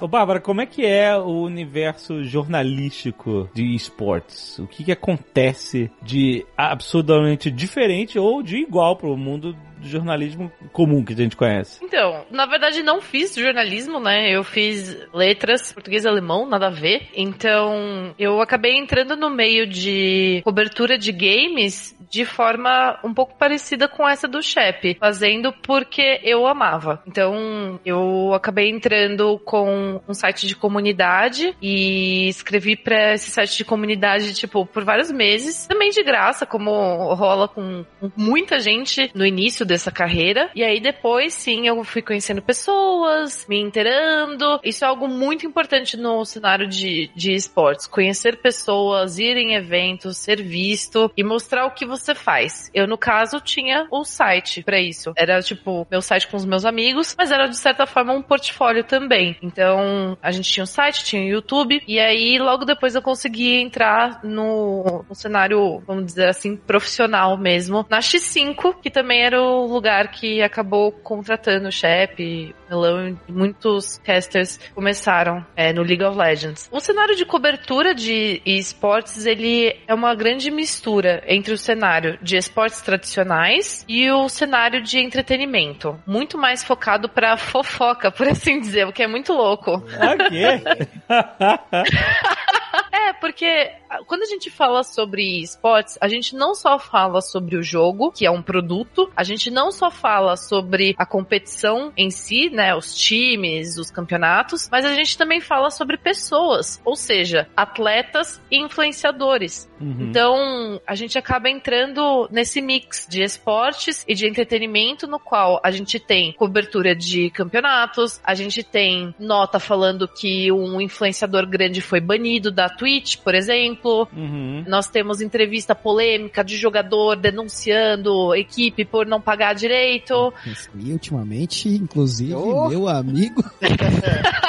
Ô, 0.00 0.08
Bárbara, 0.08 0.40
como 0.40 0.60
é 0.60 0.66
que 0.66 0.84
é 0.84 1.16
o 1.16 1.42
universo 1.42 2.24
jornalístico 2.24 3.48
de 3.54 3.74
esportes? 3.74 4.58
O 4.58 4.66
que, 4.66 4.84
que 4.84 4.92
acontece 4.92 5.90
de 6.02 6.44
absurdamente 6.56 7.37
diferente 7.50 8.18
ou 8.18 8.42
de 8.42 8.56
igual 8.56 8.96
pro 8.96 9.16
mundo 9.16 9.54
do 9.78 9.88
jornalismo 9.88 10.50
comum 10.72 11.04
que 11.04 11.12
a 11.12 11.16
gente 11.16 11.36
conhece? 11.36 11.78
Então, 11.82 12.24
na 12.30 12.46
verdade 12.46 12.82
não 12.82 13.00
fiz 13.00 13.34
jornalismo, 13.34 14.00
né? 14.00 14.30
Eu 14.30 14.42
fiz 14.42 14.96
letras, 15.14 15.72
português 15.72 16.04
e 16.04 16.08
alemão, 16.08 16.48
nada 16.48 16.66
a 16.66 16.70
ver. 16.70 17.08
Então, 17.14 18.14
eu 18.18 18.40
acabei 18.40 18.76
entrando 18.76 19.16
no 19.16 19.30
meio 19.30 19.66
de 19.66 20.40
cobertura 20.44 20.98
de 20.98 21.12
games 21.12 21.96
de 22.10 22.24
forma 22.24 22.98
um 23.04 23.14
pouco 23.14 23.36
parecida 23.36 23.88
com 23.88 24.08
essa 24.08 24.26
do 24.26 24.42
Shep, 24.42 24.96
fazendo 24.98 25.52
porque 25.62 26.20
eu 26.22 26.46
amava. 26.46 27.02
Então, 27.06 27.78
eu 27.84 28.32
acabei 28.34 28.70
entrando 28.70 29.38
com 29.44 30.00
um 30.08 30.14
site 30.14 30.46
de 30.46 30.56
comunidade 30.56 31.54
e 31.60 32.28
escrevi 32.28 32.76
pra 32.76 33.14
esse 33.14 33.30
site 33.30 33.58
de 33.58 33.64
comunidade, 33.64 34.34
tipo, 34.34 34.66
por 34.66 34.84
vários 34.84 35.10
meses, 35.10 35.66
também 35.66 35.90
de 35.90 36.02
graça, 36.02 36.46
como 36.46 37.14
rola 37.14 37.48
com 37.48 37.68
com 38.00 38.10
muita 38.16 38.58
gente 38.58 39.10
no 39.14 39.24
início 39.24 39.64
dessa 39.64 39.90
carreira. 39.90 40.50
E 40.54 40.62
aí 40.62 40.80
depois, 40.80 41.34
sim, 41.34 41.66
eu 41.66 41.82
fui 41.84 42.02
conhecendo 42.02 42.42
pessoas, 42.42 43.46
me 43.48 43.60
inteirando. 43.60 44.60
Isso 44.64 44.84
é 44.84 44.88
algo 44.88 45.08
muito 45.08 45.46
importante 45.46 45.96
no 45.96 46.24
cenário 46.24 46.66
de, 46.66 47.10
de 47.14 47.32
esportes. 47.32 47.86
Conhecer 47.86 48.36
pessoas, 48.36 49.18
ir 49.18 49.36
em 49.36 49.54
eventos, 49.54 50.16
ser 50.16 50.42
visto 50.42 51.10
e 51.16 51.22
mostrar 51.22 51.66
o 51.66 51.72
que 51.72 51.86
você 51.86 51.97
faz. 52.14 52.70
Eu, 52.74 52.86
no 52.86 52.98
caso, 52.98 53.40
tinha 53.40 53.86
o 53.90 54.04
site 54.04 54.62
pra 54.62 54.80
isso. 54.80 55.12
Era, 55.16 55.40
tipo, 55.40 55.86
meu 55.90 56.00
site 56.00 56.28
com 56.28 56.36
os 56.36 56.44
meus 56.44 56.64
amigos, 56.64 57.14
mas 57.16 57.30
era, 57.30 57.46
de 57.46 57.56
certa 57.56 57.86
forma, 57.86 58.12
um 58.12 58.22
portfólio 58.22 58.84
também. 58.84 59.36
Então, 59.42 60.16
a 60.22 60.30
gente 60.30 60.50
tinha 60.50 60.64
o 60.64 60.66
site, 60.66 61.04
tinha 61.04 61.22
o 61.22 61.28
YouTube, 61.28 61.82
e 61.86 61.98
aí, 61.98 62.38
logo 62.38 62.64
depois, 62.64 62.94
eu 62.94 63.02
consegui 63.02 63.60
entrar 63.60 64.20
no, 64.22 65.04
no 65.08 65.14
cenário, 65.14 65.82
vamos 65.86 66.06
dizer 66.06 66.28
assim, 66.28 66.56
profissional 66.56 67.36
mesmo, 67.36 67.86
na 67.88 68.00
X5, 68.00 68.76
que 68.82 68.90
também 68.90 69.22
era 69.22 69.40
o 69.40 69.66
lugar 69.66 70.10
que 70.10 70.42
acabou 70.42 70.92
contratando 70.92 71.68
o 71.68 71.72
Shep, 71.72 72.54
Melão 72.68 73.16
e 73.26 73.32
muitos 73.32 73.98
casters 73.98 74.60
começaram 74.74 75.44
é, 75.56 75.72
no 75.72 75.82
League 75.82 76.04
of 76.04 76.16
Legends. 76.16 76.68
O 76.70 76.80
cenário 76.80 77.16
de 77.16 77.24
cobertura 77.24 77.94
de 77.94 78.42
esportes, 78.44 79.24
ele 79.24 79.74
é 79.86 79.94
uma 79.94 80.14
grande 80.14 80.50
mistura 80.50 81.22
entre 81.26 81.52
o 81.52 81.58
cenário 81.58 81.87
de 82.22 82.36
esportes 82.36 82.80
tradicionais 82.80 83.84
e 83.88 84.10
o 84.10 84.28
cenário 84.28 84.82
de 84.82 84.98
entretenimento. 84.98 85.98
Muito 86.06 86.36
mais 86.36 86.62
focado 86.62 87.08
pra 87.08 87.36
fofoca, 87.36 88.10
por 88.12 88.28
assim 88.28 88.60
dizer, 88.60 88.86
o 88.86 88.92
que 88.92 89.02
é 89.02 89.06
muito 89.06 89.32
louco. 89.32 89.72
Ok. 89.72 90.62
É, 92.98 93.12
porque 93.12 93.70
ah, 93.88 94.00
quando 94.06 94.22
a 94.22 94.26
gente 94.26 94.50
fala 94.50 94.82
sobre 94.82 95.40
esportes, 95.40 95.96
a 96.00 96.08
gente 96.08 96.34
não 96.34 96.54
só 96.54 96.78
fala 96.78 97.20
sobre 97.20 97.56
o 97.56 97.62
jogo, 97.62 98.10
que 98.10 98.26
é 98.26 98.30
um 98.30 98.42
produto, 98.42 99.10
a 99.16 99.22
gente 99.22 99.50
não 99.50 99.70
só 99.70 99.90
fala 99.90 100.36
sobre 100.36 100.94
a 100.98 101.06
competição 101.06 101.92
em 101.96 102.10
si, 102.10 102.50
né, 102.50 102.74
os 102.74 102.96
times, 102.96 103.78
os 103.78 103.90
campeonatos, 103.90 104.68
mas 104.70 104.84
a 104.84 104.94
gente 104.94 105.16
também 105.16 105.40
fala 105.40 105.70
sobre 105.70 105.96
pessoas, 105.96 106.80
ou 106.84 106.96
seja, 106.96 107.48
atletas 107.56 108.40
e 108.50 108.58
influenciadores. 108.58 109.70
Uhum. 109.80 109.96
Então, 110.00 110.80
a 110.86 110.94
gente 110.94 111.16
acaba 111.16 111.48
entrando 111.48 112.28
nesse 112.30 112.60
mix 112.60 113.06
de 113.08 113.22
esportes 113.22 114.04
e 114.08 114.14
de 114.14 114.26
entretenimento, 114.26 115.06
no 115.06 115.20
qual 115.20 115.60
a 115.62 115.70
gente 115.70 116.00
tem 116.00 116.32
cobertura 116.32 116.96
de 116.96 117.30
campeonatos, 117.30 118.20
a 118.24 118.34
gente 118.34 118.62
tem 118.62 119.14
nota 119.18 119.60
falando 119.60 120.08
que 120.08 120.50
um 120.50 120.80
influenciador 120.80 121.46
grande 121.46 121.80
foi 121.80 122.00
banido 122.00 122.50
da 122.50 122.68
Twitch, 122.88 123.18
por 123.18 123.34
exemplo. 123.34 124.08
Uhum. 124.16 124.64
Nós 124.66 124.88
temos 124.88 125.20
entrevista 125.20 125.74
polêmica 125.74 126.42
de 126.42 126.56
jogador 126.56 127.16
denunciando 127.16 128.34
equipe 128.34 128.84
por 128.84 129.06
não 129.06 129.20
pagar 129.20 129.54
direito. 129.54 130.32
Recebi 130.42 130.92
ultimamente, 130.92 131.68
inclusive, 131.68 132.34
Oh. 132.34 132.68
meu 132.68 132.88
amigo. 132.88 133.44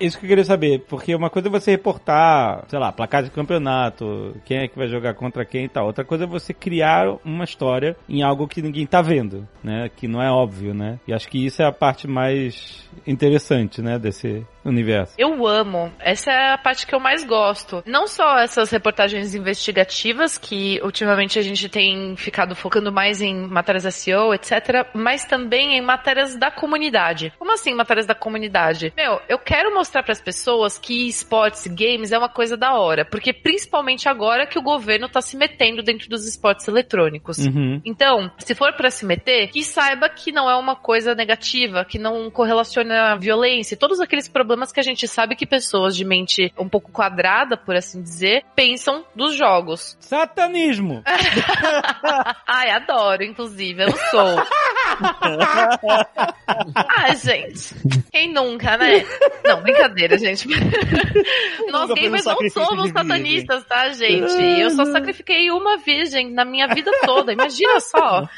Isso 0.00 0.18
que 0.18 0.24
eu 0.24 0.28
queria 0.28 0.44
saber, 0.44 0.80
porque 0.88 1.14
uma 1.14 1.30
coisa 1.30 1.48
é 1.48 1.50
você 1.50 1.70
reportar, 1.72 2.64
sei 2.68 2.78
lá, 2.78 2.90
placar 2.90 3.22
de 3.22 3.30
campeonato, 3.30 4.34
quem 4.44 4.58
é 4.58 4.68
que 4.68 4.76
vai 4.76 4.88
jogar 4.88 5.14
contra 5.14 5.44
quem 5.44 5.64
e 5.64 5.68
tal. 5.68 5.86
Outra 5.86 6.04
coisa 6.04 6.24
é 6.24 6.26
você 6.26 6.52
criar 6.52 7.16
uma 7.24 7.44
história 7.44 7.96
em 8.08 8.22
algo 8.22 8.48
que 8.48 8.60
ninguém 8.60 8.86
tá 8.86 9.00
vendo, 9.00 9.46
né? 9.62 9.88
Que 9.94 10.08
não 10.08 10.20
é 10.20 10.30
óbvio, 10.30 10.74
né? 10.74 10.98
E 11.06 11.12
acho 11.12 11.28
que 11.28 11.44
isso 11.46 11.62
é 11.62 11.66
a 11.66 11.72
parte 11.72 12.08
mais 12.08 12.88
interessante, 13.06 13.80
né? 13.80 13.98
Desse 13.98 14.44
universo. 14.64 15.14
Eu 15.18 15.46
amo. 15.46 15.92
Essa 15.98 16.30
é 16.32 16.52
a 16.52 16.58
parte 16.58 16.86
que 16.86 16.94
eu 16.94 17.00
mais 17.00 17.24
gosto. 17.24 17.82
Não 17.86 18.06
só 18.06 18.38
essas 18.38 18.70
reportagens 18.70 19.34
investigativas, 19.34 20.38
que 20.38 20.80
ultimamente 20.82 21.38
a 21.38 21.42
gente 21.42 21.68
tem 21.68 22.16
ficado 22.16 22.54
focando 22.54 22.92
mais 22.92 23.20
em 23.20 23.34
matérias 23.46 23.84
SEO, 23.94 24.34
etc., 24.34 24.86
mas 24.94 25.24
também 25.24 25.76
em 25.76 25.82
matérias 25.82 26.36
da 26.36 26.50
comunidade. 26.50 27.32
Como 27.38 27.52
assim 27.52 27.74
matérias 27.74 28.06
da 28.06 28.14
comunidade? 28.14 28.92
Meu, 28.96 29.20
eu 29.28 29.38
quero 29.38 29.74
mostrar 29.74 30.02
para 30.02 30.12
as 30.12 30.20
pessoas 30.20 30.78
que 30.78 31.08
esportes, 31.08 31.66
games 31.66 32.12
é 32.12 32.18
uma 32.18 32.28
coisa 32.28 32.56
da 32.56 32.74
hora, 32.74 33.04
porque 33.04 33.32
principalmente 33.32 34.08
agora 34.08 34.46
que 34.46 34.58
o 34.58 34.62
governo 34.62 35.08
tá 35.08 35.20
se 35.20 35.36
metendo 35.36 35.82
dentro 35.82 36.08
dos 36.08 36.26
esportes 36.26 36.66
eletrônicos. 36.68 37.38
Uhum. 37.38 37.80
Então, 37.84 38.30
se 38.38 38.54
for 38.54 38.72
pra 38.74 38.90
se 38.90 39.04
meter, 39.04 39.48
que 39.48 39.62
saiba 39.62 40.08
que 40.08 40.32
não 40.32 40.48
é 40.48 40.56
uma 40.56 40.76
coisa 40.76 41.14
negativa, 41.14 41.84
que 41.84 41.98
não 41.98 42.30
correlaciona 42.30 43.12
a 43.12 43.16
violência, 43.16 43.76
todos 43.76 44.00
aqueles 44.00 44.28
problemas 44.28 44.53
que 44.72 44.80
a 44.80 44.82
gente 44.82 45.06
sabe 45.08 45.36
que 45.36 45.46
pessoas 45.46 45.96
de 45.96 46.04
mente 46.04 46.52
um 46.58 46.68
pouco 46.68 46.90
quadrada, 46.90 47.56
por 47.56 47.76
assim 47.76 48.02
dizer, 48.02 48.44
pensam 48.54 49.04
dos 49.14 49.34
jogos. 49.34 49.96
Satanismo! 50.00 51.02
Ai, 52.46 52.70
adoro, 52.70 53.22
inclusive, 53.22 53.84
eu 53.84 53.92
sou. 54.10 54.36
Ah, 56.76 57.14
gente. 57.14 57.74
Quem 58.12 58.32
nunca, 58.32 58.76
né? 58.76 59.04
Não, 59.44 59.60
brincadeira, 59.62 60.16
gente. 60.18 60.46
Nós 61.70 61.90
gamers 61.92 62.24
não 62.24 62.36
somos 62.50 62.90
satanistas, 62.90 63.64
tá, 63.64 63.88
gente? 63.90 64.42
Eu 64.60 64.70
só 64.70 64.84
sacrifiquei 64.84 65.50
uma 65.50 65.78
virgem 65.78 66.30
na 66.30 66.44
minha 66.44 66.68
vida 66.68 66.90
toda. 67.04 67.32
Imagina 67.32 67.80
só. 67.80 68.28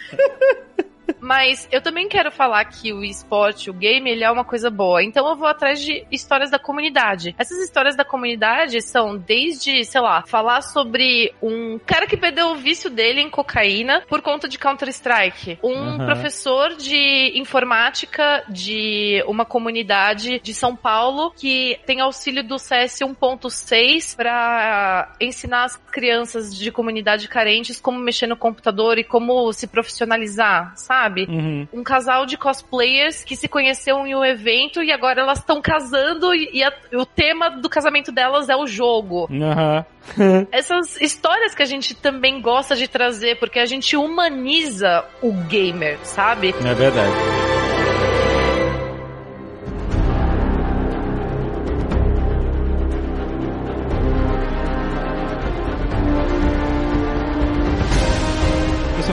Mas 1.27 1.66
eu 1.72 1.83
também 1.83 2.09
quero 2.09 2.31
falar 2.31 2.64
que 2.66 2.93
o 2.93 3.03
esporte, 3.03 3.68
o 3.68 3.74
game, 3.74 4.09
ele 4.09 4.22
é 4.22 4.31
uma 4.31 4.45
coisa 4.45 4.70
boa. 4.70 5.03
Então 5.03 5.29
eu 5.29 5.35
vou 5.35 5.49
atrás 5.49 5.81
de 5.81 6.07
histórias 6.09 6.53
da 6.53 6.59
comunidade. 6.59 7.35
Essas 7.37 7.59
histórias 7.59 7.97
da 7.97 8.05
comunidade 8.05 8.81
são 8.81 9.18
desde, 9.18 9.85
sei 9.85 10.01
lá, 10.01 10.22
falar 10.24 10.62
sobre 10.62 11.35
um 11.43 11.81
cara 11.85 12.07
que 12.07 12.16
perdeu 12.16 12.53
o 12.53 12.55
vício 12.55 12.89
dele 12.89 13.20
em 13.20 13.29
cocaína 13.29 14.03
por 14.09 14.22
conta 14.22 14.49
de 14.49 14.57
Counter-Strike. 14.57 15.59
Um 15.64 15.74
Aham. 15.74 16.07
professor 16.07 16.77
de 16.77 17.33
informática 17.35 18.45
de 18.49 19.24
uma 19.27 19.45
comunidade 19.45 20.39
de 20.39 20.55
São 20.55 20.77
Paulo 20.77 21.33
que 21.33 21.81
tem 21.85 22.01
auxílio 22.01 22.45
do 22.45 22.57
CS 22.57 23.01
1.6 23.01 24.14
para 24.14 25.12
ensinar 25.20 25.64
as 25.64 25.77
crianças 25.77 26.57
de 26.57 26.70
comunidade 26.70 27.27
carentes 27.27 27.81
como 27.81 27.99
mexer 27.99 28.29
no 28.29 28.37
computador 28.37 28.97
e 28.97 29.03
como 29.03 29.53
se 29.53 29.66
profissionalizar, 29.66 30.72
sabe? 30.77 31.16
Uhum. 31.25 31.67
um 31.73 31.83
casal 31.83 32.27
de 32.27 32.37
cosplayers 32.37 33.25
que 33.25 33.35
se 33.37 33.49
conheceu 33.49 34.07
em 34.07 34.14
um 34.14 34.25
evento 34.25 34.83
e 34.83 34.93
agora 34.93 35.21
elas 35.23 35.39
estão 35.39 35.62
casando 35.62 36.35
e, 36.35 36.62
a- 36.62 36.73
o 36.95 37.07
tema 37.07 37.49
do 37.51 37.69
casamento 37.69 38.12
delas 38.12 38.49
é 38.49 38.57
o 38.57 38.67
jogo. 38.67 39.29
Aham. 39.33 39.85
Essas 40.53 41.01
histórias 41.01 41.55
que 41.55 41.62
a 41.62 41.67
gente 41.67 41.95
também 41.95 42.41
gosta 42.41 42.77
de 42.77 42.87
trazer, 42.89 43.39
porque 43.39 43.59
a 43.59 43.67
gente 43.67 43.97
humaniza 43.97 45.05
o 45.23 45.33
gamer, 45.33 45.99
sabe? 46.05 46.55
É 46.64 46.75
verdade. 46.75 47.56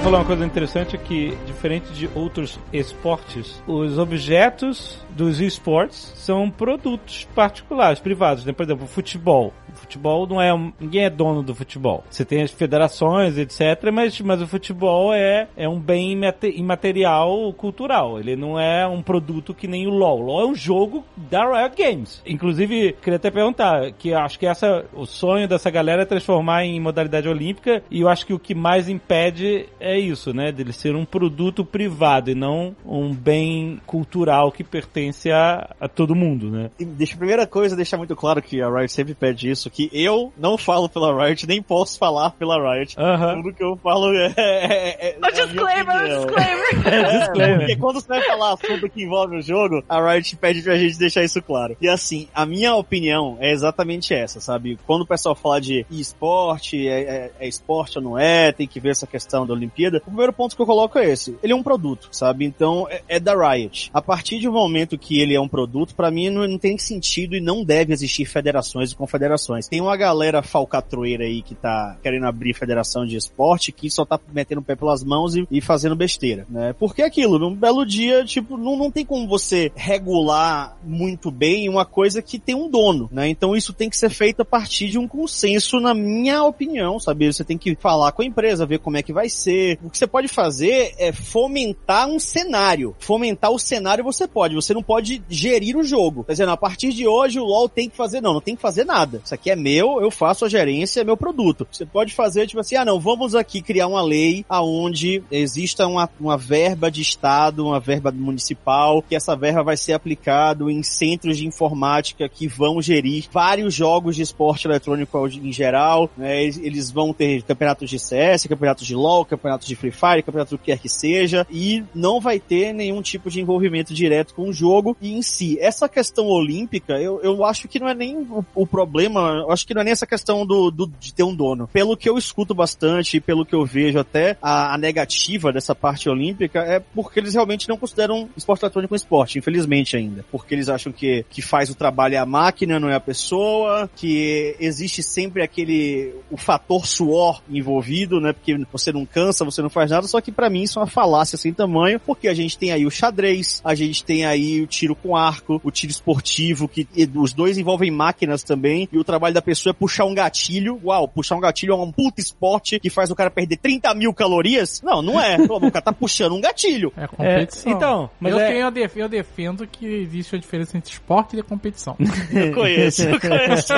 Falou 0.04 0.20
uma 0.20 0.26
coisa 0.26 0.46
interessante 0.46 0.98
que, 0.98 1.34
diferente 1.46 1.94
de 1.94 2.10
outros 2.14 2.60
esportes, 2.74 3.64
os 3.66 3.98
objetos 3.98 5.00
dos 5.12 5.40
esportes 5.40 6.12
são 6.18 6.52
produtos 6.52 7.26
particulares, 7.34 8.02
privados. 8.02 8.44
Né? 8.44 8.52
Por 8.52 8.64
exemplo, 8.64 8.86
futebol. 8.86 9.54
Futebol 9.84 10.26
não 10.26 10.42
é. 10.42 10.52
Ninguém 10.80 11.04
é 11.04 11.10
dono 11.10 11.44
do 11.44 11.54
futebol. 11.54 12.04
Você 12.10 12.24
tem 12.24 12.42
as 12.42 12.52
federações, 12.52 13.38
etc., 13.38 13.92
mas, 13.92 14.20
mas 14.22 14.42
o 14.42 14.48
futebol 14.48 15.14
é, 15.14 15.48
é 15.58 15.68
um 15.68 15.80
bem 15.80 16.14
imate- 16.14 16.54
imaterial 16.56 17.52
cultural. 17.54 18.20
Ele 18.20 18.36
não 18.36 18.60
é 18.60 18.88
um 18.88 19.02
produto 19.02 19.54
que 19.54 19.68
nem 19.68 19.86
o 19.86 19.90
LoL. 19.90 20.20
O 20.20 20.24
LoL 20.24 20.42
é 20.42 20.46
um 20.48 20.56
jogo 20.56 21.04
da 21.16 21.46
Riot 21.46 21.76
Games. 21.76 22.22
Inclusive, 22.26 22.94
queria 23.02 23.18
até 23.18 23.30
perguntar, 23.30 23.92
que 23.92 24.14
acho 24.14 24.40
que 24.40 24.46
essa, 24.46 24.86
o 24.94 25.06
sonho 25.06 25.48
dessa 25.48 25.70
galera 25.70 26.04
é 26.04 26.06
transformar 26.06 26.64
em 26.66 26.80
modalidade 26.80 27.28
olímpica, 27.28 27.84
e 27.92 28.02
eu 28.02 28.08
acho 28.08 28.26
que 28.26 28.34
o 28.34 28.40
que 28.40 28.56
mais 28.56 28.88
impede 28.88 29.66
é 29.80 30.00
isso, 30.00 30.34
né? 30.34 30.52
Dele 30.52 30.72
ser 30.72 30.96
um 30.96 31.06
produto 31.06 31.66
privado 31.66 32.32
e 32.32 32.36
não 32.36 32.76
um 32.86 33.14
bem 33.14 33.82
cultural 33.86 34.52
que 34.52 34.64
pertence 34.64 35.30
a, 35.32 35.76
a 35.80 35.88
todo 35.88 36.16
mundo, 36.16 36.50
né? 36.50 36.70
E 36.80 36.86
Deixa 36.86 37.16
a 37.16 37.18
primeira 37.18 37.46
coisa, 37.48 37.76
deixar 37.76 37.98
muito 37.98 38.16
claro 38.16 38.42
que 38.42 38.62
a 38.62 38.70
Riot 38.70 38.92
sempre 38.92 39.14
pede 39.14 39.50
isso, 39.50 39.70
que 39.74 39.90
eu 39.92 40.32
não 40.38 40.58
falo 40.58 40.88
pela 40.88 41.26
Riot, 41.26 41.48
nem 41.48 41.62
posso 41.62 41.98
falar 41.98 42.30
pela 42.32 42.56
Riot. 42.76 42.96
Tudo 42.96 43.54
que 43.54 43.64
eu 43.64 43.76
falo 43.78 44.14
é... 44.16 44.34
é, 44.38 45.08
é 45.10 45.18
O 45.20 45.26
é 45.26 45.30
a 45.30 45.32
minha 45.32 45.46
disclaimer, 45.46 46.08
disclaimer. 46.08 46.64
É, 46.94 47.18
Disclaimer. 47.20 47.60
porque 47.60 47.76
quando 47.78 48.02
você 48.02 48.08
vai 48.08 48.22
falar 48.24 48.54
assunto 48.54 48.90
que 48.90 49.04
envolve 49.04 49.38
o 49.38 49.42
jogo, 49.42 49.84
a 49.88 50.14
Riot 50.14 50.36
pede 50.38 50.62
pra 50.62 50.78
gente 50.78 50.98
deixar 50.98 51.24
isso 51.24 51.42
claro. 51.42 51.76
E 51.82 51.88
assim, 51.88 52.28
a 52.34 52.46
minha 52.46 52.76
opinião 52.76 53.38
é 53.40 53.52
exatamente 53.52 54.14
essa, 54.14 54.40
sabe? 54.40 54.78
Quando 54.86 55.02
o 55.02 55.08
pessoal 55.08 55.36
fala 55.36 55.60
de 55.60 55.86
esporte, 55.90 56.88
é, 56.88 57.02
é, 57.02 57.32
é 57.40 57.48
esporte 57.48 57.98
ou 57.98 58.04
não 58.04 58.18
é, 58.18 58.52
tem 58.52 58.68
que 58.68 58.80
ver 58.80 58.90
essa 58.90 59.08
questão 59.08 59.46
da 59.46 59.54
Olimpíada, 59.54 59.98
o 59.98 60.02
primeiro 60.02 60.34
ponto 60.34 60.56
que 60.56 60.62
eu 60.62 60.66
coloco 60.66 60.98
é 60.98 61.10
esse. 61.10 61.38
Ele 61.42 61.54
é 61.54 61.56
um 61.56 61.64
produto, 61.64 62.10
sabe? 62.12 62.46
Então, 62.46 62.88
é, 62.90 63.02
é 63.08 63.20
da 63.20 63.34
Riot. 63.34 63.90
A 63.94 64.02
partir 64.02 64.40
do 64.40 64.52
momento 64.52 64.98
que 64.98 65.20
ele 65.20 65.36
é 65.36 65.42
um 65.42 65.48
produto, 65.48 65.96
pra 65.96 66.12
mim 66.12 66.30
não, 66.30 66.48
não 66.48 66.58
tem 66.58 66.78
sentido 66.78 67.36
e 67.36 67.42
não 67.42 67.64
deve 67.64 67.94
existir 67.94 68.26
federações 68.26 68.92
e 68.92 68.96
confederações. 68.96 69.63
Tem 69.68 69.82
uma 69.82 69.96
galera 69.98 70.42
falcatroeira 70.42 71.24
aí 71.24 71.42
que 71.42 71.56
tá 71.56 71.98
querendo 72.02 72.26
abrir 72.26 72.54
federação 72.54 73.06
de 73.06 73.16
esporte 73.16 73.72
que 73.72 73.90
só 73.90 74.06
tá 74.06 74.20
metendo 74.32 74.62
o 74.62 74.64
pé 74.64 74.76
pelas 74.76 75.04
mãos 75.04 75.36
e, 75.36 75.48
e 75.50 75.62
fazendo 75.62 75.96
besteira, 75.96 76.46
né? 76.50 76.74
Porque 76.74 77.02
é 77.02 77.06
aquilo, 77.06 77.40
num 77.40 77.56
belo 77.56 77.86
dia, 77.86 78.24
tipo, 78.26 78.58
não, 78.58 78.78
não 78.78 78.92
tem 78.92 79.06
como 79.06 79.28
você 79.28 79.72
regular 79.76 80.78
muito 80.84 81.32
bem 81.32 81.70
uma 81.70 81.86
coisa 81.86 82.22
que 82.22 82.40
tem 82.40 82.56
um 82.56 82.70
dono, 82.70 83.10
né? 83.12 83.28
Então 83.28 83.56
isso 83.56 83.74
tem 83.74 83.90
que 83.90 83.98
ser 83.98 84.10
feito 84.10 84.42
a 84.42 84.46
partir 84.46 84.90
de 84.90 84.98
um 84.98 85.08
consenso, 85.08 85.80
na 85.80 85.94
minha 85.94 86.44
opinião, 86.44 87.00
sabe? 87.00 87.32
Você 87.32 87.44
tem 87.44 87.58
que 87.58 87.76
falar 87.76 88.12
com 88.12 88.22
a 88.22 88.26
empresa, 88.26 88.66
ver 88.66 88.80
como 88.80 88.98
é 88.98 89.04
que 89.04 89.14
vai 89.14 89.30
ser. 89.30 89.80
O 89.84 89.90
que 89.90 89.98
você 89.98 90.08
pode 90.08 90.28
fazer 90.28 90.94
é 90.98 91.12
fomentar 91.12 92.08
um 92.08 92.20
cenário. 92.20 92.96
Fomentar 93.00 93.52
o 93.52 93.60
cenário 93.60 94.04
você 94.04 94.28
pode, 94.28 94.56
você 94.56 94.74
não 94.74 94.84
pode 94.84 95.24
gerir 95.30 95.78
o 95.78 95.84
jogo. 95.84 96.24
Tá 96.24 96.34
dizendo, 96.34 96.52
a 96.52 96.58
partir 96.58 96.92
de 96.94 97.08
hoje 97.08 97.40
o 97.40 97.46
LoL 97.46 97.70
tem 97.70 97.90
que 97.90 97.96
fazer, 97.96 98.22
não, 98.22 98.34
não 98.34 98.42
tem 98.42 98.56
que 98.56 98.62
fazer 98.62 98.86
nada. 98.86 99.22
Isso 99.24 99.34
aqui 99.34 99.50
é 99.50 99.53
meu, 99.56 100.02
eu 100.02 100.12
faço 100.12 100.46
a 100.46 100.50
gerência, 100.50 101.02
é 101.02 101.04
meu 101.04 101.18
produto. 101.18 101.68
Você 101.72 101.86
pode 101.86 102.14
fazer, 102.14 102.48
tipo 102.48 102.60
assim, 102.60 102.76
ah 102.76 102.86
não, 102.86 103.00
vamos 103.00 103.36
aqui 103.36 103.62
criar 103.62 103.88
uma 103.88 104.02
lei 104.02 104.46
aonde 104.50 105.24
exista 105.32 105.88
uma, 105.88 106.10
uma 106.20 106.38
verba 106.38 106.90
de 106.92 107.02
estado, 107.02 107.66
uma 107.66 107.80
verba 107.80 108.12
municipal, 108.12 109.02
que 109.02 109.16
essa 109.16 109.36
verba 109.36 109.64
vai 109.64 109.78
ser 109.78 109.94
aplicado 109.94 110.70
em 110.70 110.84
centros 110.84 111.38
de 111.38 111.48
informática 111.48 112.28
que 112.28 112.48
vão 112.48 112.82
gerir 112.82 113.26
vários 113.32 113.74
jogos 113.74 114.16
de 114.16 114.22
esporte 114.22 114.68
eletrônico 114.68 115.28
em 115.28 115.52
geral, 115.52 116.10
né? 116.18 116.44
Eles, 116.44 116.58
eles 116.58 116.92
vão 116.92 117.14
ter 117.14 117.44
campeonatos 117.44 117.90
de 117.90 118.00
CS, 118.00 118.48
campeonatos 118.48 118.86
de 118.86 118.96
LoL, 118.96 119.26
campeonatos 119.26 119.68
de 119.68 119.76
Free 119.76 119.92
Fire, 119.92 120.24
campeonato 120.24 120.56
do 120.56 120.58
que 120.58 120.66
quer 120.66 120.80
que 120.80 120.90
seja, 120.90 121.46
e 121.50 121.84
não 121.94 122.20
vai 122.20 122.40
ter 122.40 122.74
nenhum 122.74 123.02
tipo 123.02 123.30
de 123.30 123.42
envolvimento 123.42 123.94
direto 123.94 124.34
com 124.34 124.50
o 124.50 124.54
jogo 124.54 124.98
e 125.02 125.14
em 125.14 125.22
si. 125.22 125.58
Essa 125.60 125.88
questão 125.88 126.28
olímpica, 126.28 126.94
eu, 126.94 127.22
eu 127.22 127.44
acho 127.46 127.68
que 127.68 127.80
não 127.80 127.88
é 127.88 127.94
nem 127.94 128.18
o, 128.18 128.46
o 128.56 128.68
problema, 128.68 129.33
acho 129.52 129.66
que 129.66 129.74
não 129.74 129.82
é 129.82 129.84
nem 129.86 129.94
essa 129.94 130.06
questão 130.08 130.46
do, 130.46 130.70
do- 130.72 130.92
de 131.00 131.14
ter 131.14 131.24
um 131.24 131.36
dono. 131.36 131.68
Pelo 131.72 131.96
que 131.98 132.10
eu 132.10 132.18
escuto 132.18 132.54
bastante, 132.54 133.18
e 133.18 133.22
pelo 133.22 133.46
que 133.46 133.56
eu 133.56 133.66
vejo 133.66 134.00
até, 134.00 134.38
a, 134.42 134.74
a 134.74 134.78
negativa 134.78 135.52
dessa 135.52 135.74
parte 135.76 136.10
olímpica 136.10 136.60
é 136.60 136.80
porque 136.80 137.20
eles 137.20 137.34
realmente 137.34 137.68
não 137.70 137.78
consideram 137.78 138.30
esporte 138.36 138.64
eletrônico 138.64 138.94
um 138.94 138.96
esporte, 138.96 139.38
infelizmente 139.40 139.96
ainda. 139.96 140.26
Porque 140.32 140.54
eles 140.54 140.70
acham 140.70 140.92
que, 140.92 141.26
que 141.30 141.42
faz 141.42 141.70
o 141.70 141.76
trabalho 141.76 142.16
é 142.16 142.18
a 142.18 142.26
máquina, 142.26 142.80
não 142.80 142.90
é 142.90 142.96
a 142.96 143.00
pessoa, 143.00 143.90
que 143.96 144.56
existe 144.60 145.02
sempre 145.02 145.42
aquele, 145.44 146.14
o 146.30 146.38
fator 146.38 146.86
suor 146.86 147.42
envolvido, 147.50 148.20
né? 148.20 148.34
Porque 148.34 148.58
você 148.72 148.92
não 148.92 149.06
cansa, 149.06 149.46
você 149.46 149.62
não 149.62 149.70
faz 149.70 149.92
nada, 149.92 150.08
só 150.08 150.20
que 150.20 150.32
pra 150.32 150.50
mim 150.50 150.64
isso 150.64 150.80
é 150.80 150.82
uma 150.82 150.88
falácia 150.88 151.38
sem 151.38 151.54
tamanho, 151.54 152.00
porque 152.00 152.28
a 152.28 152.34
gente 152.34 152.58
tem 152.58 152.72
aí 152.72 152.86
o 152.86 152.92
xadrez, 152.92 153.62
a 153.64 153.74
gente 153.76 154.04
tem 154.04 154.26
aí 154.26 154.62
o 154.62 154.68
tiro 154.68 154.96
com 154.96 155.16
arco, 155.16 155.62
o 155.64 155.72
tiro 155.72 155.92
esportivo, 155.92 156.68
que 156.68 156.88
os 157.16 157.34
dois 157.34 157.58
envolvem 157.58 157.90
máquinas 157.92 158.44
também, 158.44 158.88
e 158.92 158.98
o 158.98 159.04
trabalho 159.04 159.23
da 159.32 159.42
pessoa 159.42 159.72
é 159.72 159.74
puxar 159.74 160.06
um 160.06 160.14
gatilho. 160.16 160.80
Uau, 160.84 161.08
puxar 161.08 161.36
um 161.36 161.40
gatilho 161.40 161.74
é 161.74 161.76
um 161.78 161.92
puta 161.92 162.20
esporte 162.20 162.80
que 162.80 162.90
faz 162.90 163.12
o 163.12 163.16
cara 163.16 163.30
perder 163.30 163.58
30 163.58 163.94
mil 163.94 164.14
calorias? 164.14 164.82
Não, 164.82 165.02
não 165.02 165.22
é. 165.22 165.38
O 165.38 165.72
cara 165.72 165.82
tá 165.82 165.94
puxando 165.94 166.34
um 166.34 166.42
gatilho. 166.42 166.92
É 166.98 167.08
competição. 167.08 167.72
É, 167.72 167.76
então, 167.76 168.10
mas 168.20 168.34
eu, 168.34 168.40
é- 168.40 168.48
tenho, 168.48 168.60
eu, 168.66 168.72
def- 168.72 168.98
eu 168.98 169.08
defendo 169.08 169.68
que 169.68 169.86
existe 169.86 170.36
a 170.36 170.40
diferença 170.40 170.76
entre 170.78 170.92
esporte 170.92 171.38
e 171.38 171.44
competição. 171.44 171.96
Eu 172.34 172.54
conheço, 172.54 173.04
eu 173.04 173.20
conheço. 173.20 173.74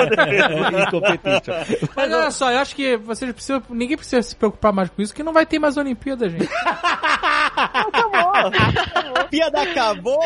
Mas 1.94 2.12
olha 2.12 2.30
só, 2.30 2.50
eu 2.50 2.58
acho 2.58 2.74
que 2.74 2.96
vocês 2.96 3.30
precisam. 3.32 3.62
Ninguém 3.68 3.96
precisa 3.96 4.22
se 4.22 4.34
preocupar 4.34 4.72
mais 4.72 4.88
com 4.88 5.02
isso, 5.02 5.14
que 5.14 5.22
não 5.22 5.32
vai 5.32 5.44
ter 5.44 5.58
mais 5.58 5.76
Olimpíada, 5.76 6.28
gente. 6.28 6.48
A 7.56 8.25
piada 9.30 9.62
acabou. 9.62 10.20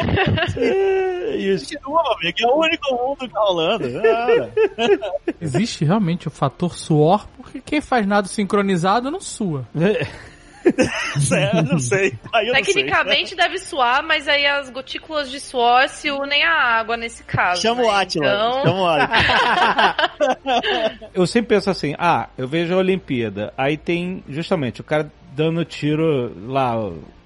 Isso. 1.37 1.75
Continua, 1.75 2.17
amigo. 2.17 2.39
É 2.41 2.47
o 2.47 2.59
único 2.59 2.95
mundo 2.95 3.19
que 3.19 3.29
tá 3.29 3.41
rolando. 3.41 4.03
Cara. 4.03 4.53
Existe 5.41 5.85
realmente 5.85 6.29
o 6.29 6.31
fator 6.31 6.77
suor, 6.77 7.27
porque 7.37 7.61
quem 7.61 7.81
faz 7.81 8.07
nada 8.07 8.29
sincronizado 8.29 9.11
não 9.11 9.21
sua. 9.21 9.67
Sério, 11.19 11.63
não 11.63 11.79
sei. 11.79 12.19
Aí 12.33 12.49
eu 12.49 12.55
não 12.55 12.65
sei. 12.65 12.75
Tecnicamente 12.75 13.35
deve 13.35 13.59
suar, 13.59 14.03
mas 14.03 14.29
aí 14.29 14.47
as 14.47 14.71
gotículas 14.71 15.31
de 15.31 15.41
suor 15.41 15.89
se 15.89 16.11
unem 16.11 16.45
à 16.45 16.53
água 16.53 16.97
nesse 16.97 17.23
caso. 17.25 17.63
Chama 17.63 17.83
né? 17.83 17.89
o 17.89 17.91
Atila. 17.91 18.27
Então, 18.27 18.63
Chama 18.65 18.81
o 18.81 18.89
Atila. 18.89 19.97
Eu 21.15 21.27
sempre 21.27 21.57
penso 21.57 21.71
assim, 21.71 21.95
ah, 21.99 22.29
eu 22.37 22.47
vejo 22.47 22.75
a 22.75 22.79
Olimpíada, 22.79 23.53
aí 23.57 23.77
tem, 23.77 24.23
justamente, 24.29 24.81
o 24.81 24.85
cara 24.85 25.11
dando 25.35 25.65
tiro 25.65 26.33
lá 26.47 26.75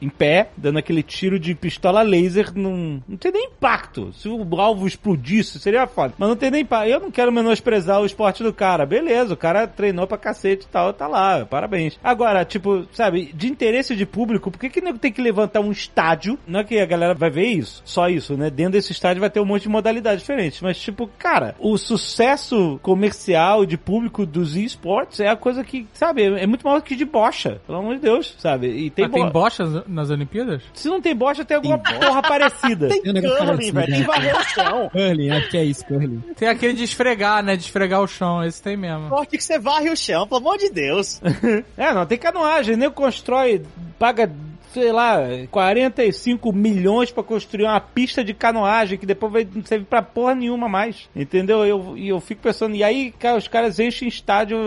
em 0.05 0.09
pé, 0.09 0.51
dando 0.57 0.79
aquele 0.79 1.03
tiro 1.03 1.39
de 1.39 1.55
pistola 1.55 2.03
laser, 2.03 2.53
não, 2.55 3.03
não 3.09 3.17
tem 3.17 3.33
nem 3.33 3.47
impacto. 3.47 4.13
Se 4.13 4.29
o 4.29 4.61
alvo 4.61 4.87
explodisse, 4.87 5.59
seria 5.59 5.87
foda. 5.87 6.15
Mas 6.19 6.29
não 6.29 6.37
tem 6.37 6.51
nem 6.51 6.63
impacto. 6.63 6.89
Eu 6.89 7.01
não 7.01 7.11
quero 7.11 7.33
menosprezar 7.33 8.01
o 8.01 8.07
esporte 8.07 8.43
do 8.43 8.53
cara. 8.53 8.85
Beleza, 8.85 9.35
o 9.35 9.37
cara 9.37 9.67
treinou 9.67 10.07
pra 10.07 10.19
cacete 10.19 10.67
e 10.67 10.69
tal, 10.69 10.93
tá 10.93 11.07
lá, 11.07 11.45
parabéns. 11.47 11.99
Agora, 12.03 12.45
tipo, 12.45 12.87
sabe, 12.93 13.33
de 13.35 13.49
interesse 13.49 13.97
de 13.97 14.05
público, 14.05 14.51
por 14.51 14.59
que 14.59 14.69
que 14.69 14.81
nego 14.81 14.99
tem 14.99 15.13
que 15.13 15.23
levantar 15.23 15.61
um 15.61 15.73
estádio? 15.73 16.39
Não 16.47 16.61
é 16.61 16.65
que 16.65 16.79
a 16.79 16.87
galera 16.87 17.15
vai 17.15 17.31
ver 17.31 17.47
isso, 17.47 17.83
só 17.85 18.09
isso, 18.09 18.37
né? 18.37 18.51
Dentro 18.51 18.73
desse 18.73 18.93
estádio 18.93 19.21
vai 19.21 19.31
ter 19.31 19.41
um 19.41 19.45
monte 19.45 19.63
de 19.63 19.69
modalidades 19.69 20.21
diferentes. 20.21 20.61
Mas, 20.61 20.79
tipo, 20.79 21.09
cara, 21.19 21.55
o 21.59 21.79
sucesso 21.79 22.79
comercial 22.83 23.65
de 23.65 23.79
público 23.79 24.27
dos 24.27 24.57
esportes 24.57 25.21
é 25.21 25.29
a 25.29 25.37
coisa 25.37 25.65
que, 25.65 25.87
sabe, 25.95 26.25
é 26.25 26.47
muito 26.47 26.67
maior 26.67 26.81
que 26.83 26.95
de 26.95 27.05
bocha. 27.05 27.61
Pelo 27.67 27.79
amor 27.79 27.94
de 27.95 28.01
Deus, 28.03 28.35
sabe? 28.39 28.67
E 28.69 28.91
tem, 28.91 29.09
tem 29.09 29.25
bo- 29.25 29.31
bochas 29.31 29.87
nas 29.87 30.11
Olimpíadas? 30.11 30.63
Se 30.75 30.89
não 30.89 31.01
tem 31.01 31.15
bocha, 31.15 31.45
tem 31.45 31.57
alguma 31.57 31.79
porra 31.79 32.23
parecida. 32.23 32.89
Tem 32.95 33.01
Tem 33.03 33.13
um 33.13 33.23
curling, 33.23 33.73
parecido, 33.73 33.75
velho. 33.81 33.87
Tem 33.93 34.01
né? 34.01 34.07
varrer 34.07 34.37
o 34.37 34.45
chão. 34.45 34.89
Curling, 34.91 35.31
acho 35.31 35.51
que 35.51 35.57
é 35.57 35.65
isso, 35.65 35.85
curling. 35.87 36.23
Tem 36.37 36.49
aquele 36.49 36.73
de 36.75 36.85
esfregar, 36.85 37.43
né? 37.43 37.57
De 37.57 37.63
esfregar 37.63 38.01
o 38.03 38.07
chão. 38.07 38.43
Esse 38.45 38.63
tem 38.63 38.77
mesmo. 38.77 39.05
Esporte 39.05 39.37
que 39.37 39.43
você 39.45 39.59
varre 39.59 39.91
o 39.91 39.97
chão, 39.97 40.27
pelo 40.27 40.41
amor 40.41 40.59
de 40.59 40.71
Deus. 40.71 41.21
É, 41.77 41.93
não, 41.93 42.07
tem 42.07 42.17
canoagem, 42.19 42.77
nem 42.77 42.91
constrói, 42.91 43.63
paga, 43.99 44.31
sei 44.75 44.93
lá, 44.93 45.19
45 45.51 46.53
milhões 46.53 47.11
pra 47.11 47.23
construir 47.23 47.65
uma 47.65 47.81
pista 47.81 48.25
de 48.25 48.35
canoagem 48.35 48.99
que 48.99 49.07
depois 49.07 49.33
vai 49.33 49.49
não 49.55 49.65
serve 49.65 49.85
pra 49.85 50.03
porra 50.03 50.35
nenhuma 50.35 50.69
mais. 50.69 51.09
Entendeu? 51.15 51.65
Eu, 51.65 51.97
e 51.97 52.09
eu 52.09 52.21
fico 52.21 52.43
pensando, 52.43 52.75
e 52.75 52.83
aí, 52.83 53.13
cara, 53.13 53.37
os 53.37 53.49
caras 53.49 53.79
enchem 53.79 54.09
estádio 54.09 54.59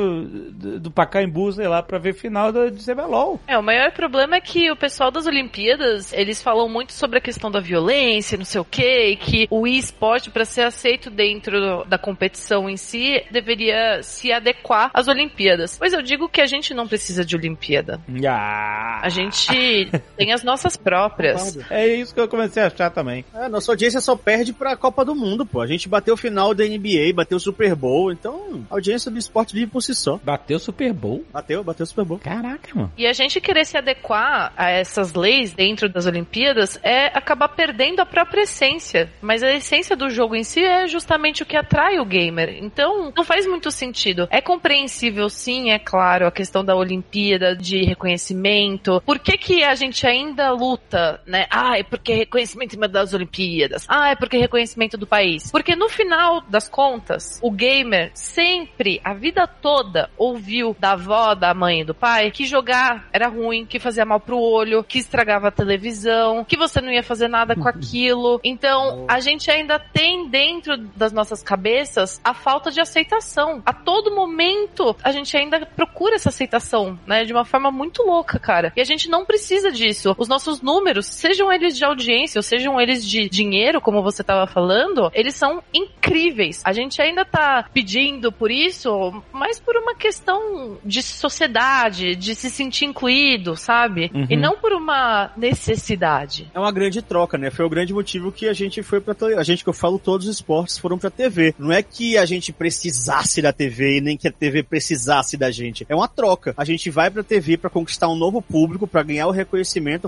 do, 0.51 0.79
do 0.79 0.91
Pacaembu, 0.91 1.51
sei 1.51 1.67
lá, 1.67 1.83
pra 1.83 1.97
ver 1.97 2.13
final 2.13 2.51
do, 2.51 2.71
de 2.71 2.83
CBLOL. 2.83 3.39
É, 3.47 3.57
o 3.57 3.63
maior 3.63 3.91
problema 3.91 4.35
é 4.35 4.41
que 4.41 4.71
o 4.71 4.75
pessoal 4.75 5.11
das 5.11 5.25
Olimpíadas, 5.25 6.13
eles 6.13 6.41
falam 6.41 6.69
muito 6.69 6.93
sobre 6.93 7.17
a 7.17 7.21
questão 7.21 7.51
da 7.51 7.59
violência, 7.59 8.37
não 8.37 8.45
sei 8.45 8.61
o 8.61 8.65
quê, 8.65 9.11
e 9.11 9.15
que 9.15 9.47
o 9.49 9.67
esporte, 9.67 10.29
para 10.29 10.45
ser 10.45 10.61
aceito 10.61 11.09
dentro 11.09 11.83
da 11.85 11.97
competição 11.97 12.69
em 12.69 12.77
si, 12.77 13.23
deveria 13.31 14.01
se 14.03 14.31
adequar 14.31 14.91
às 14.93 15.07
Olimpíadas. 15.07 15.77
Pois 15.77 15.93
eu 15.93 16.01
digo 16.01 16.29
que 16.29 16.41
a 16.41 16.45
gente 16.45 16.73
não 16.73 16.87
precisa 16.87 17.25
de 17.25 17.35
Olimpíada. 17.35 17.99
Ah, 18.27 18.99
A 19.01 19.09
gente 19.09 19.89
tem 20.15 20.33
as 20.33 20.43
nossas 20.43 20.75
próprias. 20.77 21.57
é 21.69 21.87
isso 21.87 22.13
que 22.13 22.19
eu 22.19 22.27
comecei 22.27 22.63
a 22.63 22.67
achar 22.67 22.89
também. 22.89 23.25
É, 23.33 23.47
nossa 23.47 23.71
audiência 23.71 24.01
só 24.01 24.15
perde 24.15 24.53
pra 24.53 24.75
Copa 24.75 25.03
do 25.03 25.15
Mundo, 25.15 25.45
pô. 25.45 25.61
A 25.61 25.67
gente 25.67 25.87
bateu 25.87 26.13
o 26.13 26.17
final 26.17 26.53
da 26.53 26.63
NBA, 26.63 27.13
bateu 27.13 27.37
o 27.37 27.39
Super 27.39 27.75
Bowl, 27.75 28.11
então 28.11 28.65
a 28.69 28.75
audiência 28.75 29.09
do 29.11 29.17
esporte 29.17 29.53
vive 29.53 29.67
por 29.67 29.81
si 29.81 29.93
só. 29.93 30.19
Bateu 30.23 30.59
Super 30.59 30.93
Bowl. 30.93 31.23
Bateu, 31.31 31.63
bateu 31.63 31.83
o 31.83 31.87
Super 31.87 32.05
Bowl. 32.05 32.19
Caraca, 32.19 32.69
mano. 32.73 32.91
E 32.97 33.05
a 33.05 33.13
gente 33.13 33.39
querer 33.39 33.65
se 33.65 33.77
adequar 33.77 34.53
a 34.55 34.69
essas 34.69 35.13
leis 35.13 35.53
dentro 35.53 35.89
das 35.89 36.05
Olimpíadas 36.05 36.79
é 36.83 37.07
acabar 37.07 37.49
perdendo 37.49 37.99
a 37.99 38.05
própria 38.05 38.41
essência. 38.41 39.09
Mas 39.21 39.43
a 39.43 39.53
essência 39.53 39.95
do 39.95 40.09
jogo 40.09 40.35
em 40.35 40.43
si 40.43 40.63
é 40.63 40.87
justamente 40.87 41.43
o 41.43 41.45
que 41.45 41.55
atrai 41.55 41.99
o 41.99 42.05
gamer. 42.05 42.57
Então, 42.61 43.11
não 43.15 43.23
faz 43.23 43.45
muito 43.45 43.71
sentido. 43.71 44.27
É 44.29 44.41
compreensível, 44.41 45.29
sim, 45.29 45.71
é 45.71 45.79
claro, 45.79 46.27
a 46.27 46.31
questão 46.31 46.63
da 46.63 46.75
Olimpíada, 46.75 47.55
de 47.55 47.83
reconhecimento. 47.83 49.01
Por 49.05 49.19
que, 49.19 49.37
que 49.37 49.63
a 49.63 49.75
gente 49.75 49.86
ainda 50.05 50.51
luta, 50.51 51.21
né? 51.25 51.47
Ah, 51.49 51.77
é 51.77 51.83
porque 51.83 52.13
reconhecimento 52.13 52.77
das 52.77 53.13
Olimpíadas. 53.13 53.85
Ah, 53.87 54.09
é 54.09 54.15
porque 54.15 54.37
reconhecimento 54.37 54.97
do 54.97 55.07
país. 55.07 55.51
Porque 55.51 55.75
no 55.75 55.89
final 55.89 56.41
das 56.41 56.67
contas, 56.67 57.39
o 57.41 57.51
gamer 57.51 58.11
sempre, 58.13 58.99
a 59.03 59.13
vida 59.13 59.47
toda, 59.47 60.09
ouviu 60.17 60.75
da 60.79 60.91
avó, 60.91 61.33
da 61.33 61.53
mãe 61.53 61.81
e 61.81 61.85
do 61.85 61.93
pai 61.93 62.31
que 62.31 62.45
jogar 62.45 63.07
era 63.11 63.27
ruim, 63.27 63.65
que 63.65 63.79
fazia 63.79 64.05
mal 64.05 64.19
pro 64.19 64.39
olho, 64.39 64.83
que 64.83 64.99
estragava 64.99 65.47
a 65.47 65.51
televisão, 65.51 66.43
que 66.43 66.57
você 66.57 66.81
não 66.81 66.91
ia 66.91 67.03
fazer 67.03 67.27
nada 67.27 67.55
com 67.55 67.67
aquilo. 67.69 68.39
Então, 68.43 69.05
a 69.07 69.19
gente 69.19 69.49
ainda 69.49 69.79
tem 69.79 70.29
dentro 70.29 70.77
das 70.95 71.11
nossas 71.11 71.41
cabeças 71.41 72.19
a 72.23 72.33
falta 72.33 72.71
de 72.71 72.79
aceitação. 72.79 73.61
A 73.65 73.73
todo 73.73 74.15
momento, 74.15 74.95
a 75.03 75.11
gente 75.11 75.35
ainda 75.35 75.65
procura 75.65 76.15
essa 76.15 76.29
aceitação, 76.29 76.99
né? 77.05 77.23
De 77.23 77.33
uma 77.33 77.45
forma 77.45 77.71
muito 77.71 78.03
louca, 78.03 78.39
cara. 78.39 78.71
E 78.75 78.81
a 78.81 78.83
gente 78.83 79.09
não 79.09 79.25
precisa 79.25 79.71
disso. 79.77 80.15
Os 80.17 80.27
nossos 80.27 80.61
números, 80.61 81.05
sejam 81.05 81.51
eles 81.51 81.77
de 81.77 81.85
audiência 81.85 82.39
ou 82.39 82.43
sejam 82.43 82.79
eles 82.79 83.07
de 83.07 83.29
dinheiro, 83.29 83.79
como 83.79 84.01
você 84.01 84.23
tava 84.23 84.47
falando, 84.47 85.11
eles 85.13 85.35
são 85.35 85.61
incríveis. 85.73 86.61
A 86.65 86.73
gente 86.73 87.01
ainda 87.01 87.23
tá 87.23 87.69
pedindo 87.73 88.31
por 88.31 88.51
isso, 88.51 89.23
mas 89.31 89.59
por 89.59 89.75
uma 89.77 89.95
questão 89.95 90.77
de 90.83 91.01
sociedade, 91.01 92.15
de 92.15 92.35
se 92.35 92.49
sentir 92.49 92.85
incluído, 92.85 93.55
sabe? 93.55 94.11
Uhum. 94.13 94.27
E 94.29 94.35
não 94.35 94.57
por 94.57 94.73
uma 94.73 95.31
necessidade. 95.37 96.49
É 96.53 96.59
uma 96.59 96.71
grande 96.71 97.01
troca, 97.01 97.37
né? 97.37 97.49
Foi 97.49 97.65
o 97.65 97.69
grande 97.69 97.93
motivo 97.93 98.31
que 98.31 98.47
a 98.47 98.53
gente 98.53 98.81
foi 98.83 98.99
pra 98.99 99.15
A 99.37 99.43
gente 99.43 99.63
que 99.63 99.69
eu 99.69 99.73
falo, 99.73 99.99
todos 99.99 100.27
os 100.27 100.35
esportes 100.35 100.77
foram 100.77 100.97
pra 100.97 101.09
TV. 101.09 101.53
Não 101.57 101.71
é 101.71 101.81
que 101.81 102.17
a 102.17 102.25
gente 102.25 102.51
precisasse 102.51 103.41
da 103.41 103.51
TV 103.51 103.97
e 103.97 104.01
nem 104.01 104.17
que 104.17 104.27
a 104.27 104.31
TV 104.31 104.63
precisasse 104.63 105.37
da 105.37 105.51
gente. 105.51 105.85
É 105.89 105.95
uma 105.95 106.07
troca. 106.07 106.53
A 106.57 106.65
gente 106.65 106.89
vai 106.89 107.09
pra 107.09 107.23
TV 107.23 107.57
pra 107.57 107.69
conquistar 107.69 108.07
um 108.07 108.15
novo 108.15 108.41
público, 108.41 108.87
pra 108.87 109.03
ganhar 109.03 109.27
o 109.27 109.31
reconhecimento. 109.31 109.56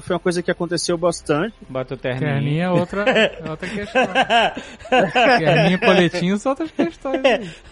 Foi 0.01 0.15
uma 0.15 0.19
coisa 0.19 0.41
que 0.41 0.51
aconteceu 0.51 0.97
bastante. 0.97 1.53
Bateu 1.67 1.97
terninho. 1.97 2.34
Terninha 2.34 2.63
é 2.65 2.69
outra, 2.69 3.03
é 3.09 3.49
outra 3.49 3.67
questão. 3.67 4.07
Terninha 4.89 5.73
e 5.73 5.77
coletinho 5.77 6.38
são 6.38 6.51
outras 6.51 6.71
questões. 6.71 7.21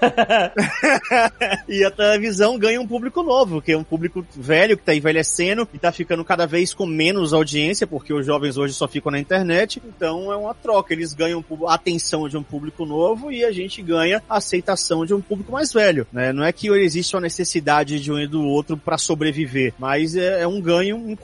e 1.67 1.83
a 1.83 1.91
televisão 1.91 2.57
ganha 2.57 2.79
um 2.79 2.87
público 2.87 3.23
novo, 3.23 3.61
que 3.61 3.71
é 3.71 3.77
um 3.77 3.83
público 3.83 4.25
velho 4.35 4.77
que 4.77 4.83
tá 4.83 4.93
envelhecendo 4.93 5.67
e 5.73 5.79
tá 5.79 5.91
ficando 5.91 6.23
cada 6.23 6.45
vez 6.45 6.73
com 6.73 6.85
menos 6.85 7.33
audiência, 7.33 7.87
porque 7.87 8.13
os 8.13 8.25
jovens 8.25 8.57
hoje 8.57 8.73
só 8.73 8.87
ficam 8.87 9.11
na 9.11 9.19
internet. 9.19 9.81
Então 9.85 10.31
é 10.31 10.35
uma 10.35 10.53
troca. 10.53 10.93
Eles 10.93 11.13
ganham 11.13 11.43
a 11.67 11.73
atenção 11.73 12.27
de 12.27 12.37
um 12.37 12.43
público 12.43 12.85
novo 12.85 13.31
e 13.31 13.43
a 13.43 13.51
gente 13.51 13.81
ganha 13.81 14.21
a 14.29 14.37
aceitação 14.37 15.05
de 15.05 15.13
um 15.13 15.21
público 15.21 15.51
mais 15.51 15.73
velho. 15.73 16.07
Né? 16.11 16.31
Não 16.31 16.43
é 16.43 16.51
que 16.51 16.69
existe 16.69 17.15
uma 17.15 17.21
necessidade 17.21 17.99
de 17.99 18.11
um 18.11 18.19
e 18.19 18.27
do 18.27 18.43
outro 18.43 18.77
para 18.77 18.97
sobreviver, 18.97 19.73
mas 19.77 20.15
é, 20.15 20.41
é 20.41 20.47
um 20.47 20.61
ganho 20.61 21.09
em 21.09 21.15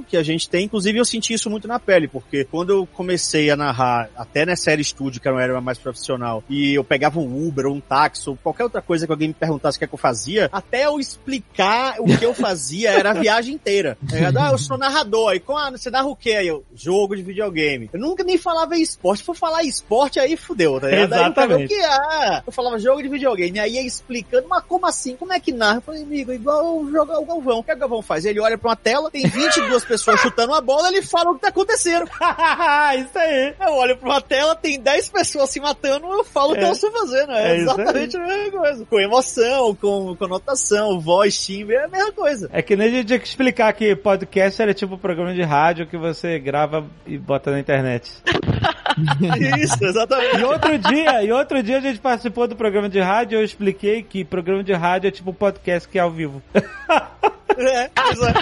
comum 0.00 0.02
que 0.02 0.16
a 0.16 0.22
gente 0.22 0.48
tem. 0.48 0.64
Inclusive 0.64 0.98
eu 0.98 1.04
senti 1.04 1.34
isso 1.34 1.50
muito 1.50 1.68
na 1.68 1.78
pele, 1.78 2.08
porque 2.08 2.44
quando 2.44 2.70
eu 2.70 2.86
comecei 2.86 3.50
a 3.50 3.56
narrar, 3.56 4.08
até 4.16 4.44
nessa 4.46 4.64
série 4.64 4.82
estúdio, 4.82 5.20
que 5.20 5.28
era 5.28 5.36
uma 5.36 5.42
era 5.42 5.60
mais 5.60 5.78
profissional, 5.78 6.42
e 6.48 6.74
eu 6.74 6.84
pegava 6.84 7.18
um 7.18 7.46
Uber 7.46 7.66
ou 7.66 7.74
um 7.74 7.80
táxi 7.80 8.28
ou 8.28 8.36
qualquer 8.36 8.64
outra 8.64 8.82
coisa 8.82 9.06
que 9.06 9.12
alguém 9.12 9.28
me 9.28 9.34
perguntasse 9.34 9.76
o 9.76 9.78
que 9.78 9.84
é 9.84 9.88
que 9.88 9.94
eu 9.94 9.98
fazia, 9.98 10.48
até 10.52 10.86
eu 10.86 10.98
explicar 11.00 11.96
o 11.98 12.16
que 12.16 12.24
eu 12.24 12.34
fazia 12.34 12.90
era 12.90 13.10
a 13.10 13.14
viagem 13.14 13.54
inteira. 13.54 13.96
Tá? 14.08 14.48
Ah, 14.48 14.52
eu 14.52 14.58
sou 14.58 14.78
narrador. 14.78 15.30
Aí, 15.30 15.42
ah, 15.48 15.70
você 15.70 15.90
narra 15.90 16.06
o 16.06 16.16
quê? 16.16 16.32
Aí 16.32 16.46
eu, 16.46 16.64
jogo 16.74 17.16
de 17.16 17.22
videogame. 17.22 17.90
Eu 17.92 18.00
nunca 18.00 18.22
nem 18.22 18.38
falava 18.38 18.76
em 18.76 18.82
esporte. 18.82 19.18
Se 19.20 19.24
for 19.24 19.36
falar 19.36 19.64
em 19.64 19.68
esporte, 19.68 20.18
aí 20.18 20.36
fudeu, 20.36 20.80
tá 20.80 20.88
ligado? 20.88 21.12
Aí 21.12 21.26
eu 21.26 21.34
falava, 21.34 21.62
Exatamente. 21.62 21.64
o 21.64 21.68
que 21.68 21.82
é? 21.82 22.42
Eu 22.46 22.52
falava 22.52 22.78
jogo 22.78 23.02
de 23.02 23.08
videogame. 23.08 23.58
Aí 23.58 23.72
ia 23.72 23.82
explicando, 23.86 24.46
mas 24.48 24.64
como 24.64 24.86
assim? 24.86 25.16
Como 25.16 25.32
é 25.32 25.40
que 25.40 25.52
narra? 25.52 25.78
Eu 25.78 25.82
falei, 25.82 26.02
amigo, 26.02 26.32
igual 26.32 26.86
jogar 26.90 27.18
o 27.18 27.26
Galvão. 27.26 27.58
O 27.58 27.64
que 27.64 27.72
o 27.72 27.76
Galvão 27.76 28.02
faz? 28.02 28.24
Ele 28.24 28.40
olha 28.40 28.56
pra 28.56 28.70
uma 28.70 28.76
tela, 28.76 29.10
tem 29.10 29.26
22 29.26 29.84
pessoas 29.90 30.20
chutando 30.20 30.52
uma 30.52 30.60
bola, 30.60 30.88
ele 30.88 31.02
fala 31.02 31.30
o 31.30 31.34
que 31.34 31.40
tá 31.42 31.48
acontecendo. 31.48 32.04
isso 32.98 33.18
aí. 33.18 33.54
Eu 33.60 33.74
olho 33.74 33.96
pra 33.96 34.08
uma 34.08 34.20
tela, 34.20 34.54
tem 34.54 34.80
10 34.80 35.08
pessoas 35.10 35.50
se 35.50 35.60
matando, 35.60 36.06
eu 36.06 36.24
falo 36.24 36.52
o 36.52 36.54
que 36.56 36.64
É. 36.64 36.68
eu 36.68 36.72
estou 36.72 36.90
fazendo. 36.92 37.32
É, 37.32 37.42
É 37.48 37.50
aí. 37.52 37.60
exatamente 37.60 38.16
a 38.16 38.20
mesma 38.20 38.50
coisa. 38.58 38.86
Com 38.86 39.00
emoção, 39.00 39.74
com 39.74 40.16
conotação, 40.16 40.98
voz, 41.00 41.38
timbre, 41.38 41.74
é 41.76 41.84
a 41.84 41.88
mesma 41.88 42.12
coisa. 42.12 42.48
É 42.52 42.62
que 42.62 42.76
nem 42.76 42.88
a 42.88 42.90
gente 42.90 43.06
tinha 43.06 43.18
que 43.18 43.26
explicar 43.28 43.72
que 43.72 43.94
podcast 43.96 44.62
era 44.62 44.72
tipo 44.72 44.94
um 44.94 44.98
programa 44.98 45.34
de 45.34 45.42
rádio 45.42 45.86
que 45.86 45.96
você 45.98 46.38
grava 46.38 46.84
e 47.06 47.18
bota 47.18 47.50
na 47.50 47.58
internet. 47.58 48.10
Isso, 49.60 49.84
exatamente. 49.84 50.36
E 50.40 50.44
outro 50.44 50.78
dia, 50.78 51.22
e 51.22 51.32
outro 51.32 51.62
dia 51.62 51.78
a 51.78 51.80
gente 51.80 51.98
participou 52.00 52.46
do 52.46 52.56
programa 52.56 52.88
de 52.88 53.00
rádio 53.00 53.36
e 53.36 53.40
eu 53.40 53.44
expliquei 53.44 54.02
que 54.02 54.24
programa 54.24 54.62
de 54.62 54.72
rádio 54.72 55.08
é 55.08 55.10
tipo 55.10 55.30
um 55.30 55.34
podcast 55.34 55.88
que 55.88 55.98
é 55.98 56.02
ao 56.02 56.10
vivo. 56.10 56.42
É, 57.60 57.90
exato. 58.10 58.40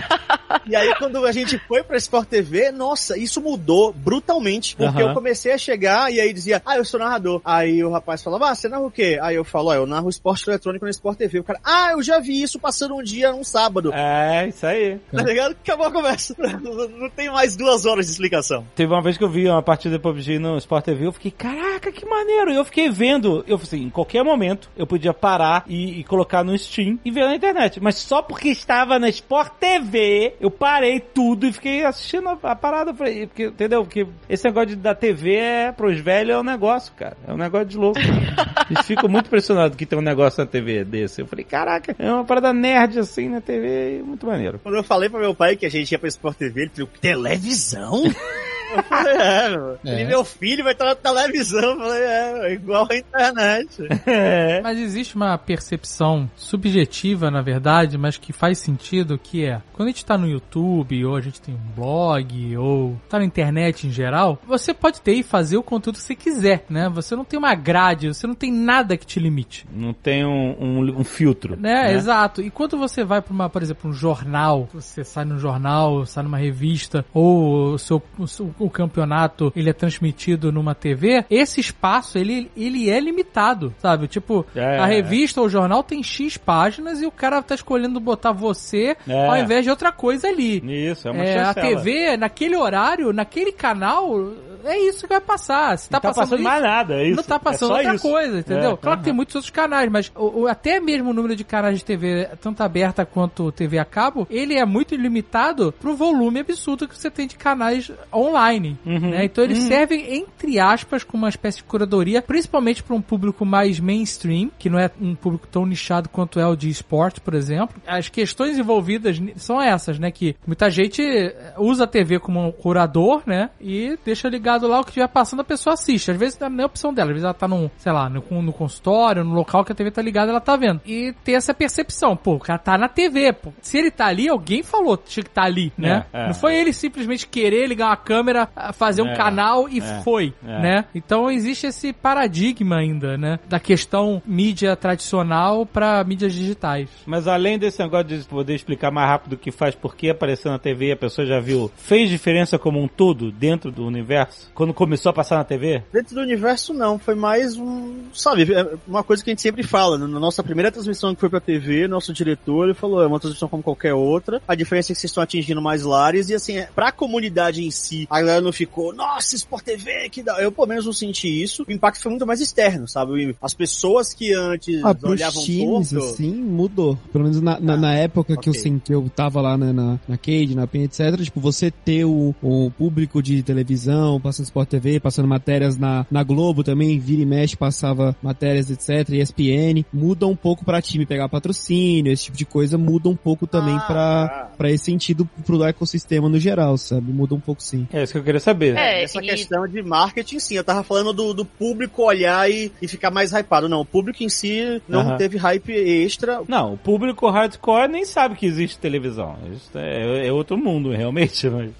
E 0.66 0.76
aí, 0.76 0.94
quando 0.96 1.24
a 1.26 1.32
gente 1.32 1.58
foi 1.66 1.82
pra 1.82 1.96
Sport 1.96 2.28
TV, 2.28 2.70
nossa, 2.70 3.18
isso 3.18 3.40
mudou 3.40 3.92
brutalmente. 3.92 4.76
Porque 4.76 5.02
Aham. 5.02 5.10
eu 5.10 5.14
comecei 5.14 5.52
a 5.52 5.58
chegar 5.58 6.12
e 6.12 6.20
aí 6.20 6.32
dizia, 6.32 6.62
ah, 6.64 6.76
eu 6.76 6.84
sou 6.84 7.00
narrador. 7.00 7.40
Aí 7.44 7.82
o 7.82 7.90
rapaz 7.90 8.22
falava, 8.22 8.50
ah, 8.50 8.54
você 8.54 8.68
narra 8.68 8.84
o 8.84 8.90
quê? 8.90 9.18
Aí 9.20 9.34
eu 9.36 9.44
falo, 9.44 9.68
ó, 9.68 9.74
eu 9.74 9.86
narro 9.86 10.08
esporte 10.08 10.48
eletrônico 10.48 10.84
na 10.84 10.90
Sport 10.90 11.18
TV. 11.18 11.40
O 11.40 11.44
cara, 11.44 11.60
ah, 11.64 11.90
eu 11.92 12.02
já 12.02 12.18
vi 12.18 12.42
isso 12.42 12.58
passando 12.58 12.94
um 12.94 13.02
dia 13.02 13.32
num 13.32 13.44
sábado. 13.44 13.92
É, 13.92 14.48
isso 14.48 14.66
aí. 14.66 14.98
Tá 15.12 15.22
ligado? 15.22 15.52
Acabou 15.52 15.86
a 15.86 15.92
conversa. 15.92 16.34
Não 16.38 17.10
tem 17.10 17.30
mais 17.30 17.56
duas 17.56 17.84
horas 17.84 18.06
de 18.06 18.12
explicação. 18.12 18.66
Teve 18.74 18.92
uma 18.92 19.02
vez 19.02 19.18
que 19.18 19.24
eu 19.24 19.28
vi 19.28 19.48
uma 19.48 19.62
partida 19.62 19.96
de 19.96 20.02
PUBG 20.02 20.38
no 20.38 20.56
Sport 20.58 20.84
TV, 20.84 21.06
eu 21.06 21.12
fiquei, 21.12 21.30
caraca, 21.30 21.90
que 21.90 22.06
maneiro. 22.06 22.52
E 22.52 22.56
eu 22.56 22.64
fiquei 22.64 22.90
vendo, 22.90 23.44
eu 23.46 23.56
assim, 23.56 23.84
em 23.84 23.90
qualquer 23.90 24.22
momento 24.22 24.70
eu 24.76 24.86
podia 24.86 25.12
parar 25.12 25.64
e, 25.66 26.00
e 26.00 26.04
colocar 26.04 26.44
no 26.44 26.56
Steam 26.56 26.98
e 27.04 27.10
ver 27.10 27.24
na 27.26 27.34
internet. 27.34 27.80
Mas 27.80 27.96
só 27.96 28.22
porque 28.22 28.48
estava 28.48 28.98
na 28.98 29.07
Sport 29.08 29.52
TV, 29.58 30.34
eu 30.40 30.50
parei 30.50 31.00
tudo 31.00 31.46
e 31.46 31.52
fiquei 31.52 31.84
assistindo 31.84 32.28
a, 32.28 32.38
a 32.42 32.56
parada. 32.56 32.94
Falei, 32.94 33.26
porque, 33.26 33.46
entendeu? 33.46 33.84
Porque 33.84 34.06
esse 34.28 34.44
negócio 34.44 34.68
de, 34.68 34.76
da 34.76 34.94
TV 34.94 35.34
é, 35.34 35.72
pros 35.72 35.98
velhos 36.00 36.34
é 36.34 36.38
um 36.38 36.44
negócio, 36.44 36.92
cara. 36.94 37.16
É 37.26 37.32
um 37.32 37.36
negócio 37.36 37.66
de 37.66 37.76
louco. 37.76 38.00
Eles 38.70 38.86
ficam 38.86 39.08
muito 39.08 39.26
impressionados 39.26 39.76
que 39.76 39.86
tem 39.86 39.98
um 39.98 40.02
negócio 40.02 40.42
na 40.42 40.50
TV 40.50 40.84
desse. 40.84 41.20
Eu 41.22 41.26
falei, 41.26 41.44
caraca, 41.44 41.94
é 41.98 42.12
uma 42.12 42.24
parada 42.24 42.52
nerd 42.52 42.98
assim 42.98 43.28
na 43.28 43.40
TV, 43.40 44.02
muito 44.04 44.26
maneiro. 44.26 44.58
Quando 44.62 44.76
eu 44.76 44.84
falei 44.84 45.08
pra 45.08 45.20
meu 45.20 45.34
pai 45.34 45.56
que 45.56 45.66
a 45.66 45.70
gente 45.70 45.90
ia 45.90 45.98
pra 45.98 46.08
Sport 46.08 46.36
TV, 46.36 46.62
ele 46.62 46.70
falou, 46.74 46.90
televisão? 47.00 48.02
Eu 48.76 48.82
falei, 48.82 49.16
é, 49.16 49.48
meu. 49.50 49.78
É. 49.84 50.02
E 50.02 50.04
meu 50.04 50.24
filho 50.24 50.62
vai 50.64 50.72
estar 50.72 50.84
na 50.84 50.94
televisão. 50.94 51.60
Eu 51.60 51.78
falei, 51.78 52.02
é, 52.02 52.52
igual 52.54 52.86
a 52.90 52.96
internet. 52.96 53.68
É. 54.06 54.60
Mas 54.62 54.78
existe 54.78 55.16
uma 55.16 55.36
percepção 55.36 56.30
subjetiva, 56.36 57.30
na 57.30 57.40
verdade, 57.42 57.96
mas 57.98 58.16
que 58.16 58.32
faz 58.32 58.58
sentido, 58.58 59.18
que 59.18 59.44
é, 59.44 59.60
quando 59.72 59.88
a 59.88 59.90
gente 59.92 60.04
tá 60.04 60.16
no 60.18 60.26
YouTube, 60.26 61.04
ou 61.04 61.16
a 61.16 61.20
gente 61.20 61.40
tem 61.40 61.54
um 61.54 61.58
blog, 61.74 62.56
ou 62.56 62.96
tá 63.08 63.18
na 63.18 63.24
internet 63.24 63.86
em 63.86 63.90
geral, 63.90 64.38
você 64.46 64.72
pode 64.74 65.00
ter 65.00 65.12
e 65.14 65.22
fazer 65.22 65.56
o 65.56 65.62
conteúdo 65.62 65.96
que 65.96 66.02
você 66.02 66.14
quiser, 66.14 66.64
né? 66.68 66.88
Você 66.90 67.14
não 67.14 67.24
tem 67.24 67.38
uma 67.38 67.54
grade, 67.54 68.08
você 68.08 68.26
não 68.26 68.34
tem 68.34 68.52
nada 68.52 68.96
que 68.96 69.06
te 69.06 69.20
limite. 69.20 69.66
Não 69.72 69.92
tem 69.92 70.24
um, 70.24 70.56
um, 70.58 71.00
um 71.00 71.04
filtro. 71.04 71.56
Né, 71.58 71.92
exato. 71.94 72.42
E 72.42 72.50
quando 72.50 72.76
você 72.78 73.04
vai 73.04 73.20
para 73.22 73.32
uma, 73.32 73.48
por 73.48 73.62
exemplo, 73.62 73.90
um 73.90 73.92
jornal, 73.92 74.68
você 74.72 75.04
sai 75.04 75.24
num 75.24 75.38
jornal, 75.38 76.04
sai 76.06 76.24
numa 76.24 76.38
revista, 76.38 77.04
ou 77.12 77.74
o 77.74 77.78
seu, 77.78 78.02
o, 78.18 78.26
seu- 78.26 78.54
o 78.58 78.68
campeonato 78.70 79.52
ele 79.54 79.70
é 79.70 79.72
transmitido 79.72 80.50
numa 80.52 80.74
TV, 80.74 81.24
esse 81.30 81.60
espaço 81.60 82.18
ele, 82.18 82.50
ele 82.56 82.90
é 82.90 82.98
limitado, 83.00 83.74
sabe? 83.78 84.06
Tipo, 84.08 84.44
É. 84.54 84.78
a 84.78 84.86
revista 84.86 85.40
ou 85.40 85.46
o 85.46 85.50
jornal 85.50 85.82
tem 85.82 86.02
X 86.02 86.36
páginas 86.36 87.00
e 87.00 87.06
o 87.06 87.10
cara 87.10 87.42
tá 87.42 87.54
escolhendo 87.54 87.98
botar 88.00 88.32
você 88.32 88.96
É. 89.08 89.26
ao 89.26 89.36
invés 89.36 89.64
de 89.64 89.70
outra 89.70 89.92
coisa 89.92 90.28
ali. 90.28 90.62
Isso, 90.90 91.08
é 91.08 91.10
uma 91.10 91.24
É, 91.24 91.40
a. 91.42 91.54
TV, 91.54 92.16
naquele 92.16 92.56
horário, 92.56 93.12
naquele 93.12 93.52
canal, 93.52 94.32
é 94.64 94.78
isso 94.88 95.02
que 95.02 95.08
vai 95.08 95.20
passar. 95.20 95.76
Se 95.78 95.88
tá, 95.88 95.96
Não 95.96 96.00
tá 96.00 96.14
passando 96.14 96.34
isso, 96.40 96.44
mais 96.44 96.62
nada, 96.62 96.94
é 96.94 97.06
isso. 97.06 97.16
não 97.16 97.22
tá 97.22 97.38
passando 97.38 97.72
É 97.72 97.76
outra 97.78 97.94
isso. 97.94 98.08
coisa, 98.10 98.38
entendeu? 98.38 98.72
É, 98.72 98.76
claro 98.76 98.98
que 98.98 99.04
tem 99.04 99.12
muitos 99.12 99.34
outros 99.34 99.50
canais, 99.50 99.90
mas 99.90 100.12
o, 100.14 100.42
o- 100.42 100.48
até 100.48 100.80
mesmo 100.80 101.10
o 101.10 101.12
número 101.12 101.34
de 101.36 101.44
canais 101.44 101.78
de 101.78 101.84
TV, 101.84 102.28
tanto 102.40 102.62
aberta 102.62 103.04
quanto 103.06 103.50
TV 103.52 103.78
a 103.78 103.84
cabo, 103.84 104.26
ele 104.30 104.54
é 104.58 104.64
muito 104.64 104.94
limitado 104.94 105.72
pro 105.80 105.94
volume 105.94 106.40
absurdo 106.40 106.86
que 106.88 106.96
você 106.98 107.10
tem 107.10 107.26
de 107.26 107.36
canais 107.36 107.90
online. 108.12 108.78
Uhum. 108.84 109.10
né? 109.10 109.24
Então 109.24 109.44
eles 109.44 109.58
servem, 109.64 110.14
entre 110.16 110.58
aspas, 110.58 111.04
como 111.04 111.22
uma 111.24 111.28
espécie 111.28 111.58
de 111.58 111.64
curadoria, 111.64 112.22
principalmente 112.22 112.82
para 112.82 112.94
um 112.94 113.02
público 113.02 113.44
mais 113.44 113.78
mainstream, 113.80 114.50
que 114.58 114.68
não 114.70 114.78
é 114.78 114.90
um 115.00 115.14
público 115.14 115.46
tão 115.46 115.64
nichado 115.66 116.08
quanto 116.08 116.38
é 116.40 116.46
o 116.46 116.56
de 116.56 116.68
esporte, 116.68 117.20
por 117.20 117.34
exemplo. 117.34 117.76
As 117.86 118.08
questões 118.08 118.58
envolvidas 118.58 119.20
são 119.36 119.60
essas, 119.60 119.98
né? 119.98 120.10
Que 120.10 120.36
muita 120.46 120.70
gente 120.70 121.02
eh, 121.02 121.54
usa 121.58 121.84
a 121.84 121.86
TV 121.86 122.18
como 122.18 122.44
um 122.46 122.52
curador, 122.52 123.22
né? 123.26 123.50
E 123.60 123.98
deixa 124.04 124.28
ligado 124.28 124.47
lá 124.56 124.80
o 124.80 124.84
que 124.84 124.90
estiver 124.90 125.08
passando, 125.08 125.40
a 125.40 125.44
pessoa 125.44 125.74
assiste. 125.74 126.10
Às 126.10 126.16
vezes 126.16 126.38
não 126.38 126.62
é 126.62 126.66
opção 126.66 126.92
dela, 126.92 127.10
às 127.10 127.14
vezes 127.14 127.24
ela 127.24 127.34
tá 127.34 127.48
num, 127.48 127.70
sei 127.78 127.92
lá, 127.92 128.08
no, 128.08 128.22
no 128.42 128.52
consultório, 128.52 129.24
no 129.24 129.34
local 129.34 129.64
que 129.64 129.72
a 129.72 129.74
TV 129.74 129.90
tá 129.90 130.02
ligada, 130.02 130.30
ela 130.30 130.40
tá 130.40 130.56
vendo. 130.56 130.80
E 130.86 131.12
ter 131.24 131.32
essa 131.32 131.52
percepção, 131.52 132.16
pô, 132.16 132.34
o 132.34 132.40
cara 132.40 132.58
tá 132.58 132.78
na 132.78 132.88
TV, 132.88 133.32
pô. 133.32 133.52
Se 133.60 133.78
ele 133.78 133.90
tá 133.90 134.06
ali, 134.06 134.28
alguém 134.28 134.62
falou 134.62 134.96
que 134.96 135.08
tinha 135.10 135.24
que 135.24 135.30
tá 135.30 135.42
ali, 135.42 135.72
né? 135.76 136.06
É, 136.12 136.24
é. 136.24 136.26
não 136.26 136.34
foi 136.34 136.56
ele 136.56 136.72
simplesmente 136.72 137.26
querer 137.26 137.66
ligar 137.66 137.86
uma 137.86 137.96
câmera, 137.96 138.48
fazer 138.72 139.02
um 139.02 139.08
É, 139.08 139.16
canal 139.16 139.68
e 139.68 139.80
é, 139.80 140.00
foi, 140.02 140.32
é. 140.44 140.60
né? 140.60 140.84
Então 140.94 141.30
existe 141.30 141.66
esse 141.66 141.92
paradigma 141.92 142.76
ainda, 142.76 143.16
né? 143.16 143.38
Da 143.48 143.58
questão 143.60 144.22
mídia 144.24 144.76
tradicional 144.76 145.66
pra 145.66 146.02
mídias 146.04 146.32
digitais. 146.32 146.88
Mas 147.06 147.26
além 147.26 147.58
desse 147.58 147.80
negócio 147.82 148.06
de 148.06 148.18
poder 148.24 148.54
explicar 148.54 148.90
mais 148.90 149.08
rápido 149.08 149.32
o 149.34 149.36
que 149.36 149.50
faz, 149.50 149.74
por 149.74 149.94
que 149.94 150.10
apareceu 150.10 150.50
na 150.50 150.58
TV, 150.58 150.92
a 150.92 150.96
pessoa 150.96 151.26
já 151.26 151.40
viu, 151.40 151.70
fez 151.76 152.08
diferença 152.08 152.58
como 152.58 152.82
um 152.82 152.88
todo 152.88 153.30
dentro 153.30 153.70
do 153.70 153.86
universo? 153.86 154.37
Quando 154.54 154.74
começou 154.74 155.10
a 155.10 155.12
passar 155.12 155.36
na 155.36 155.44
TV? 155.44 155.82
Dentro 155.92 156.14
do 156.14 156.20
universo, 156.20 156.72
não. 156.74 156.98
Foi 156.98 157.14
mais 157.14 157.56
um. 157.56 157.94
Sabe, 158.12 158.52
é 158.52 158.74
uma 158.86 159.02
coisa 159.04 159.22
que 159.22 159.30
a 159.30 159.32
gente 159.32 159.42
sempre 159.42 159.62
fala. 159.62 159.96
né? 159.98 160.06
Na 160.06 160.18
nossa 160.20 160.42
primeira 160.42 160.70
transmissão 160.72 161.14
que 161.14 161.20
foi 161.20 161.28
pra 161.30 161.40
TV, 161.40 161.86
nosso 161.88 162.12
diretor 162.12 162.64
ele 162.64 162.74
falou: 162.74 163.02
é 163.02 163.06
uma 163.06 163.20
transmissão 163.20 163.48
como 163.48 163.62
qualquer 163.62 163.94
outra. 163.94 164.40
A 164.48 164.54
diferença 164.54 164.92
é 164.92 164.94
que 164.94 165.00
vocês 165.00 165.10
estão 165.10 165.22
atingindo 165.22 165.62
mais 165.62 165.82
lares. 165.82 166.28
E 166.28 166.34
assim, 166.34 166.58
é, 166.58 166.68
pra 166.74 166.90
comunidade 166.92 167.62
em 167.64 167.70
si, 167.70 168.06
a 168.10 168.20
galera 168.20 168.40
não 168.40 168.52
ficou, 168.52 168.92
nossa, 168.94 169.34
Sport 169.36 169.64
TV, 169.64 170.08
que 170.10 170.22
dá. 170.22 170.40
Eu 170.42 170.50
pelo 170.52 170.66
menos 170.66 170.86
não 170.86 170.92
senti 170.92 171.42
isso. 171.42 171.64
O 171.68 171.72
impacto 171.72 172.00
foi 172.02 172.10
muito 172.10 172.26
mais 172.26 172.40
externo, 172.40 172.88
sabe? 172.88 173.36
As 173.40 173.54
pessoas 173.54 174.12
que 174.14 174.32
antes 174.34 174.82
Ah, 174.84 174.94
olhavam 175.02 175.42
times, 175.42 175.90
torto. 175.90 176.04
assim, 176.14 176.32
mudou. 176.32 176.98
Pelo 177.12 177.24
menos 177.24 177.40
na, 177.40 177.60
na, 177.60 177.76
na 177.76 177.94
época 177.94 178.36
que 178.36 178.48
eu 178.48 178.54
senti, 178.54 178.92
eu 178.92 179.08
tava 179.14 179.40
lá 179.40 179.56
né, 179.56 179.72
na, 179.72 179.98
na 180.08 180.16
Cade, 180.16 180.54
na 180.54 180.66
PEN, 180.66 180.84
etc. 180.84 181.20
Tipo, 181.22 181.40
você 181.40 181.70
ter 181.70 182.04
o, 182.04 182.34
o 182.42 182.70
público 182.76 183.22
de 183.22 183.42
televisão, 183.42 184.20
passando 184.28 184.44
Sport 184.46 184.68
TV, 184.68 185.00
passando 185.00 185.26
matérias 185.28 185.76
na, 185.76 186.06
na 186.10 186.22
Globo 186.22 186.62
também, 186.62 186.98
vira 186.98 187.22
e 187.22 187.26
mexe, 187.26 187.56
passava 187.56 188.14
matérias, 188.22 188.70
etc. 188.70 189.08
ESPN, 189.14 189.84
muda 189.92 190.26
um 190.26 190.36
pouco 190.36 190.64
pra 190.64 190.80
time 190.82 191.04
pegar 191.06 191.28
patrocínio, 191.28 192.12
esse 192.12 192.24
tipo 192.24 192.36
de 192.36 192.44
coisa 192.44 192.76
muda 192.78 193.08
um 193.08 193.16
pouco 193.16 193.46
também 193.46 193.76
Ah, 193.76 193.80
pra, 193.80 194.28
tá. 194.28 194.50
pra 194.56 194.70
esse 194.70 194.84
sentido 194.84 195.28
pro 195.44 195.62
ecossistema 195.64 196.28
no 196.28 196.38
geral, 196.38 196.76
sabe? 196.76 197.12
Muda 197.12 197.34
um 197.34 197.40
pouco 197.40 197.62
sim. 197.62 197.86
É 197.92 198.02
isso 198.02 198.12
que 198.12 198.18
eu 198.18 198.24
queria 198.24 198.40
saber. 198.40 198.76
É, 198.76 199.02
Essa 199.02 199.18
e- 199.22 199.26
questão 199.28 199.66
de 199.66 199.82
marketing, 199.82 200.38
sim. 200.38 200.54
Eu 200.56 200.64
tava 200.64 200.82
falando 200.82 201.12
do, 201.12 201.32
do 201.34 201.44
público 201.44 202.02
olhar 202.02 202.50
e, 202.50 202.70
e 202.80 202.88
ficar 202.88 203.10
mais 203.10 203.32
hypado. 203.32 203.68
Não, 203.68 203.80
o 203.80 203.84
público 203.84 204.22
em 204.22 204.28
si 204.28 204.80
não 204.88 205.00
Aham. 205.00 205.16
teve 205.16 205.36
hype 205.38 205.72
extra. 205.72 206.40
Não, 206.48 206.74
o 206.74 206.76
público 206.78 207.28
hardcore 207.28 207.88
nem 207.90 208.04
sabe 208.04 208.36
que 208.36 208.46
existe 208.46 208.78
televisão. 208.78 209.36
Isso 209.52 209.70
é, 209.76 210.26
é 210.26 210.32
outro 210.32 210.56
mundo, 210.56 210.90
realmente. 210.96 211.48
Mas, 211.48 211.70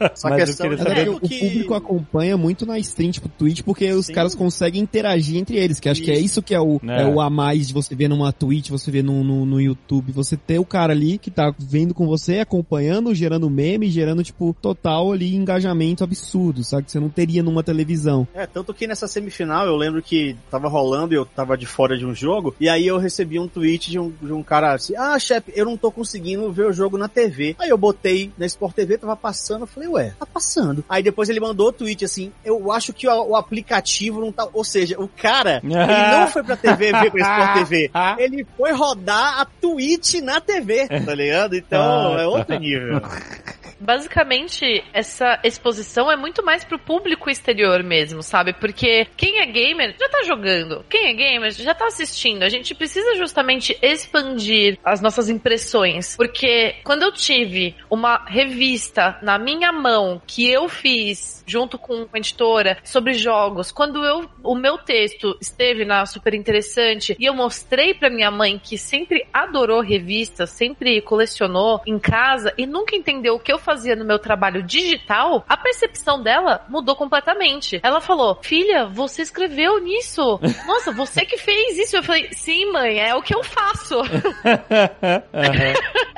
Essa 0.00 0.28
mas 0.30 0.48
eu 0.50 0.56
queria 0.70 0.74
é 0.74 0.82
saber. 0.84 1.10
porque 1.10 1.28
que- 1.28 1.44
o 1.44 1.48
público 1.50 1.74
acompanha 1.98 2.36
muito 2.36 2.64
na 2.64 2.78
stream, 2.78 3.10
tipo 3.10 3.28
Twitch, 3.28 3.62
porque 3.62 3.90
os 3.92 4.06
Sim. 4.06 4.12
caras 4.12 4.34
conseguem 4.34 4.80
interagir 4.80 5.36
entre 5.36 5.56
eles, 5.56 5.80
que 5.80 5.88
acho 5.88 6.02
que 6.02 6.10
é 6.10 6.18
isso 6.18 6.40
que 6.42 6.54
é 6.54 6.60
o, 6.60 6.80
É. 6.86 7.02
é. 7.02 7.06
o 7.06 7.20
a 7.20 7.28
mais 7.28 7.68
de 7.68 7.74
você 7.74 7.94
ver 7.94 8.08
numa 8.08 8.32
Twitch, 8.32 8.70
você 8.70 8.90
ver 8.90 9.02
no, 9.02 9.24
no, 9.24 9.44
no 9.44 9.60
YouTube, 9.60 10.12
você 10.12 10.36
ter 10.36 10.58
o 10.58 10.64
cara 10.64 10.92
ali 10.92 11.18
que 11.18 11.30
tá 11.30 11.52
vendo 11.58 11.92
com 11.92 12.06
você, 12.06 12.38
acompanhando, 12.38 13.14
gerando 13.14 13.50
meme, 13.50 13.90
gerando, 13.90 14.22
tipo, 14.22 14.56
total 14.60 15.12
ali 15.12 15.34
engajamento 15.34 16.04
absurdo, 16.04 16.62
sabe? 16.62 16.84
Que 16.84 16.92
você 16.92 17.00
não 17.00 17.08
teria 17.08 17.42
numa 17.42 17.62
televisão. 17.62 18.26
É, 18.34 18.46
tanto 18.46 18.72
que 18.72 18.86
nessa 18.86 19.08
semifinal 19.08 19.66
eu 19.66 19.76
lembro 19.76 20.02
que 20.02 20.36
tava 20.50 20.68
rolando 20.68 21.14
e 21.14 21.16
eu 21.16 21.26
tava 21.26 21.56
de 21.56 21.66
fora 21.66 21.98
de 21.98 22.06
um 22.06 22.14
jogo, 22.14 22.54
e 22.60 22.68
aí 22.68 22.86
eu 22.86 22.98
recebi 22.98 23.38
um 23.38 23.48
tweet 23.48 23.90
de 23.90 23.98
um, 23.98 24.12
de 24.22 24.32
um 24.32 24.42
cara 24.42 24.74
assim, 24.74 24.94
ah, 24.96 25.18
chefe, 25.18 25.52
eu 25.54 25.64
não 25.64 25.76
tô 25.76 25.90
conseguindo 25.90 26.50
ver 26.52 26.66
o 26.66 26.72
jogo 26.72 26.96
na 26.96 27.08
TV. 27.08 27.56
Aí 27.58 27.70
eu 27.70 27.78
botei 27.78 28.30
na 28.38 28.46
Sport 28.46 28.74
TV, 28.74 28.98
tava 28.98 29.16
passando, 29.16 29.62
eu 29.62 29.66
falei, 29.66 29.88
ué, 29.88 30.14
tá 30.18 30.26
passando. 30.26 30.84
Aí 30.88 31.02
depois 31.02 31.28
ele 31.28 31.40
mandou 31.40 31.68
o 31.68 31.72
tweet 31.88 32.04
assim, 32.04 32.32
eu 32.44 32.70
acho 32.70 32.92
que 32.92 33.08
o, 33.08 33.28
o 33.30 33.36
aplicativo 33.36 34.20
não 34.20 34.30
tá, 34.32 34.46
ou 34.52 34.62
seja, 34.64 35.00
o 35.00 35.08
cara, 35.08 35.60
ele 35.64 35.74
não 35.74 36.26
foi 36.28 36.42
pra 36.42 36.56
TV 36.56 36.92
ver 36.92 37.10
pra 37.10 37.20
Sport 37.20 37.54
TV, 37.68 37.90
ele 38.18 38.46
foi 38.56 38.72
rodar 38.72 39.40
a 39.40 39.44
Twitch 39.44 40.14
na 40.22 40.40
TV, 40.40 40.86
tá 40.88 41.14
ligado? 41.14 41.54
Então, 41.56 41.80
Ah, 41.80 42.14
é 42.14 42.22
tá. 42.22 42.28
outro 42.28 42.58
nível. 42.58 43.00
Basicamente, 43.80 44.82
essa 44.92 45.38
exposição 45.44 46.10
é 46.10 46.16
muito 46.16 46.44
mais 46.44 46.64
pro 46.64 46.80
público 46.80 47.30
exterior 47.30 47.80
mesmo, 47.84 48.24
sabe? 48.24 48.52
Porque 48.52 49.06
quem 49.16 49.38
é 49.38 49.46
gamer 49.46 49.94
já 49.98 50.08
tá 50.08 50.24
jogando. 50.24 50.84
Quem 50.90 51.06
é 51.06 51.14
gamer 51.14 51.52
já 51.52 51.72
tá 51.74 51.86
assistindo. 51.86 52.42
A 52.42 52.48
gente 52.48 52.74
precisa 52.74 53.14
justamente 53.16 53.78
expandir 53.80 54.78
as 54.84 55.00
nossas 55.00 55.28
impressões. 55.28 56.16
Porque 56.16 56.74
quando 56.84 57.04
eu 57.04 57.12
tive 57.12 57.76
uma 57.88 58.24
revista 58.26 59.16
na 59.22 59.38
minha 59.38 59.70
mão 59.72 60.20
que 60.26 60.50
eu 60.50 60.68
fiz 60.68 61.44
junto 61.46 61.77
com 61.78 62.06
a 62.12 62.18
editora 62.18 62.78
sobre 62.84 63.14
jogos, 63.14 63.72
quando 63.72 64.04
eu 64.04 64.28
o 64.42 64.54
meu 64.54 64.78
texto 64.78 65.36
esteve 65.40 65.84
na 65.84 66.06
super 66.06 66.34
interessante 66.34 67.16
e 67.18 67.24
eu 67.24 67.34
mostrei 67.34 67.94
pra 67.94 68.10
minha 68.10 68.30
mãe 68.30 68.58
que 68.58 68.78
sempre 68.78 69.26
adorou 69.32 69.80
revistas, 69.80 70.50
sempre 70.50 71.00
colecionou 71.02 71.80
em 71.86 71.98
casa 71.98 72.52
e 72.56 72.66
nunca 72.66 72.96
entendeu 72.96 73.34
o 73.34 73.40
que 73.40 73.52
eu 73.52 73.58
fazia 73.58 73.96
no 73.96 74.04
meu 74.04 74.18
trabalho 74.18 74.62
digital, 74.62 75.44
a 75.48 75.56
percepção 75.56 76.22
dela 76.22 76.64
mudou 76.68 76.96
completamente. 76.96 77.80
Ela 77.82 78.00
falou: 78.00 78.38
"Filha, 78.42 78.86
você 78.86 79.22
escreveu 79.22 79.78
nisso? 79.80 80.40
Nossa, 80.66 80.92
você 80.92 81.24
que 81.24 81.36
fez 81.36 81.78
isso?" 81.78 81.96
Eu 81.96 82.02
falei: 82.02 82.28
"Sim, 82.32 82.72
mãe, 82.72 83.00
é 83.00 83.14
o 83.14 83.22
que 83.22 83.34
eu 83.34 83.42
faço." 83.42 83.96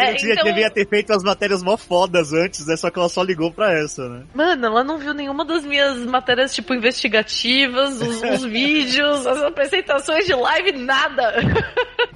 É, 0.01 0.17
Você 0.17 0.33
então, 0.33 0.45
devia 0.45 0.71
ter 0.71 0.89
feito 0.89 1.13
as 1.13 1.23
matérias 1.23 1.63
mó 1.63 1.77
fodas 1.77 2.33
antes, 2.33 2.67
né? 2.67 2.75
Só 2.77 2.91
que 2.91 2.99
ela 2.99 3.09
só 3.09 3.23
ligou 3.23 3.53
pra 3.53 3.73
essa, 3.79 4.09
né? 4.09 4.25
Mano, 4.35 4.67
ela 4.67 4.83
não 4.83 4.97
viu 4.97 5.13
nenhuma 5.13 5.45
das 5.51 5.65
minhas 5.65 5.99
matérias, 6.07 6.55
tipo, 6.55 6.75
investigativas, 6.75 8.01
os, 8.01 8.23
os 8.23 8.45
vídeos, 8.47 9.27
as 9.27 9.43
apresentações 9.43 10.27
de 10.27 10.35
live, 10.35 10.73
nada. 10.73 11.35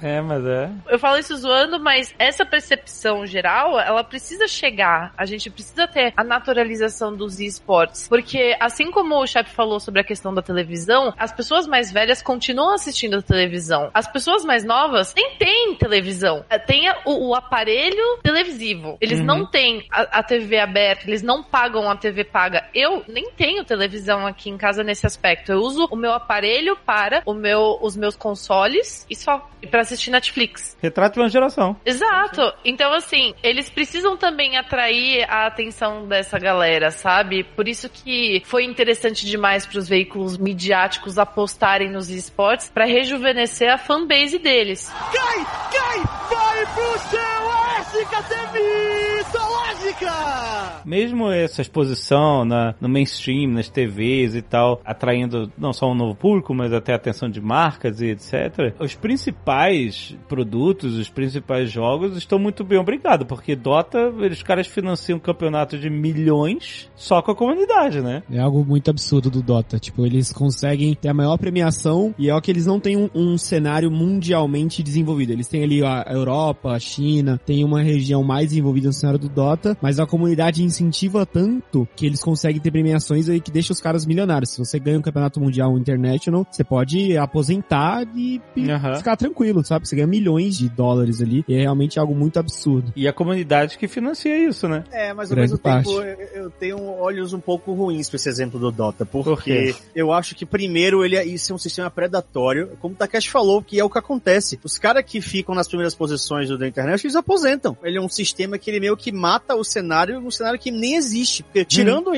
É, 0.01 0.21
mas 0.21 0.45
é. 0.45 0.69
Eu 0.87 0.99
falo 0.99 1.17
isso 1.17 1.35
zoando, 1.35 1.79
mas 1.79 2.13
essa 2.17 2.45
percepção 2.45 3.25
geral, 3.25 3.79
ela 3.79 4.03
precisa 4.03 4.47
chegar. 4.47 5.13
A 5.17 5.25
gente 5.25 5.49
precisa 5.49 5.87
ter 5.87 6.13
a 6.15 6.23
naturalização 6.23 7.15
dos 7.15 7.39
esportes. 7.39 8.07
Porque, 8.07 8.55
assim 8.59 8.91
como 8.91 9.15
o 9.15 9.27
Chap 9.27 9.49
falou 9.49 9.79
sobre 9.79 10.01
a 10.01 10.03
questão 10.03 10.33
da 10.33 10.41
televisão, 10.41 11.13
as 11.17 11.31
pessoas 11.31 11.67
mais 11.67 11.91
velhas 11.91 12.21
continuam 12.21 12.73
assistindo 12.73 13.17
a 13.17 13.21
televisão. 13.21 13.89
As 13.93 14.07
pessoas 14.07 14.43
mais 14.43 14.63
novas 14.63 15.13
nem 15.15 15.35
têm 15.37 15.75
televisão. 15.75 16.45
É, 16.49 16.57
Tem 16.57 16.89
o, 17.05 17.29
o 17.29 17.35
aparelho 17.35 18.19
televisivo. 18.23 18.97
Eles 18.99 19.21
não 19.21 19.45
têm 19.45 19.85
a, 19.91 20.19
a 20.19 20.23
TV 20.23 20.59
aberta, 20.59 21.07
eles 21.07 21.21
não 21.21 21.43
pagam 21.43 21.89
a 21.89 21.95
TV 21.95 22.23
paga. 22.23 22.67
Eu 22.73 23.03
nem 23.07 23.24
tenho 23.31 23.63
televisão 23.63 24.25
aqui 24.25 24.49
em 24.49 24.57
casa 24.57 24.83
nesse 24.83 25.05
aspecto. 25.05 25.51
Eu 25.51 25.59
uso 25.59 25.87
o 25.91 25.95
meu 25.95 26.13
aparelho 26.13 26.75
para 26.85 27.21
o 27.25 27.33
meu, 27.33 27.77
os 27.81 27.95
meus 27.95 28.15
consoles 28.15 29.05
e 29.09 29.15
só. 29.15 29.49
E 29.61 29.67
pra 29.67 29.81
assistir 29.81 30.11
Netflix. 30.11 30.77
Retrato 30.81 31.15
de 31.15 31.19
uma 31.19 31.29
geração. 31.29 31.75
Exato. 31.85 32.53
Então, 32.63 32.93
assim, 32.93 33.33
eles 33.41 33.69
precisam 33.69 34.15
também 34.15 34.57
atrair 34.57 35.25
a 35.29 35.47
atenção 35.47 36.07
dessa 36.07 36.37
galera, 36.37 36.91
sabe? 36.91 37.43
Por 37.43 37.67
isso 37.67 37.89
que 37.89 38.41
foi 38.45 38.63
interessante 38.63 39.25
demais 39.25 39.65
para 39.65 39.79
os 39.79 39.87
veículos 39.87 40.37
midiáticos 40.37 41.17
apostarem 41.17 41.89
nos 41.89 42.09
esportes 42.09 42.69
para 42.69 42.85
rejuvenescer 42.85 43.71
a 43.71 43.77
fanbase 43.77 44.37
deles. 44.37 44.91
Cai, 45.13 45.45
cai, 45.71 46.03
vai 46.29 46.65
pro 46.73 46.99
céu, 47.09 47.45
SKTV 47.91 49.25
Zoológica! 49.31 50.81
Mesmo 50.85 51.31
essa 51.31 51.61
exposição 51.61 52.45
na, 52.45 52.75
no 52.79 52.89
mainstream, 52.89 53.14
nas 53.47 53.69
TVs 53.69 54.35
e 54.35 54.41
tal, 54.41 54.81
atraindo 54.85 55.51
não 55.57 55.73
só 55.73 55.91
um 55.91 55.95
novo 55.95 56.15
público, 56.15 56.53
mas 56.53 56.73
até 56.73 56.93
a 56.93 56.95
atenção 56.95 57.29
de 57.29 57.41
marcas 57.41 58.01
e 58.01 58.07
etc. 58.07 58.73
Os 58.79 58.95
principais 58.95 60.15
produtos, 60.27 60.95
os 60.97 61.09
principais 61.09 61.71
jogos 61.71 62.17
estão 62.17 62.37
muito 62.37 62.63
bem 62.63 62.77
obrigados, 62.77 63.27
porque 63.27 63.55
Dota, 63.55 64.13
eles 64.19 64.43
caras 64.43 64.67
financiam 64.67 65.17
um 65.17 65.19
campeonato 65.19 65.77
de 65.77 65.89
milhões 65.89 66.89
só 66.95 67.21
com 67.21 67.31
a 67.31 67.35
comunidade, 67.35 68.01
né? 68.01 68.23
É 68.31 68.39
algo 68.39 68.63
muito 68.65 68.89
absurdo 68.89 69.29
do 69.29 69.41
Dota. 69.41 69.79
Tipo, 69.79 70.05
eles 70.05 70.31
conseguem 70.31 70.93
ter 70.93 71.09
a 71.09 71.13
maior 71.13 71.37
premiação 71.37 72.13
e 72.17 72.29
é 72.29 72.35
o 72.35 72.41
que 72.41 72.51
eles 72.51 72.65
não 72.65 72.79
têm 72.79 72.97
um, 72.97 73.09
um 73.13 73.37
cenário 73.37 73.89
mundialmente 73.91 74.83
desenvolvido. 74.83 75.31
Eles 75.31 75.47
têm 75.47 75.63
ali 75.63 75.83
a 75.83 76.05
Europa, 76.09 76.71
a 76.71 76.79
China, 76.79 77.39
tem 77.45 77.63
uma 77.63 77.81
região 77.81 78.23
mais 78.23 78.49
desenvolvida 78.49 78.87
no 78.87 78.93
cenário 78.93 79.19
do 79.19 79.29
Dota, 79.29 79.77
mas 79.81 79.99
a 79.99 80.05
comunidade 80.05 80.63
incentiva 80.63 81.25
tanto 81.25 81.87
que 81.95 82.05
eles 82.05 82.21
conseguem 82.21 82.61
ter 82.61 82.71
premiações 82.95 83.29
aí 83.29 83.39
que 83.41 83.51
deixa 83.51 83.73
os 83.73 83.81
caras 83.81 84.05
milionários. 84.05 84.51
Se 84.51 84.59
você 84.59 84.79
ganha 84.79 84.97
um 84.97 85.01
campeonato 85.01 85.39
mundial 85.39 85.77
international, 85.77 86.45
você 86.49 86.63
pode 86.63 87.17
aposentar 87.17 88.07
e, 88.15 88.41
e 88.55 88.69
Aham. 88.71 88.95
ficar 88.95 89.15
tranquilo, 89.15 89.63
sabe? 89.63 89.87
Você 89.87 89.95
ganha 89.95 90.07
milhões 90.07 90.57
de 90.57 90.69
dólares 90.69 91.21
ali 91.21 91.43
e 91.47 91.53
é 91.55 91.61
realmente 91.61 91.99
algo 91.99 92.15
muito 92.15 92.39
absurdo. 92.39 92.93
E 92.95 93.07
a 93.07 93.13
comunidade 93.13 93.77
que 93.77 93.87
financia 93.87 94.37
isso, 94.37 94.67
né? 94.67 94.83
É, 94.91 95.13
mas 95.13 95.29
ao 95.29 95.35
Grande 95.35 95.51
mesmo 95.53 95.63
parte. 95.63 95.87
tempo 95.87 96.01
eu, 96.01 96.43
eu 96.43 96.49
tenho 96.51 96.77
olhos 96.81 97.33
um 97.33 97.39
pouco 97.39 97.73
ruins 97.73 98.09
pra 98.09 98.15
esse 98.15 98.29
exemplo 98.29 98.59
do 98.59 98.71
Dota, 98.71 99.05
porque 99.05 99.29
Por 99.29 99.43
quê? 99.43 99.75
eu 99.95 100.11
acho 100.11 100.35
que 100.35 100.45
primeiro 100.45 101.03
ele 101.03 101.15
é, 101.15 101.25
isso 101.25 101.51
é 101.51 101.55
um 101.55 101.59
sistema 101.59 101.89
predatório, 101.89 102.69
como 102.79 102.93
o 102.93 102.97
Takeshi 102.97 103.29
falou, 103.29 103.61
que 103.61 103.79
é 103.79 103.83
o 103.83 103.89
que 103.89 103.97
acontece. 103.99 104.59
Os 104.63 104.77
caras 104.77 105.03
que 105.05 105.21
ficam 105.21 105.53
nas 105.53 105.67
primeiras 105.67 105.93
posições 105.93 106.47
do 106.49 106.57
da 106.57 106.67
internet, 106.67 107.03
eles 107.03 107.15
aposentam. 107.15 107.77
Ele 107.83 107.97
é 107.97 108.01
um 108.01 108.09
sistema 108.09 108.57
que 108.57 108.69
ele 108.69 108.79
meio 108.79 108.95
que 108.95 109.11
mata 109.11 109.55
o 109.55 109.63
cenário, 109.63 110.19
um 110.19 110.31
cenário 110.31 110.59
que 110.59 110.71
nem 110.71 110.95
existe. 110.95 111.43
Porque 111.43 111.65
tirando 111.65 112.07
o 112.07 112.15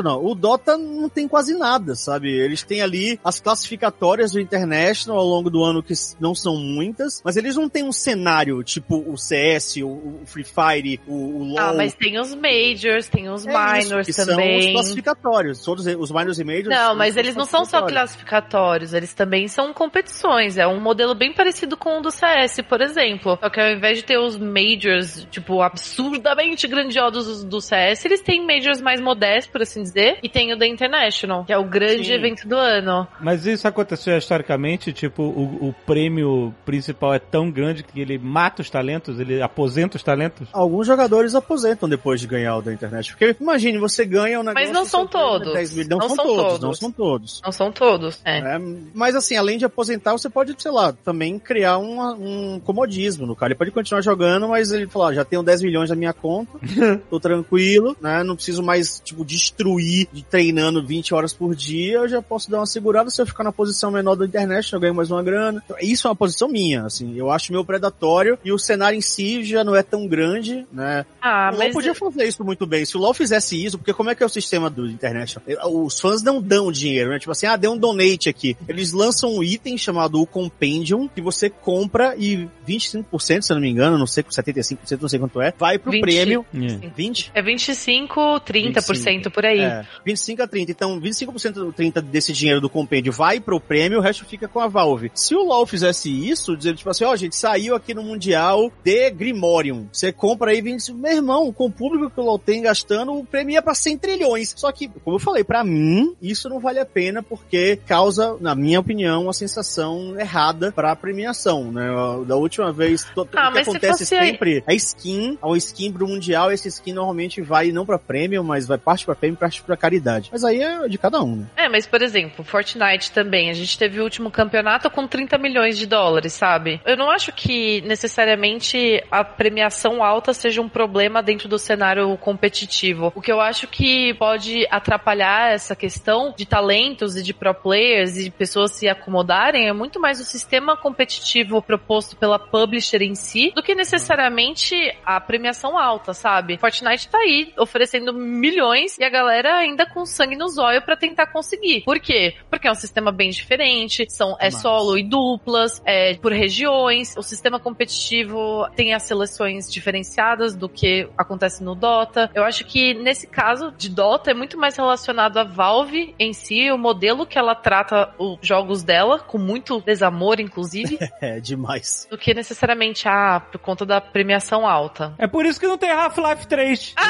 International, 0.00 0.24
o 0.24 0.34
Dota 0.34 0.76
não 0.76 1.08
tem 1.08 1.28
quase 1.28 1.56
nada, 1.56 1.94
sabe? 1.94 2.30
Eles 2.30 2.62
têm 2.62 2.82
ali 2.82 3.18
as 3.24 3.40
classificatórias 3.40 4.32
do 4.32 4.40
International 4.40 5.18
ao 5.18 5.26
longo 5.26 5.50
do 5.50 5.62
ano, 5.62 5.82
que 5.82 5.94
não 6.18 6.34
são 6.34 6.56
muitas, 6.56 7.20
mas 7.24 7.36
eles 7.36 7.56
não 7.56 7.68
têm 7.68 7.84
um 7.84 7.92
cenário 7.92 8.62
tipo 8.62 9.04
o 9.06 9.16
CS, 9.16 9.76
o, 9.76 9.88
o 9.88 10.20
Free 10.26 10.44
Fire, 10.44 11.00
o, 11.06 11.14
o 11.14 11.44
LoL. 11.44 11.58
Ah, 11.58 11.72
mas 11.74 11.94
tem 11.94 12.18
os 12.18 12.34
majors, 12.34 13.08
tem 13.08 13.28
os 13.28 13.46
É 13.46 13.78
isso, 13.78 13.88
minors 13.88 14.06
que 14.06 14.12
São 14.12 14.24
os 14.24 14.30
também. 14.30 14.72
classificatórios. 14.72 15.62
Todos 15.64 15.86
os 15.86 16.10
minors 16.10 16.38
e 16.38 16.44
majors. 16.44 16.68
Não, 16.68 16.94
mas 16.94 17.16
eles 17.16 17.34
não 17.36 17.44
são 17.44 17.64
só 17.64 17.82
classificatórios. 17.82 18.00
classificatórios, 18.00 18.94
eles 18.94 19.14
também 19.14 19.48
são 19.48 19.72
competições. 19.72 20.56
É 20.56 20.66
um 20.66 20.80
modelo 20.80 21.14
bem 21.14 21.32
parecido 21.32 21.76
com 21.76 21.98
o 21.98 22.02
do 22.02 22.10
CS, 22.10 22.60
por 22.68 22.80
exemplo. 22.80 23.38
Só 23.40 23.50
que 23.50 23.60
ao 23.60 23.70
invés 23.70 23.98
de 23.98 24.04
ter 24.04 24.18
os 24.18 24.38
majors, 24.38 25.26
tipo, 25.30 25.60
absurdamente 25.62 26.66
grandiosos 26.66 27.44
do 27.44 27.60
CS, 27.60 28.04
eles 28.04 28.20
têm 28.20 28.46
majors 28.46 28.80
mais 28.80 29.00
modestos, 29.00 29.50
por 29.50 29.62
assim 29.62 29.82
dizer, 29.82 29.89
e 30.22 30.28
tem 30.28 30.52
o 30.52 30.58
da 30.58 30.66
International, 30.66 31.44
que 31.44 31.52
é 31.52 31.58
o 31.58 31.64
grande 31.64 32.04
Sim. 32.06 32.12
evento 32.12 32.46
do 32.48 32.56
ano. 32.56 33.06
Mas 33.20 33.46
isso 33.46 33.66
aconteceu 33.66 34.16
historicamente, 34.16 34.92
tipo, 34.92 35.22
o, 35.22 35.68
o 35.68 35.74
prêmio 35.86 36.54
principal 36.64 37.14
é 37.14 37.18
tão 37.18 37.50
grande 37.50 37.82
que 37.82 38.00
ele 38.00 38.18
mata 38.18 38.62
os 38.62 38.70
talentos, 38.70 39.18
ele 39.20 39.42
aposenta 39.42 39.96
os 39.96 40.02
talentos. 40.02 40.48
Alguns 40.52 40.86
jogadores 40.86 41.34
aposentam 41.34 41.88
depois 41.88 42.20
de 42.20 42.26
ganhar 42.26 42.56
o 42.56 42.62
da 42.62 42.72
internet. 42.72 43.10
Porque 43.10 43.36
imagine, 43.40 43.78
você 43.78 44.04
ganha 44.04 44.40
um 44.40 44.42
negócio. 44.42 44.66
Mas 44.68 44.72
não 44.74 44.84
são 44.84 45.04
é 45.04 45.08
todos. 45.08 45.52
10 45.52 45.74
mil. 45.74 45.88
Não, 45.88 45.98
Não 45.98 46.08
são, 46.08 46.16
são 46.16 46.24
todos, 46.26 46.42
todos. 46.44 46.60
não 46.60 46.74
são 46.74 46.92
todos. 46.92 47.40
Não 47.44 47.52
são 47.52 47.72
todos, 47.72 48.20
é. 48.24 48.38
É, 48.38 48.58
mas 48.94 49.14
assim, 49.14 49.36
além 49.36 49.58
de 49.58 49.64
aposentar, 49.64 50.12
você 50.12 50.28
pode, 50.28 50.54
sei 50.58 50.70
lá, 50.70 50.92
também 50.92 51.38
criar 51.38 51.78
uma- 51.78 52.14
um 52.14 52.60
comodismo 52.60 53.26
no 53.26 53.34
cara. 53.36 53.52
Ele 53.52 53.58
pode 53.58 53.70
continuar 53.70 54.00
jogando, 54.02 54.48
mas 54.48 54.70
ele 54.70 54.86
fala, 54.86 55.06
ó, 55.06 55.12
já 55.12 55.24
tenho 55.24 55.42
10 55.42 55.62
milhões 55.62 55.90
na 55.90 55.96
minha 55.96 56.12
conta, 56.12 56.52
tô 57.10 57.18
tranquilo, 57.20 57.96
né? 58.00 58.22
Não 58.22 58.34
preciso 58.34 58.62
mais, 58.62 59.00
tipo, 59.04 59.24
destruir 59.24 59.79
de 59.80 60.24
treinando 60.28 60.84
20 60.84 61.14
horas 61.14 61.32
por 61.32 61.54
dia, 61.54 61.94
eu 61.94 62.08
já 62.08 62.22
posso 62.22 62.50
dar 62.50 62.58
uma 62.58 62.66
segurada 62.66 63.10
se 63.10 63.20
eu 63.20 63.26
ficar 63.26 63.44
na 63.44 63.52
posição 63.52 63.90
menor 63.90 64.14
da 64.14 64.24
internet, 64.24 64.72
eu 64.72 64.80
ganho 64.80 64.94
mais 64.94 65.10
uma 65.10 65.22
grana. 65.22 65.62
Então, 65.64 65.76
isso 65.80 66.06
é 66.06 66.10
uma 66.10 66.16
posição 66.16 66.48
minha, 66.48 66.84
assim. 66.84 67.16
Eu 67.16 67.30
acho 67.30 67.52
meio 67.52 67.64
predatório 67.64 68.38
e 68.44 68.52
o 68.52 68.58
cenário 68.58 68.96
em 68.96 69.00
si 69.00 69.44
já 69.44 69.64
não 69.64 69.74
é 69.74 69.82
tão 69.82 70.06
grande, 70.06 70.66
né? 70.72 71.04
Ah, 71.20 71.50
o 71.52 71.56
LoL 71.56 71.58
mas 71.58 71.72
podia 71.72 71.94
fazer 71.94 72.24
isso 72.24 72.44
muito 72.44 72.66
bem. 72.66 72.84
Se 72.84 72.96
o 72.96 73.00
LoL 73.00 73.14
fizesse 73.14 73.62
isso, 73.62 73.78
porque 73.78 73.92
como 73.92 74.10
é 74.10 74.14
que 74.14 74.22
é 74.22 74.26
o 74.26 74.28
sistema 74.28 74.70
do 74.70 74.86
internet? 74.86 75.38
Os 75.64 76.00
fãs 76.00 76.22
não 76.22 76.40
dão 76.40 76.70
dinheiro, 76.70 77.10
né? 77.10 77.18
Tipo 77.18 77.32
assim, 77.32 77.46
ah, 77.46 77.56
deu 77.56 77.72
um 77.72 77.78
donate 77.78 78.28
aqui. 78.28 78.56
Eles 78.68 78.92
lançam 78.92 79.34
um 79.34 79.42
item 79.42 79.76
chamado 79.76 80.20
o 80.20 80.26
Compendium, 80.26 81.08
que 81.08 81.20
você 81.20 81.48
compra 81.48 82.14
e 82.16 82.48
25%, 82.68 83.42
se 83.42 83.52
eu 83.52 83.54
não 83.54 83.62
me 83.62 83.70
engano, 83.70 83.98
não 83.98 84.06
sei, 84.06 84.22
75%, 84.24 85.00
não 85.00 85.08
sei 85.08 85.18
quanto 85.18 85.40
é, 85.40 85.52
vai 85.58 85.78
pro 85.78 85.90
20. 85.90 86.00
prêmio. 86.00 86.46
É. 86.54 86.88
20? 86.94 87.32
é 87.34 87.42
25, 87.42 88.20
30% 88.40 89.30
por 89.30 89.44
aí. 89.44 89.60
É, 89.60 89.69
25 90.04 90.42
a 90.42 90.46
30. 90.46 90.70
Então, 90.72 91.00
25% 91.00 91.52
do 91.52 91.72
30 91.72 92.00
desse 92.02 92.32
dinheiro 92.32 92.60
do 92.60 92.68
compêndio 92.70 93.12
vai 93.12 93.40
pro 93.40 93.60
prêmio, 93.60 93.98
o 93.98 94.02
resto 94.02 94.24
fica 94.24 94.48
com 94.48 94.60
a 94.60 94.66
Valve. 94.68 95.10
Se 95.14 95.34
o 95.34 95.42
LoL 95.44 95.66
fizesse 95.66 96.10
isso, 96.10 96.56
dizendo 96.56 96.76
tipo 96.76 96.90
assim, 96.90 97.04
ó, 97.04 97.14
gente, 97.16 97.36
saiu 97.36 97.74
aqui 97.74 97.94
no 97.94 98.02
Mundial 98.02 98.70
de 98.84 99.10
Grimorium. 99.10 99.86
Você 99.92 100.12
compra 100.12 100.50
aí 100.50 100.60
25. 100.60 100.98
Meu 100.98 101.12
irmão, 101.12 101.52
com 101.52 101.66
o 101.66 101.70
público 101.72 102.10
que 102.10 102.20
o 102.20 102.24
LoL 102.24 102.38
tem 102.38 102.62
gastando, 102.62 103.12
o 103.12 103.24
prêmio 103.24 103.54
ia 103.54 103.62
pra 103.62 103.74
100 103.74 103.98
trilhões. 103.98 104.52
Só 104.56 104.70
que, 104.72 104.88
como 104.88 105.16
eu 105.16 105.20
falei, 105.20 105.44
pra 105.44 105.62
mim, 105.64 106.14
isso 106.20 106.48
não 106.48 106.60
vale 106.60 106.78
a 106.78 106.86
pena 106.86 107.22
porque 107.22 107.78
causa, 107.86 108.36
na 108.40 108.54
minha 108.54 108.80
opinião, 108.80 109.24
uma 109.24 109.32
sensação 109.32 110.18
errada 110.18 110.72
pra 110.72 110.94
premiação, 110.96 111.70
né? 111.72 111.88
Da 112.26 112.36
última 112.36 112.72
vez, 112.72 113.04
to- 113.14 113.20
Ah, 113.34 113.48
o 113.48 113.48
que 113.48 113.54
mas 113.54 113.64
se 113.64 113.70
acontece 113.70 113.92
fosse 114.04 114.06
sempre, 114.06 114.62
a 114.66 114.74
skin, 114.74 115.38
ao 115.40 115.56
skin 115.56 115.92
pro 115.92 116.06
Mundial, 116.08 116.50
esse 116.52 116.68
skin 116.68 116.92
normalmente 116.92 117.40
vai 117.40 117.70
não 117.72 117.86
pra 117.86 117.98
prêmio, 117.98 118.42
mas 118.42 118.66
vai 118.66 118.78
parte 118.78 119.04
pra 119.04 119.14
prêmio 119.14 119.34
e 119.34 119.38
parte 119.60 119.62
pra 119.62 119.76
caridade. 119.76 120.28
Mas 120.32 120.44
aí 120.44 120.62
é 120.62 120.88
de 120.88 120.98
cada 120.98 121.22
um, 121.22 121.36
né? 121.36 121.46
É, 121.56 121.68
mas 121.68 121.86
por 121.86 122.02
exemplo, 122.02 122.44
Fortnite 122.44 123.12
também. 123.12 123.50
A 123.50 123.52
gente 123.52 123.78
teve 123.78 124.00
o 124.00 124.04
último 124.04 124.30
campeonato 124.30 124.90
com 124.90 125.06
30 125.06 125.38
milhões 125.38 125.78
de 125.78 125.86
dólares, 125.86 126.32
sabe? 126.32 126.80
Eu 126.84 126.96
não 126.96 127.10
acho 127.10 127.32
que 127.32 127.80
necessariamente 127.82 129.02
a 129.10 129.22
premiação 129.24 130.02
alta 130.02 130.32
seja 130.32 130.60
um 130.60 130.68
problema 130.68 131.22
dentro 131.22 131.48
do 131.48 131.58
cenário 131.58 132.16
competitivo. 132.18 133.12
O 133.14 133.20
que 133.20 133.32
eu 133.32 133.40
acho 133.40 133.66
que 133.66 134.14
pode 134.14 134.66
atrapalhar 134.70 135.52
essa 135.52 135.76
questão 135.76 136.34
de 136.36 136.46
talentos 136.46 137.16
e 137.16 137.22
de 137.22 137.34
pro 137.34 137.54
players 137.54 138.16
e 138.16 138.24
de 138.24 138.30
pessoas 138.30 138.72
se 138.72 138.88
acomodarem 138.88 139.68
é 139.68 139.72
muito 139.72 140.00
mais 140.00 140.20
o 140.20 140.24
sistema 140.24 140.76
competitivo 140.76 141.60
proposto 141.60 142.16
pela 142.16 142.38
publisher 142.38 143.02
em 143.02 143.14
si 143.14 143.52
do 143.54 143.62
que 143.62 143.74
necessariamente 143.74 144.74
a 145.04 145.20
premiação 145.20 145.78
alta, 145.78 146.14
sabe? 146.14 146.58
Fortnite 146.58 147.08
tá 147.08 147.18
aí 147.18 147.52
oferecendo 147.58 148.12
milhões 148.12 148.98
e 148.98 149.04
a 149.04 149.10
galera 149.10 149.49
ainda 149.58 149.86
com 149.86 150.04
sangue 150.06 150.36
nos 150.36 150.58
olhos 150.58 150.84
pra 150.84 150.96
tentar 150.96 151.26
conseguir. 151.28 151.82
Por 151.84 151.98
quê? 152.00 152.34
Porque 152.50 152.66
é 152.68 152.70
um 152.70 152.74
sistema 152.74 153.10
bem 153.12 153.30
diferente, 153.30 154.06
são 154.08 154.36
é 154.38 154.50
Mas- 154.50 154.60
solo 154.60 154.98
e 154.98 155.02
duplas, 155.02 155.80
é 155.84 156.14
por 156.14 156.32
regiões. 156.32 157.14
O 157.16 157.22
sistema 157.22 157.58
competitivo 157.60 158.66
tem 158.76 158.92
as 158.94 159.02
seleções 159.04 159.70
diferenciadas 159.70 160.54
do 160.56 160.68
que 160.68 161.08
acontece 161.16 161.62
no 161.62 161.74
Dota. 161.74 162.30
Eu 162.34 162.44
acho 162.44 162.64
que 162.64 162.94
nesse 162.94 163.26
caso 163.26 163.72
de 163.76 163.88
Dota 163.88 164.30
é 164.30 164.34
muito 164.34 164.58
mais 164.58 164.76
relacionado 164.76 165.38
à 165.38 165.44
Valve 165.44 166.14
em 166.18 166.32
si, 166.32 166.70
o 166.70 166.78
modelo 166.78 167.26
que 167.26 167.38
ela 167.38 167.54
trata 167.54 168.12
os 168.18 168.38
jogos 168.42 168.82
dela 168.82 169.18
com 169.18 169.38
muito 169.38 169.80
desamor, 169.80 170.40
inclusive, 170.40 170.98
É 171.20 171.40
demais. 171.40 172.06
do 172.10 172.18
que 172.18 172.34
necessariamente 172.34 173.08
ah, 173.08 173.40
por 173.40 173.58
conta 173.58 173.84
da 173.86 174.00
premiação 174.00 174.66
alta. 174.66 175.14
É 175.18 175.26
por 175.26 175.44
isso 175.46 175.58
que 175.60 175.66
não 175.66 175.78
tem 175.78 175.90
Half-Life 175.90 176.46
3. 176.46 176.94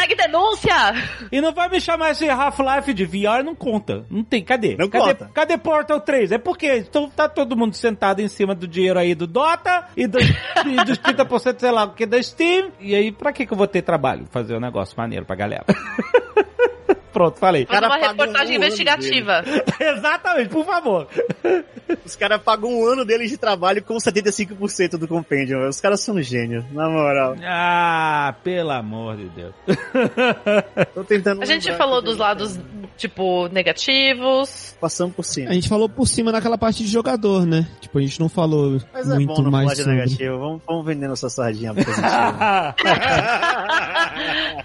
Hashtag 0.00 0.16
denúncia! 0.16 0.74
E 1.30 1.40
não 1.40 1.52
vai 1.52 1.68
me 1.68 1.80
chamar 1.80 2.10
esse 2.10 2.28
Half-Life 2.28 2.94
de 2.94 3.04
VR, 3.04 3.44
não 3.44 3.54
conta. 3.54 4.06
Não 4.10 4.24
tem, 4.24 4.42
cadê? 4.42 4.76
Não 4.78 4.88
cadê, 4.88 5.14
conta. 5.14 5.30
cadê 5.34 5.58
Portal 5.58 6.00
3? 6.00 6.32
É 6.32 6.38
porque 6.38 6.78
então, 6.78 7.08
tá 7.08 7.28
todo 7.28 7.56
mundo 7.56 7.74
sentado 7.74 8.20
em 8.20 8.28
cima 8.28 8.54
do 8.54 8.66
dinheiro 8.66 8.98
aí 8.98 9.14
do 9.14 9.26
Dota 9.26 9.88
e, 9.96 10.06
do, 10.06 10.18
e 10.64 10.84
dos 10.84 10.98
30%, 10.98 11.58
sei 11.58 11.70
lá, 11.70 11.84
o 11.84 11.92
que 11.92 12.06
da 12.06 12.22
Steam. 12.22 12.70
E 12.80 12.94
aí, 12.94 13.12
pra 13.12 13.32
que 13.32 13.44
que 13.44 13.52
eu 13.52 13.58
vou 13.58 13.66
ter 13.66 13.82
trabalho? 13.82 14.26
Fazer 14.30 14.56
um 14.56 14.60
negócio 14.60 14.94
maneiro 14.96 15.26
pra 15.26 15.36
galera. 15.36 15.66
Pronto, 17.12 17.38
falei. 17.38 17.66
Faz 17.66 17.80
cara 17.80 17.92
uma 17.94 18.06
reportagem 18.08 18.54
um 18.56 18.60
investigativa. 18.60 19.42
Exatamente, 19.80 20.48
por 20.50 20.64
favor. 20.64 21.08
Os 22.04 22.14
caras 22.16 22.40
pagam 22.42 22.70
um 22.72 22.84
ano 22.86 23.04
deles 23.04 23.30
de 23.30 23.36
trabalho 23.36 23.82
com 23.82 23.96
75% 23.96 24.96
do 24.96 25.08
compêndio. 25.08 25.68
Os 25.68 25.80
caras 25.80 26.00
são 26.00 26.20
gênios, 26.22 26.64
na 26.72 26.88
moral. 26.88 27.34
Ah, 27.44 28.34
pelo 28.44 28.70
amor 28.70 29.16
de 29.16 29.28
Deus. 29.30 29.52
Tô 30.94 31.02
tentando 31.04 31.42
A 31.42 31.44
gente 31.44 31.72
falou 31.74 32.00
dos 32.00 32.16
do- 32.16 32.20
lados, 32.20 32.58
tipo, 32.96 33.48
negativos. 33.48 34.76
Passamos 34.80 35.14
por 35.14 35.24
cima. 35.24 35.50
A 35.50 35.54
gente 35.54 35.68
falou 35.68 35.88
por 35.88 36.06
cima 36.06 36.30
naquela 36.30 36.56
parte 36.56 36.84
de 36.84 36.88
jogador, 36.90 37.44
né? 37.44 37.66
Tipo, 37.80 37.98
a 37.98 38.02
gente 38.02 38.20
não 38.20 38.28
falou 38.28 38.80
Mas 38.92 39.10
é 39.10 39.14
muito 39.14 39.28
bom 39.28 39.42
não 39.42 39.50
falar 39.50 39.64
mais 39.64 39.76
de 39.78 39.82
sobre. 39.84 39.98
negativo. 39.98 40.38
Vamos, 40.38 40.62
vamos 40.66 40.86
vender 40.86 41.08
nossa 41.08 41.28
sardinha 41.28 41.74
positiva. 41.74 42.74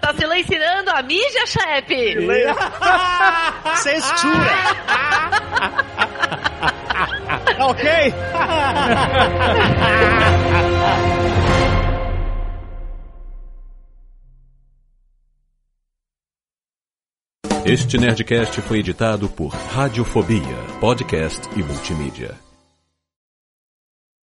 Tá 0.01 0.13
silenciando 0.13 0.89
a 0.91 1.01
mídia, 1.01 1.45
chefe! 1.47 2.15
Censura! 3.77 4.55
ok? 7.69 7.85
Este 17.65 17.97
Nerdcast 17.97 18.61
foi 18.61 18.77
editado 18.79 19.27
por 19.27 19.49
Radiofobia, 19.49 20.55
podcast 20.79 21.49
e 21.55 21.63
multimídia. 21.63 22.44